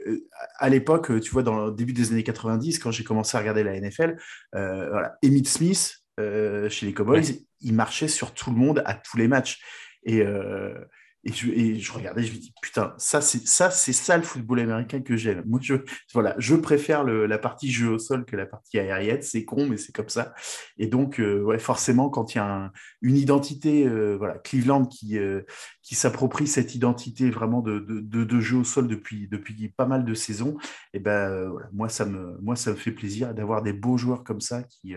à 0.59 0.69
l'époque, 0.69 1.21
tu 1.21 1.31
vois, 1.33 1.43
dans 1.43 1.67
le 1.67 1.73
début 1.73 1.93
des 1.93 2.13
années 2.13 2.20
90, 2.23 2.79
quand 2.79 2.91
j'ai 2.91 3.05
commencé 3.05 3.37
à 3.37 3.41
regarder 3.41 3.63
la 3.63 3.79
NFL, 3.79 4.17
euh, 4.55 4.89
voilà, 4.91 5.17
Emmitt 5.25 5.49
Smith, 5.49 5.97
euh, 6.19 6.69
chez 6.69 6.87
les 6.87 6.95
Cowboys, 6.95 7.23
il 7.61 7.75
marchait 7.75 8.09
sur 8.09 8.35
tout 8.35 8.51
le 8.51 8.57
monde 8.57 8.83
à 8.85 8.95
tous 8.95 9.17
les 9.17 9.29
matchs. 9.29 9.61
Et, 10.05 10.23
euh, 10.23 10.75
et 11.23 11.33
je, 11.79 11.93
regardais, 11.93 12.23
je 12.23 12.33
me 12.33 12.39
dis, 12.39 12.55
putain, 12.63 12.95
ça, 12.97 13.21
c'est 13.21 13.47
ça, 13.47 13.71
c'est 13.71 13.93
ça 13.93 14.17
le 14.17 14.23
football 14.23 14.61
américain 14.61 15.03
que 15.03 15.17
j'aime. 15.17 15.43
Moi, 15.47 15.61
je, 15.63 15.75
voilà, 16.15 16.35
je 16.39 16.55
préfère 16.55 17.05
la 17.05 17.39
partie 17.39 17.71
jeu 17.71 17.91
au 17.91 17.99
sol 17.99 18.25
que 18.25 18.37
la 18.37 18.47
partie 18.47 18.79
aérienne. 18.79 19.21
C'est 19.21 19.45
con, 19.45 19.67
mais 19.67 19.77
c'est 19.77 19.93
comme 19.93 20.09
ça. 20.09 20.35
Et 20.79 20.87
donc, 20.87 21.21
euh, 21.21 21.43
ouais, 21.43 21.59
forcément, 21.59 22.09
quand 22.09 22.35
il 22.35 22.39
y 22.39 22.41
a 22.41 22.47
un, 22.47 22.73
une 23.03 23.17
identité, 23.17 23.87
euh, 23.87 24.17
voilà, 24.17 24.39
Cleveland 24.39 24.87
qui, 24.87 25.19
euh, 25.19 25.43
qui 25.83 25.95
s'approprie 25.95 26.47
cette 26.47 26.75
identité 26.75 27.29
vraiment 27.31 27.61
de, 27.61 27.81
de, 27.81 28.25
de, 28.25 28.41
jeu 28.41 28.57
au 28.59 28.65
sol 28.65 28.89
depuis, 28.89 29.29
depuis 29.29 29.69
pas 29.69 29.87
mal 29.87 30.07
de 30.07 30.15
saisons, 30.15 30.57
et 30.95 31.01
ben, 31.01 31.49
voilà, 31.51 31.69
moi, 31.73 31.91
ça 31.91 32.07
me, 32.07 32.39
moi, 32.41 32.57
ça 32.57 32.71
me 32.71 32.77
fait 32.77 32.93
plaisir 32.93 33.35
d'avoir 33.35 33.63
des 33.63 33.75
beaux 33.75 33.99
joueurs 33.99 34.25
comme 34.25 34.41
ça 34.41 34.63
qui, 34.63 34.95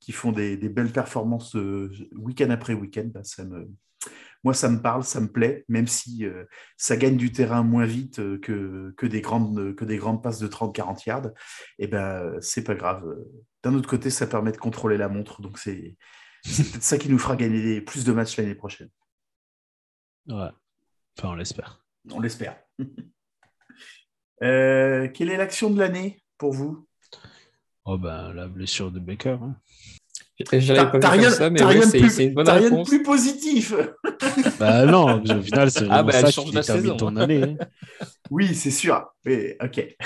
qui 0.00 0.12
font 0.12 0.30
des, 0.30 0.56
des 0.56 0.68
belles 0.68 0.92
performances 0.92 1.56
week-end 2.16 2.50
après 2.50 2.74
week-end. 2.74 3.08
Ben, 3.12 3.24
ça 3.24 3.44
me 3.44 3.68
moi, 4.44 4.54
ça 4.54 4.68
me 4.68 4.80
parle, 4.80 5.04
ça 5.04 5.20
me 5.20 5.30
plaît, 5.30 5.64
même 5.68 5.86
si 5.86 6.24
euh, 6.24 6.44
ça 6.76 6.96
gagne 6.96 7.16
du 7.16 7.32
terrain 7.32 7.62
moins 7.62 7.86
vite 7.86 8.20
euh, 8.20 8.38
que, 8.38 8.94
que, 8.96 9.06
des, 9.06 9.20
grandes, 9.20 9.74
que 9.74 9.84
des 9.84 9.96
grandes 9.96 10.22
passes 10.22 10.38
de 10.38 10.48
30-40 10.48 11.06
yards. 11.06 11.26
Et 11.78 11.84
eh 11.84 11.86
ben, 11.86 12.38
c'est 12.40 12.64
pas 12.64 12.74
grave. 12.74 13.04
D'un 13.62 13.74
autre 13.74 13.88
côté, 13.88 14.10
ça 14.10 14.26
permet 14.26 14.52
de 14.52 14.56
contrôler 14.56 14.96
la 14.96 15.08
montre. 15.08 15.42
Donc, 15.42 15.58
c'est 15.58 15.96
peut-être 16.44 16.82
ça 16.82 16.98
qui 16.98 17.08
nous 17.08 17.18
fera 17.18 17.36
gagner 17.36 17.80
plus 17.80 18.04
de 18.04 18.12
matchs 18.12 18.36
l'année 18.36 18.54
prochaine. 18.54 18.90
Ouais. 20.28 20.50
Enfin, 21.18 21.30
on 21.30 21.34
l'espère. 21.34 21.84
On 22.10 22.20
l'espère. 22.20 22.58
Euh, 24.40 25.08
quelle 25.08 25.30
est 25.30 25.36
l'action 25.36 25.68
de 25.68 25.80
l'année 25.80 26.22
pour 26.36 26.52
vous? 26.52 26.86
Oh 27.84 27.98
ben, 27.98 28.32
la 28.32 28.46
blessure 28.46 28.92
de 28.92 29.00
Baker. 29.00 29.38
Hein. 29.42 29.56
T'as 30.44 31.10
rien, 31.10 31.30
ça, 31.30 31.50
mais 31.50 31.62
ouais, 31.64 31.82
c'est 31.82 32.24
une 32.26 32.34
bonne 32.34 32.48
rien 32.48 32.70
de 32.70 32.84
plus 32.84 33.02
positif. 33.02 33.74
bah 34.60 34.86
non, 34.86 35.20
au 35.20 35.42
final, 35.42 35.70
c'est 35.70 35.86
ah, 35.90 36.04
bah, 36.04 36.12
ça 36.12 36.30
qui 36.30 36.52
termine 36.52 36.96
ton 36.96 37.16
année. 37.16 37.42
Hein. 37.42 37.56
Oui, 38.30 38.54
c'est 38.54 38.70
sûr. 38.70 39.06
Mais, 39.24 39.56
ok. 39.62 39.96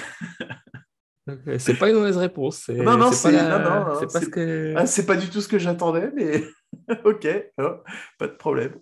C'est 1.59 1.75
pas 1.75 1.89
une 1.91 1.97
mauvaise 1.97 2.17
réponse. 2.17 2.69
Non, 2.69 2.97
non, 2.97 3.13
c'est 3.13 3.33
pas, 3.33 4.21
que... 4.27 4.75
ah, 4.77 4.85
pas 5.07 5.17
du 5.17 5.29
tout 5.29 5.41
ce 5.41 5.49
que 5.49 5.59
j'attendais, 5.59 6.11
mais 6.15 6.43
ok, 7.05 7.29
oh, 7.59 7.77
pas 8.19 8.27
de 8.29 8.33
problème. 8.33 8.75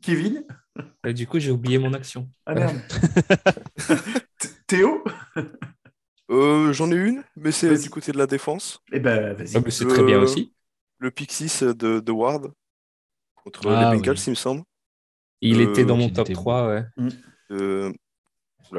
Kevin? 0.00 0.44
Et 1.04 1.12
Du 1.12 1.26
coup, 1.26 1.38
j'ai 1.38 1.50
oublié 1.50 1.78
mon 1.78 1.92
action. 1.92 2.28
Ah 2.46 2.54
merde. 2.54 2.76
Théo? 4.66 5.02
Euh, 6.30 6.72
J'en 6.72 6.90
ai 6.90 6.96
une, 6.96 7.24
mais 7.36 7.52
c'est 7.52 7.76
du 7.76 7.90
côté 7.90 8.12
de 8.12 8.18
la 8.18 8.26
défense. 8.26 8.80
Eh 8.92 9.00
ben, 9.00 9.34
vas-y. 9.34 9.56
Ah, 9.56 9.70
c'est 9.70 9.88
très 9.88 10.02
bien 10.02 10.20
aussi. 10.20 10.54
Le 10.98 11.10
Pixis 11.10 11.60
de, 11.60 12.00
de 12.00 12.12
Ward 12.12 12.52
contre 13.44 13.68
ah, 13.68 13.92
les 13.92 13.98
Bengals, 13.98 14.18
il 14.26 14.30
me 14.30 14.34
semble. 14.34 14.62
Il 15.40 15.60
était 15.60 15.84
dans 15.84 15.96
mon 15.96 16.10
top 16.10 16.32
3, 16.32 16.68
ouais. 16.68 16.84
Mm. 16.96 17.08
Euh, 17.52 17.92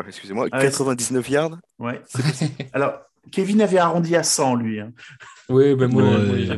excusez-moi, 0.08 0.50
99 0.50 1.26
ah 1.26 1.32
yards. 1.32 1.58
Ouais. 1.80 2.02
Alors, 2.74 3.00
Kevin 3.32 3.62
avait 3.62 3.78
arrondi 3.78 4.16
à 4.16 4.24
100, 4.24 4.56
lui. 4.56 4.80
Hein. 4.80 4.92
Oui, 5.50 5.76
ben 5.76 5.88
moi, 5.88 6.04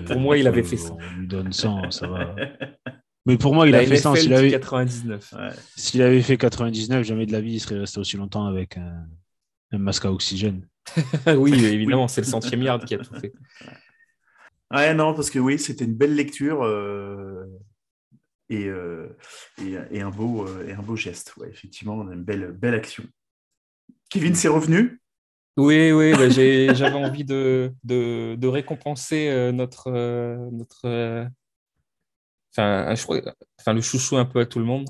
pour 0.05 0.19
moi, 0.19 0.37
il 0.37 0.47
avait 0.47 0.63
fait 0.63 0.77
100. 0.77 0.97
On 0.99 1.19
lui 1.19 1.27
donne 1.27 1.53
100, 1.53 1.91
ça 1.91 2.07
va. 2.07 2.35
Mais 3.25 3.37
pour 3.37 3.53
moi, 3.53 3.67
il 3.67 3.75
a 3.75 3.85
fait 3.85 3.97
100. 3.97 4.15
S'il 4.15 4.33
avait... 4.33 4.51
99. 4.51 5.33
S'il 5.75 6.01
avait 6.01 6.21
fait 6.21 6.37
99, 6.37 7.05
jamais 7.05 7.25
de 7.25 7.31
la 7.31 7.41
vie, 7.41 7.53
il 7.53 7.59
serait 7.59 7.77
resté 7.77 7.99
aussi 7.99 8.17
longtemps 8.17 8.47
avec 8.47 8.77
un, 8.77 9.77
masque 9.77 10.05
à 10.05 10.11
oxygène. 10.11 10.67
oui, 11.37 11.53
évidemment, 11.65 12.07
c'est 12.07 12.21
le 12.21 12.27
centième 12.27 12.63
yard 12.63 12.83
qui 12.83 12.95
a 12.95 12.97
tout 12.97 13.13
fait. 13.13 13.31
Ouais, 14.71 14.93
non, 14.93 15.13
parce 15.13 15.29
que 15.29 15.39
oui, 15.39 15.59
c'était 15.59 15.83
une 15.83 15.95
belle 15.95 16.15
lecture 16.15 16.63
euh, 16.63 17.45
euh, 18.51 19.09
et, 19.61 19.75
et, 19.91 20.01
un 20.01 20.09
beau, 20.09 20.47
euh, 20.47 20.67
et 20.67 20.71
un 20.71 20.81
beau 20.81 20.95
geste. 20.95 21.35
Ouais, 21.37 21.49
effectivement, 21.49 21.95
on 21.95 22.07
a 22.07 22.13
une 22.13 22.23
belle, 22.23 22.51
belle 22.51 22.75
action. 22.75 23.03
Kevin, 24.09 24.33
c'est 24.33 24.47
revenu? 24.47 25.01
Oui, 25.57 25.91
oui, 25.91 26.13
bah, 26.13 26.29
j'avais 26.29 26.95
envie 26.95 27.25
de, 27.25 27.73
de, 27.83 28.35
de 28.35 28.47
récompenser 28.47 29.51
notre, 29.53 29.91
notre 30.51 31.27
enfin, 32.51 32.95
je 32.95 33.03
crois, 33.03 33.19
enfin, 33.59 33.73
le 33.73 33.81
chouchou 33.81 34.17
un 34.17 34.25
peu 34.25 34.39
à 34.39 34.45
tout 34.45 34.59
le 34.59 34.65
monde. 34.65 34.87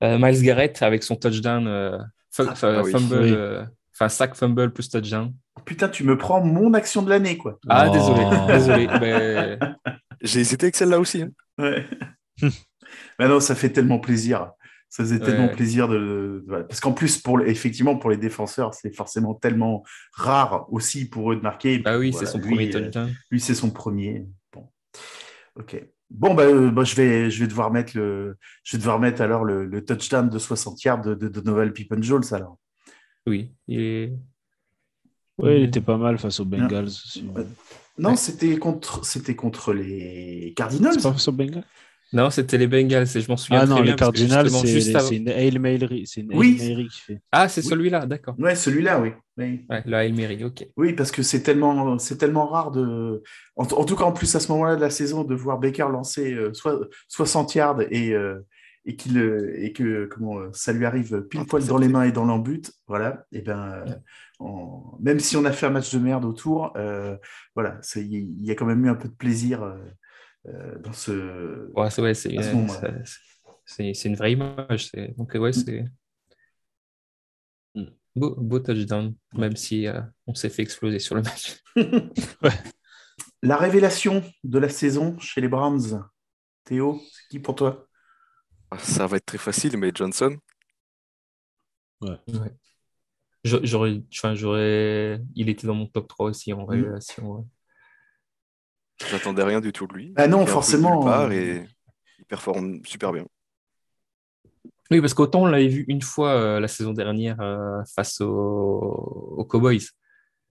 Miles 0.00 0.42
Garrett 0.42 0.80
avec 0.82 1.02
son 1.02 1.16
touchdown, 1.16 1.66
ah, 1.66 2.06
ah 2.38 2.54
fumble, 2.54 3.68
enfin 3.94 4.08
sac 4.08 4.36
fumble 4.36 4.72
plus 4.72 4.88
touchdown. 4.88 5.32
Putain, 5.64 5.88
tu 5.88 6.04
me 6.04 6.16
prends 6.16 6.44
mon 6.44 6.74
action 6.74 7.02
de 7.02 7.10
l'année, 7.10 7.36
quoi. 7.36 7.58
Ah, 7.68 7.88
désolé, 7.88 8.24
désolé. 8.48 8.86
Mais... 9.00 9.58
J'ai 10.22 10.40
hésité 10.40 10.66
avec 10.66 10.76
celle-là 10.76 11.00
aussi. 11.00 11.22
Hein. 11.22 11.30
Ouais. 11.58 11.86
mais 13.18 13.28
non, 13.28 13.40
ça 13.40 13.54
fait 13.54 13.70
tellement 13.70 13.98
plaisir. 13.98 14.52
Ça 14.88 15.02
faisait 15.04 15.20
tellement 15.20 15.48
plaisir 15.48 15.88
de. 15.88 16.44
Parce 16.68 16.80
qu'en 16.80 16.92
plus, 16.92 17.16
pour, 17.16 17.40
effectivement, 17.40 17.96
pour 17.96 18.10
les 18.10 18.18
défenseurs, 18.18 18.74
c'est 18.74 18.94
forcément 18.94 19.32
tellement 19.34 19.84
rare 20.12 20.70
aussi 20.70 21.08
pour 21.08 21.32
eux 21.32 21.36
de 21.36 21.40
marquer. 21.40 21.80
Ah 21.86 21.98
oui, 21.98 22.12
c'est 22.12 22.26
son 22.26 22.38
premier 22.38 22.68
euh, 22.68 22.80
touchdown. 22.80 23.14
Lui, 23.30 23.40
c'est 23.40 23.54
son 23.54 23.70
premier. 23.70 24.26
Bon. 24.52 24.70
Ok. 25.58 25.82
Bon, 26.10 26.34
bah, 26.34 26.42
euh, 26.42 26.70
bah, 26.70 26.84
je, 26.84 26.94
vais, 26.94 27.30
je, 27.30 27.40
vais 27.40 27.46
devoir 27.46 27.70
mettre 27.70 27.96
le, 27.96 28.36
je 28.64 28.76
vais 28.76 28.80
devoir 28.80 29.00
mettre 29.00 29.22
alors 29.22 29.46
le, 29.46 29.82
touchdown 29.82 30.28
de 30.28 30.38
60 30.38 30.84
yards 30.84 31.00
de, 31.00 31.14
de, 31.14 31.28
de 31.28 31.40
Novel 31.40 31.72
Pippen 31.72 32.02
Jones 32.02 32.24
alors. 32.32 32.58
Oui, 33.26 33.50
il 33.68 33.80
est 33.80 34.12
oui, 35.38 35.56
il 35.56 35.62
était 35.64 35.80
pas 35.80 35.96
mal 35.96 36.18
face 36.18 36.40
aux 36.40 36.44
Bengals. 36.44 36.90
Non, 37.98 38.16
c'était 38.16 38.56
contre, 38.56 39.04
c'était 39.04 39.34
contre 39.34 39.72
les 39.72 40.54
Cardinals. 40.56 40.94
C'est 40.94 41.02
pas 41.02 41.12
face 41.12 41.28
aux 41.28 41.32
Bengals? 41.32 41.64
Non, 42.12 42.28
c'était 42.28 42.58
les 42.58 42.66
Bengals, 42.66 43.06
je 43.06 43.26
m'en 43.28 43.38
souviens. 43.38 43.60
Ah 43.62 43.66
non, 43.66 43.80
les 43.80 43.94
Cardinals, 43.94 44.50
c'est 44.50 45.16
une 45.16 45.28
Hail 45.28 45.58
Mary, 45.58 46.06
oui. 46.34 46.88
qui 46.90 47.00
fait. 47.00 47.22
Ah, 47.32 47.48
c'est 47.48 47.62
celui-là, 47.62 48.04
d'accord. 48.04 48.34
Ouais, 48.38 48.54
celui-là, 48.54 49.00
oui. 49.00 49.12
oui. 49.38 49.64
Ouais, 49.70 49.82
le 49.86 49.94
Hail 49.94 50.12
Mary, 50.12 50.44
ok. 50.44 50.66
Oui, 50.76 50.92
parce 50.92 51.10
que 51.10 51.22
c'est 51.22 51.42
tellement, 51.42 51.98
c'est 51.98 52.18
tellement 52.18 52.46
rare 52.46 52.70
de. 52.70 53.22
En, 53.56 53.64
tout 53.64 53.96
cas, 53.96 54.04
en 54.04 54.12
plus, 54.12 54.34
à 54.34 54.40
ce 54.40 54.52
moment-là 54.52 54.76
de 54.76 54.82
la 54.82 54.90
saison, 54.90 55.24
de 55.24 55.34
voir 55.34 55.58
Baker 55.58 55.86
lancer 55.90 56.34
euh, 56.34 56.52
soit, 56.52 56.80
60 57.08 57.54
yards 57.54 57.80
et, 57.90 58.12
euh, 58.12 58.44
et, 58.84 58.96
qu'il, 58.96 59.18
et 59.18 59.72
que 59.72 60.06
comment, 60.06 60.52
ça 60.52 60.72
lui 60.72 60.84
arrive 60.84 61.22
pile 61.28 61.46
poil 61.46 61.64
dans 61.64 61.78
les 61.78 61.88
mains 61.88 62.04
et 62.04 62.12
dans 62.12 62.24
l'embut, 62.24 62.72
voilà, 62.86 63.26
et 63.32 63.42
ben, 63.42 63.84
même 65.00 65.20
si 65.20 65.36
on 65.36 65.44
a 65.44 65.52
fait 65.52 65.66
un 65.66 65.70
match 65.70 65.92
de 65.92 65.98
merde 65.98 66.24
autour, 66.24 66.72
euh, 66.76 67.16
voilà, 67.54 67.80
il 67.96 68.44
y, 68.44 68.50
a 68.50 68.54
quand 68.54 68.66
même 68.66 68.84
eu 68.84 68.88
un 68.88 68.94
peu 68.94 69.08
de 69.08 69.14
plaisir 69.14 69.62
euh, 69.62 69.76
euh, 70.46 70.78
dans 70.78 70.92
ce. 70.92 71.70
Ouais, 71.74 71.90
c'est, 71.90 72.02
ouais, 72.02 72.12
une 74.04 74.16
vraie 74.16 74.32
image. 74.32 74.90
Donc, 75.16 75.34
ouais, 75.34 75.50
mm. 75.50 75.52
c'est. 75.52 75.84
Mm. 77.74 77.86
Beau, 78.16 78.34
beau, 78.36 78.58
touchdown, 78.58 79.14
même 79.34 79.56
si 79.56 79.86
on 80.26 80.34
s'est 80.34 80.50
fait 80.50 80.62
exploser 80.62 80.98
sur 80.98 81.14
le 81.14 81.22
match. 81.22 81.62
La 83.44 83.56
révélation 83.56 84.22
de 84.44 84.58
la 84.60 84.68
saison 84.68 85.18
chez 85.18 85.40
les 85.40 85.48
Browns, 85.48 86.04
Théo, 86.64 87.00
c'est 87.10 87.28
qui 87.28 87.38
pour 87.40 87.56
toi? 87.56 87.88
Ça 88.78 89.06
va 89.06 89.16
être 89.16 89.26
très 89.26 89.38
facile, 89.38 89.76
mais 89.76 89.90
Johnson? 89.94 90.36
Ouais. 92.00 92.18
ouais. 92.28 92.52
J'aurais, 93.44 94.00
enfin, 94.14 94.34
j'aurais, 94.34 95.20
il 95.34 95.48
était 95.48 95.66
dans 95.66 95.74
mon 95.74 95.86
top 95.86 96.08
3 96.08 96.26
aussi 96.26 96.52
en 96.52 96.64
mm. 96.64 96.70
révélation. 96.70 97.48
J'attendais 99.10 99.42
rien 99.42 99.60
du 99.60 99.72
tout 99.72 99.86
de 99.86 99.94
lui. 99.94 100.12
Ah 100.16 100.28
non, 100.28 100.46
forcément. 100.46 101.04
Part 101.04 101.32
et 101.32 101.66
il 102.18 102.24
performe 102.24 102.84
super 102.84 103.12
bien. 103.12 103.26
Oui, 104.90 105.00
parce 105.00 105.14
qu'autant 105.14 105.42
on 105.42 105.46
l'avait 105.46 105.68
vu 105.68 105.84
une 105.88 106.02
fois 106.02 106.32
euh, 106.32 106.60
la 106.60 106.68
saison 106.68 106.92
dernière 106.92 107.40
euh, 107.40 107.82
face 107.94 108.20
aux, 108.20 109.46
Cowboys, 109.48 109.80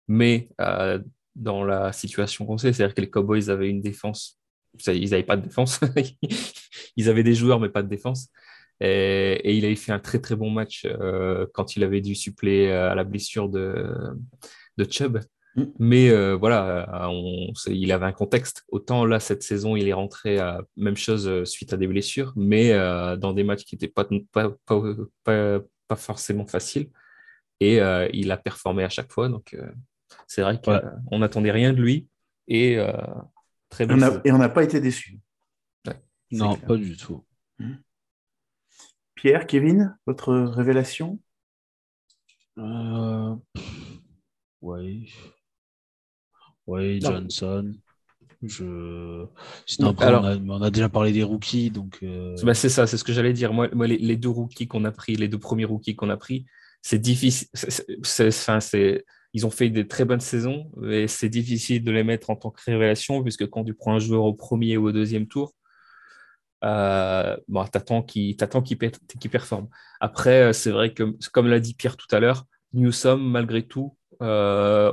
mais 0.08 0.50
euh, 0.60 0.98
dans 1.34 1.64
la 1.64 1.92
situation 1.92 2.44
qu'on 2.44 2.58
sait, 2.58 2.72
c'est-à-dire 2.72 2.94
que 2.94 3.00
les 3.00 3.10
Cowboys 3.10 3.48
avaient 3.48 3.70
une 3.70 3.80
défense, 3.80 4.38
ils 4.86 5.10
n'avaient 5.10 5.22
pas 5.22 5.36
de 5.36 5.46
défense, 5.46 5.80
ils 6.96 7.08
avaient 7.08 7.22
des 7.22 7.34
joueurs 7.34 7.60
mais 7.60 7.68
pas 7.68 7.82
de 7.82 7.88
défense. 7.88 8.30
Et, 8.80 9.56
il 9.56 9.64
avait 9.64 9.76
fait 9.76 9.92
un 9.92 9.98
très 9.98 10.20
très 10.20 10.36
bon 10.36 10.50
match 10.50 10.86
euh, 10.86 11.46
quand 11.54 11.76
il 11.76 11.84
avait 11.84 12.00
dû 12.00 12.14
suppléer 12.14 12.70
à 12.72 12.94
la 12.94 13.04
blessure 13.04 13.48
de, 13.48 13.90
de 14.76 14.90
Chubb. 14.90 15.20
Mm. 15.56 15.64
Mais 15.78 16.10
euh, 16.10 16.36
voilà, 16.36 17.08
on, 17.10 17.52
il 17.68 17.92
avait 17.92 18.06
un 18.06 18.12
contexte. 18.12 18.64
Autant 18.68 19.04
là, 19.06 19.20
cette 19.20 19.42
saison, 19.42 19.76
il 19.76 19.88
est 19.88 19.94
rentré 19.94 20.38
à 20.38 20.60
même 20.76 20.96
chose 20.96 21.26
euh, 21.26 21.44
suite 21.44 21.72
à 21.72 21.76
des 21.76 21.86
blessures, 21.86 22.32
mais 22.36 22.72
dans 23.16 23.32
des 23.32 23.44
matchs 23.44 23.64
qui 23.64 23.74
n'étaient 23.74 23.88
pas, 23.88 24.06
pas, 24.32 24.54
pas, 25.24 25.60
pas, 25.88 25.96
forcément 25.96 26.46
faciles. 26.46 26.90
Et 27.60 27.80
il 28.12 28.30
a 28.30 28.36
performé 28.36 28.84
à 28.84 28.90
chaque 28.90 29.10
fois. 29.10 29.28
Donc, 29.30 29.56
c'est 30.26 30.42
vrai 30.42 30.60
qu'on 30.62 31.18
n'attendait 31.18 31.52
rien 31.52 31.72
de 31.72 31.80
lui. 31.80 32.06
Et 32.48 32.78
très 33.70 33.86
bon. 33.86 34.20
et 34.24 34.30
on 34.30 34.38
n'a 34.38 34.50
pas 34.50 34.62
été 34.62 34.78
déçus. 34.78 35.18
Non, 36.32 36.56
pas 36.56 36.76
du 36.76 36.96
tout. 36.96 37.24
Mm. 37.58 37.74
Pierre, 39.14 39.46
Kevin, 39.46 39.96
votre 40.06 40.34
révélation? 40.34 41.18
Euh... 42.58 43.34
Oui. 44.60 45.12
Oui, 46.66 47.00
Johnson. 47.00 47.72
Je... 48.42 49.26
Sinon, 49.66 49.88
après, 49.90 50.14
on, 50.14 50.62
a, 50.62 50.70
déjà 50.70 50.88
parlé 50.88 51.12
des 51.12 51.22
rookies. 51.22 51.70
donc. 51.70 51.98
Euh, 52.02 52.34
bah, 52.42 52.54
c'est 52.54 52.68
ça, 52.68 52.86
c'est 52.86 52.98
ce 52.98 53.04
que 53.04 53.12
j'allais 53.12 53.32
dire. 53.32 53.52
Moi, 53.52 53.68
les, 53.86 54.16
deux 54.16 54.28
rookies 54.28 54.68
qu'on 54.68 54.84
a 54.84 54.92
pris, 54.92 55.16
les 55.16 55.28
deux 55.28 55.38
premiers 55.38 55.64
rookies 55.64 55.96
qu'on 55.96 56.10
a 56.10 56.16
pris, 56.16 56.44
c'est 56.82 56.98
difficile. 56.98 57.48
c'est, 58.02 59.04
ils 59.32 59.46
ont 59.46 59.50
fait 59.50 59.70
des 59.70 59.86
très 59.86 60.04
bonnes 60.04 60.20
saisons, 60.20 60.70
mais 60.76 61.08
c'est 61.08 61.28
difficile 61.28 61.82
de 61.82 61.90
les 61.90 62.04
mettre 62.04 62.30
en 62.30 62.36
tant 62.36 62.50
que 62.50 62.60
révélation, 62.64 63.22
puisque 63.22 63.46
quand 63.48 63.64
tu 63.64 63.74
prends 63.74 63.94
un 63.94 63.98
joueur 63.98 64.24
au 64.24 64.34
premier 64.34 64.76
ou 64.76 64.88
au 64.88 64.92
deuxième 64.92 65.26
tour, 65.26 65.54
euh, 66.64 67.36
bon, 67.48 67.64
t'attends 67.64 68.02
qu'il 68.02 68.36
qui 68.36 69.28
performe. 69.28 69.68
Après, 70.00 70.42
euh, 70.42 70.52
c'est 70.52 70.70
vrai 70.70 70.92
que, 70.92 71.16
comme 71.32 71.48
l'a 71.48 71.60
dit 71.60 71.74
Pierre 71.74 71.96
tout 71.96 72.14
à 72.14 72.20
l'heure, 72.20 72.44
Newsom, 72.72 73.18
malgré 73.18 73.62
tout, 73.66 73.96
euh, 74.22 74.92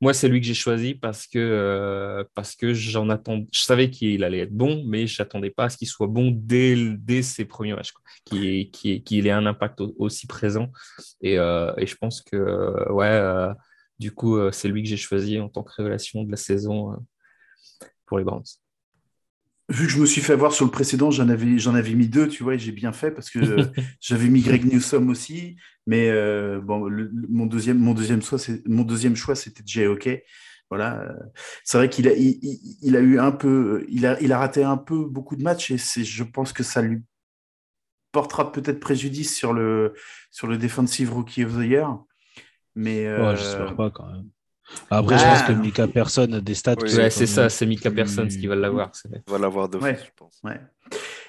moi, 0.00 0.14
c'est 0.14 0.28
lui 0.28 0.40
que 0.40 0.46
j'ai 0.46 0.54
choisi 0.54 0.94
parce 0.94 1.26
que, 1.26 1.38
euh, 1.38 2.24
parce 2.34 2.54
que 2.54 2.74
j'en 2.74 3.08
attends. 3.10 3.44
Je 3.52 3.60
savais 3.60 3.90
qu'il 3.90 4.24
allait 4.24 4.40
être 4.40 4.52
bon, 4.52 4.84
mais 4.86 5.06
je 5.06 5.20
n'attendais 5.22 5.50
pas 5.50 5.64
à 5.64 5.70
ce 5.70 5.76
qu'il 5.76 5.88
soit 5.88 6.06
bon 6.06 6.30
dès, 6.34 6.76
dès 6.98 7.22
ses 7.22 7.44
premiers 7.44 7.74
matchs, 7.74 7.92
qu'il 8.24 9.26
ait 9.26 9.30
un 9.30 9.46
impact 9.46 9.80
aussi 9.98 10.26
présent. 10.26 10.70
Et, 11.20 11.38
euh, 11.38 11.72
et, 11.78 11.86
je 11.86 11.96
pense 11.96 12.22
que, 12.22 12.90
ouais, 12.92 13.54
du 13.98 14.12
coup, 14.12 14.38
c'est 14.52 14.68
lui 14.68 14.82
que 14.82 14.88
j'ai 14.88 14.96
choisi 14.96 15.38
en 15.40 15.48
tant 15.48 15.62
que 15.62 15.72
révélation 15.72 16.22
de 16.22 16.30
la 16.30 16.36
saison 16.36 16.96
pour 18.06 18.18
les 18.18 18.24
Browns 18.24 18.44
vu 19.72 19.86
que 19.86 19.92
je 19.92 19.98
me 19.98 20.06
suis 20.06 20.20
fait 20.20 20.34
avoir 20.34 20.52
sur 20.52 20.64
le 20.64 20.70
précédent, 20.70 21.10
j'en 21.10 21.28
avais, 21.28 21.58
j'en 21.58 21.74
avais 21.74 21.94
mis 21.94 22.08
deux, 22.08 22.28
tu 22.28 22.42
vois, 22.42 22.54
et 22.54 22.58
j'ai 22.58 22.72
bien 22.72 22.92
fait 22.92 23.10
parce 23.10 23.30
que 23.30 23.38
j'avais 24.00 24.28
mis 24.28 24.42
Greg 24.42 24.64
Newsom 24.64 25.08
aussi. 25.08 25.56
Mais 25.86 26.10
euh, 26.10 26.60
bon, 26.60 26.88
mon, 27.28 27.46
deuxième, 27.46 27.78
mon, 27.78 27.94
deuxième 27.94 28.22
choix, 28.22 28.38
c'est, 28.38 28.66
mon 28.68 28.82
deuxième 28.82 29.16
choix, 29.16 29.34
c'était 29.34 29.62
Jay 29.64 29.86
Hockey. 29.86 30.24
Voilà. 30.70 31.14
C'est 31.64 31.78
vrai 31.78 31.88
qu'il 31.88 32.06
a, 32.08 32.12
il, 32.14 32.96
a 32.96 33.00
eu 33.00 33.18
un 33.18 33.32
peu, 33.32 33.84
il 33.88 34.06
a, 34.06 34.20
il 34.20 34.32
a 34.32 34.38
raté 34.38 34.62
un 34.62 34.76
peu 34.76 35.04
beaucoup 35.04 35.36
de 35.36 35.42
matchs 35.42 35.70
et 35.70 35.78
c'est, 35.78 36.04
je 36.04 36.22
pense 36.22 36.52
que 36.52 36.62
ça 36.62 36.80
lui 36.82 37.02
portera 38.10 38.52
peut-être 38.52 38.80
préjudice 38.80 39.34
sur 39.34 39.52
le, 39.52 39.94
sur 40.30 40.46
le 40.46 40.58
Defensive 40.58 41.12
Rookie 41.12 41.44
of 41.44 41.56
the 41.56 41.64
Year. 41.64 41.98
Mais, 42.74 43.06
euh, 43.06 43.34
j'espère 43.36 43.74
pas 43.74 43.90
quand 43.90 44.06
même. 44.06 44.28
Après, 44.90 45.18
je 45.18 45.24
pense 45.24 45.42
que 45.42 45.52
Mika 45.52 45.88
Person 45.88 46.32
a 46.32 46.40
des 46.40 46.54
stats. 46.54 46.74
ouais, 46.74 47.10
c'est 47.10 47.26
ça, 47.26 47.48
c'est 47.48 47.66
Mika 47.66 47.90
Person 47.90 48.28
qui 48.28 48.46
va 48.46 48.56
l'avoir. 48.56 48.92
Va 49.26 49.38
l'avoir 49.38 49.68
de 49.68 49.78
ouais. 49.78 49.96
je 49.96 50.10
pense. 50.16 50.38
Ouais. 50.44 50.60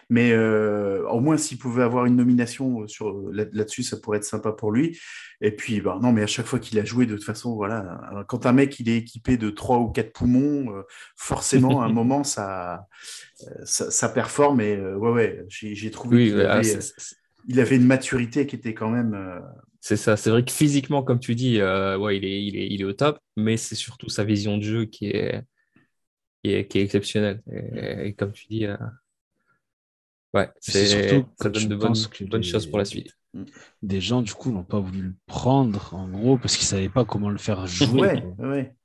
Mais 0.09 0.31
euh, 0.31 1.07
au 1.09 1.19
moins, 1.19 1.37
s'il 1.37 1.57
pouvait 1.57 1.83
avoir 1.83 2.05
une 2.05 2.15
nomination 2.15 2.87
sur, 2.87 3.15
là-dessus, 3.31 3.83
ça 3.83 3.97
pourrait 3.97 4.17
être 4.17 4.25
sympa 4.25 4.51
pour 4.51 4.71
lui. 4.71 4.99
Et 5.41 5.51
puis, 5.51 5.81
bah, 5.81 5.97
non, 6.01 6.11
mais 6.11 6.23
à 6.23 6.27
chaque 6.27 6.45
fois 6.45 6.59
qu'il 6.59 6.77
a 6.79 6.85
joué, 6.85 7.05
de 7.05 7.15
toute 7.15 7.23
façon, 7.23 7.55
voilà, 7.55 7.99
quand 8.27 8.45
un 8.45 8.51
mec 8.51 8.79
il 8.79 8.89
est 8.89 8.97
équipé 8.97 9.37
de 9.37 9.49
trois 9.49 9.79
ou 9.79 9.89
quatre 9.89 10.13
poumons, 10.13 10.75
euh, 10.75 10.83
forcément, 11.15 11.81
à 11.81 11.85
un 11.85 11.89
moment, 11.93 12.23
ça, 12.23 12.85
ça, 13.63 13.89
ça 13.89 14.09
performe. 14.09 14.61
Et 14.61 14.75
euh, 14.75 14.95
ouais, 14.97 15.11
ouais, 15.11 15.45
j'ai, 15.47 15.91
trouvé 15.91 16.17
oui, 16.17 16.29
qu'il 16.29 16.41
avait, 16.41 16.79
il 17.47 17.59
avait 17.59 17.75
une 17.75 17.87
maturité 17.87 18.45
qui 18.45 18.55
était 18.55 18.73
quand 18.73 18.89
même 18.89 19.41
c'est 19.83 19.97
ça, 19.97 20.15
c'est 20.15 20.29
vrai 20.29 20.45
que 20.45 20.51
physiquement, 20.51 21.03
comme 21.03 21.19
tu 21.19 21.35
dis, 21.35 21.59
euh, 21.59 21.97
ouais, 21.97 22.15
il, 22.15 22.23
est, 22.23 22.45
il, 22.45 22.55
est, 22.55 22.67
il 22.67 22.79
est 22.79 22.85
au 22.85 22.93
top, 22.93 23.19
mais 23.35 23.57
c'est 23.57 23.75
surtout 23.75 24.07
sa 24.07 24.23
vision 24.23 24.57
de 24.57 24.63
jeu 24.63 24.85
qui 24.85 25.07
est, 25.07 25.43
qui 26.41 26.53
est, 26.53 26.67
qui 26.69 26.79
est 26.79 26.83
exceptionnelle. 26.83 27.43
Et, 27.51 28.13
comme 28.13 28.31
tu 28.31 28.47
dis, 28.47 28.65
euh, 28.65 28.77
ouais, 30.33 30.49
c'est 30.61 30.85
surtout 30.85 31.29
ça 31.35 31.49
donne 31.49 31.67
de 31.67 31.75
bonnes, 31.75 31.95
bonnes 32.29 32.43
choses 32.43 32.65
pour 32.65 32.77
la 32.77 32.85
suite. 32.85 33.11
Des 33.81 33.99
gens, 33.99 34.21
du 34.21 34.33
coup, 34.33 34.53
n'ont 34.53 34.63
pas 34.63 34.79
voulu 34.79 35.01
le 35.01 35.15
prendre, 35.25 35.93
en 35.93 36.07
gros, 36.07 36.37
parce 36.37 36.55
qu'ils 36.55 36.63
ne 36.63 36.69
savaient 36.69 36.87
pas 36.87 37.03
comment 37.03 37.29
le 37.29 37.37
faire 37.37 37.67
jouer. 37.67 37.99
Ouais, 37.99 38.23
ouais. 38.39 38.75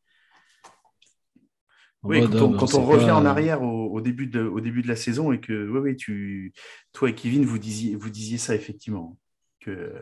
Oui, 2.02 2.22
quand 2.28 2.74
on, 2.74 2.84
revient 2.84 3.12
en 3.12 3.24
arrière 3.24 3.62
au, 3.62 4.00
début 4.00 4.26
de, 4.26 4.42
au 4.42 4.60
début 4.60 4.82
de 4.82 4.88
la 4.88 4.96
saison 4.96 5.30
et 5.30 5.38
que, 5.38 5.68
oui, 5.68 5.78
oui, 5.78 5.96
tu, 5.96 6.52
toi 6.92 7.08
et 7.08 7.14
Kevin, 7.14 7.44
vous 7.44 7.58
disiez, 7.58 7.94
vous 7.94 8.10
disiez 8.10 8.38
ça 8.38 8.56
effectivement. 8.56 9.16
Que, 9.60 9.92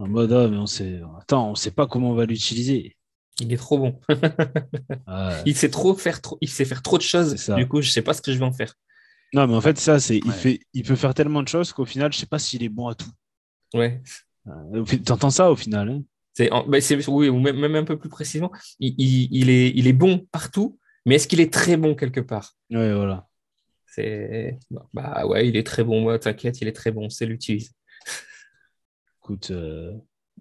en 0.00 0.08
mode, 0.08 0.32
ah, 0.32 0.48
mais 0.48 0.56
on 0.56 0.66
sait, 0.66 1.00
attends, 1.20 1.50
on 1.50 1.54
sait 1.54 1.70
pas 1.70 1.86
comment 1.86 2.10
on 2.10 2.14
va 2.14 2.24
l'utiliser. 2.24 2.96
Il 3.38 3.52
est 3.52 3.56
trop 3.56 3.78
bon. 3.78 4.00
Il 5.46 5.54
sait 5.54 5.70
trop 5.70 5.94
faire 5.94 6.20
trop, 6.20 6.36
il 6.40 6.48
sait 6.48 6.64
faire 6.64 6.82
trop 6.82 6.98
de 6.98 7.02
choses. 7.02 7.34
Du 7.56 7.68
coup, 7.68 7.80
je 7.80 7.90
sais 7.90 8.02
pas 8.02 8.12
ce 8.12 8.20
que 8.20 8.32
je 8.32 8.38
vais 8.38 8.44
en 8.44 8.52
faire. 8.52 8.74
Non, 9.32 9.46
mais 9.46 9.54
en 9.54 9.60
fait, 9.60 9.78
ça, 9.78 10.00
c'est, 10.00 10.18
il 10.18 10.32
fait, 10.32 10.60
il 10.74 10.82
peut 10.82 10.96
faire 10.96 11.14
tellement 11.14 11.42
de 11.42 11.48
choses 11.48 11.72
qu'au 11.72 11.84
final, 11.84 12.12
je 12.12 12.18
sais 12.18 12.26
pas 12.26 12.38
s'il 12.38 12.62
est 12.62 12.68
bon 12.68 12.88
à 12.88 12.94
tout. 12.94 13.10
Ouais. 13.72 14.02
Euh, 14.48 14.84
T'entends 15.04 15.30
ça 15.30 15.50
au 15.50 15.56
final 15.56 15.88
hein? 15.88 16.02
C'est, 16.32 16.48
bah, 16.48 16.78
oui, 17.08 17.28
ou 17.28 17.38
même, 17.38 17.74
un 17.74 17.84
peu 17.84 17.98
plus 17.98 18.08
précisément, 18.08 18.50
il, 18.78 19.50
est, 19.50 19.72
il 19.74 19.86
est 19.86 19.92
bon 19.92 20.26
partout, 20.32 20.78
mais 21.04 21.16
est-ce 21.16 21.28
qu'il 21.28 21.40
est 21.40 21.52
très 21.52 21.76
bon 21.76 21.94
quelque 21.94 22.20
part? 22.20 22.54
Ouais, 22.70 22.94
voilà. 22.94 23.26
C'est, 23.86 24.58
bah 24.94 25.26
ouais, 25.26 25.48
il 25.48 25.56
est 25.56 25.66
très 25.66 25.82
bon. 25.82 26.00
Moi, 26.02 26.18
t'inquiète, 26.18 26.60
il 26.60 26.68
est 26.68 26.72
très 26.72 26.92
bon. 26.92 27.10
C'est 27.10 27.26
l'utilise 27.26 27.72
écoute, 29.30 29.50
euh, 29.52 29.92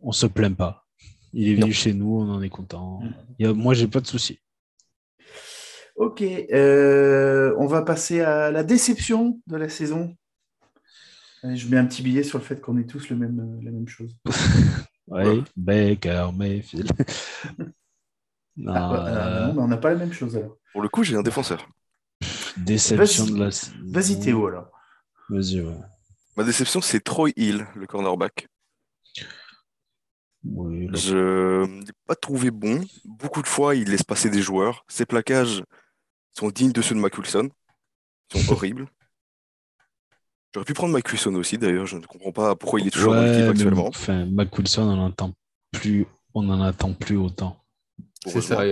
on 0.01 0.11
se 0.11 0.25
plaint 0.25 0.55
pas. 0.55 0.87
Il 1.33 1.47
est 1.49 1.55
venu 1.55 1.71
chez 1.71 1.93
nous, 1.93 2.17
on 2.21 2.29
en 2.29 2.41
est 2.41 2.49
content. 2.49 3.01
Mm. 3.39 3.51
moi, 3.51 3.75
j'ai 3.75 3.87
pas 3.87 3.99
de 3.99 4.07
souci. 4.07 4.39
Ok, 5.95 6.21
euh, 6.21 7.53
on 7.59 7.67
va 7.67 7.83
passer 7.83 8.21
à 8.21 8.51
la 8.51 8.63
déception 8.63 9.39
de 9.45 9.57
la 9.57 9.69
saison. 9.69 10.15
je 11.43 11.67
mets 11.67 11.77
un 11.77 11.85
petit 11.85 12.01
billet 12.01 12.23
sur 12.23 12.39
le 12.39 12.43
fait 12.43 12.59
qu'on 12.59 12.77
ait 12.79 12.85
tous 12.85 13.09
le 13.09 13.15
même, 13.15 13.39
euh, 13.39 13.63
la 13.63 13.71
même 13.71 13.87
chose. 13.87 14.17
oui, 15.07 15.43
Baker, 15.55 16.29
Mayfield. 16.35 16.91
Ah, 18.67 19.53
non, 19.55 19.63
on 19.63 19.67
n'a 19.69 19.77
pas 19.77 19.91
la 19.91 19.95
même 19.95 20.11
chose 20.11 20.35
alors. 20.35 20.57
Pour 20.73 20.81
le 20.81 20.89
coup, 20.89 21.01
j'ai 21.01 21.15
un 21.15 21.21
défenseur. 21.21 21.65
Déception 22.57 23.25
de 23.27 23.39
la 23.39 23.49
Vas-y 23.85 24.19
Théo 24.19 24.47
alors. 24.47 24.69
Vas-y, 25.29 25.65
Ma 26.35 26.43
déception, 26.43 26.81
c'est 26.81 26.99
Troy 26.99 27.31
Hill, 27.37 27.65
le 27.73 27.87
cornerback. 27.87 28.49
Je 30.43 31.66
ne 31.66 31.86
l'ai 31.86 31.93
pas 32.05 32.16
trouvé 32.16 32.51
bon. 32.51 32.82
Beaucoup 33.05 33.41
de 33.41 33.47
fois, 33.47 33.76
il 33.76 33.89
laisse 33.89 34.03
passer 34.03 34.30
des 34.30 34.41
joueurs. 34.41 34.86
Ses 34.88 35.05
plaquages 35.05 35.64
sont 36.32 36.49
dignes 36.49 36.72
de 36.72 36.82
ceux 36.82 36.95
de 36.95 36.99
Mac 36.99 37.18
Wilson. 37.18 37.49
Ils 38.34 38.41
sont 38.41 38.51
horribles. 38.53 38.88
J'aurais 40.53 40.66
pu 40.66 40.74
prendre 40.74 40.93
Mac 40.93 41.07
Wilson 41.07 41.36
aussi, 41.36 41.57
d'ailleurs. 41.57 41.86
Je 41.86 41.97
ne 41.97 42.05
comprends 42.05 42.32
pas 42.32 42.55
pourquoi 42.55 42.80
il 42.80 42.88
est 42.88 42.91
toujours 42.91 43.14
dans 43.14 43.22
l'équipe 43.22 43.49
actuellement. 43.49 43.88
Enfin, 43.88 44.28
on 44.28 44.86
n'en 44.86 45.07
attend 45.07 45.34
plus, 45.72 46.07
on 46.34 46.49
en 46.49 46.62
attend 46.62 46.93
plus 46.93 47.18
autant. 47.18 47.64
C'est 48.26 48.41
ça. 48.41 48.64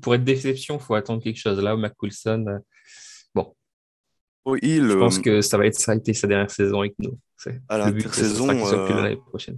Pour 0.00 0.14
être 0.14 0.24
déception, 0.24 0.76
il 0.76 0.82
faut 0.82 0.94
attendre 0.94 1.22
quelque 1.22 1.38
chose. 1.38 1.58
Là, 1.60 1.76
Mac 1.76 1.94
Wilson, 2.02 2.46
euh, 2.48 2.58
bon. 3.34 3.54
je 4.46 4.98
pense 4.98 5.18
euh, 5.18 5.22
que 5.22 5.40
ça 5.40 5.56
va 5.56 5.66
être 5.66 5.78
ça 5.78 5.92
a 5.92 5.94
été 5.94 6.12
sa 6.14 6.26
dernière 6.26 6.50
saison 6.50 6.80
avec 6.80 6.94
nous. 6.98 7.18
À 7.68 7.78
l'intersaison, 7.78 8.48
euh, 8.50 9.02
l'année 9.02 9.16
prochaine 9.16 9.56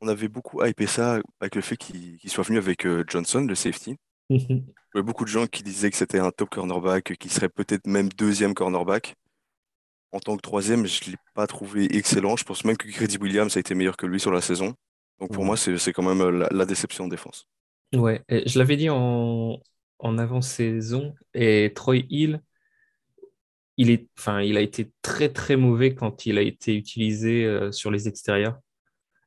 on 0.00 0.08
avait 0.08 0.28
beaucoup 0.28 0.64
hypé 0.64 0.86
ça 0.86 1.20
avec 1.40 1.54
le 1.54 1.60
fait 1.60 1.76
qu'il 1.76 2.18
soit 2.26 2.44
venu 2.44 2.58
avec 2.58 2.86
euh, 2.86 3.04
Johnson, 3.06 3.44
le 3.46 3.54
safety. 3.54 3.96
Il 4.30 4.38
y 4.38 4.62
avait 4.94 5.02
beaucoup 5.02 5.24
de 5.24 5.30
gens 5.30 5.46
qui 5.46 5.62
disaient 5.62 5.90
que 5.90 5.96
c'était 5.96 6.18
un 6.18 6.30
top 6.30 6.50
cornerback, 6.50 7.16
qui 7.18 7.28
serait 7.28 7.48
peut-être 7.48 7.86
même 7.86 8.08
deuxième 8.10 8.54
cornerback. 8.54 9.16
En 10.12 10.20
tant 10.20 10.36
que 10.36 10.42
troisième, 10.42 10.86
je 10.86 11.04
ne 11.04 11.12
l'ai 11.12 11.18
pas 11.34 11.46
trouvé 11.46 11.96
excellent. 11.96 12.36
Je 12.36 12.44
pense 12.44 12.64
même 12.64 12.76
que 12.76 12.88
Grady 12.88 13.18
Williams 13.18 13.56
a 13.56 13.60
été 13.60 13.74
meilleur 13.74 13.96
que 13.96 14.06
lui 14.06 14.20
sur 14.20 14.32
la 14.32 14.40
saison. 14.40 14.74
Donc 15.20 15.32
pour 15.32 15.44
moi, 15.44 15.56
c'est 15.56 15.92
quand 15.92 16.02
même 16.02 16.20
euh, 16.20 16.48
la, 16.50 16.64
déception 16.64 17.04
en 17.04 17.08
défense. 17.08 17.46
Ouais, 17.94 18.22
je 18.28 18.58
l'avais 18.58 18.76
dit 18.76 18.88
en, 18.88 19.60
avant-saison. 20.00 21.14
Et 21.34 21.72
Troy 21.74 21.98
Hill, 22.08 22.40
il, 23.76 23.90
est, 23.90 24.08
enfin, 24.18 24.40
il 24.40 24.56
a 24.56 24.60
été 24.60 24.90
très 25.02 25.28
très 25.28 25.56
mauvais 25.56 25.94
quand 25.94 26.26
il 26.26 26.38
a 26.38 26.42
été 26.42 26.74
utilisé 26.74 27.44
euh, 27.44 27.70
sur 27.70 27.90
les 27.90 28.08
extérieurs. 28.08 28.58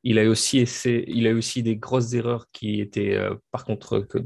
Il 0.04 0.18
a 0.18 0.28
aussi 0.28 0.62
aussi 0.62 1.62
des 1.62 1.76
grosses 1.76 2.12
erreurs 2.12 2.46
qui 2.52 2.80
étaient, 2.80 3.14
euh, 3.14 3.34
par 3.50 3.64
contre, 3.64 4.00
que 4.00 4.18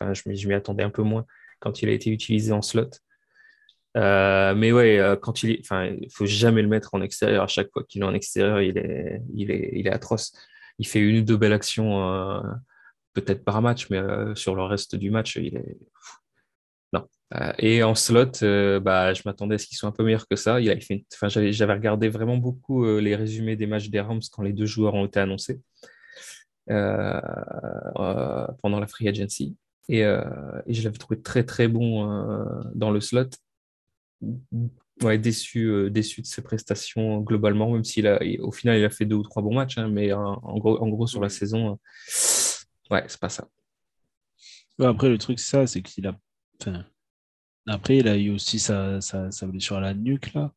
enfin, 0.00 0.14
je, 0.14 0.48
m'y 0.48 0.54
attendais 0.54 0.84
un 0.84 0.90
peu 0.90 1.02
moins 1.02 1.26
quand 1.58 1.82
il 1.82 1.88
a 1.88 1.92
été 1.92 2.10
utilisé 2.10 2.52
en 2.52 2.62
slot. 2.62 2.90
Euh, 3.96 4.54
mais 4.54 4.72
ouais, 4.72 4.98
euh, 4.98 5.16
quand 5.16 5.42
il 5.42 5.58
enfin, 5.60 5.96
faut 6.12 6.26
jamais 6.26 6.62
le 6.62 6.68
mettre 6.68 6.94
en 6.94 7.02
extérieur. 7.02 7.42
À 7.42 7.48
chaque 7.48 7.70
fois 7.72 7.82
qu'il 7.84 8.02
est 8.02 8.04
en 8.04 8.14
extérieur, 8.14 8.60
il 8.60 8.78
est, 8.78 9.20
il 9.34 9.50
est, 9.50 9.70
il 9.72 9.86
est 9.88 9.92
atroce. 9.92 10.32
Il 10.78 10.86
fait 10.86 11.00
une 11.00 11.18
ou 11.18 11.22
deux 11.22 11.36
belles 11.36 11.54
actions, 11.54 12.42
peut-être 13.14 13.44
par 13.44 13.62
match, 13.62 13.88
mais 13.90 14.00
sur 14.34 14.54
le 14.54 14.62
reste 14.62 14.94
du 14.94 15.10
match, 15.10 15.36
il 15.36 15.56
est. 15.56 15.76
Euh, 17.34 17.52
et 17.58 17.82
en 17.82 17.94
slot, 17.94 18.42
euh, 18.42 18.78
bah, 18.78 19.12
je 19.12 19.22
m'attendais 19.24 19.56
à 19.56 19.58
ce 19.58 19.66
qu'ils 19.66 19.76
soient 19.76 19.88
un 19.88 19.92
peu 19.92 20.04
meilleurs 20.04 20.28
que 20.28 20.36
ça. 20.36 20.60
Il 20.60 20.70
a 20.70 20.78
fait 20.78 21.04
enfin, 21.12 21.28
j'avais 21.28 21.72
regardé 21.72 22.08
vraiment 22.08 22.36
beaucoup 22.36 22.84
euh, 22.84 23.00
les 23.00 23.16
résumés 23.16 23.56
des 23.56 23.66
matchs 23.66 23.88
des 23.88 24.00
Rams 24.00 24.20
quand 24.30 24.42
les 24.42 24.52
deux 24.52 24.66
joueurs 24.66 24.94
ont 24.94 25.06
été 25.06 25.20
annoncés 25.20 25.60
pendant 26.68 27.20
la 28.80 28.86
free 28.86 29.08
agency. 29.08 29.56
Et, 29.88 30.02
je 30.02 30.82
l'avais 30.82 30.98
trouvé 30.98 31.20
très 31.22 31.44
très 31.44 31.68
bon 31.68 32.44
dans 32.74 32.90
le 32.90 33.00
slot. 33.00 33.30
Ouais, 35.02 35.18
déçu, 35.18 35.90
déçu 35.90 36.22
de 36.22 36.26
ses 36.26 36.42
prestations 36.42 37.20
globalement, 37.20 37.70
même 37.70 37.84
s'il 37.84 38.06
a, 38.06 38.18
au 38.40 38.50
final 38.50 38.78
il 38.78 38.84
a 38.84 38.90
fait 38.90 39.04
deux 39.04 39.16
ou 39.16 39.22
trois 39.22 39.42
bons 39.42 39.54
matchs, 39.54 39.78
hein, 39.78 39.88
mais 39.88 40.12
en, 40.12 40.58
gros, 40.58 40.82
en 40.82 40.88
gros 40.88 41.06
sur 41.06 41.20
la 41.20 41.28
saison, 41.28 41.78
ouais, 42.90 43.04
c'est 43.06 43.20
pas 43.20 43.28
ça. 43.28 43.46
après, 44.80 45.08
le 45.08 45.18
truc, 45.18 45.38
ça, 45.38 45.68
c'est 45.68 45.82
qu'il 45.82 46.06
a. 46.08 46.18
Enfin, 46.60 46.84
après, 47.66 47.98
il 47.98 48.08
a 48.08 48.16
eu 48.16 48.30
aussi 48.30 48.58
sa, 48.58 49.00
sa, 49.00 49.46
blessure 49.46 49.76
à 49.76 49.80
la 49.80 49.94
nuque, 49.94 50.32
là. 50.34 50.52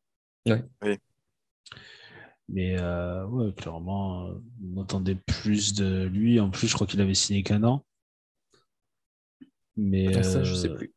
Oui. 0.46 0.96
Mais 2.48 2.76
euh, 2.78 3.24
ouais, 3.26 3.52
clairement, 3.52 4.28
on 4.74 4.82
attendait 4.82 5.14
plus 5.14 5.74
de 5.74 6.04
lui. 6.04 6.40
En 6.40 6.50
plus, 6.50 6.66
je 6.66 6.74
crois 6.74 6.86
qu'il 6.86 7.00
avait 7.00 7.14
signé 7.14 7.42
qu'un 7.42 7.62
an. 7.62 7.84
Mais, 9.76 10.16
ah, 10.16 10.22
ça, 10.22 10.42
je 10.42 10.54
sais 10.54 10.68
euh, 10.68 10.74
plus. 10.74 10.92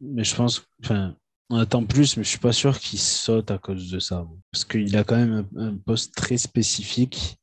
Mais 0.00 0.24
je 0.24 0.34
pense, 0.34 0.66
enfin, 0.82 1.16
on 1.48 1.56
attend 1.56 1.84
plus, 1.84 2.16
mais 2.16 2.24
je 2.24 2.28
suis 2.28 2.38
pas 2.38 2.52
sûr 2.52 2.78
qu'il 2.78 2.98
saute 2.98 3.50
à 3.50 3.58
cause 3.58 3.90
de 3.90 3.98
ça. 3.98 4.26
Parce 4.50 4.64
qu'il 4.64 4.96
a 4.96 5.04
quand 5.04 5.16
même 5.16 5.46
un, 5.56 5.76
poste 5.76 6.14
très 6.14 6.38
spécifique 6.38 7.38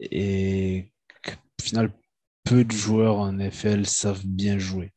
et 0.00 0.92
au 1.26 1.62
final, 1.62 1.92
peu 2.44 2.64
de 2.64 2.72
joueurs 2.72 3.16
en 3.16 3.32
NFL 3.32 3.86
savent 3.86 4.24
bien 4.24 4.58
jouer. 4.58 4.92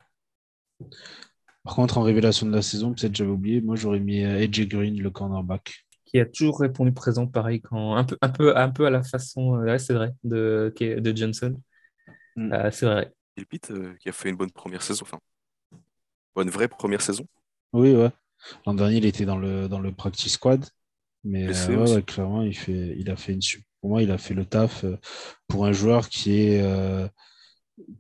Par 1.64 1.76
contre, 1.76 1.98
en 1.98 2.02
révélation 2.02 2.46
de 2.46 2.52
la 2.52 2.62
saison, 2.62 2.94
peut-être 2.94 3.16
j'avais 3.16 3.32
oublié, 3.32 3.62
moi 3.62 3.76
j'aurais 3.76 4.00
mis 4.00 4.24
euh, 4.24 4.44
AJ 4.44 4.68
Green, 4.68 5.02
le 5.02 5.10
cornerback. 5.10 5.86
Qui 6.06 6.20
a 6.20 6.26
toujours 6.26 6.60
répondu 6.60 6.92
présent, 6.92 7.26
pareil, 7.26 7.62
quand 7.62 7.96
un 7.96 8.04
peu, 8.04 8.18
un 8.22 8.30
peu, 8.30 8.58
un 8.58 8.70
peu 8.70 8.86
à 8.86 8.90
la 8.90 9.04
façon, 9.04 9.56
euh, 9.56 9.66
ouais, 9.66 9.80
c'est 9.80 9.94
vrai, 9.94 10.12
de, 10.24 10.74
de 10.80 11.18
Johnson. 11.18 11.60
Mm. 12.36 12.54
Euh, 12.54 12.72
c'est 12.72 12.86
vrai. 12.86 13.14
Et 13.38 13.46
Pitt, 13.46 13.72
euh, 13.72 13.96
qui 14.00 14.10
a 14.10 14.12
fait 14.12 14.30
une 14.30 14.36
bonne 14.36 14.52
première 14.52 14.82
saison, 14.82 15.04
enfin, 15.04 15.20
bonne 16.36 16.50
vraie 16.50 16.68
première 16.68 17.02
saison. 17.02 17.26
Oui, 17.72 17.96
ouais. 17.96 18.12
L'an 18.66 18.74
dernier, 18.74 18.98
il 18.98 19.06
était 19.06 19.26
dans 19.26 19.38
le, 19.38 19.68
dans 19.68 19.80
le 19.80 19.92
practice 19.92 20.34
squad. 20.34 20.66
Mais 21.24 21.48
euh, 21.48 21.68
ouais, 21.78 21.96
ouais, 21.96 22.04
clairement, 22.04 22.44
il, 22.44 22.56
fait, 22.56 22.96
il 22.98 23.10
a 23.10 23.16
fait 23.16 23.34
une 23.34 23.40
Pour 23.80 23.92
moi, 23.92 24.04
il 24.04 24.12
a 24.12 24.18
fait 24.18 24.34
le 24.34 24.46
taf 24.46 24.84
euh, 24.84 24.98
pour 25.48 25.66
un 25.66 25.72
joueur 25.72 26.10
qui 26.10 26.38
est, 26.38 26.62
euh, 26.62 27.08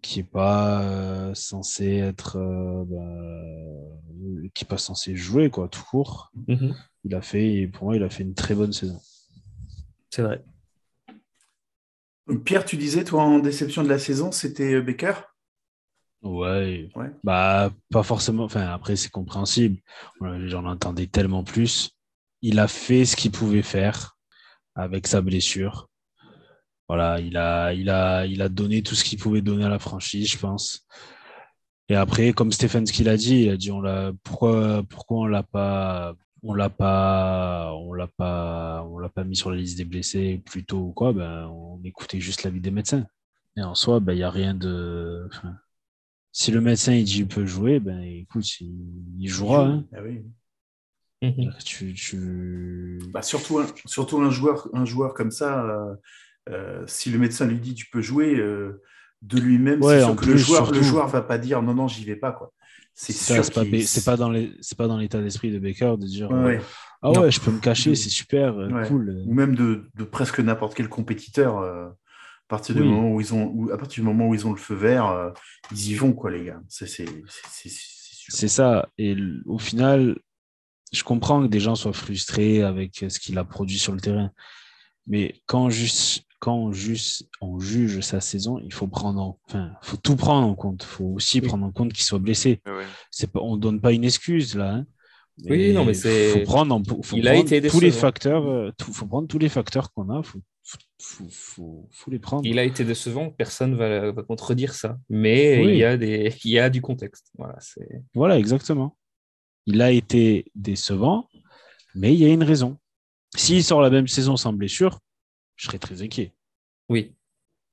qui 0.02 0.20
est 0.20 0.24
pas 0.24 0.82
euh, 0.84 1.34
censé 1.34 1.96
être. 1.98 2.38
euh, 2.38 2.84
bah, 2.86 4.50
qui 4.54 4.64
est 4.66 4.68
pas 4.68 4.78
censé 4.78 5.16
jouer, 5.16 5.50
quoi, 5.50 5.68
tout 5.68 5.84
court. 5.84 6.32
Mhm. 6.48 6.76
Il 7.06 7.16
a 7.16 7.22
fait, 7.22 7.70
pour 7.74 7.86
moi, 7.86 7.96
il 7.96 8.04
a 8.04 8.10
fait 8.10 8.24
une 8.24 8.34
très 8.36 8.56
bonne 8.56 8.72
saison. 8.74 9.00
C'est 10.10 10.22
vrai. 10.22 10.44
Pierre, 12.46 12.64
tu 12.66 12.78
disais, 12.78 13.04
toi, 13.04 13.24
en 13.24 13.40
déception 13.40 13.84
de 13.84 13.90
la 13.90 14.00
saison, 14.00 14.32
c'était 14.32 14.76
euh, 14.76 14.82
Baker 14.82 15.14
Ouais, 16.22 16.90
Ouais. 16.96 17.12
bah 17.24 17.74
pas 17.92 18.04
forcément. 18.04 18.46
Enfin, 18.46 18.68
après, 18.68 18.96
c'est 18.96 19.10
compréhensible. 19.10 19.82
J'en 20.46 20.66
entendais 20.66 21.08
tellement 21.08 21.44
plus. 21.44 21.92
Il 22.42 22.60
a 22.60 22.70
fait 22.70 23.04
ce 23.04 23.18
qu'il 23.18 23.32
pouvait 23.32 23.62
faire 23.62 24.18
avec 24.76 25.06
sa 25.08 25.20
blessure. 25.22 25.90
Voilà, 26.94 27.20
il 27.20 27.38
a, 27.38 27.74
il 27.74 27.90
a, 27.90 28.24
il 28.28 28.40
a 28.44 28.50
donné 28.50 28.84
tout 28.84 28.94
ce 28.94 29.04
qu'il 29.04 29.18
pouvait 29.18 29.42
donner 29.42 29.66
à 29.66 29.70
la 29.70 29.80
franchise, 29.80 30.30
je 30.30 30.38
pense. 30.38 30.86
Et 31.90 31.96
après, 31.96 32.34
comme 32.34 32.52
Stefanski 32.52 33.04
l'a 33.04 33.18
dit, 33.18 33.46
il 33.46 33.50
a 33.50 33.58
dit 33.58 33.72
on 33.72 33.82
l'a, 33.82 34.12
pourquoi, 34.22 34.84
pourquoi 34.88 35.18
on 35.22 35.26
l'a 35.26 35.42
pas, 35.42 36.14
on 36.44 36.54
l'a 36.54 36.70
pas, 36.70 37.74
on 37.74 37.94
l'a 37.94 38.06
pas, 38.06 38.84
on 38.92 39.00
l'a 39.00 39.10
pas 39.10 39.24
mis 39.24 39.36
sur 39.36 39.50
la 39.50 39.58
liste 39.58 39.76
des 39.80 39.86
blessés 39.86 40.40
plus 40.46 40.66
tôt 40.66 40.82
ou 40.82 40.92
quoi 40.92 41.14
Ben, 41.14 41.48
on 41.48 41.82
écoutait 41.84 42.20
juste 42.20 42.44
l'avis 42.44 42.62
des 42.62 42.70
médecins. 42.70 43.08
Et 43.58 43.64
en 43.64 43.74
soi, 43.74 44.00
ben, 44.00 44.14
il 44.14 44.20
y 44.20 44.24
a 44.24 44.30
rien 44.30 44.54
de. 44.54 45.28
enfin, 45.34 45.56
si 46.32 46.52
le 46.52 46.62
médecin 46.62 46.94
il 46.94 47.06
dit 47.06 47.22
il 47.22 47.28
peut 47.28 47.48
jouer, 47.48 47.80
ben 47.80 48.02
écoute, 48.04 48.62
il, 48.62 48.72
il 49.18 49.28
jouera. 49.30 49.66
hein. 49.66 49.86
Ah 49.96 50.04
oui. 50.04 50.22
Mhm. 51.24 51.54
Tu, 51.66 51.94
tu... 51.96 53.00
Bah, 53.12 53.24
surtout, 53.24 53.58
un, 53.58 53.66
surtout 53.88 54.20
un, 54.22 54.30
joueur, 54.30 54.68
un 54.74 54.86
joueur 54.86 55.16
comme 55.16 55.32
ça, 55.32 55.64
euh, 55.66 55.96
euh, 56.50 56.84
si 56.88 57.10
le 57.10 57.20
médecin 57.20 57.46
lui 57.46 57.60
dit 57.60 57.74
tu 57.74 57.88
peux 57.90 58.02
jouer, 58.02 58.36
euh, 58.36 58.82
de 59.22 59.40
lui-même, 59.40 59.82
Ouais, 59.82 60.00
c'est 60.00 60.04
en 60.04 60.14
sûr 60.14 60.16
que 60.22 60.26
le 60.32 60.38
joueur 60.38 60.62
ne 60.62 60.74
surtout. 60.74 60.84
joueur 60.84 61.08
va 61.08 61.22
pas 61.22 61.38
dire 61.38 61.62
non, 61.62 61.74
non, 61.74 61.88
j'y 61.88 62.04
vais 62.04 62.16
pas. 62.18 62.32
quoi. 62.34 62.52
C'est 62.94 63.14
Ça, 63.14 63.36
sûr 63.36 63.46
c'est 63.46 63.54
pas, 63.54 64.12
pas 64.12 64.18
dans 64.18 64.30
les, 64.30 64.52
l'état 65.00 65.22
d'esprit 65.22 65.50
de 65.52 65.60
Baker 65.60 65.96
de 65.98 66.06
dire 66.06 66.30
Ouais, 66.30 66.38
euh, 66.38 66.46
ouais. 66.46 66.62
ah 67.02 67.12
Non. 67.12 67.22
ouais, 67.22 67.32
je 67.32 67.40
peux 67.40 67.52
me 67.52 67.60
cacher, 67.60 67.96
c'est 67.96 68.10
super, 68.10 68.56
Ouais. 68.58 68.88
cool. 68.88 69.24
Ou 69.26 69.34
même 69.34 69.56
de, 69.56 69.86
de 69.96 70.04
presque 70.04 70.40
n'importe 70.40 70.76
quel 70.76 70.90
compétiteur. 70.90 71.58
à, 71.60 71.96
partir 72.50 72.76
du 72.76 72.82
Oui. 72.82 72.88
moment 72.90 73.12
où 73.16 73.22
ils 73.22 73.34
ont, 73.34 73.46
où- 73.56 73.72
à 73.72 73.78
partir 73.78 74.04
du 74.04 74.08
moment 74.08 74.28
où 74.28 74.36
ils 74.36 74.46
ont 74.46 74.52
le 74.52 74.60
feu 74.60 74.76
vert, 74.76 75.32
ils 75.72 75.92
y 75.92 75.96
vont, 75.96 76.14
quoi, 76.14 76.30
les 76.30 76.44
gars. 76.44 76.62
C'est 76.68 76.86
c'est- 76.88 78.48
ça. 78.48 78.90
Et 78.98 79.16
au 79.46 79.58
final, 79.58 80.20
je 80.92 81.04
comprends 81.04 81.42
que 81.42 81.48
des 81.48 81.60
gens 81.60 81.76
soient 81.76 81.94
frustrés 81.94 82.62
avec 82.62 83.06
ce 83.10 83.20
qu'il 83.20 83.38
a 83.38 83.44
produit 83.44 83.80
sur 83.80 83.94
le 83.94 84.00
terrain. 84.02 84.30
Mais 85.08 85.42
quand 85.48 85.70
juste, 85.70 86.26
quand 86.44 86.56
on, 86.58 86.72
juste, 86.74 87.30
on 87.40 87.58
juge 87.58 88.02
sa 88.02 88.20
saison, 88.20 88.60
il 88.60 88.74
faut 88.74 88.88
prendre 88.88 89.22
en, 89.22 89.40
enfin, 89.48 89.72
faut 89.82 89.96
tout 89.96 90.18
prendre 90.18 90.46
en 90.46 90.56
compte. 90.56 90.84
Il 90.84 90.88
faut 90.88 91.06
aussi 91.16 91.40
Oui. 91.40 91.48
prendre 91.48 91.66
en 91.66 91.72
compte 91.72 91.94
qu'il 91.94 92.04
soit 92.04 92.20
blessé. 92.20 92.60
Ouais. 92.66 92.84
C'est 93.12 93.32
pas, 93.32 93.40
on 93.40 93.56
donne 93.56 93.80
pas 93.80 93.94
une 93.94 94.04
excuse 94.04 94.56
là. 94.56 94.74
hein. 94.76 94.86
Oui, 95.46 95.72
non, 95.74 95.86
mais 95.86 95.94
c'est- 95.94 96.32
Faut 96.34 96.42
prendre, 96.44 96.76
en- 96.76 96.84
faut 97.02 97.16
Il 97.18 97.28
a 97.30 97.36
été 97.36 97.62
tous 97.62 97.80
les 97.80 97.88
décevant. 97.88 98.02
facteurs. 98.02 98.46
euh, 98.46 98.72
tout- 98.78 98.92
faut 98.92 99.08
prendre 99.08 99.28
tous 99.30 99.40
les 99.40 99.48
facteurs 99.50 99.92
qu'on 99.94 100.10
a. 100.10 100.22
Faut, 100.22 100.40
faut, 101.00 101.28
faut, 101.32 101.90
faut 101.92 102.12
les 102.12 102.20
prendre. 102.20 102.46
Il 102.46 102.60
a 102.60 102.64
été 102.66 102.84
décevant, 102.84 103.30
personne 103.32 103.74
va, 103.76 104.12
va 104.12 104.24
contredire 104.24 104.74
ça. 104.76 104.98
Mais 105.10 105.60
Oui. 105.66 105.72
il, 105.72 105.78
y 105.78 105.84
a 105.86 105.96
des, 105.98 106.34
il 106.44 106.52
y 106.52 106.60
a 106.60 106.70
du 106.70 106.82
contexte. 106.82 107.32
Voilà, 107.38 107.56
c'est... 107.62 107.88
Voilà, 108.14 108.38
exactement. 108.38 108.98
Il 109.66 109.82
a 109.82 109.92
été 109.92 110.52
décevant, 110.56 111.30
mais 111.96 112.14
il 112.14 112.20
y 112.20 112.26
a 112.26 112.30
une 112.30 112.44
raison. 112.44 112.78
S'il 113.36 113.64
sort 113.64 113.82
la 113.82 113.90
même 113.90 114.08
saison 114.10 114.36
sans 114.38 114.52
blessure, 114.54 115.00
je 115.64 115.68
serais 115.70 115.80
très 115.80 116.02
inquiet. 116.02 116.34
Oui. 116.90 117.16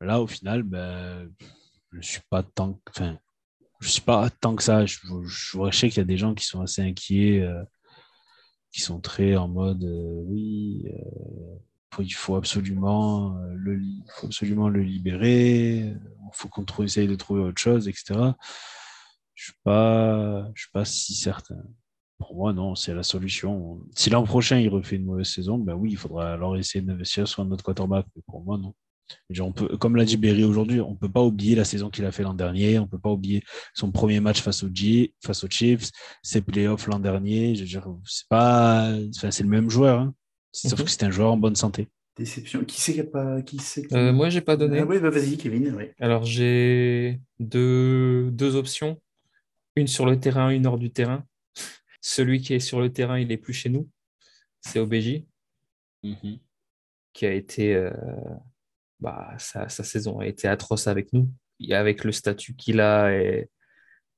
Là, 0.00 0.20
au 0.20 0.28
final, 0.28 0.62
ben, 0.62 1.28
je 1.90 2.00
suis 2.00 2.20
pas 2.30 2.44
tant, 2.44 2.80
enfin, 2.88 3.18
je 3.80 3.88
suis 3.88 4.00
pas 4.00 4.30
tant 4.30 4.54
que 4.54 4.62
ça. 4.62 4.86
Je, 4.86 4.96
je, 5.24 5.58
je 5.70 5.76
sais 5.76 5.88
qu'il 5.88 5.98
y 5.98 6.00
a 6.00 6.04
des 6.04 6.16
gens 6.16 6.34
qui 6.34 6.44
sont 6.44 6.60
assez 6.60 6.82
inquiets, 6.82 7.40
euh, 7.40 7.64
qui 8.72 8.80
sont 8.80 9.00
très 9.00 9.36
en 9.36 9.48
mode, 9.48 9.82
euh, 9.82 10.22
oui, 10.26 10.86
euh, 10.86 11.98
il 11.98 12.14
faut 12.14 12.36
absolument 12.36 13.36
le, 13.54 13.80
faut 14.14 14.28
absolument 14.28 14.68
le 14.68 14.82
libérer. 14.82 15.78
Il 15.78 16.30
faut 16.32 16.48
qu'on 16.48 16.64
essaye 16.84 17.08
de 17.08 17.16
trouver 17.16 17.42
autre 17.42 17.60
chose, 17.60 17.88
etc. 17.88 18.20
Je 19.34 19.44
suis 19.46 19.58
pas, 19.64 20.48
je 20.54 20.62
suis 20.62 20.70
pas 20.70 20.84
si 20.84 21.14
certain. 21.14 21.60
Pour 22.20 22.36
moi, 22.36 22.52
non, 22.52 22.74
c'est 22.74 22.94
la 22.94 23.02
solution. 23.02 23.80
Si 23.96 24.10
l'an 24.10 24.22
prochain 24.24 24.58
il 24.60 24.68
refait 24.68 24.96
une 24.96 25.04
mauvaise 25.06 25.26
saison, 25.26 25.56
ben 25.58 25.72
oui, 25.74 25.90
il 25.92 25.96
faudra 25.96 26.34
alors 26.34 26.56
essayer 26.56 26.84
d'investir 26.84 27.26
sur 27.26 27.42
un 27.42 27.50
autre 27.50 27.64
quarterback. 27.64 28.06
Mais 28.14 28.22
pour 28.26 28.44
moi, 28.44 28.58
non. 28.58 28.74
On 29.40 29.52
peut, 29.52 29.76
comme 29.78 29.96
l'a 29.96 30.04
dit 30.04 30.16
Berry 30.16 30.44
aujourd'hui, 30.44 30.80
on 30.80 30.92
ne 30.92 30.96
peut 30.96 31.08
pas 31.08 31.22
oublier 31.24 31.56
la 31.56 31.64
saison 31.64 31.90
qu'il 31.90 32.04
a 32.04 32.12
fait 32.12 32.22
l'an 32.22 32.34
dernier. 32.34 32.78
On 32.78 32.82
ne 32.82 32.86
peut 32.88 32.98
pas 32.98 33.10
oublier 33.10 33.42
son 33.74 33.90
premier 33.90 34.20
match 34.20 34.40
face, 34.40 34.62
au 34.62 34.68
G, 34.72 35.14
face 35.24 35.42
aux 35.42 35.48
Chiefs, 35.50 35.90
ses 36.22 36.42
playoffs 36.42 36.86
l'an 36.86 37.00
dernier. 37.00 37.56
Je 37.56 37.62
veux 37.62 37.66
dire, 37.66 37.88
c'est 38.04 38.28
pas, 38.28 38.92
enfin, 39.16 39.30
c'est 39.32 39.42
le 39.42 39.48
même 39.48 39.68
joueur. 39.70 39.98
hein. 40.00 40.14
Sauf 40.52 40.78
Mhm. 40.78 40.84
que 40.84 40.90
c'est 40.92 41.02
un 41.04 41.10
joueur 41.10 41.32
en 41.32 41.36
bonne 41.38 41.56
santé. 41.56 41.88
Déception. 42.16 42.64
Qui 42.64 42.80
c'est 42.80 42.92
qui 42.92 43.00
a 43.00 43.04
pas. 43.04 43.40
Qui 43.42 43.58
c'est 43.58 43.86
qui- 43.86 43.94
Euh, 43.96 44.12
moi, 44.12 44.28
j'ai 44.28 44.42
pas 44.42 44.56
donné. 44.56 44.80
Ah 44.80 44.84
oui, 44.86 44.98
bah, 45.00 45.10
vas-y, 45.10 45.36
Kevin. 45.38 45.74
oui. 45.76 45.84
Alors, 45.98 46.24
j'ai 46.24 47.20
deux, 47.40 48.30
deux 48.30 48.54
options. 48.56 49.00
Une 49.76 49.86
sur 49.88 50.04
le 50.06 50.20
terrain, 50.20 50.50
une 50.50 50.66
hors 50.66 50.78
du 50.78 50.90
terrain. 50.90 51.24
Celui 52.00 52.40
qui 52.40 52.54
est 52.54 52.60
sur 52.60 52.80
le 52.80 52.92
terrain, 52.92 53.18
il 53.18 53.28
n'est 53.28 53.36
plus 53.36 53.52
chez 53.52 53.68
nous. 53.68 53.88
C'est 54.60 54.78
OBJ, 54.78 55.24
qui 57.12 57.26
a 57.26 57.32
été. 57.32 57.74
euh, 57.74 57.90
bah, 59.00 59.34
sa, 59.38 59.68
sa 59.68 59.84
saison 59.84 60.18
a 60.20 60.26
été 60.26 60.48
atroce 60.48 60.86
avec 60.86 61.12
nous. 61.12 61.30
Et 61.60 61.74
avec 61.74 62.04
le 62.04 62.12
statut 62.12 62.54
qu'il 62.56 62.80
a 62.80 63.12
et, 63.14 63.50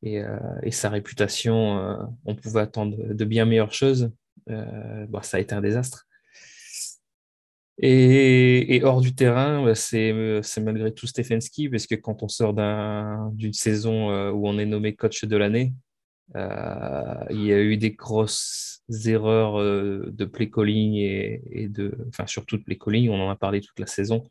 et, 0.03 0.21
euh, 0.23 0.39
et 0.63 0.71
sa 0.71 0.91
réputation, 0.91 1.79
euh, 1.79 1.97
on 2.25 2.35
pouvait 2.37 2.61
attendre 2.61 2.97
de 3.15 3.25
bien 3.25 3.45
meilleures 3.47 3.73
choses. 3.75 4.13
Bah, 4.47 5.23
ça 5.23 5.37
a 5.37 5.41
été 5.41 5.55
un 5.55 5.61
désastre. 5.61 6.07
Et, 7.79 8.77
et 8.77 8.85
hors 8.85 9.01
du 9.01 9.15
terrain, 9.15 9.65
bah, 9.65 9.75
c'est 9.75 10.13
malgré 10.61 10.93
tout 10.93 11.07
Stefanski, 11.07 11.69
parce 11.69 11.87
que 11.87 11.95
quand 11.95 12.23
on 12.23 12.29
sort 12.29 12.55
d'un- 12.55 13.31
d'une 13.35 13.53
saison 13.53 14.31
où 14.31 14.47
on 14.49 14.59
est 14.59 14.67
nommé 14.67 14.95
coach 14.95 15.25
de 15.25 15.37
l'année, 15.37 15.73
il 16.35 17.45
y 17.45 17.53
a 17.53 17.61
eu 17.61 17.77
des 17.77 17.93
grosses 17.93 18.73
erreurs 19.07 19.61
euh, 19.61 20.11
de 20.13 20.25
play 20.25 20.51
calling 20.51 20.95
et, 20.95 21.69
de, 21.69 21.97
enfin 22.09 22.27
surtout 22.27 22.59
de 22.59 22.63
play 22.63 22.77
calling, 22.79 23.09
on 23.11 23.21
en 23.21 23.31
a 23.31 23.37
parlé 23.37 23.61
toute 23.61 23.79
la 23.79 23.87
saison. 23.87 24.29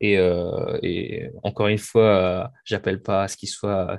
Et, 0.00 0.18
euh, 0.18 0.78
et 0.82 1.30
encore 1.42 1.68
une 1.68 1.78
fois, 1.78 2.44
euh, 2.44 2.48
j'appelle 2.64 3.02
pas 3.02 3.24
à 3.24 3.28
ce 3.28 3.36
qu'il 3.36 3.48
soit 3.48 3.96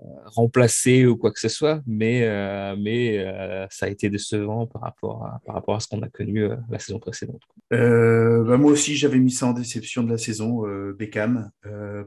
euh, 0.00 0.06
remplacé 0.26 1.06
ou 1.06 1.16
quoi 1.16 1.30
que 1.30 1.38
ce 1.38 1.48
soit, 1.48 1.80
mais, 1.86 2.24
euh, 2.24 2.74
mais 2.76 3.16
euh, 3.18 3.64
ça 3.70 3.86
a 3.86 3.88
été 3.88 4.10
décevant 4.10 4.66
par 4.66 4.82
rapport 4.82 5.24
à, 5.24 5.40
par 5.46 5.54
rapport 5.54 5.76
à 5.76 5.80
ce 5.80 5.86
qu'on 5.86 6.02
a 6.02 6.08
connu 6.08 6.48
la 6.68 6.78
saison 6.80 6.98
précédente. 6.98 7.42
Bah, 7.70 8.56
moi 8.58 8.72
aussi, 8.72 8.96
j'avais 8.96 9.20
mis 9.20 9.30
ça 9.30 9.46
en 9.46 9.52
déception 9.52 10.02
de 10.02 10.10
la 10.10 10.18
saison, 10.18 10.64
Beckham, 10.98 11.50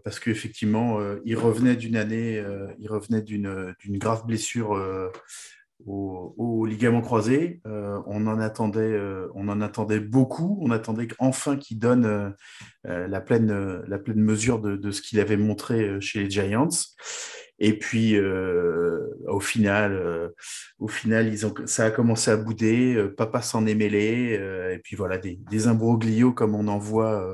parce 0.03 0.19
qu'effectivement, 0.19 0.99
il 1.23 1.37
revenait 1.37 1.77
d'une 1.77 1.95
année, 1.95 2.43
il 2.77 2.89
revenait 2.89 3.21
d'une 3.21 3.73
grave 3.91 4.25
blessure 4.25 4.71
au, 5.85 6.33
au 6.37 6.65
ligament 6.65 7.01
croisé. 7.01 7.61
On 7.65 8.27
en 8.27 8.39
attendait, 8.39 8.99
on 9.33 9.47
en 9.47 9.61
attendait 9.61 9.99
beaucoup. 10.01 10.59
On 10.61 10.71
attendait 10.71 11.07
enfin 11.19 11.55
qu'il 11.57 11.79
donne 11.79 12.33
la 12.83 13.21
pleine, 13.21 13.81
la 13.87 13.97
pleine 13.97 14.21
mesure 14.21 14.59
de, 14.59 14.75
de 14.75 14.91
ce 14.91 15.01
qu'il 15.01 15.19
avait 15.19 15.37
montré 15.37 15.99
chez 16.01 16.23
les 16.23 16.29
Giants. 16.29 16.69
Et 17.59 17.77
puis, 17.77 18.15
euh, 18.15 18.99
au 19.27 19.39
final, 19.39 19.93
euh, 19.93 20.29
au 20.79 20.87
final, 20.87 21.27
ils 21.27 21.45
ont, 21.45 21.53
ça 21.65 21.85
a 21.85 21.91
commencé 21.91 22.31
à 22.31 22.37
bouder. 22.37 22.95
euh, 22.95 23.13
papa 23.15 23.41
s'en 23.41 23.65
est 23.65 23.75
mêlé. 23.75 24.37
euh, 24.39 24.73
et 24.75 24.79
puis 24.79 24.95
voilà, 24.95 25.17
des, 25.17 25.39
des 25.49 25.67
imbroglios 25.67 26.33
comme 26.33 26.55
on 26.55 26.67
en 26.67 26.77
voit, 26.77 27.29
euh, 27.31 27.33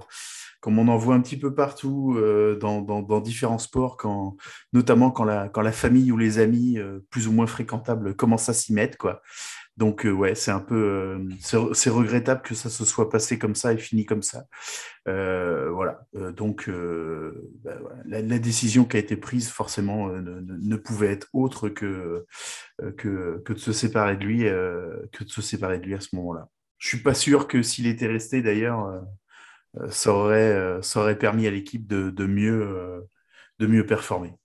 comme 0.61 0.79
on 0.79 0.87
en 0.87 0.97
voit 0.97 1.15
un 1.15 1.21
petit 1.21 1.37
peu 1.37 1.53
partout 1.53 2.15
euh, 2.17 2.57
dans, 2.59 2.81
dans, 2.81 3.01
dans 3.01 3.19
différents 3.19 3.59
sports, 3.59 3.97
quand, 3.97 4.37
notamment 4.71 5.11
quand 5.11 5.25
la, 5.25 5.49
quand 5.49 5.61
la 5.61 5.73
famille 5.73 6.11
ou 6.11 6.17
les 6.17 6.39
amis 6.39 6.77
plus 7.09 7.27
ou 7.27 7.33
moins 7.33 7.47
fréquentables 7.47 8.15
commencent 8.15 8.49
à 8.49 8.53
s'y 8.53 8.73
mettre, 8.73 8.97
quoi. 8.97 9.21
Donc, 9.77 10.05
ouais, 10.05 10.35
c'est 10.35 10.51
un 10.51 10.59
peu. 10.59 11.25
c'est 11.41 11.89
regrettable 11.89 12.41
que 12.43 12.53
ça 12.53 12.69
se 12.69 12.85
soit 12.85 13.09
passé 13.09 13.39
comme 13.39 13.55
ça 13.55 13.73
et 13.73 13.77
fini 13.77 14.05
comme 14.05 14.21
ça. 14.21 14.45
voilà. 15.05 16.05
donc, 16.35 16.69
bah, 17.63 17.79
la, 18.05 18.39
décision 18.39 18.85
qui 18.85 18.97
a 18.97 18.99
été 18.99 19.17
prise, 19.17 19.49
forcément, 19.49 20.09
ne, 20.09 20.75
pouvait 20.75 21.11
être 21.11 21.27
autre 21.33 21.69
que, 21.69 22.25
que, 22.97 23.41
que, 23.43 23.53
de 23.53 23.59
se 23.59 23.73
séparer 23.73 24.17
de 24.17 24.25
lui, 24.25 24.43
que 24.43 25.23
de 25.23 25.29
se 25.29 25.41
séparer 25.41 25.79
de 25.79 25.85
lui 25.85 25.95
à 25.95 26.01
ce 26.01 26.15
moment-là. 26.15 26.49
Je 26.77 26.89
suis 26.89 27.01
pas 27.01 27.15
sûr 27.15 27.47
que 27.47 27.63
s'il 27.63 27.87
était 27.87 28.07
resté, 28.07 28.43
d'ailleurs, 28.43 29.03
ça, 29.89 30.11
aurait, 30.13 30.79
ça 30.83 30.99
aurait 30.99 31.17
permis 31.17 31.47
à 31.47 31.51
l'équipe 31.51 31.87
de, 31.87 32.11
de, 32.11 32.25
mieux, 32.27 33.07
de 33.57 33.65
mieux 33.65 33.87
performer. 33.87 34.35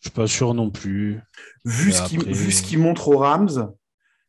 Je 0.00 0.08
suis 0.08 0.14
pas 0.14 0.26
sûr 0.26 0.54
non 0.54 0.70
plus. 0.70 1.20
Vu 1.66 1.92
ce 1.92 2.62
qu'il 2.62 2.78
montre 2.78 3.08
aux 3.08 3.18
Rams, 3.18 3.72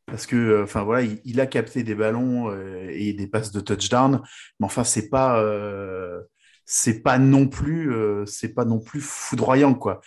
parce 0.05 0.25
que 0.25 0.35
euh, 0.35 0.63
enfin 0.63 0.83
voilà, 0.83 1.07
il, 1.23 1.39
a 1.39 1.45
capté 1.45 1.83
des 1.83 1.95
ballons 1.95 2.49
euh, 2.49 2.87
et 2.91 3.13
des 3.13 3.27
passes 3.27 3.51
de 3.51 3.59
touchdown, 3.59 4.21
mais 4.59 4.65
enfin 4.65 4.83
c'est 4.83 5.09
pas 5.09 5.39
euh, 5.41 6.19
c'est 6.65 7.01
pas 7.01 7.17
non 7.17 7.47
plus 7.47 7.93
c'est 8.25 8.53
pas 8.53 8.65
non 8.65 8.79
plus 8.79 9.01
foudroyant 9.01 9.73
quoi. 9.73 10.01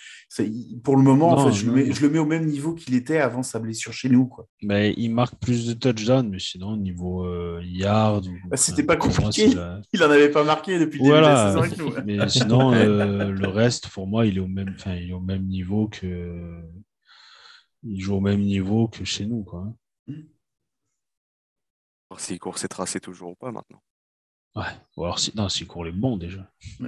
Pour 0.82 0.96
le 0.96 1.02
moment, 1.02 1.50
je, 1.50 1.66
le 1.66 1.72
mets, 1.72 1.92
je, 1.92 2.02
le 2.02 2.10
mets, 2.10 2.18
au 2.18 2.26
même 2.26 2.46
niveau 2.46 2.74
qu'il 2.74 2.94
était 2.94 3.18
avant 3.18 3.42
sa 3.42 3.58
blessure 3.58 3.92
chez 3.92 4.08
nous 4.08 4.26
quoi. 4.26 4.46
Mais 4.62 4.94
il 4.96 5.10
marque 5.10 5.36
plus 5.40 5.66
de 5.66 5.74
touchdowns, 5.74 6.28
mais 6.30 6.38
sinon 6.38 6.76
niveau 6.76 7.26
yard, 7.60 8.26
bah, 8.48 8.56
c'était 8.56 8.82
pas 8.82 8.96
compliqué. 8.96 9.50
Il 9.92 10.02
en 10.02 10.10
avait 10.10 10.30
pas 10.30 10.44
marqué 10.44 10.78
depuis 10.78 10.98
le 10.98 11.04
début 11.04 11.16
de 11.16 11.20
la 11.20 11.46
saison 11.48 11.58
avec 11.60 11.78
nous. 11.78 11.92
Mais 12.06 12.28
sinon 12.28 12.70
le 13.30 13.48
reste 13.48 13.88
pour 13.88 14.06
moi 14.06 14.26
il 14.26 14.38
est 14.38 14.40
au 14.40 14.48
même 14.48 14.74
enfin 14.76 14.94
il 14.94 15.10
est 15.10 15.14
au 15.14 15.20
même 15.20 15.46
niveau 15.46 15.88
que 15.88 16.62
il 17.82 18.00
joue 18.00 18.14
au 18.14 18.20
même 18.20 18.40
niveau 18.40 18.88
que 18.88 19.04
chez 19.04 19.26
nous 19.26 19.42
quoi. 19.44 19.72
Alors 22.10 22.20
s'il 22.20 22.38
court 22.38 22.58
ses 22.58 22.68
tracés 22.68 23.00
toujours 23.00 23.30
ou 23.30 23.34
pas 23.34 23.52
maintenant. 23.52 23.82
Ouais, 24.56 24.62
ou 24.96 25.04
alors 25.04 25.18
si... 25.18 25.32
non, 25.34 25.48
s'il 25.48 25.66
court 25.66 25.84
les 25.84 25.92
bons 25.92 26.16
déjà. 26.16 26.48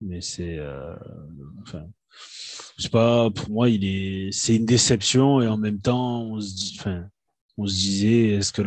Mais 0.00 0.20
c'est. 0.20 0.58
Euh... 0.58 0.96
Enfin, 1.62 1.86
c'est 2.78 2.90
pas. 2.90 3.30
Pour 3.30 3.50
moi, 3.50 3.68
il 3.68 3.84
est. 3.84 4.32
C'est 4.32 4.56
une 4.56 4.66
déception 4.66 5.40
et 5.42 5.46
en 5.46 5.58
même 5.58 5.80
temps, 5.80 6.22
on 6.22 6.40
se 6.40 6.54
dit. 6.54 6.76
Enfin, 6.80 7.08
on 7.58 7.66
se 7.66 7.74
disait, 7.74 8.28
est-ce 8.30 8.52
que 8.52 8.62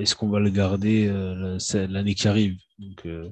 est-ce 0.00 0.16
qu'on 0.16 0.28
va 0.28 0.40
le 0.40 0.50
garder 0.50 1.06
euh, 1.06 1.58
l'année 1.88 2.14
qui 2.14 2.26
arrive? 2.26 2.58
Donc, 2.82 3.06
euh... 3.06 3.30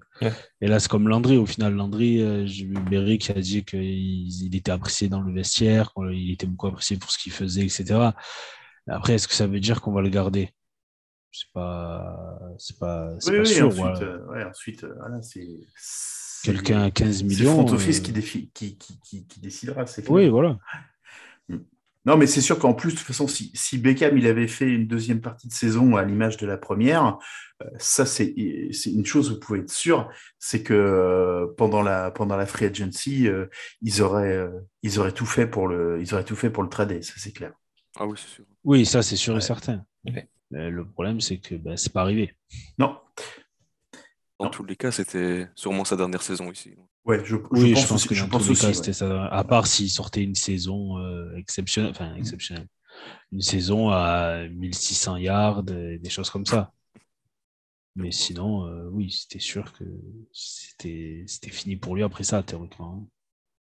Et 0.60 0.68
là, 0.68 0.78
c'est 0.78 0.89
comme 0.89 1.09
Landry. 1.09 1.36
Au 1.36 1.47
final, 1.47 1.74
Landry, 1.74 2.22
euh, 2.22 2.47
j'ai 2.47 2.66
vu 2.66 2.74
Berry 2.74 3.18
qui 3.18 3.32
a 3.32 3.40
dit 3.40 3.64
qu'il 3.64 3.82
il 3.82 4.55
était 4.55 4.70
apprécié 4.70 5.09
dans 5.09 5.20
le 5.20 5.32
vestiaire, 5.32 5.93
qu'il 5.94 6.31
était 6.31 6.47
beaucoup 6.47 6.68
apprécié 6.68 6.97
pour 6.97 7.10
ce 7.10 7.18
qu'il 7.18 7.32
faisait, 7.32 7.62
etc. 7.62 8.10
Après, 8.86 9.14
est-ce 9.14 9.28
que 9.28 9.35
ça 9.35 9.47
veut 9.47 9.60
dire 9.60 9.81
qu'on 9.81 9.93
va 9.93 10.02
le 10.02 10.09
garder? 10.09 10.51
C'est 11.32 11.52
pas, 11.52 12.40
c'est 12.59 12.78
pas, 12.78 13.12
oui, 13.12 13.18
pas 13.24 13.39
oui, 13.39 13.47
sûr. 13.47 13.68
Ensuite, 13.68 14.02
euh, 14.02 14.27
ouais, 14.27 14.44
ensuite 14.44 14.85
euh, 14.85 14.94
voilà, 14.98 15.20
c'est 15.22 15.47
quelqu'un 16.43 16.82
à 16.82 16.90
15 16.90 17.22
millions. 17.22 17.66
C'est 17.66 17.74
Office 17.74 18.01
euh, 18.01 18.02
qui, 18.02 18.51
qui, 18.52 18.78
qui, 18.78 19.27
qui, 19.27 19.40
décidera. 19.40 19.85
Oui, 20.09 20.28
voilà. 20.28 20.59
Non, 22.06 22.16
mais 22.16 22.27
c'est 22.27 22.40
sûr 22.40 22.59
qu'en 22.59 22.72
plus, 22.72 22.93
de 22.93 22.98
toute 22.98 23.06
façon, 23.06 23.28
si, 23.28 23.51
si, 23.55 23.77
Beckham 23.77 24.16
il 24.16 24.27
avait 24.27 24.48
fait 24.48 24.68
une 24.68 24.86
deuxième 24.86 25.20
partie 25.20 25.48
de 25.48 25.52
saison 25.52 25.97
à 25.97 26.02
l'image 26.02 26.39
de 26.39 26.47
la 26.47 26.56
première, 26.56 27.18
ça 27.78 28.06
c'est 28.06 28.24
une 28.27 29.05
chose, 29.05 29.31
vous 29.31 29.39
pouvez 29.39 29.60
être 29.60 29.70
sûr, 29.70 30.09
c'est 30.39 30.62
que 30.62 31.52
pendant 31.59 31.82
la 31.82 32.10
pendant 32.10 32.36
la 32.36 32.47
free 32.47 32.64
agency, 32.64 33.28
ils 33.82 34.02
auraient 34.02 34.48
ils 34.82 34.98
auraient 34.98 35.12
tout 35.12 35.27
fait 35.27 35.47
pour 35.47 35.68
le 35.68 36.01
ils 36.01 36.14
auraient 36.14 36.24
tout 36.24 36.36
fait 36.36 36.48
pour 36.48 36.62
le 36.62 36.70
trader, 36.70 37.02
ça 37.02 37.12
c'est 37.18 37.32
clair. 37.32 37.52
Ah 37.98 38.06
oui, 38.06 38.16
c'est 38.16 38.35
sûr. 38.35 38.44
Oui, 38.64 38.86
ça 38.86 39.02
c'est 39.02 39.16
sûr 39.16 39.36
et 39.36 39.43
certain. 39.43 39.85
le 40.51 40.85
problème, 40.85 41.20
c'est 41.20 41.39
que 41.39 41.55
ben, 41.55 41.77
c'est 41.77 41.93
pas 41.93 42.01
arrivé. 42.01 42.35
Non. 42.78 42.98
Dans 44.39 44.48
tous 44.48 44.64
les 44.64 44.77
cas, 44.77 44.90
c'était 44.90 45.48
sûrement 45.55 45.85
sa 45.85 45.97
dernière 45.97 46.22
saison 46.22 46.51
ici. 46.51 46.74
Ouais, 47.05 47.24
je, 47.24 47.36
oui, 47.51 47.72
pense, 47.72 47.82
je 47.82 47.89
pense 47.89 48.06
que 48.06 48.14
dans 48.14 48.39
tous 48.39 48.51
les 48.51 48.56
cas, 48.56 48.72
c'était 48.72 48.93
ça. 48.93 49.27
À 49.27 49.44
part 49.44 49.66
s'il 49.66 49.90
sortait 49.90 50.22
une 50.22 50.35
saison 50.35 50.98
euh, 50.98 51.35
exceptionnelle, 51.36 51.90
enfin 51.90 52.14
exceptionnelle, 52.14 52.66
une 53.32 53.40
saison 53.40 53.90
à 53.90 54.47
1600 54.48 55.16
yards, 55.16 55.62
des 55.62 56.10
choses 56.10 56.31
comme 56.31 56.47
ça. 56.47 56.72
Mais 57.97 58.12
sinon, 58.12 58.66
euh, 58.66 58.89
oui, 58.93 59.10
c'était 59.10 59.40
sûr 59.40 59.72
que 59.72 59.85
c'était 60.32 61.51
fini 61.51 61.77
pour 61.77 61.97
lui 61.97 62.02
après 62.02 62.24
ça, 62.24 62.43
théoriquement. 62.43 63.09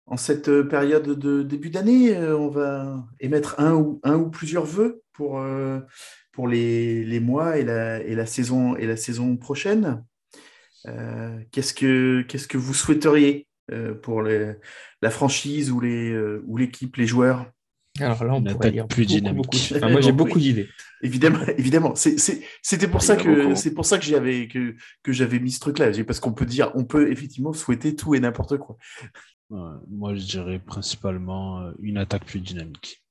En 0.05 0.17
cette 0.17 0.49
euh, 0.49 0.63
période 0.63 1.07
de 1.07 1.43
début 1.43 1.69
d'année, 1.69 2.15
euh, 2.15 2.35
on 2.35 2.49
va 2.49 3.05
émettre 3.19 3.59
un 3.59 3.75
ou, 3.75 3.99
un 4.03 4.15
ou 4.15 4.29
plusieurs 4.31 4.65
vœux 4.65 5.03
pour, 5.13 5.39
euh, 5.39 5.79
pour 6.31 6.47
les, 6.47 7.03
les 7.05 7.19
mois 7.19 7.57
et 7.57 7.63
la, 7.63 8.01
et, 8.01 8.15
la 8.15 8.25
saison, 8.25 8.75
et 8.75 8.87
la 8.87 8.97
saison 8.97 9.37
prochaine. 9.37 10.03
Qu'est-ce, 11.51 11.73
que, 11.73 12.21
qu'est-ce 12.27 12.47
que 12.47 12.57
vous 12.57 12.73
souhaiteriez 12.73 13.47
pour 14.01 14.21
les, 14.23 14.53
la 15.01 15.09
franchise 15.09 15.71
ou, 15.71 15.79
les, 15.79 16.17
ou 16.45 16.57
l'équipe, 16.57 16.95
les 16.95 17.07
joueurs? 17.07 17.45
Alors 17.99 18.23
là, 18.23 18.33
on 18.33 18.43
pourrait 18.43 18.71
dire 18.71 18.87
plus 18.87 19.05
dynamique. 19.05 19.73
moi, 19.81 19.99
j'ai 19.99 20.11
beaucoup 20.11 20.39
d'idées. 20.39 20.69
Évidemment, 21.01 21.39
évidemment. 21.57 21.93
c'était 21.95 22.87
pour 22.87 23.01
ça 23.01 23.15
que 23.15 23.55
c'est 23.55 23.73
pour 23.73 23.85
ça 23.85 23.97
que 23.97 24.05
j'avais 24.05 24.47
que, 24.47 24.75
que 25.03 25.11
j'avais 25.11 25.39
mis 25.39 25.51
ce 25.51 25.59
truc-là, 25.59 25.91
parce 26.05 26.19
qu'on 26.19 26.33
peut 26.33 26.45
dire, 26.45 26.71
on 26.75 26.85
peut 26.85 27.11
effectivement 27.11 27.53
souhaiter 27.53 27.95
tout 27.95 28.15
et 28.15 28.19
n'importe 28.19 28.57
quoi 28.57 28.77
moi, 29.49 30.15
je 30.15 30.25
dirais 30.25 30.59
principalement 30.59 31.61
euh, 31.61 31.71
une 31.79 31.97
attaque 31.97 32.25
plus 32.25 32.39
dynamique. 32.39 33.03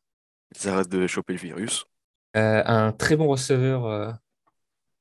Ça 0.52 0.74
arrête 0.74 0.88
de 0.88 1.06
choper 1.06 1.34
le 1.34 1.38
virus. 1.38 1.84
Euh, 2.36 2.62
un 2.64 2.92
très 2.92 3.16
bon 3.16 3.28
receveur 3.28 3.86
euh, 3.86 4.12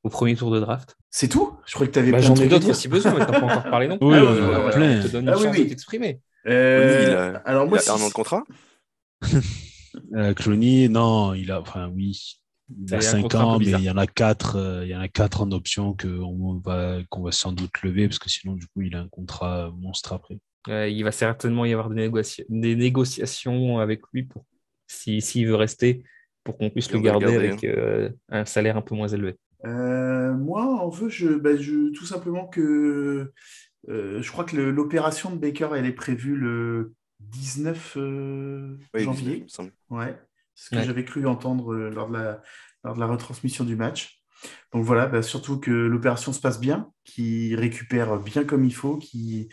au 0.07 0.09
premier 0.09 0.35
tour 0.35 0.51
de 0.51 0.59
draft. 0.59 0.97
C'est 1.11 1.27
tout? 1.27 1.57
Je 1.65 1.73
crois 1.73 1.85
que 1.85 1.91
tu 1.91 1.99
avais 1.99 2.11
bah, 2.11 2.19
J'en 2.19 2.35
ai 2.35 2.47
d'autres 2.47 2.73
si 2.73 2.87
besoin, 2.87 3.13
mais 3.13 3.25
tu 3.25 3.31
n'as 3.31 3.39
pas 3.39 3.45
encore 3.45 3.69
parlé 3.69 3.87
non 3.87 3.97
plus. 3.99 4.07
Oui, 4.07 4.17
ah, 4.17 4.69
plein. 4.71 5.01
te 5.01 5.07
donne 5.09 5.23
une 5.23 5.29
ah, 5.29 5.33
chance 5.33 5.45
oui, 5.51 5.63
de 5.65 5.69
t'exprimer. 5.69 6.21
Euh, 6.47 7.37
alors 7.45 7.67
moi, 7.67 7.79
il 7.83 7.89
a 7.89 7.93
un 7.93 7.97
an 7.97 8.07
de 8.07 8.13
contrat? 8.13 8.43
Clooney, 10.37 10.87
non, 10.87 11.33
il 11.33 11.51
a, 11.51 11.59
enfin 11.59 11.91
oui, 11.93 12.39
il 12.69 12.93
a 12.95 13.01
5 13.01 13.35
ans, 13.35 13.59
mais 13.59 13.65
il 13.65 13.81
y 13.81 13.89
en 13.89 13.97
a 13.97 14.07
4 14.07 14.83
il 14.83 14.89
y 14.89 14.95
en 14.95 15.01
a 15.01 15.07
quatre 15.07 15.41
en 15.41 15.51
option 15.51 15.95
qu'on 15.95 16.61
va, 16.63 16.99
qu'on 17.09 17.21
va 17.21 17.31
sans 17.31 17.51
doute 17.51 17.81
lever 17.83 18.07
parce 18.07 18.19
que 18.19 18.29
sinon, 18.29 18.53
du 18.53 18.65
coup, 18.67 18.81
il 18.81 18.95
a 18.95 18.99
un 18.99 19.09
contrat 19.09 19.71
monstre 19.75 20.13
après. 20.13 20.39
Euh, 20.69 20.87
il 20.87 21.03
va 21.03 21.11
certainement 21.11 21.65
y 21.65 21.73
avoir 21.73 21.89
des, 21.89 22.09
négociations 22.49 23.79
avec 23.79 24.01
lui 24.13 24.23
pour 24.23 24.45
s'il 24.87 25.47
veut 25.47 25.55
rester 25.55 26.03
pour 26.43 26.57
qu'on 26.57 26.69
puisse 26.69 26.91
le 26.91 26.99
garder, 26.99 27.35
avec 27.35 27.63
hein. 27.63 27.67
euh, 27.75 28.09
un 28.29 28.45
salaire 28.45 28.77
un 28.77 28.81
peu 28.81 28.95
moins 28.95 29.09
élevé. 29.09 29.35
Euh, 29.65 30.33
moi, 30.33 30.63
en 30.63 30.89
veut 30.89 31.09
je, 31.09 31.29
bah, 31.29 31.55
je, 31.55 31.91
tout 31.91 32.05
simplement 32.05 32.47
que 32.47 33.33
je 33.87 34.31
crois 34.31 34.43
que 34.43 34.57
l'opération 34.57 35.29
de 35.29 35.37
Baker, 35.37 35.69
elle 35.75 35.85
est 35.85 35.93
prévue 35.93 36.35
le 36.35 36.93
19 37.21 37.97
janvier. 38.93 39.45
ouais, 39.89 40.19
ce 40.55 40.75
que 40.75 40.81
j'avais 40.81 41.05
cru 41.05 41.25
entendre 41.25 41.75
lors 41.75 42.09
de, 42.09 42.13
la, 42.13 42.41
lors 42.83 42.95
de 42.95 42.99
la 42.99 43.07
retransmission 43.07 43.63
du 43.63 43.75
match. 43.75 44.21
Donc 44.73 44.83
voilà, 44.83 45.07
bah, 45.07 45.23
surtout 45.23 45.59
que 45.59 45.71
l'opération 45.71 46.33
se 46.33 46.41
passe 46.41 46.59
bien, 46.59 46.91
qu'il 47.05 47.55
récupère 47.55 48.19
bien 48.19 48.43
comme 48.43 48.65
il 48.65 48.75
faut, 48.75 48.97
qu'il 48.97 49.49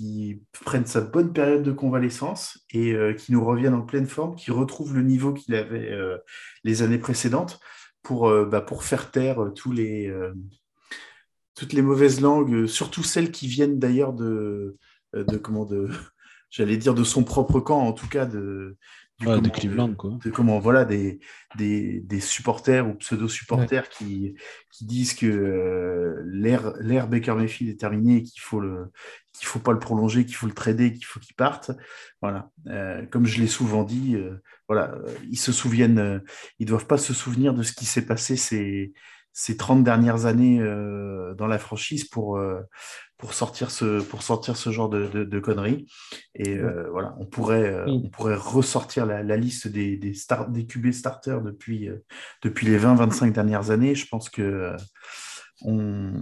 qui 0.00 0.42
prenne 0.64 0.86
sa 0.86 1.02
bonne 1.02 1.34
période 1.34 1.62
de 1.62 1.72
convalescence 1.72 2.64
et 2.70 2.94
euh, 2.94 3.12
qui 3.12 3.32
nous 3.32 3.44
revienne 3.44 3.74
en 3.74 3.82
pleine 3.82 4.06
forme, 4.06 4.34
qui 4.34 4.50
retrouve 4.50 4.94
le 4.94 5.02
niveau 5.02 5.34
qu'il 5.34 5.54
avait 5.54 5.90
euh, 5.90 6.16
les 6.64 6.80
années 6.80 6.96
précédentes 6.96 7.60
pour, 8.02 8.28
euh, 8.28 8.44
bah, 8.44 8.60
pour 8.60 8.84
faire 8.84 9.10
taire 9.10 9.52
tous 9.54 9.72
les, 9.72 10.12
toutes 11.54 11.72
les 11.72 11.82
mauvaises 11.82 12.20
langues, 12.20 12.66
surtout 12.66 13.02
celles 13.02 13.30
qui 13.30 13.46
viennent 13.46 13.78
d'ailleurs 13.78 14.12
de, 14.12 14.76
de, 15.14 15.88
j'allais 16.50 16.76
dire 16.76 16.94
de 16.94 17.04
son 17.04 17.24
propre 17.24 17.60
camp, 17.60 17.80
en 17.80 17.92
tout 17.92 18.08
cas 18.08 18.26
de, 18.26 18.76
de 19.20 19.48
Cleveland, 19.48 19.94
quoi. 19.94 20.18
comment, 20.32 20.58
voilà, 20.58 20.84
des, 20.84 21.20
des, 21.56 22.00
des 22.00 22.20
supporters 22.20 22.88
ou 22.88 22.94
pseudo-supporters 22.94 23.88
qui, 23.88 24.34
qui 24.70 24.84
disent 24.84 25.14
que 25.14 25.26
euh, 25.26 26.22
l'ère 26.24 27.08
Baker 27.08 27.34
Mayfield 27.34 27.72
est 27.72 27.78
terminée 27.78 28.16
et 28.16 28.22
qu'il 28.22 28.40
faut 28.40 28.60
le 28.60 28.90
qu'il 29.32 29.46
faut 29.46 29.60
pas 29.60 29.72
le 29.72 29.78
prolonger, 29.78 30.26
qu'il 30.26 30.34
faut 30.34 30.46
le 30.46 30.52
trader, 30.52 30.92
qu'il 30.92 31.04
faut 31.04 31.20
qu'il 31.20 31.36
parte. 31.36 31.70
Voilà. 32.20 32.50
Euh, 32.66 33.06
comme 33.06 33.26
je 33.26 33.40
l'ai 33.40 33.46
souvent 33.46 33.84
dit, 33.84 34.16
euh, 34.16 34.42
voilà, 34.68 34.94
ils 35.30 35.38
se 35.38 35.52
souviennent, 35.52 36.22
ils 36.58 36.66
doivent 36.66 36.86
pas 36.86 36.98
se 36.98 37.14
souvenir 37.14 37.54
de 37.54 37.62
ce 37.62 37.72
qui 37.72 37.86
s'est 37.86 38.04
passé 38.04 38.36
ces, 38.36 38.92
ces 39.32 39.56
30 39.56 39.84
dernières 39.84 40.26
années 40.26 40.58
dans 41.36 41.46
la 41.46 41.58
franchise 41.58 42.04
pour, 42.04 42.38
pour 43.20 43.34
sortir 43.34 43.70
ce 43.70 44.00
pour 44.00 44.22
sortir 44.22 44.56
ce 44.56 44.70
genre 44.70 44.88
de, 44.88 45.06
de, 45.06 45.40
conneries. 45.40 45.86
Et 46.34 46.56
euh, 46.56 46.88
voilà 46.90 47.14
on 47.18 47.26
pourrait 47.26 47.72
euh, 47.72 47.84
on 47.86 48.08
pourrait 48.08 48.34
ressortir 48.34 49.04
la, 49.04 49.22
la 49.22 49.36
liste 49.36 49.68
des 49.68 49.98
des, 49.98 50.14
des 50.48 50.66
QB 50.66 50.90
starters 50.90 51.42
depuis 51.42 51.88
euh, 51.88 52.02
depuis 52.42 52.66
les 52.66 52.78
20 52.78 52.94
25 52.94 53.32
dernières 53.32 53.70
années. 53.70 53.94
Je 53.94 54.06
pense 54.08 54.30
que 54.30 54.74
on, 55.62 56.14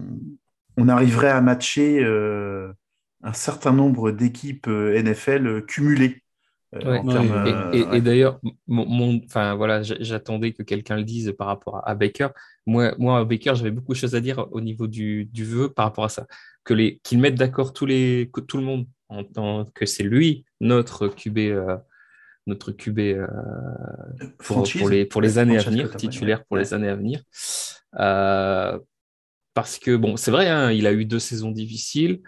on 0.77 0.89
arriverait 0.89 1.31
à 1.31 1.41
matcher 1.41 2.05
un 2.05 3.33
certain 3.33 3.73
nombre 3.73 4.11
d'équipes 4.11 4.67
NFL 4.67 5.65
cumulées 5.67 6.23
Ouais. 6.73 7.01
et, 7.73 7.97
et, 7.97 8.01
d'ailleurs, 8.03 8.41
mon, 8.67 9.21
enfin 9.25 9.55
voilà, 9.55 9.83
j'attendais 9.83 10.53
que 10.53 10.63
quelqu'un 10.63 10.97
le 10.97 11.05
dise 11.05 11.35
par 11.37 11.47
rapport 11.47 11.81
à, 11.89 11.95
Baker. 11.95 12.29
Moi, 12.67 12.95
moi, 12.99 13.21
à 13.21 13.25
Baker, 13.25 13.55
j'avais 13.55 13.71
beaucoup 13.71 13.93
de 13.93 13.99
choses 13.99 14.15
à 14.15 14.21
dire 14.21 14.47
au 14.51 14.61
niveau 14.61 14.87
du, 14.87 15.25
du 15.25 15.45
vœu 15.45 15.71
par 15.71 15.87
rapport 15.87 16.05
à 16.05 16.11
ça. 16.11 16.27
Que 16.65 16.75
les, 16.75 16.99
qu'ils 17.03 17.21
mettent 17.21 17.37
d'accord 17.37 17.73
tous 17.73 17.87
les, 17.87 18.29
que 18.33 18.41
tout 18.43 18.59
le 18.59 18.65
monde 18.65 18.87
en 19.09 19.25
tant 19.25 19.65
que 19.75 19.87
c'est 19.87 20.03
lui 20.03 20.45
notre 20.61 21.09
QB, 21.09 21.39
notre 22.49 22.73
QB 22.73 22.99
euh, 22.99 23.27
pour, 24.39 24.69
pour, 24.79 24.89
les, 24.89 25.05
pour 25.05 25.23
les 25.23 25.39
années 25.39 25.59
à 25.59 25.63
venir, 25.63 25.95
titulaire 25.97 26.45
pour 26.45 26.57
les 26.57 26.75
années 26.75 26.89
à 26.89 26.97
venir. 26.97 27.23
Euh, 27.99 28.79
parce 29.55 29.79
que 29.79 29.97
bon, 29.97 30.17
c'est 30.17 30.31
vrai, 30.31 30.49
hein, 30.49 30.73
il 30.73 30.87
a 30.87 30.93
eu 30.93 31.05
deux 31.05 31.19
saisons 31.19 31.51
difficiles 31.51 32.21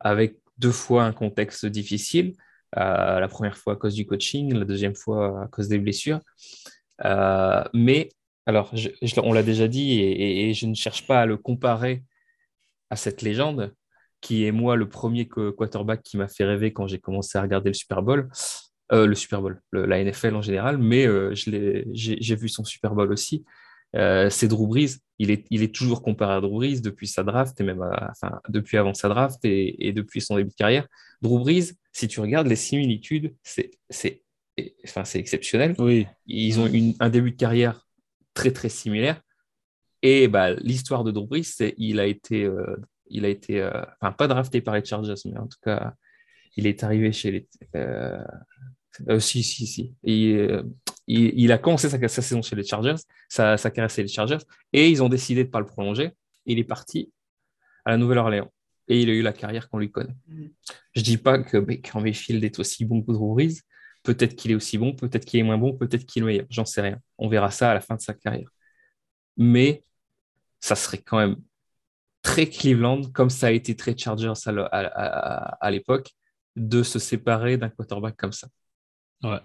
avec 0.00 0.38
deux 0.58 0.72
fois 0.72 1.04
un 1.04 1.12
contexte 1.12 1.66
difficile. 1.66 2.34
Euh, 2.76 3.20
la 3.20 3.28
première 3.28 3.56
fois 3.56 3.74
à 3.74 3.76
cause 3.76 3.94
du 3.94 4.06
coaching, 4.06 4.52
la 4.52 4.64
deuxième 4.64 4.94
fois 4.94 5.44
à 5.44 5.46
cause 5.48 5.68
des 5.68 5.78
blessures. 5.78 6.20
Euh, 7.04 7.64
mais, 7.72 8.10
alors, 8.46 8.72
on 9.22 9.32
l'a 9.32 9.42
déjà 9.42 9.68
dit, 9.68 10.00
et, 10.00 10.52
je 10.54 10.66
ne 10.66 10.74
cherche 10.74 11.06
pas 11.06 11.22
à 11.22 11.26
le 11.26 11.36
comparer 11.36 12.02
à 12.90 12.96
cette 12.96 13.22
légende, 13.22 13.74
qui 14.20 14.44
est 14.44 14.52
moi 14.52 14.76
le 14.76 14.88
premier 14.88 15.28
quarterback 15.28 16.02
qui 16.02 16.16
m'a 16.16 16.28
fait 16.28 16.44
rêver 16.44 16.72
quand 16.72 16.86
j'ai 16.86 16.98
commencé 16.98 17.38
à 17.38 17.42
regarder 17.42 17.70
le 17.70 17.74
Super 17.74 18.02
Bowl. 18.02 18.28
Euh, 18.90 19.06
le 19.06 19.14
Super 19.14 19.42
Bowl, 19.42 19.60
la 19.72 20.02
NFL 20.02 20.34
en 20.34 20.40
général, 20.40 20.78
mais 20.78 21.06
j'ai 21.34 22.36
vu 22.36 22.48
son 22.48 22.64
Super 22.64 22.94
Bowl 22.94 23.12
aussi. 23.12 23.44
C'est 23.94 24.48
Drew 24.48 24.66
Brees. 24.66 24.96
Il 25.20 25.32
est, 25.32 25.46
il 25.50 25.62
est 25.62 25.74
toujours 25.74 26.02
comparé 26.02 26.34
à 26.34 26.40
Drew 26.40 26.58
Brees 26.58 26.80
depuis 26.80 27.08
sa 27.08 27.24
draft 27.24 27.60
et 27.60 27.64
même 27.64 27.82
enfin, 27.82 28.40
depuis 28.48 28.76
avant 28.76 28.94
sa 28.94 29.08
draft 29.08 29.44
et, 29.44 29.88
et, 29.88 29.92
depuis 29.92 30.20
son 30.20 30.36
début 30.36 30.50
de 30.50 30.54
carrière. 30.54 30.86
Drew 31.22 31.40
Brees, 31.40 31.72
si 31.92 32.06
tu 32.06 32.20
regardes 32.20 32.46
les 32.46 32.56
similitudes, 32.56 33.34
c'est 33.42 34.22
enfin, 34.84 35.02
exceptionnel. 35.14 35.74
Oui. 35.78 36.06
Ils 36.26 36.60
ont 36.60 36.66
une, 36.66 36.94
un 37.00 37.10
début 37.10 37.32
de 37.32 37.36
carrière 37.36 37.86
très 38.34 38.52
très 38.52 38.68
similaire. 38.68 39.20
Et 40.02 40.28
bah, 40.28 40.54
l'histoire 40.54 41.04
de 41.04 41.10
Drew 41.10 41.26
Brees, 41.26 41.44
c'est 41.44 41.74
il 41.76 41.98
a 41.98 42.06
été, 42.06 42.44
euh, 42.44 42.76
il 43.10 43.24
a 43.24 43.28
été 43.28 43.60
euh, 43.60 43.82
enfin, 44.00 44.12
pas 44.12 44.28
drafté 44.28 44.60
par 44.60 44.74
les 44.74 44.84
Chargers, 44.84 45.14
mais 45.24 45.38
en 45.38 45.46
tout 45.46 45.58
cas, 45.62 45.94
il 46.56 46.66
est 46.66 46.84
arrivé 46.84 47.12
chez 47.12 47.30
les. 47.32 47.48
Euh, 47.74 48.22
si, 49.18 49.42
si, 49.42 49.66
si. 49.66 49.94
Il, 51.08 51.32
il, 51.40 51.52
a 51.52 51.58
commencé 51.58 51.88
sa, 51.88 52.08
saison 52.08 52.42
chez 52.42 52.54
les 52.54 52.64
Chargers, 52.64 52.94
sa, 53.28 53.56
sa 53.56 53.70
carrière 53.70 53.90
chez 53.90 54.02
les 54.02 54.08
Chargers, 54.08 54.38
et 54.72 54.88
ils 54.88 55.02
ont 55.02 55.08
décidé 55.08 55.42
de 55.42 55.48
ne 55.48 55.52
pas 55.52 55.60
le 55.60 55.66
prolonger. 55.66 56.12
il 56.46 56.58
est 56.58 56.64
parti 56.64 57.12
à 57.84 57.90
la 57.92 57.96
Nouvelle-Orléans 57.96 58.52
et 58.88 59.02
il 59.02 59.10
a 59.10 59.12
eu 59.12 59.22
la 59.22 59.32
carrière 59.32 59.68
qu'on 59.68 59.78
lui 59.78 59.90
connaît. 59.90 60.16
Mm. 60.26 60.46
Je 60.94 61.02
dis 61.02 61.18
pas 61.18 61.38
que 61.38 61.58
Baker 61.58 62.00
Mayfield 62.00 62.42
est 62.42 62.58
aussi 62.58 62.84
bon 62.84 63.02
que 63.02 63.12
Drew 63.12 63.34
Brees. 63.34 63.60
Peut-être 64.02 64.36
qu'il 64.36 64.50
est 64.50 64.54
aussi 64.54 64.78
bon, 64.78 64.94
peut-être 64.94 65.24
qu'il 65.24 65.40
est 65.40 65.42
moins 65.42 65.58
bon, 65.58 65.76
peut-être 65.76 66.06
qu'il 66.06 66.22
est 66.22 66.26
meilleur. 66.26 66.46
J'en 66.50 66.64
sais 66.64 66.80
rien. 66.80 66.98
On 67.18 67.28
verra 67.28 67.50
ça 67.50 67.70
à 67.70 67.74
la 67.74 67.80
fin 67.80 67.96
de 67.96 68.00
sa 68.00 68.14
carrière. 68.14 68.48
Mais 69.36 69.84
ça 70.60 70.74
serait 70.74 70.98
quand 70.98 71.18
même 71.18 71.36
très 72.22 72.46
Cleveland, 72.48 73.02
comme 73.12 73.30
ça 73.30 73.48
a 73.48 73.50
été 73.50 73.76
très 73.76 73.96
Chargers 73.96 74.32
à, 74.46 75.70
l'époque, 75.70 76.10
de 76.56 76.82
se 76.82 76.98
séparer 76.98 77.56
d'un 77.56 77.68
quarterback 77.68 78.16
comme 78.16 78.32
ça. 78.32 78.48
Ouais. 79.22 79.40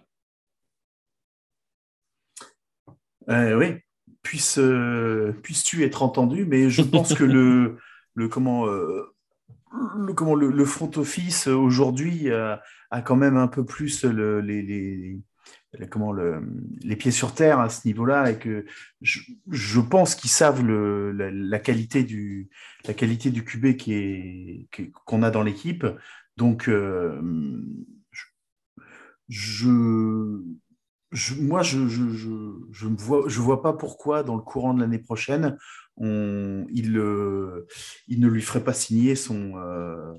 Euh, 3.30 3.58
oui, 3.58 3.76
puisse, 4.22 4.58
euh, 4.58 5.34
puisses-tu 5.44 5.84
être 5.84 6.04
entendu, 6.04 6.46
mais 6.46 6.70
je 6.70 6.82
pense 6.82 7.14
que 7.14 7.24
le, 7.24 7.78
le 8.16 8.28
comment 8.28 8.68
euh, 8.68 9.14
le, 9.98 10.14
comment, 10.14 10.36
le, 10.36 10.66
front 10.66 10.92
office 10.98 11.48
euh, 11.48 11.56
aujourd'hui 11.56 12.30
euh, 12.30 12.56
a, 12.92 13.02
quand 13.02 13.16
même 13.16 13.38
un 13.38 13.48
peu 13.48 13.66
plus 13.66 14.04
le, 14.04 14.40
les, 14.40 14.62
les, 14.62 15.88
comment, 15.90 16.12
le, 16.12 16.42
les 16.82 16.96
pieds 16.96 17.12
sur 17.12 17.34
terre 17.34 17.60
à 17.60 17.70
ce 17.70 17.88
niveau-là 17.88 18.32
et 18.32 18.38
que 18.38 18.66
je, 19.02 19.22
je 19.50 19.80
pense 19.80 20.16
qu'ils 20.16 20.30
savent 20.30 20.64
le, 20.64 21.12
la, 21.12 21.60
qualité 21.60 22.04
du, 22.04 22.50
la 22.88 22.94
qualité 22.94 23.32
du 23.32 23.44
QB 23.44 23.76
qui 23.76 23.94
est, 23.94 24.68
qu'on 25.06 25.24
a 25.24 25.32
dans 25.32 25.44
l'équipe. 25.44 25.86
Donc, 26.38 26.68
euh, 26.68 27.20
je, 29.30 30.40
moi, 31.40 31.62
je 31.62 31.80
ne 31.80 31.88
je, 31.88 32.10
je, 32.10 32.30
je, 32.72 32.88
vois, 32.88 33.24
je 33.28 33.40
vois 33.40 33.62
pas 33.62 33.74
pourquoi, 33.74 34.24
dans 34.24 34.36
le 34.36 34.42
courant 34.42 34.74
de 34.74 34.82
l'année 34.82 35.00
prochaine, 35.00 35.58
on, 35.98 36.66
il, 36.70 36.88
il, 38.08 38.20
ne 38.20 38.28
lui 38.28 38.42
ferait 38.42 38.64
pas 38.64 38.74
signer 38.74 39.16
son, 39.16 39.58
euh, 39.58 40.14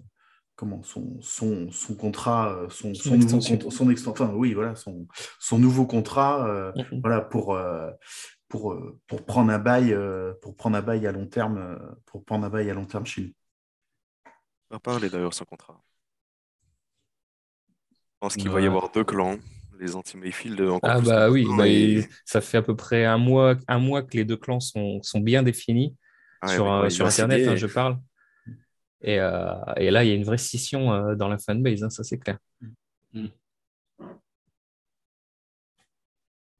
comment, 0.54 0.82
son, 0.82 1.20
son, 1.20 1.70
son, 1.70 1.94
contrat, 1.96 2.66
son, 2.70 2.94
son, 2.94 3.16
nouveau 3.16 3.40
son 3.40 4.10
enfin, 4.10 4.32
oui, 4.34 4.54
voilà, 4.54 4.76
son, 4.76 5.06
son 5.40 5.58
nouveau 5.58 5.86
contrat 5.86 6.46
euh, 6.46 6.72
mhm. 6.76 7.00
voilà, 7.00 7.20
pour, 7.20 7.54
euh, 7.54 7.90
pour, 8.48 8.80
pour, 9.08 9.24
prendre 9.24 9.52
un 9.52 9.58
bail, 9.58 9.96
pour 10.42 10.54
prendre 10.54 10.76
un 10.76 10.82
bail 10.82 11.06
à 11.06 11.12
long 11.12 11.26
terme, 11.26 11.78
pour 12.06 12.24
prendre 12.24 12.46
un 12.46 12.50
bail 12.50 12.70
à 12.70 12.74
long 12.74 12.86
terme 12.86 13.06
chez 13.06 13.22
nous. 13.22 13.32
On 14.70 14.76
va 14.76 14.80
parler 14.80 15.10
d'ailleurs 15.10 15.34
son 15.34 15.44
contrat. 15.44 15.80
Je 17.90 18.18
pense 18.20 18.36
qu'il 18.36 18.48
va 18.48 18.60
y 18.60 18.66
avoir 18.66 18.90
deux 18.90 19.04
clans 19.04 19.36
les 19.84 19.96
anti-Mayfield 19.96 20.60
Ah 20.82 21.00
bah 21.00 21.30
oui, 21.30 21.46
bah, 21.56 21.64
ça 22.24 22.40
fait 22.40 22.58
à 22.58 22.62
peu 22.62 22.74
près 22.74 23.04
un 23.04 23.18
mois, 23.18 23.56
un 23.68 23.78
mois 23.78 24.02
que 24.02 24.16
les 24.16 24.24
deux 24.24 24.36
clans 24.36 24.60
sont, 24.60 25.02
sont 25.02 25.20
bien 25.20 25.42
définis 25.42 25.96
ah 26.40 26.48
sur, 26.48 26.90
sur 26.90 27.06
Internet, 27.06 27.48
hein, 27.48 27.56
je 27.56 27.66
parle. 27.66 27.98
Et, 29.00 29.20
euh, 29.20 29.54
et, 29.76 29.90
là, 29.90 30.02
il 30.02 30.08
y 30.08 30.12
a 30.12 30.14
une 30.14 30.24
vraie 30.24 30.38
scission 30.38 30.92
euh, 30.92 31.14
dans 31.14 31.28
la 31.28 31.38
fanbase, 31.38 31.82
hein, 31.82 31.90
ça 31.90 32.02
c'est 32.02 32.18
clair. 32.18 32.38
Mm. 33.12 33.26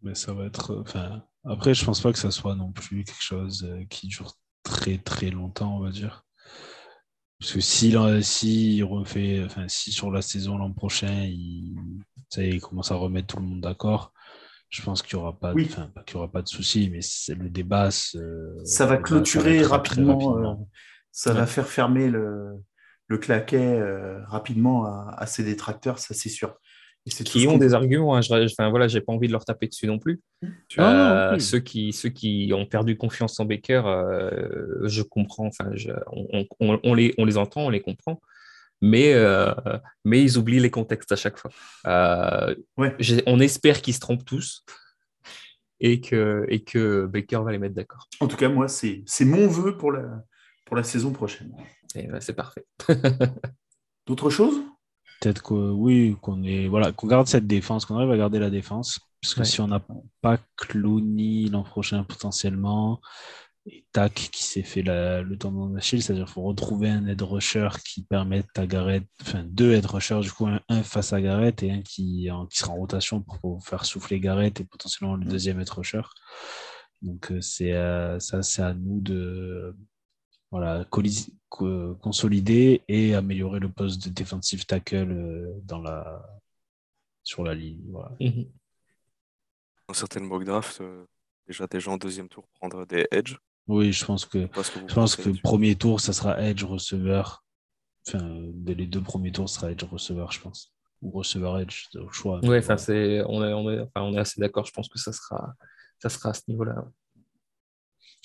Mais 0.03 0.15
ça 0.15 0.35
va 0.35 0.45
être. 0.45 0.77
Enfin, 0.81 1.25
après, 1.45 1.73
je 1.73 1.85
pense 1.85 2.03
pas 2.03 2.13
que 2.13 2.19
ça 2.19 2.31
soit 2.31 2.55
non 2.55 2.71
plus 2.71 3.05
quelque 3.05 3.23
chose 3.23 3.65
euh, 3.65 3.85
qui 3.89 4.09
dure 4.09 4.35
très 4.63 4.99
très 4.99 5.31
longtemps, 5.31 5.79
on 5.79 5.81
va 5.81 5.91
dire. 5.91 6.27
Parce 7.39 7.53
que 7.53 7.61
si, 7.61 7.95
si 8.23 8.83
refait, 8.83 9.43
enfin, 9.45 9.67
si 9.69 9.93
sur 9.93 10.11
la 10.11 10.23
saison 10.23 10.57
l'an 10.57 10.73
prochain, 10.73 11.25
il, 11.25 11.75
il 12.37 12.61
commence 12.61 12.91
à 12.91 12.95
remettre 12.95 13.35
tout 13.35 13.37
le 13.37 13.47
monde 13.47 13.61
d'accord, 13.61 14.13
je 14.71 14.83
pense 14.83 15.03
qu'il 15.03 15.17
n'y 15.19 15.23
aura 15.23 15.39
pas, 15.39 15.53
oui. 15.53 15.69
qu'il 16.07 16.15
y 16.15 16.17
aura 16.17 16.31
pas 16.31 16.43
de 16.43 16.49
souci, 16.49 16.91
mais 16.91 17.01
le 17.35 17.51
débat, 17.51 17.91
ça 17.91 18.87
va 18.87 18.97
clôturer 18.97 19.63
rapidement, 19.63 20.39
euh, 20.39 20.55
ça 21.13 21.33
va 21.33 21.47
faire 21.47 21.69
fermer 21.69 22.09
le, 22.09 22.55
le 23.09 23.19
claquet 23.19 23.79
euh, 23.79 24.25
rapidement 24.27 24.87
à, 24.87 25.15
à, 25.19 25.27
ses 25.27 25.45
détracteurs, 25.45 25.99
ça 25.99 26.15
c'est 26.15 26.29
sûr 26.29 26.57
qui 27.07 27.47
ont 27.47 27.59
des 27.59 27.75
arguments. 27.75 28.17
Hein. 28.17 28.23
Je, 28.23 28.33
enfin, 28.33 28.71
voilà, 28.71 28.89
j'ai 28.89 29.01
pas 29.01 29.13
envie 29.13 29.27
de 29.27 29.33
leur 29.33 29.45
taper 29.45 29.69
dessus 29.69 29.87
non 29.87 29.99
plus. 29.99 30.21
Euh, 30.79 31.39
ceux, 31.39 31.61
qui, 31.61 31.93
ceux 31.93 32.09
qui 32.09 32.53
ont 32.55 32.67
perdu 32.67 32.97
confiance 32.97 33.39
en 33.41 33.45
Baker, 33.45 33.83
euh, 33.87 34.89
je 34.89 35.03
comprends. 35.03 35.47
Enfin, 35.47 35.71
on, 36.11 36.47
on, 36.61 36.95
les, 36.95 37.15
on 37.19 37.25
les 37.25 37.37
entend, 37.37 37.67
on 37.67 37.71
les 37.71 37.83
comprend. 37.83 38.21
Mais, 38.81 39.15
euh, 39.15 39.53
mais 40.05 40.23
ils 40.23 40.37
oublient 40.39 40.61
les 40.61 40.71
contextes 40.71 41.13
à 41.13 41.17
chaque 41.17 41.39
fois. 41.39 41.51
Ouais. 42.77 42.97
On 43.27 43.41
espère 43.41 43.83
qu'ils 43.83 43.95
se 43.95 44.01
trompent 44.01 44.25
tous 44.25 44.65
et 45.81 46.01
que, 46.01 46.47
et 46.49 46.65
que 46.65 47.07
Baker 47.07 47.41
va 47.45 47.53
les 47.53 47.59
mettre 47.59 47.75
d'accord. 47.75 48.09
En 48.21 48.29
tout 48.29 48.37
cas, 48.37 48.49
moi, 48.49 48.69
c'est 48.69 49.05
mon 49.21 49.47
vœu 49.47 49.77
pour 49.77 49.93
la, 49.93 50.25
pour 50.65 50.77
la 50.77 50.83
saison 50.83 51.13
prochaine. 51.13 51.53
Ben, 51.95 52.21
c'est 52.21 52.35
parfait. 52.35 52.65
D'autres 54.07 54.31
choses? 54.31 54.61
Peut-être 55.25 55.43
que 55.43 55.55
oui, 55.55 56.17
qu'on 56.21 56.43
est 56.43 56.69
voilà, 56.69 56.93
qu'on 56.93 57.07
garde 57.07 57.27
cette 57.27 57.47
défense, 57.47 57.87
qu'on 57.87 57.97
arrive 57.97 58.11
à 58.11 58.17
garder 58.17 58.39
la 58.39 58.51
défense. 58.51 59.01
Parce 59.23 59.35
que 59.35 59.45
si 59.45 59.61
on 59.63 59.69
n'a 59.69 59.83
pas 60.21 60.39
Clooney 60.57 61.49
l'an 61.49 61.63
prochain 61.63 62.05
potentiellement, 62.05 63.01
et 63.67 63.87
Tac 63.93 64.13
qui 64.13 64.43
s'est 64.43 64.63
fait 64.63 64.83
le 64.83 65.35
tendon 65.37 65.71
d'Achille, 65.71 66.03
c'est-à-dire 66.03 66.27
qu'il 66.27 66.35
faut 66.35 66.43
retrouver 66.43 66.91
un 66.91 67.07
head 67.07 67.23
rusher 67.23 67.71
qui 67.87 68.03
permette 68.05 68.47
à 68.57 68.67
Garrett, 68.67 69.05
enfin 69.23 69.43
deux 69.47 69.73
head 69.73 69.87
rushers, 69.87 70.21
du 70.21 70.31
coup 70.31 70.47
un, 70.47 70.83
face 70.83 71.15
à 71.15 71.23
Garrett 71.23 71.63
et 71.63 71.71
un 71.71 71.81
qui, 71.81 72.29
qui 72.51 72.59
sera 72.59 72.73
en 72.73 72.77
rotation 72.77 73.23
pour 73.23 73.65
faire 73.65 73.87
souffler 73.87 74.21
Garrett 74.21 74.61
et 74.61 74.65
potentiellement 74.65 75.17
le 75.17 75.25
mm. 75.25 75.29
deuxième 75.31 75.61
head 75.61 75.71
rusher. 75.71 76.03
Donc 77.01 77.33
euh, 77.33 77.41
c'est 77.41 77.73
euh, 77.73 78.19
ça, 78.21 78.43
c'est 78.43 78.63
à 78.63 78.75
nous 78.75 79.01
de 79.01 79.75
voilà, 80.55 80.85
consolider 81.49 82.83
et 82.87 83.17
améliorer 83.17 83.59
le 83.59 83.69
poste 83.69 84.05
de 84.05 84.11
defensive 84.15 84.67
tackle 84.67 85.11
euh, 85.11 85.53
dans 85.65 85.81
la, 85.81 86.25
sur 87.25 87.43
la 87.43 87.57
ligne. 87.57 87.83
Voilà. 87.89 88.13
Mhm. 88.21 88.47
Dans 89.89 89.95
certaines 89.95 90.23
mock 90.23 90.45
drafts, 90.45 90.81
euh, 90.81 91.07
déjà 91.49 91.67
des 91.67 91.81
gens 91.81 91.95
en 91.95 91.97
deuxième 91.97 92.29
tour 92.29 92.47
prendre 92.55 92.87
des 92.87 93.05
edge. 93.11 93.35
Oui, 93.67 93.93
je 93.93 94.05
pense 94.05 94.27
que, 94.27 94.47
je 94.87 94.95
pense 94.95 95.17
que 95.17 95.31
premier 95.43 95.75
tour, 95.75 96.01
ça 96.01 96.13
sera 96.13 96.41
edge 96.41 96.63
receveur. 96.63 97.43
Enfin, 98.07 98.25
dès 98.53 98.75
les 98.75 98.87
deux 98.87 99.03
premiers 99.03 99.33
tours, 99.33 99.49
ça 99.49 99.59
sera 99.59 99.73
edge 99.73 99.83
receveur, 99.83 100.31
je 100.31 100.41
pense. 100.41 100.73
Ou 101.03 101.11
receveur 101.11 101.59
edge, 101.59 101.89
au 101.97 102.13
choix. 102.13 102.39
Oui, 102.45 102.59
enfin, 102.59 102.77
c'est, 102.77 103.25
on, 103.27 103.45
est, 103.45 103.53
on, 103.53 103.69
est, 103.73 103.81
enfin, 103.81 104.03
on 104.03 104.15
est 104.15 104.21
assez 104.21 104.41
d'accord. 104.41 104.67
Je 104.67 104.73
pense 104.73 104.89
que 104.89 105.01
ça 105.01 105.13
sera, 105.13 105.53
ça 105.99 106.09
sera 106.09 106.29
à 106.29 106.33
ce 106.33 106.43
niveau-là 106.47 106.77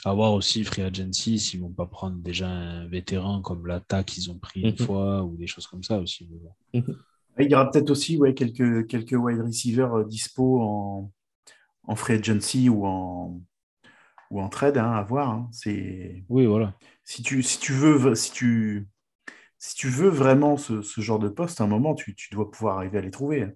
à 0.06 0.14
voir 0.14 0.34
aussi 0.34 0.64
Free 0.64 0.82
Agency 0.84 1.40
s'ils 1.40 1.62
vont 1.62 1.72
pas 1.74 1.86
prendre 1.86 2.18
déjà 2.18 2.48
un 2.50 2.88
vétéran 2.88 3.42
comme 3.42 3.68
l'attaque 3.68 4.08
qu'ils 4.08 4.32
ont 4.32 4.38
pris 4.38 4.62
une 4.62 4.72
mhm. 4.72 4.78
fois 4.78 5.24
ou 5.24 5.36
des 5.36 5.48
choses 5.48 5.68
comme 5.68 5.84
ça 5.84 6.00
aussi. 6.00 6.30
Mhm. 6.74 6.98
Il 7.40 7.50
y 7.50 7.56
aura 7.56 7.72
peut-être 7.72 7.90
aussi 7.90 8.18
ouais, 8.18 8.34
quelques, 8.34 8.88
quelques 8.88 9.14
wide 9.14 9.42
receivers 9.42 9.94
euh, 10.00 10.06
dispo 10.06 10.62
en, 10.62 11.12
en 11.84 11.96
free 11.96 12.16
agency 12.16 12.70
ou 12.70 12.86
en, 12.86 13.42
ou 14.32 14.42
en 14.42 14.50
trade 14.50 14.78
hein, 14.78 14.92
à 14.94 15.04
voir. 15.04 15.30
hein. 15.30 15.50
C'est 15.52 16.24
Oui, 16.30 16.46
voilà. 16.46 16.74
si 17.04 17.24
tu, 17.24 17.44
si 17.44 17.60
tu 17.60 17.74
veux 17.74 18.16
si 18.16 18.32
tu 18.32 18.88
si 19.60 19.76
tu 19.76 19.90
veux 19.90 20.10
vraiment 20.10 20.58
ce, 20.58 20.82
ce 20.82 21.02
genre 21.02 21.20
de 21.20 21.30
poste, 21.30 21.62
à 21.62 21.66
un 21.66 21.68
moment, 21.68 21.96
tu, 21.96 22.16
tu 22.16 22.30
dois 22.34 22.50
pouvoir 22.52 22.78
arriver 22.78 22.98
à 23.00 23.02
les 23.02 23.12
trouver. 23.12 23.44
hein. 23.44 23.54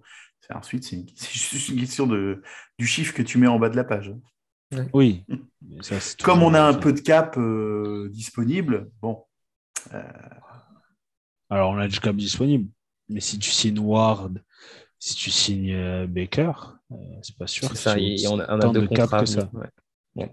Ensuite, 0.54 0.84
c'est 0.84 0.96
une- 0.96 1.06
c'est 1.16 1.32
juste 1.32 1.68
une 1.70 1.80
question 1.80 2.06
de, 2.06 2.42
du 2.78 2.86
chiffre 2.86 3.14
que 3.14 3.22
tu 3.22 3.38
mets 3.38 3.46
en 3.46 3.58
bas 3.58 3.70
de 3.70 3.76
la 3.76 3.84
page. 3.84 4.14
Oui. 4.92 5.24
Ça, 5.80 5.98
c'est 6.00 6.20
Comme 6.20 6.42
on 6.42 6.54
a 6.54 6.62
un 6.62 6.74
peu 6.74 6.92
de 6.92 7.00
cap 7.00 7.36
euh, 7.38 8.08
disponible, 8.12 8.90
bon, 9.00 9.24
Alors, 11.48 11.70
on 11.70 11.78
a 11.78 11.88
du 11.88 12.00
cap 12.00 12.16
disponible. 12.16 12.68
Mais 13.08 13.20
si 13.20 13.38
tu 13.38 13.50
signes 13.50 13.78
Ward, 13.78 14.42
si 14.98 15.14
tu 15.14 15.30
signes 15.30 15.74
euh, 15.74 16.06
Baker, 16.06 16.52
euh, 16.90 16.96
c'est 17.22 17.36
pas 17.36 17.46
sûr. 17.46 17.74
Ça, 17.76 17.98
aies 17.98 18.26
on 18.26 18.40
a, 18.40 18.56
on 18.56 18.60
a 18.60 18.72
deux 18.72 18.82
de 18.82 18.86
cap 18.86 19.10
contrats 19.10 19.18
à 19.18 19.20
que 19.20 19.26
ça. 19.26 19.40
venir. 19.40 19.50
ouais. 19.54 19.70
Ouais. 20.16 20.32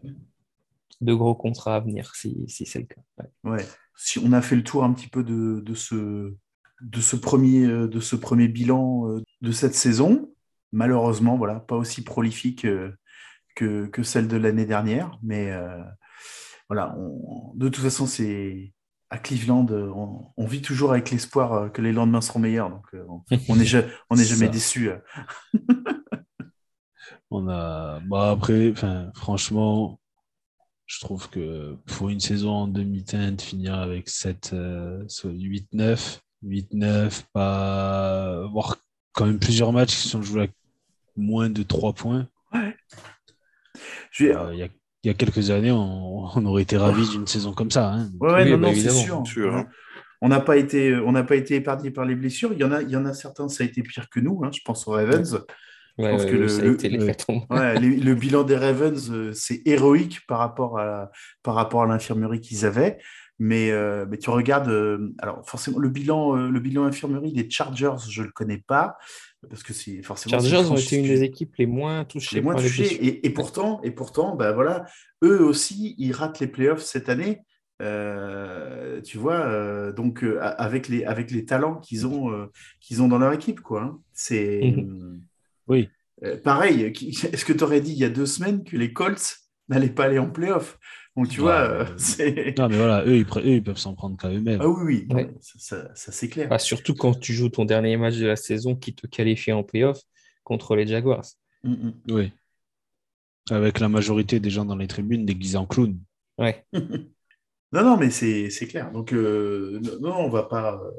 Deux 1.01 1.15
gros 1.15 1.35
contrats 1.35 1.77
à 1.77 1.79
venir, 1.79 2.13
si, 2.15 2.45
si 2.47 2.65
c'est 2.65 2.79
le 2.79 2.85
cas. 2.85 3.01
ouais. 3.43 3.51
ouais. 3.51 3.65
Si 3.97 4.19
on 4.19 4.31
a 4.31 4.41
fait 4.41 4.55
le 4.55 4.63
tour 4.63 4.83
un 4.83 4.93
petit 4.93 5.07
peu 5.07 5.23
de, 5.23 5.61
de 5.61 5.73
ce, 5.73 6.33
de, 6.81 7.01
ce 7.01 7.15
premier, 7.15 7.65
euh, 7.65 7.87
de 7.87 7.99
ce 7.99 8.15
premier 8.15 8.47
bilan 8.47 9.09
euh, 9.09 9.21
de 9.41 9.51
cette 9.51 9.75
saison, 9.75 10.33
malheureusement, 10.71 11.37
voilà, 11.37 11.59
pas 11.59 11.75
aussi 11.75 12.03
prolifique 12.03 12.65
euh, 12.65 12.91
que, 13.61 13.85
que 13.87 14.03
celle 14.03 14.27
de 14.27 14.37
l'année 14.37 14.65
dernière, 14.65 15.17
mais 15.21 15.51
euh, 15.51 15.77
voilà, 16.69 16.95
on- 16.97 17.53
de 17.55 17.69
toute 17.69 17.83
façon, 17.83 18.05
c'est 18.07 18.73
à 19.09 19.17
Cleveland, 19.17 19.67
euh, 19.71 19.91
on, 19.95 20.27
on 20.37 20.45
vit 20.47 20.61
toujours 20.61 20.91
avec 20.91 21.11
l'espoir 21.11 21.53
euh, 21.53 21.69
que 21.69 21.81
les 21.81 21.91
lendemains 21.91 22.21
seront 22.21 22.39
meilleurs, 22.39 22.69
donc 22.69 22.85
on- 22.93 23.55
n'est 23.55 23.65
ja- 23.73 23.83
on 24.09 24.15
n'est 24.15 24.23
jamais 24.23 24.47
déçu. 24.49 24.89
On 27.33 27.47
a. 27.47 27.99
Bah 28.01 28.31
après, 28.31 28.73
franchement, 29.15 29.99
je 30.85 30.99
trouve 30.99 31.29
que 31.29 31.75
pour 31.85 32.09
une 32.09 32.19
saison 32.19 32.51
en 32.51 32.67
demi-teinte, 32.67 33.41
finir 33.41 33.75
avec 33.75 34.09
7, 34.09 34.51
euh, 34.53 35.05
8-9, 35.07 36.19
8-9, 36.43 37.23
pas 37.31 38.43
avoir 38.43 38.75
quand 39.13 39.25
même 39.25 39.39
plusieurs 39.39 39.71
matchs 39.71 39.95
qui 40.01 40.09
sont 40.09 40.21
joués 40.21 40.43
à 40.43 40.47
moins 41.15 41.49
de 41.49 41.63
3 41.63 41.93
points. 41.93 42.27
Je 44.11 44.25
vais- 44.25 44.35
Euh, 44.35 44.53
Il 44.53 44.59
y, 44.59 44.63
a, 44.63 44.67
il 45.03 45.07
y 45.07 45.09
a 45.09 45.13
quelques 45.13 45.49
années, 45.49 45.71
on, 45.71 46.25
on 46.35 46.45
aurait 46.45 46.61
été 46.63 46.77
ravis 46.77 47.09
d'une 47.09 47.27
saison 47.27 47.53
comme 47.53 47.71
ça. 47.71 47.91
hein. 47.91 48.09
Ouais, 48.19 48.31
ouais, 48.31 48.43
Oui, 48.43 48.51
non, 48.51 48.57
bah, 48.57 48.67
non, 48.67 48.73
c'est 48.75 48.89
sûr. 48.91 49.25
Sûr, 49.25 49.55
hein. 49.55 49.67
On 50.21 50.29
n'a 50.29 50.39
pas 50.39 50.57
été, 50.57 50.95
on 50.97 51.11
n'a 51.13 51.23
pas 51.23 51.35
été 51.35 51.55
épargné 51.55 51.89
par 51.89 52.05
les 52.05 52.13
blessures. 52.15 52.53
Il 52.53 52.59
y 52.59 52.63
en 52.63 52.71
a, 52.71 52.83
il 52.83 52.89
y 52.91 52.95
en 52.95 53.05
a 53.05 53.13
certains, 53.13 53.49
ça 53.49 53.63
a 53.63 53.67
été 53.67 53.81
pire 53.81 54.07
que 54.09 54.19
nous. 54.19 54.41
hein. 54.43 54.51
Je 54.53 54.59
pense 54.63 54.87
aux 54.87 54.91
Ravens. 54.91 55.43
Ouais, 55.97 56.11
pense 56.11 56.23
ouais, 56.23 56.31
que 56.31 56.35
le- 56.35 56.47
bilan 58.15 58.43
des 58.43 58.55
Ravens, 58.55 59.09
euh, 59.11 59.33
c'est 59.33 59.61
héroïque 59.65 60.21
par 60.27 60.37
rapport 60.39 60.79
à, 60.79 61.09
par 61.43 61.55
rapport 61.55 61.83
à 61.83 61.87
l'infirmerie 61.87 62.39
qu'ils 62.39 62.65
avaient. 62.65 62.97
Mais, 63.43 63.71
euh, 63.71 64.05
mais 64.07 64.19
tu 64.19 64.29
regardes, 64.29 64.69
euh, 64.69 65.11
alors 65.17 65.43
forcément, 65.49 65.79
le 65.79 65.89
bilan, 65.89 66.37
euh, 66.37 66.49
le 66.51 66.59
bilan 66.59 66.83
infirmerie 66.83 67.33
des 67.33 67.49
Chargers, 67.49 67.95
je 68.07 68.21
ne 68.21 68.27
le 68.27 68.31
connais 68.31 68.59
pas, 68.59 68.97
parce 69.49 69.63
que 69.63 69.73
c'est 69.73 70.03
forcément. 70.03 70.39
Chargers 70.39 70.69
ont 70.69 70.77
été 70.77 70.97
une 70.97 71.07
des 71.07 71.23
équipes 71.23 71.55
les 71.55 71.65
moins 71.65 72.05
touchées 72.05 72.35
les 72.35 72.41
moins 72.43 72.53
les 72.55 72.69
blessures. 72.69 72.99
Et, 73.01 73.25
et 73.25 73.29
pourtant, 73.31 73.81
et 73.81 73.89
pourtant 73.89 74.35
bah 74.35 74.51
voilà, 74.51 74.85
eux 75.23 75.41
aussi, 75.41 75.95
ils 75.97 76.11
ratent 76.11 76.39
les 76.39 76.45
playoffs 76.45 76.83
cette 76.83 77.09
année. 77.09 77.39
Euh, 77.81 79.01
tu 79.01 79.17
vois, 79.17 79.39
euh, 79.47 79.91
donc 79.91 80.23
euh, 80.23 80.37
avec, 80.39 80.87
les, 80.87 81.03
avec 81.05 81.31
les 81.31 81.43
talents 81.43 81.77
qu'ils 81.77 82.05
ont, 82.05 82.47
qu'ils 82.79 83.01
ont 83.01 83.07
dans 83.07 83.17
leur 83.17 83.33
équipe, 83.33 83.61
quoi. 83.61 83.81
hein. 83.81 83.99
C'est 84.13 84.75
Oui. 85.67 85.89
euh, 86.23 86.37
pareil. 86.37 86.83
Est-ce 87.33 87.43
que 87.43 87.53
tu 87.53 87.63
aurais 87.63 87.81
dit 87.81 87.93
il 87.93 87.97
y 87.97 88.05
a 88.05 88.09
deux 88.09 88.27
semaines 88.27 88.63
que 88.63 88.77
les 88.77 88.93
Colts 88.93 89.37
n'allaient 89.67 89.89
pas 89.89 90.03
aller 90.05 90.19
en 90.19 90.29
playoff? 90.29 90.77
Donc 91.17 91.27
tu 91.29 91.39
Ouais, 91.41 91.45
vois, 91.45 91.59
euh, 91.61 91.85
euh, 91.85 91.85
c'est. 91.97 92.57
Non, 92.57 92.69
mais 92.69 92.77
voilà, 92.77 93.05
eux, 93.05 93.17
ils, 93.17 93.25
pre- 93.25 93.41
eux, 93.41 93.55
ils 93.55 93.63
peuvent 93.63 93.77
s'en 93.77 93.93
prendre 93.95 94.17
qu'à 94.17 94.29
eux-mêmes. 94.29 94.59
Ah 94.61 94.67
oui, 94.67 95.05
oui, 95.09 95.15
Ouais. 95.15 95.29
ça, 95.41 95.59
ça- 95.59 95.95
ça, 95.95 96.11
c'est 96.11 96.29
clair. 96.29 96.47
Bah, 96.49 96.59
surtout 96.59 96.93
quand 96.95 97.19
tu 97.19 97.33
joues 97.33 97.49
ton 97.49 97.65
dernier 97.65 97.97
match 97.97 98.15
de 98.17 98.25
la 98.27 98.35
saison 98.35 98.75
qui 98.75 98.93
te 98.93 99.07
qualifie 99.07 99.51
en 99.51 99.63
playoff 99.63 99.99
contre 100.43 100.75
les 100.75 100.87
Jaguars. 100.87 101.25
Mm, 101.63 101.71
mm. 101.73 101.93
Oui. 102.11 102.31
Avec 103.49 103.79
la 103.79 103.89
majorité 103.89 104.39
des 104.39 104.49
gens 104.49 104.65
dans 104.65 104.75
les 104.75 104.87
tribunes 104.87 105.25
déguisés 105.25 105.57
en 105.57 105.65
clown. 105.65 105.97
Ouais. 106.37 106.65
Non, 107.73 107.85
non, 107.85 107.95
mais 107.95 108.09
c'est 108.09 108.49
c'est 108.49 108.67
clair. 108.67 108.91
Donc, 108.91 109.13
euh, 109.13 109.79
non, 110.01 110.13
on 110.17 110.29
va 110.29 110.43
pas, 110.43 110.73
euh, 110.83 110.91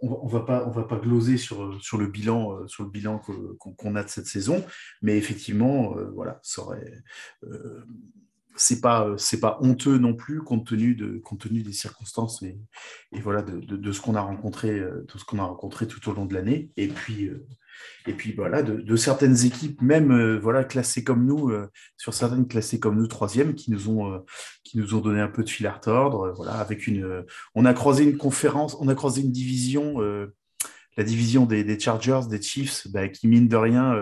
on, 0.00 0.26
va- 0.26 0.40
pas, 0.40 0.66
on 0.66 0.70
va 0.70 0.84
pas 0.84 0.96
gloser 0.96 1.36
sur, 1.36 1.78
sur 1.84 1.98
le 1.98 2.06
bilan, 2.06 2.60
euh, 2.62 2.66
sur 2.66 2.82
le 2.84 2.88
bilan 2.88 3.18
que- 3.18 3.52
qu'on 3.58 3.72
qu'on 3.74 3.94
a 3.94 4.02
de 4.02 4.08
cette 4.08 4.24
saison. 4.24 4.64
Mais 5.02 5.18
effectivement, 5.18 5.98
euh, 5.98 6.10
voilà, 6.14 6.40
ça 6.42 6.62
aurait, 6.62 6.94
euh, 7.42 7.84
c'est 8.56 8.80
pas, 8.80 9.06
euh, 9.06 9.16
c'est 9.16 9.40
pas 9.40 9.58
honteux 9.60 9.98
non 9.98 10.14
plus 10.14 10.40
compte 10.40 10.66
tenu 10.66 10.94
de, 10.94 11.18
compte 11.18 11.40
tenu 11.40 11.62
des 11.62 11.72
circonstances 11.72 12.42
et, 12.42 12.58
et 13.12 13.20
voilà 13.20 13.42
de, 13.42 13.58
de- 13.58 13.92
ce 13.92 14.00
qu'on 14.00 14.14
a 14.14 14.20
rencontré, 14.20 14.78
euh, 14.78 15.04
de 15.12 15.18
ce 15.18 15.24
qu'on 15.24 15.38
a 15.38 15.44
rencontré 15.44 15.86
tout 15.86 16.08
au 16.08 16.14
long 16.14 16.26
de 16.26 16.34
l'année. 16.34 16.70
Et 16.76 16.88
puis, 16.88 17.26
euh, 17.26 17.46
et 18.06 18.12
puis 18.12 18.32
voilà, 18.32 18.62
de, 18.62 18.96
certaines 18.96 19.44
équipes, 19.44 19.82
même 19.82 20.36
voilà 20.36 20.62
classées 20.62 21.02
comme 21.02 21.26
nous, 21.26 21.52
sur 21.96 22.14
certaines 22.14 22.46
classées 22.46 22.78
comme 22.78 22.96
nous 22.96 23.08
troisième, 23.08 23.54
qui 23.56 23.72
nous 23.72 23.88
ont, 23.88 24.24
qui 24.62 24.78
nous 24.78 24.94
ont 24.94 25.00
donné 25.00 25.20
un 25.20 25.28
peu 25.28 25.42
de 25.42 25.50
fil 25.50 25.66
à 25.66 25.72
retordre. 25.72 26.32
voilà, 26.36 26.52
avec 26.52 26.86
une, 26.86 27.24
on 27.56 27.64
a 27.64 27.74
croisé 27.74 28.04
une 28.04 28.16
conférence, 28.16 28.76
on 28.78 28.86
a 28.86 28.94
croisé 28.94 29.22
une 29.22 29.32
division, 29.32 29.98
la 30.96 31.04
division 31.04 31.46
des, 31.46 31.78
Chargers, 31.80 32.28
des 32.30 32.40
Chiefs, 32.40 32.86
bah, 32.92 33.08
qui 33.08 33.26
mine 33.26 33.48
de 33.48 33.56
rien 33.56 33.92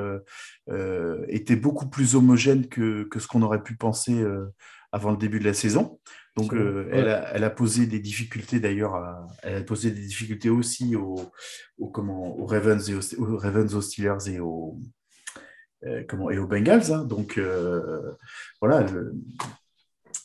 euh, 0.70 1.24
était 1.28 1.56
beaucoup 1.56 1.88
plus 1.88 2.14
homogène 2.14 2.68
que, 2.68 3.04
que 3.04 3.18
ce 3.18 3.26
qu'on 3.26 3.42
aurait 3.42 3.62
pu 3.62 3.76
penser 3.76 4.20
euh, 4.20 4.46
avant 4.92 5.10
le 5.10 5.16
début 5.16 5.38
de 5.40 5.44
la 5.44 5.54
saison. 5.54 5.98
Donc, 6.36 6.54
euh, 6.54 6.88
elle, 6.92 7.08
a, 7.08 7.34
elle 7.34 7.44
a 7.44 7.50
posé 7.50 7.86
des 7.86 7.98
difficultés 8.00 8.58
d'ailleurs, 8.60 8.94
elle 9.42 9.56
a 9.56 9.62
posé 9.62 9.90
des 9.90 10.00
difficultés 10.00 10.48
aussi 10.50 10.96
aux, 10.96 11.20
aux, 11.78 11.88
comment, 11.90 12.38
aux 12.38 12.46
Ravens 12.46 12.88
et 12.88 12.94
aux, 12.94 13.14
aux 13.20 13.36
Ravens, 13.36 13.74
aux 13.74 13.82
Steelers 13.82 14.28
et 14.28 14.40
aux, 14.40 14.78
euh, 15.84 16.04
comment, 16.08 16.30
et 16.30 16.38
aux 16.38 16.46
Bengals. 16.46 16.90
hein. 16.92 17.04
Donc, 17.04 17.36
euh, 17.38 18.12
voilà, 18.60 18.80
le- 18.90 19.14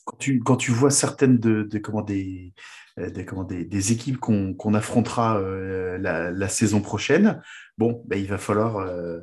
quand 0.06 0.18
tu, 0.18 0.40
quand 0.40 0.56
tu 0.56 0.72
vois 0.72 0.92
certaines 0.92 1.40
de, 1.40 1.64
de- 1.64 1.80
comment, 1.80 2.02
des, 2.02 2.54
des, 2.98 3.26
comment, 3.26 3.44
des, 3.44 3.64
des 3.64 3.92
équipes 3.92 4.18
qu'on 4.18 4.54
qu'on 4.54 4.74
affrontera 4.74 5.38
euh, 5.40 5.98
la, 6.00 6.32
la 6.32 6.50
saison 6.50 6.82
prochaine, 6.82 7.42
bon, 7.78 8.04
ben, 8.08 8.20
il, 8.20 8.28
va 8.28 8.38
falloir, 8.38 8.78
euh, 8.78 9.20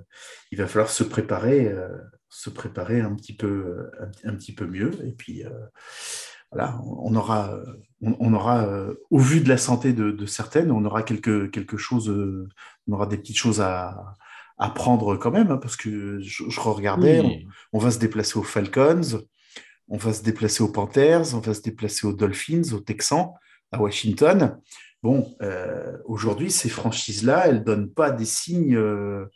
il 0.53 0.59
va 0.59 0.67
falloir 0.67 0.91
se 0.91 1.05
préparer, 1.05 1.67
euh, 1.69 1.89
se 2.29 2.51
préparer 2.51 3.01
un 3.01 3.15
petit 3.15 3.37
peu, 3.37 3.91
un, 4.01 4.31
un 4.31 4.35
petit 4.37 4.55
peu 4.55 4.67
mieux. 4.67 4.93
Et 5.07 5.13
puis, 5.13 5.45
euh, 5.45 5.51
voilà, 6.53 6.79
on 6.85 7.15
aura, 7.17 7.53
euh, 7.55 7.65
on, 8.01 8.17
on 8.21 8.33
aura 8.35 8.65
euh, 8.67 8.95
au 9.11 9.19
vu 9.19 9.41
de 9.41 9.49
la 9.49 9.59
santé 9.59 9.93
de, 9.93 10.13
de 10.13 10.27
certaines, 10.27 10.71
on 10.71 10.85
aura 10.85 11.03
quelque, 11.03 11.47
quelque 11.47 11.77
chose, 11.77 12.09
euh, 12.09 12.49
on 12.87 12.93
aura 12.93 13.07
des 13.07 13.17
petites 13.19 13.39
choses 13.39 13.61
à, 13.61 14.15
à 14.57 14.71
prendre 14.71 15.17
quand 15.17 15.33
même, 15.33 15.51
hein, 15.51 15.59
parce 15.59 15.75
que 15.77 16.21
je, 16.21 16.45
je 16.49 16.61
regardais, 16.61 17.19
on, 17.21 17.27
Oui. 17.27 17.49
on 17.73 17.79
va 17.81 17.91
se 17.91 17.99
déplacer 17.99 18.39
aux 18.39 18.45
Falcons, 18.45 19.25
on 19.89 19.97
va 19.99 20.13
se 20.13 20.23
déplacer 20.23 20.63
aux 20.63 20.71
Panthers, 20.71 21.35
on 21.35 21.41
va 21.41 21.55
se 21.55 21.61
déplacer 21.61 22.07
aux 22.07 22.13
Dolphins, 22.13 22.73
aux 22.73 22.81
Texans, 22.81 23.33
à 23.75 23.81
Washington. 23.81 24.59
Bon, 25.03 25.37
euh, 25.43 25.99
aujourd'hui, 26.07 26.51
ces 26.51 26.69
franchises-là, 26.69 27.47
elles 27.47 27.59
ne 27.59 27.65
donnent 27.65 27.91
pas 27.91 28.11
des 28.11 28.25
signes, 28.25 28.77
euh, 28.77 29.27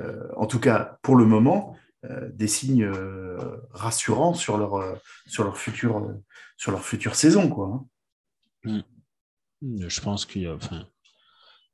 euh, 0.00 0.26
en 0.36 0.46
tout 0.46 0.58
cas 0.58 0.98
pour 1.02 1.16
le 1.16 1.24
moment, 1.24 1.76
euh, 2.04 2.28
des 2.32 2.48
signes 2.48 2.84
euh, 2.84 3.38
rassurants 3.70 4.34
sur 4.34 4.58
leur, 4.58 4.74
euh, 4.74 4.94
sur 5.26 5.44
leur 5.44 5.56
future, 5.56 5.98
euh, 5.98 6.14
sur 6.56 6.72
leur 6.72 6.84
future 6.84 7.14
saison. 7.14 7.48
Quoi, 7.48 7.86
hein. 8.64 8.82
Je 9.62 10.00
pense 10.00 10.26
qu'il 10.26 10.42
y 10.42 10.46
a. 10.46 10.54
Enfin, 10.54 10.86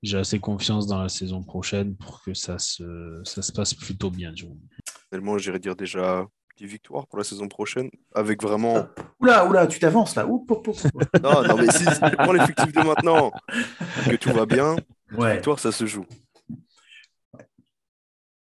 j'ai 0.02 0.18
assez 0.18 0.38
confiance 0.38 0.86
dans 0.86 1.00
la 1.02 1.08
saison 1.08 1.42
prochaine 1.42 1.96
pour 1.96 2.22
que 2.22 2.34
ça 2.34 2.58
se, 2.58 3.20
ça 3.24 3.42
se 3.42 3.52
passe 3.52 3.74
plutôt 3.74 4.10
bien. 4.10 4.32
du 4.32 4.44
coup. 4.44 4.60
Tellement, 5.10 5.38
j'irais 5.38 5.58
dire 5.58 5.74
déjà 5.74 6.26
10 6.58 6.66
victoires 6.66 7.06
pour 7.06 7.18
la 7.18 7.24
saison 7.24 7.48
prochaine, 7.48 7.88
avec 8.14 8.42
vraiment. 8.42 8.88
Oula, 9.20 9.46
oula, 9.46 9.66
tu 9.66 9.78
t'avances 9.78 10.14
là. 10.16 10.26
Oup, 10.26 10.50
oup, 10.50 10.68
oup. 10.68 10.76
Non, 11.22 11.42
non, 11.44 11.56
mais 11.56 11.70
si, 11.70 11.84
si 11.84 12.00
tu 12.00 12.16
prends 12.16 12.32
l'effectif 12.32 12.72
de 12.72 12.80
maintenant, 12.82 13.30
que 14.10 14.16
tout 14.16 14.30
va 14.32 14.44
bien, 14.46 14.76
Ouais. 15.16 15.34
victoire, 15.36 15.58
ça 15.58 15.72
se 15.72 15.86
joue. 15.86 16.04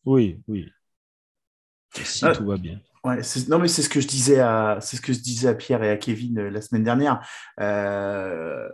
Oui, 0.04 0.40
oui. 0.48 0.68
Si 1.94 2.24
Ah. 2.24 2.32
tout 2.32 2.46
va 2.46 2.56
bien. 2.56 2.80
Ouais, 3.04 3.20
non 3.48 3.58
mais 3.60 3.68
c'est 3.68 3.82
ce 3.82 3.88
que 3.88 4.00
je 4.00 4.08
disais 4.08 4.40
à 4.40 4.78
c'est 4.80 4.96
ce 4.96 5.00
que 5.00 5.12
je 5.12 5.20
disais 5.20 5.46
à 5.48 5.54
Pierre 5.54 5.82
et 5.84 5.90
à 5.90 5.96
Kevin 5.96 6.38
euh, 6.40 6.50
la 6.50 6.60
semaine 6.60 6.82
dernière. 6.82 7.24
Euh, 7.60 8.68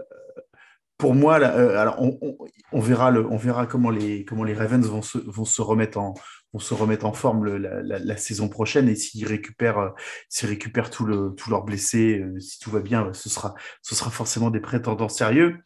pour 0.96 1.14
moi, 1.14 1.38
là, 1.38 1.54
euh, 1.58 1.76
alors 1.78 2.00
on, 2.00 2.18
on- 2.22 2.38
on 2.72 2.80
verra 2.80 3.10
le, 3.10 3.26
on 3.26 3.36
verra 3.36 3.66
comment 3.66 3.90
les 3.90 4.24
comment 4.24 4.44
les 4.44 4.54
Ravens 4.54 4.86
vont 4.86 5.02
se 5.02 5.18
vont 5.18 5.44
se 5.44 5.60
remettre 5.60 5.98
en 5.98 6.14
vont 6.52 6.58
se 6.58 6.74
remettre 6.74 7.06
en 7.06 7.12
forme 7.12 7.44
le- 7.44 7.58
la, 7.58 7.82
la- 7.82 7.98
la 7.98 8.16
saison 8.16 8.48
prochaine. 8.48 8.88
Et 8.88 8.94
s'ils 8.94 9.26
récupèrent, 9.26 9.78
euh, 9.78 9.88
s'ils 10.28 10.48
récupèrent 10.48 10.90
tout 10.90 11.04
le, 11.06 11.34
tous 11.36 11.50
leurs 11.50 11.64
blessés, 11.64 12.20
euh, 12.20 12.38
si 12.40 12.58
tout 12.58 12.70
va 12.70 12.80
bien, 12.80 13.12
ce 13.12 13.28
sera, 13.28 13.54
ce 13.82 13.94
sera 13.94 14.10
forcément 14.10 14.50
des 14.50 14.60
prétendants 14.60 15.08
sérieux. 15.08 15.58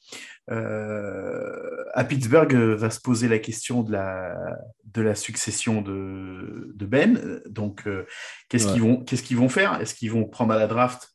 Euh, 0.50 1.84
à 1.94 2.04
Pittsburgh, 2.04 2.54
euh, 2.54 2.76
va 2.76 2.90
se 2.90 3.00
poser 3.00 3.28
la 3.28 3.38
question 3.38 3.82
de 3.82 3.92
la, 3.92 4.34
de 4.84 5.02
la 5.02 5.14
succession 5.14 5.82
de, 5.82 6.72
de 6.74 6.86
Ben. 6.86 7.40
Donc, 7.48 7.86
euh, 7.86 8.06
qu'est-ce 8.48 8.66
Ouais. 8.66 8.72
qu'ils 8.74 8.82
vont, 8.82 9.04
qu'est-ce 9.04 9.22
qu'ils 9.22 9.36
vont 9.36 9.48
faire? 9.48 9.80
Est-ce 9.80 9.94
qu'ils 9.94 10.12
vont 10.12 10.24
prendre 10.24 10.52
à 10.52 10.56
la 10.58 10.66
draft 10.66 11.12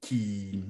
qui 0.00 0.64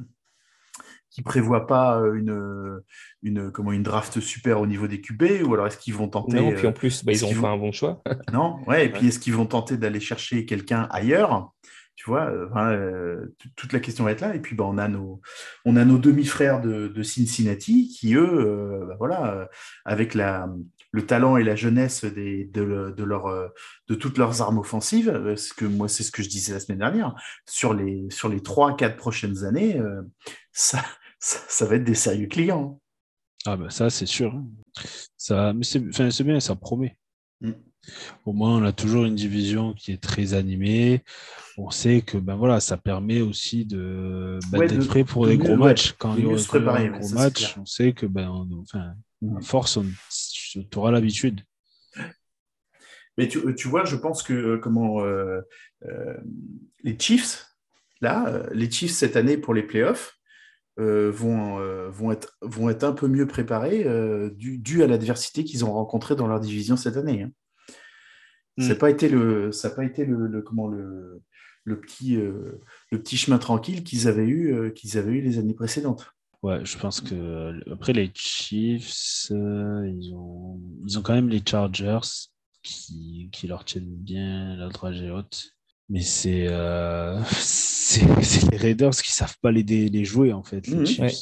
qui 1.13 1.23
prévoit 1.23 1.67
pas 1.67 2.01
euh, 2.01 2.15
une, 2.15 2.81
une, 3.23 3.51
comment, 3.53 3.71
une 3.73 3.83
draft 3.83 4.19
super 4.21 4.61
au 4.61 4.67
niveau 4.67 4.87
des 4.89 5.01
QB 5.01 5.45
ou 5.47 5.55
alors 5.55 5.67
est-ce 5.67 5.79
qu'ils 5.79 5.95
vont 5.95 6.09
tenter 6.09 6.37
Non, 6.41 6.53
puis 6.53 6.67
euh, 6.67 6.71
en 6.71 6.73
plus, 6.73 7.05
bah, 7.05 7.13
ils 7.13 7.25
ont 7.25 7.33
vont- 7.33 7.43
pas 7.43 7.51
un 7.51 7.59
bon 7.59 7.71
choix. 7.73 8.03
non, 8.33 8.59
ouais, 8.67 8.87
et 8.87 8.89
puis 8.89 9.09
est-ce 9.09 9.19
qu'ils 9.19 9.35
vont 9.35 9.47
tenter 9.47 9.77
d'aller 9.77 10.01
chercher 10.01 10.47
quelqu'un 10.47 10.89
ailleurs? 10.91 11.53
Tu 11.95 12.09
vois, 12.11 12.31
euh, 12.31 12.49
euh, 12.57 13.27
toute 13.55 13.73
la 13.75 13.79
question 13.79 14.05
va 14.05 14.13
être 14.13 14.23
là. 14.23 14.35
Et 14.35 14.41
puis, 14.41 14.57
bah, 14.57 14.65
on 14.67 14.79
a 14.79 14.89
nos, 14.89 15.21
on 15.67 15.77
a 15.77 15.85
nos 15.85 15.99
demi-frères 15.99 16.61
de, 16.63 16.89
de 16.89 17.03
Cincinnati 17.03 17.89
qui, 17.89 18.15
eux, 18.15 18.27
euh, 18.27 18.87
bah, 18.89 18.97
voilà, 18.99 19.35
euh, 19.35 19.47
avec 19.85 20.15
la, 20.15 20.49
le 20.91 21.07
talent 21.07 21.37
et 21.37 21.45
la 21.45 21.55
jeunesse 21.55 22.05
des, 22.07 22.47
de, 22.47 22.63
le- 22.63 22.93
de, 22.93 23.05
leur, 23.05 23.27
euh, 23.27 23.49
de 23.89 23.95
toutes 23.95 24.17
leurs 24.19 24.41
armes 24.41 24.59
offensives, 24.59 25.11
euh, 25.11 25.37
ce 25.37 25.53
que 25.53 25.67
moi, 25.67 25.87
c'est 25.89 26.03
ce 26.03 26.11
que 26.11 26.23
je 26.23 26.29
disais 26.31 26.55
la 26.55 26.61
semaine 26.61 26.79
dernière, 26.79 27.15
sur 27.47 27.75
les, 27.75 28.07
sur 28.09 28.29
les 28.31 28.41
3-4 28.41 28.97
prochaines 28.97 29.45
années, 29.45 29.79
euh, 29.79 30.01
ça, 30.51 30.83
ça, 31.23 31.39
ça 31.49 31.67
va 31.67 31.77
être 31.77 31.85
des 31.85 31.95
sérieux 31.95 32.27
clients. 32.27 32.81
Ah 33.47 33.57
bah 33.57 33.71
ça 33.71 33.91
c'est 33.91 34.07
sûr. 34.07 34.35
Ça, 35.17 35.53
mais 35.53 35.65
c'est 35.65 35.81
enfin, 35.89 36.11
c'est 36.11 36.25
bien, 36.25 36.41
ça 36.41 36.55
promet. 36.57 36.99
Mm. 37.41 37.53
Au 38.27 38.33
moins 38.33 38.59
on 38.59 38.65
a 38.65 38.73
toujours 38.73 39.05
une 39.05 39.15
division 39.17 39.73
qui 39.75 39.93
est 39.93 40.03
très 40.03 40.35
animée. 40.35 41.03
On 41.59 41.71
sait 41.71 42.03
que 42.03 42.17
ben 42.19 42.37
voilà, 42.37 42.61
ça 42.61 42.77
permet 42.77 43.21
aussi 43.21 43.65
de 43.67 44.39
ben, 44.51 44.59
Ouais, 44.61 44.67
d'être 44.69 44.81
de- 44.81 44.87
prêt 44.87 45.05
pour 45.05 45.25
de 45.27 45.31
les 45.31 45.37
mieux- 45.37 45.45
gros 45.45 45.53
ouais, 45.55 45.69
matchs. 45.71 45.93
Quand 45.99 46.15
il 46.17 46.23
y 46.23 46.27
aura 46.27 46.79
un 46.79 46.89
gros 46.91 47.03
ça, 47.03 47.15
match, 47.17 47.57
on 47.59 47.67
sait 47.67 47.93
que 47.93 48.07
ben 48.07 48.29
on- 48.29 48.61
enfin 48.63 48.95
Mm. 49.21 49.37
à 49.37 49.41
force 49.41 49.77
on 49.77 49.87
tu 50.53 50.79
auras 50.79 50.91
l'habitude. 50.91 51.41
Mais 53.19 53.29
tu, 53.29 53.41
tu 53.57 53.69
vois, 53.69 53.85
je 53.85 53.97
pense 53.97 54.23
que 54.23 54.33
euh, 54.33 54.59
comment 54.59 55.03
euh, 55.05 55.41
euh, 55.85 56.17
les 56.83 56.97
Chiefs, 56.99 57.47
là, 58.01 58.45
les 58.53 58.71
Chiefs 58.71 58.93
cette 58.93 59.17
année 59.17 59.37
pour 59.37 59.53
les 59.55 59.63
playoffs 59.63 60.19
euh, 60.79 61.11
vont, 61.11 61.59
euh, 61.59 61.89
vont, 61.91 62.13
être, 62.13 62.37
vont 62.41 62.71
être 62.71 62.85
un 62.85 62.93
peu 62.93 63.09
mieux 63.09 63.27
préparés 63.27 63.85
euh, 63.87 64.31
dû, 64.31 64.59
dû 64.59 64.83
à 64.83 64.87
l'adversité 64.87 65.45
qu'ils 65.45 65.65
ont 65.65 65.73
rencontrée 65.73 66.17
dans 66.17 66.27
leur 66.27 66.41
division 66.41 66.77
cette 66.77 66.97
année. 66.97 67.23
Hein. 67.23 67.31
Mm. 68.57 68.63
Ça 68.63 68.69
n'a 68.71 68.75
pas 68.77 68.91
été 68.91 69.09
le, 69.09 69.53
ça 69.53 69.69
a 69.69 69.71
pas 69.71 69.85
été 69.85 70.05
le, 70.05 70.27
le- 70.27 70.43
comment 70.43 70.69
le, 70.69 71.21
le 71.65 71.81
petit, 71.81 72.17
euh, 72.17 72.61
le 72.91 73.01
petit 73.01 73.17
chemin 73.17 73.39
tranquille 73.39 73.85
qu'ils 73.85 74.09
avaient 74.09 74.27
eu, 74.29 74.73
qu'ils 74.75 74.99
avaient 74.99 75.13
eu 75.13 75.21
les 75.21 75.39
années 75.39 75.55
précédentes. 75.55 76.07
Ouais, 76.43 76.65
je 76.65 76.77
pense 76.77 77.01
que 77.01 77.53
après 77.71 77.93
les 77.93 78.11
Chiefs, 78.15 79.29
ils 79.31 80.13
ont 80.13 80.61
ils 80.85 80.99
ont 80.99 81.03
quand 81.03 81.15
même 81.15 81.29
les 81.29 81.41
Chargers 81.47 82.01
qui, 82.65 83.29
qui 83.33 83.47
leur 83.47 83.65
tiennent 83.65 83.95
bien 83.95 84.57
la 84.57 84.69
dragée 84.69 85.11
haute. 85.11 85.53
Mais 85.93 86.01
c'est 86.01 86.47
euh, 86.49 87.23
c'est 87.33 88.51
les 88.51 88.57
Raiders 88.57 88.91
qui 88.97 89.13
savent 89.13 89.37
pas 89.43 89.53
les, 89.53 90.05
jouer 90.05 90.33
en 90.33 90.43
fait, 90.43 90.67
les 90.67 90.77
Mhm. 90.77 90.87
Chiefs. 90.87 90.99
Ouais. 91.01 91.13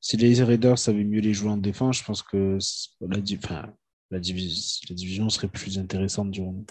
Si 0.00 0.16
les 0.16 0.42
Raiders 0.42 0.78
savaient 0.78 1.04
mieux 1.04 1.20
les 1.20 1.32
jouer 1.32 1.50
en 1.50 1.56
défense, 1.56 1.98
je 1.98 2.04
pense 2.04 2.22
que 2.22 2.58
la, 3.00 3.18
di- 3.18 3.38
enfin, 3.42 3.72
la, 4.10 4.18
divis- 4.18 4.80
la 4.88 4.94
division 4.96 5.28
serait 5.28 5.46
plus 5.48 5.78
intéressante 5.78 6.30
du 6.32 6.40
coup. 6.40 6.64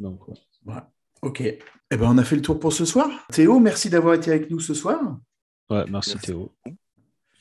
Donc, 0.00 0.26
ouais. 0.28 0.74
Ok. 1.22 1.40
Eh 1.42 1.96
ben, 1.96 2.06
on 2.10 2.18
a 2.18 2.24
fait 2.24 2.36
le 2.36 2.42
tour 2.42 2.58
pour 2.58 2.72
ce 2.72 2.84
soir. 2.84 3.08
Théo, 3.32 3.60
merci 3.60 3.88
d'avoir 3.90 4.14
été 4.14 4.30
avec 4.32 4.50
nous 4.50 4.60
ce 4.60 4.74
soir. 4.74 5.00
Ouais, 5.70 5.84
merci 5.90 6.10
Merci. 6.14 6.18
Théo. 6.26 6.52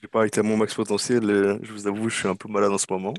J'ai 0.01 0.07
pas 0.09 0.27
été 0.27 0.41
à 0.41 0.43
mon 0.43 0.57
max 0.57 0.75
potentiel, 0.75 1.27
euh, 1.29 1.57
je 1.63 1.71
vous 1.73 1.87
avoue, 1.87 2.07
je 2.09 2.19
suis 2.19 2.27
un 2.27 2.35
peu 2.35 2.47
malade 2.49 2.71
en 2.71 2.77
ce 2.77 2.85
moment. 2.89 3.13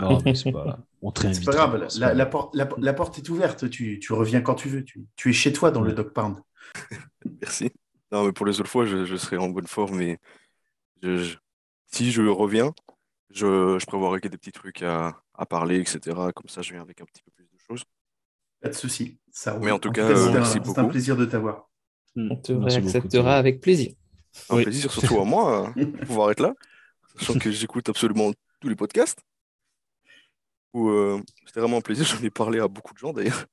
Non, 0.00 0.22
mais 0.24 0.34
c'est 0.34 0.52
pas, 0.52 0.78
on 1.02 1.12
C'est 1.14 1.44
pas 1.44 1.52
grave, 1.52 1.88
la, 1.98 2.14
la 2.14 2.26
porte, 2.26 2.54
la, 2.54 2.68
la 2.78 2.92
porte 2.94 3.18
est 3.18 3.28
ouverte, 3.28 3.68
tu, 3.68 3.98
tu 3.98 4.12
reviens 4.14 4.40
quand 4.40 4.54
tu 4.54 4.68
veux, 4.68 4.84
tu, 4.84 5.04
tu 5.16 5.30
es 5.30 5.32
chez 5.32 5.52
toi 5.52 5.70
dans 5.70 5.82
le. 5.82 5.92
Dog 5.92 6.12
Pound. 6.12 6.36
Merci. 7.40 7.70
Non, 8.10 8.24
mais 8.24 8.32
pour 8.32 8.46
les 8.46 8.60
autres 8.60 8.70
fois, 8.70 8.86
je, 8.86 9.04
je 9.04 9.16
serai 9.16 9.36
en 9.36 9.48
bonne 9.48 9.66
forme. 9.66 10.00
Je- 11.02 11.16
je- 11.18 11.36
si 11.86 12.10
je 12.10 12.22
reviens, 12.22 12.72
je, 13.30 13.78
je 13.78 13.86
prévoirai 13.86 14.20
qu'il 14.20 14.26
y 14.26 14.28
ait 14.28 14.36
des 14.36 14.38
petits 14.38 14.52
trucs 14.52 14.82
à, 14.82 15.20
à 15.34 15.44
parler, 15.46 15.78
etc. 15.80 16.00
Comme 16.34 16.48
ça, 16.48 16.62
je 16.62 16.72
viens 16.72 16.82
avec 16.82 17.00
un 17.00 17.04
petit 17.04 17.22
peu 17.22 17.30
plus 17.32 17.44
de 17.44 17.58
choses. 17.66 17.84
Pas 18.62 18.68
de 18.68 18.74
souci. 18.74 19.18
Ça 19.30 19.52
roule. 19.52 19.64
Mais 19.64 19.70
en 19.72 19.78
tout 19.78 19.90
cas, 19.90 20.06
c'est 20.14 20.34
euh, 20.34 20.74
un- 20.76 20.84
plaisir 20.84 21.16
de 21.16 21.24
t'avoir. 21.26 21.68
On 22.16 22.36
te 22.36 22.52
Merci 22.52 22.78
réacceptera 22.78 23.36
avec 23.36 23.60
plaisir. 23.60 23.92
Un 24.50 24.56
Oui. 24.56 24.62
plaisir, 24.64 24.90
surtout 24.90 25.20
à 25.20 25.24
moi, 25.24 25.72
de 25.76 25.84
pouvoir 25.84 26.30
être 26.30 26.40
là. 26.40 26.54
Sachant 27.18 27.38
que 27.38 27.50
j'écoute 27.50 27.88
absolument 27.88 28.30
tous 28.60 28.68
les 28.68 28.76
podcasts. 28.76 29.18
Euh, 30.74 31.18
C'était 31.46 31.60
vraiment 31.60 31.78
un 31.78 31.80
plaisir. 31.82 32.04
J'en 32.06 32.22
ai 32.24 32.30
parlé 32.30 32.60
à 32.60 32.68
beaucoup 32.68 32.94
de 32.94 32.98
gens 32.98 33.12
d'ailleurs. 33.12 33.46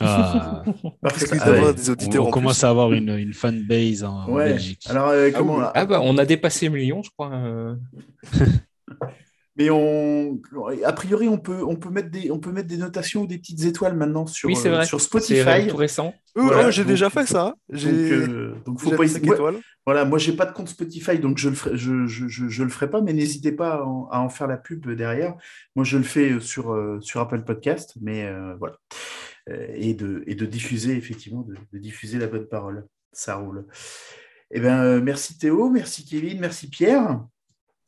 Ah, 0.00 0.62
Ah 1.40 1.50
ouais. 1.50 1.74
des 1.74 1.90
on, 1.90 1.92
auditeurs 1.92 2.24
on 2.24 2.28
en 2.28 2.30
commence 2.30 2.58
plus. 2.60 2.66
à 2.66 2.70
avoir 2.70 2.92
une, 2.92 3.10
une 3.10 3.34
fanbase 3.34 4.04
en, 4.04 4.28
en 4.28 4.32
Ouais. 4.32 4.52
Belgique. 4.52 4.86
Alors, 4.88 5.08
euh, 5.08 5.30
Ah 5.34 5.38
comment 5.38 5.56
oui. 5.58 5.64
Ah 5.74 5.84
bah, 5.86 6.00
on 6.02 6.16
a 6.18 6.24
dépassé 6.24 6.66
le 6.66 6.72
million, 6.72 7.02
je 7.02 7.10
crois. 7.10 7.32
euh. 7.34 7.76
Mais 9.56 9.68
on, 9.70 10.39
a 10.84 10.92
priori, 10.92 11.28
on 11.28 11.38
peut, 11.38 11.62
on 11.64 11.76
peut 11.76 11.90
mettre 11.90 12.10
des, 12.10 12.30
on 12.30 12.38
peut 12.38 12.52
mettre 12.52 12.68
des 12.68 12.76
notations 12.76 13.22
ou 13.22 13.26
des 13.26 13.38
petites 13.38 13.64
étoiles 13.64 13.96
maintenant 13.96 14.26
sur, 14.26 14.48
Oui, 14.48 14.56
c'est 14.56 14.68
euh, 14.68 14.76
vrai. 14.76 14.84
sur 14.86 15.00
C'est 15.00 15.06
Spotify. 15.06 15.66
tout 15.68 15.76
récent. 15.76 16.14
Euh, 16.36 16.42
Voilà, 16.42 16.68
oh, 16.68 16.70
j'ai 16.70 16.84
déjà 16.84 17.10
fait 17.10 17.26
ça. 17.26 17.54
Donc, 17.68 17.84
euh, 17.84 18.54
donc 18.64 18.80
faut 18.80 18.90
pas 18.90 18.96
Moi- 18.96 19.06
étoiles. 19.06 19.56
Voilà, 19.86 20.04
moi 20.04 20.18
j'ai 20.18 20.32
pas 20.34 20.44
de 20.46 20.52
compte 20.52 20.68
Spotify, 20.68 21.18
donc 21.18 21.38
je 21.38 21.48
le 21.48 21.54
ferai, 21.56 21.76
je, 21.76 22.06
je, 22.06 22.28
je, 22.28 22.48
je 22.48 22.62
le 22.62 22.68
ferai 22.68 22.88
pas, 22.90 23.00
mais 23.00 23.12
n'hésitez 23.14 23.50
pas 23.50 23.76
à 23.76 23.82
en, 23.84 24.08
à 24.10 24.20
en 24.20 24.28
faire 24.28 24.46
la 24.46 24.58
pub 24.58 24.88
derrière. 24.90 25.34
Moi 25.74 25.84
je 25.84 25.96
le 25.96 26.04
fais 26.04 26.38
sur, 26.38 26.72
euh, 26.72 26.98
sur 27.00 27.20
Apple 27.20 27.42
Podcast, 27.44 27.94
mais 28.00 28.26
euh, 28.26 28.54
voilà. 28.58 28.76
Euh, 29.48 29.66
et, 29.74 29.94
de, 29.94 30.22
et 30.26 30.34
de 30.34 30.46
diffuser, 30.46 30.96
effectivement, 30.96 31.40
de, 31.40 31.54
de 31.72 31.78
diffuser 31.78 32.18
la 32.18 32.26
bonne 32.26 32.46
parole. 32.46 32.86
Ça 33.12 33.36
roule. 33.36 33.66
Eh 34.52 34.60
ben, 34.60 34.82
euh, 34.84 35.00
merci 35.00 35.38
Théo, 35.38 35.70
merci 35.70 36.04
Kevin, 36.04 36.38
merci 36.40 36.68
Pierre. 36.68 37.20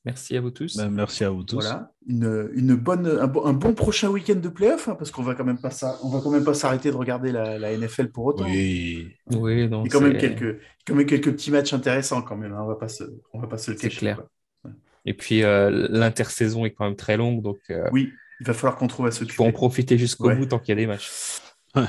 Merci 0.05 0.37
à 0.37 0.41
vous 0.41 0.51
tous. 0.51 0.77
Ben, 0.77 0.91
merci 0.91 1.23
à 1.23 1.31
vous 1.31 1.45
tous. 1.45 1.55
Voilà, 1.61 1.93
une, 2.09 2.51
une 2.55 2.75
bonne, 2.75 3.07
un, 3.07 3.29
bon, 3.29 3.45
un 3.47 3.53
bon 3.53 3.73
prochain 3.73 4.09
week-end 4.09 4.35
de 4.35 4.49
playoff, 4.49 4.89
hein, 4.89 4.97
parce 4.97 5.13
qu'on 5.13 5.23
va 5.23 5.37
quand 5.37 5.45
même 5.45 5.61
pas 5.61 5.71
ça, 5.71 5.97
on 6.03 6.09
va 6.09 6.21
quand 6.21 6.31
même 6.31 6.43
pas 6.45 6.55
s'arrêter 6.55 6.91
de 6.91 6.97
regarder 6.97 7.31
la, 7.31 7.57
la 7.59 7.77
NFL 7.77 8.11
pour 8.11 8.25
autant. 8.27 8.45
Oui. 8.45 9.15
Oui, 9.31 9.69
non, 9.69 9.85
Il 9.85 9.87
y 9.87 9.91
a 9.91 9.93
quand 9.93 10.01
même 10.01 10.19
c'est- 10.21 10.35
quelques, 10.35 10.61
quand 10.87 10.95
même 10.97 11.07
quelques 11.07 11.31
petits 11.33 11.53
matchs 11.53 11.73
intéressants 11.73 12.23
quand 12.23 12.37
même. 12.37 12.53
hein, 12.53 12.63
on 12.63 12.67
va 12.67 12.75
pas 12.75 12.89
se, 12.89 13.05
on 13.33 13.39
va 13.41 13.47
pas 13.47 13.59
se 13.59 13.71
le 13.71 13.77
C'est 13.77 13.89
cacher. 13.89 13.99
clair. 14.01 14.17
quoi. 14.17 14.71
Et 15.05 15.15
puis, 15.15 15.45
euh, 15.45 15.87
l'intersaison 15.91 16.65
est 16.65 16.73
quand 16.73 16.85
même 16.85 16.97
très 16.97 17.17
longue, 17.17 17.41
donc 17.43 17.59
euh, 17.71 17.89
Oui, 17.93 18.13
il 18.41 18.47
va 18.47 18.55
falloir 18.55 18.77
qu'on 18.77 18.89
trouve 18.89 19.07
à 19.07 19.11
il 19.11 19.13
faut 19.13 19.23
en 19.23 19.27
s'occuper. 19.29 19.53
profiter 19.53 19.99
jusqu'au 19.99 20.27
Ouais. 20.29 20.37
bout 20.37 20.47
tant 20.47 20.59
qu'il 20.59 20.71
y 20.71 20.73
a 20.73 20.81
des 20.81 20.87
matchs. 20.89 21.11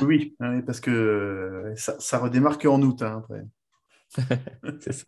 Oui, 0.02 0.36
hein, 0.40 0.62
parce 0.62 0.80
que 0.80 0.92
euh, 0.92 1.76
ça, 1.76 1.96
ça 2.00 2.20
redémarre 2.20 2.58
qu'en 2.60 2.80
août. 2.82 3.02
hein, 3.02 3.24
après. 3.24 3.44
C'est 4.80 4.94
ça. 4.94 5.06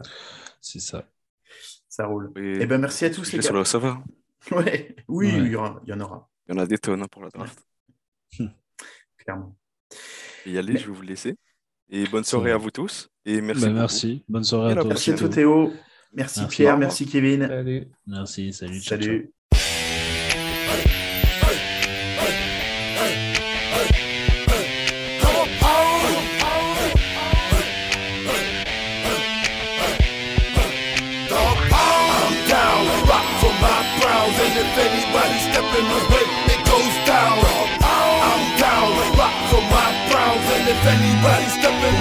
C'est 0.59 0.79
ça. 0.79 1.05
Ça 1.95 2.07
roule. 2.07 2.31
Et 2.35 2.57
Eh 2.61 2.65
ben, 2.65 2.79
merci 2.81 3.05
à 3.05 3.09
tous 3.09 3.31
les 3.31 3.41
sur 3.41 3.53
gars. 3.53 3.63
le. 3.79 3.93
Ouais. 4.57 4.95
Oui, 5.07 5.27
Ouais. 5.27 5.37
il 5.39 5.47
y, 5.47 5.55
aura- 5.55 5.81
il 5.85 5.89
y 5.89 5.93
en 5.93 5.99
aura, 6.01 6.29
Il 6.47 6.53
y 6.53 6.57
en 6.57 6.61
a 6.61 6.65
des 6.67 6.77
tonnes 6.77 7.01
hein, 7.01 7.07
pour 7.09 7.23
la 7.23 7.29
draft. 7.29 7.57
clairement. 9.17 9.55
Et 10.45 10.51
y 10.51 10.57
aller, 10.57 10.73
Mais- 10.73 10.79
je 10.79 10.87
vais 10.87 10.93
vous 10.93 11.01
laisser. 11.01 11.37
Et 11.89 12.05
bonne 12.07 12.23
soirée 12.25 12.51
à 12.51 12.57
vous 12.57 12.69
tous. 12.71 13.09
Et 13.25 13.39
merci. 13.41 13.65
Ben, 13.65 13.73
merci. 13.73 14.23
Bonne 14.27 14.43
soirée 14.43 14.73
à 14.73 14.75
la 14.75 14.81
toi 14.81 14.89
Merci 14.89 15.11
à 15.11 15.15
toi 15.15 15.29
Théo. 15.29 15.71
Merci, 16.13 16.39
Merci. 16.41 16.55
Pierre, 16.55 16.77
merci 16.77 17.05
Kevin. 17.05 17.47
Salut. 17.47 17.87
Merci. 18.07 18.53
Salut. 18.53 18.81
ciao, 18.81 18.99
ciao. 18.99 19.34
In 35.75 35.85
the 35.91 36.01
way, 36.07 36.25
it 36.55 36.61
goes 36.63 36.95
down. 37.03 37.35
I'm 37.83 38.43
down, 38.57 38.91
rock 39.19 39.35
for 39.51 39.63
my 39.67 39.89
browns, 40.09 40.47
and 40.55 40.65
if 40.71 40.81
anybody 40.95 41.47
step 41.51 41.75
in 41.89 41.95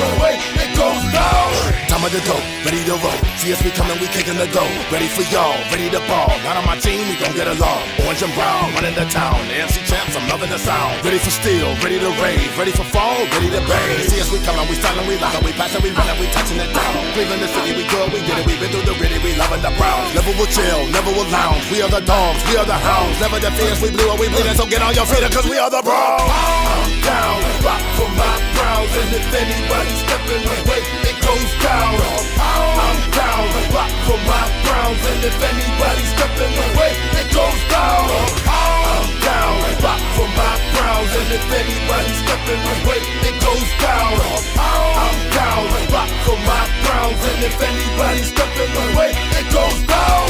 Of 2.05 2.12
the 2.12 2.20
go, 2.28 2.36
ready 2.68 2.85
to 2.85 3.01
roll. 3.01 3.16
See 3.40 3.48
us 3.56 3.64
we 3.64 3.72
coming, 3.72 3.97
we 3.97 4.05
kicking 4.12 4.36
the 4.36 4.44
dough. 4.52 4.68
Ready 4.93 5.09
for 5.09 5.24
y'all, 5.32 5.56
ready 5.72 5.89
to 5.89 6.05
ball. 6.05 6.28
Not 6.44 6.60
on 6.60 6.68
my 6.68 6.76
team, 6.76 7.01
we 7.09 7.16
gon' 7.16 7.32
get 7.32 7.48
along. 7.48 7.81
Orange 8.05 8.20
and 8.20 8.28
brown, 8.36 8.76
running 8.76 8.93
the 8.93 9.09
town. 9.09 9.40
The 9.48 9.64
MC 9.64 9.81
champs, 9.89 10.12
I'm 10.12 10.28
loving 10.28 10.52
the 10.52 10.60
sound. 10.60 11.01
Ready 11.01 11.16
for 11.16 11.32
steel, 11.32 11.64
ready 11.81 11.97
to 11.97 12.12
rave, 12.20 12.52
ready 12.60 12.76
for 12.76 12.85
fall, 12.93 13.24
ready 13.32 13.48
to 13.56 13.62
bang. 13.64 14.05
See 14.05 14.20
us 14.20 14.28
we 14.28 14.36
coming, 14.44 14.68
we 14.68 14.76
styling, 14.76 15.09
we 15.09 15.16
locking, 15.16 15.48
we 15.48 15.56
passing, 15.56 15.81
we 15.81 15.97
running, 15.97 16.20
we 16.20 16.28
touching 16.28 16.60
it 16.60 16.68
down. 16.76 16.93
Cleveland 17.16 17.40
the 17.40 17.48
city, 17.48 17.72
we 17.72 17.89
good, 17.89 18.12
we 18.12 18.20
did 18.20 18.36
it, 18.36 18.44
we 18.44 18.52
been 18.60 18.68
through 18.68 18.85
the 18.85 18.93
gritty, 19.01 19.16
we 19.24 19.32
loving 19.40 19.64
the 19.64 19.72
Browns. 19.81 20.12
Never 20.12 20.36
will 20.36 20.51
chill, 20.52 20.85
never 20.93 21.09
will 21.09 21.31
lounge. 21.32 21.64
We 21.72 21.81
are 21.81 21.89
the 21.89 22.05
dogs, 22.05 22.44
we 22.52 22.60
are 22.60 22.68
the 22.68 22.76
hounds. 22.76 23.16
Never 23.16 23.40
the 23.40 23.48
fierce, 23.56 23.81
we 23.81 23.89
blue 23.89 24.12
and 24.12 24.20
we 24.20 24.28
bleeding. 24.28 24.52
So 24.60 24.68
get 24.68 24.85
on 24.85 24.93
your 24.93 25.09
feet, 25.09 25.24
cause 25.32 25.48
we 25.48 25.56
are 25.56 25.72
the 25.72 25.81
Browns. 25.81 26.20
I'm 26.20 27.01
down, 27.01 27.40
rock 27.64 27.81
for 27.97 28.12
my 28.12 28.35
Browns. 28.60 28.93
And 28.93 29.09
if 29.09 29.24
anybody 29.32 29.93
stepping 30.05 30.44
away, 30.52 31.03
goes 31.25 31.53
down. 31.65 31.97
I'm 32.37 32.99
down, 33.11 33.49
Rock 33.73 33.95
for 34.07 34.21
my 34.29 34.45
browns, 34.65 35.03
and 35.11 35.23
if 35.25 35.37
anybody's 35.41 36.11
stepping 36.15 36.55
away, 36.69 36.93
it 37.21 37.29
goes 37.33 37.61
down. 37.73 38.05
I'm 38.45 39.09
down, 39.25 39.57
Rock 39.85 40.03
for 40.17 40.29
my 40.41 40.55
browns, 40.75 41.13
and 41.21 41.31
if 41.39 41.47
anybody's 41.61 42.21
stepping 42.25 42.63
away, 42.77 43.01
it 43.29 43.37
goes 43.41 43.71
down. 43.81 44.15
I'm 44.61 45.19
down, 45.33 45.65
Rock 45.95 46.13
for 46.27 46.39
my 46.51 46.65
browns, 46.85 47.21
and 47.31 47.41
if 47.49 47.57
anybody's 47.71 48.29
stepping 48.29 48.73
away, 48.85 49.11
it 49.41 49.47
goes 49.53 49.81
down. 49.89 50.29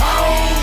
Oh! 0.00 0.57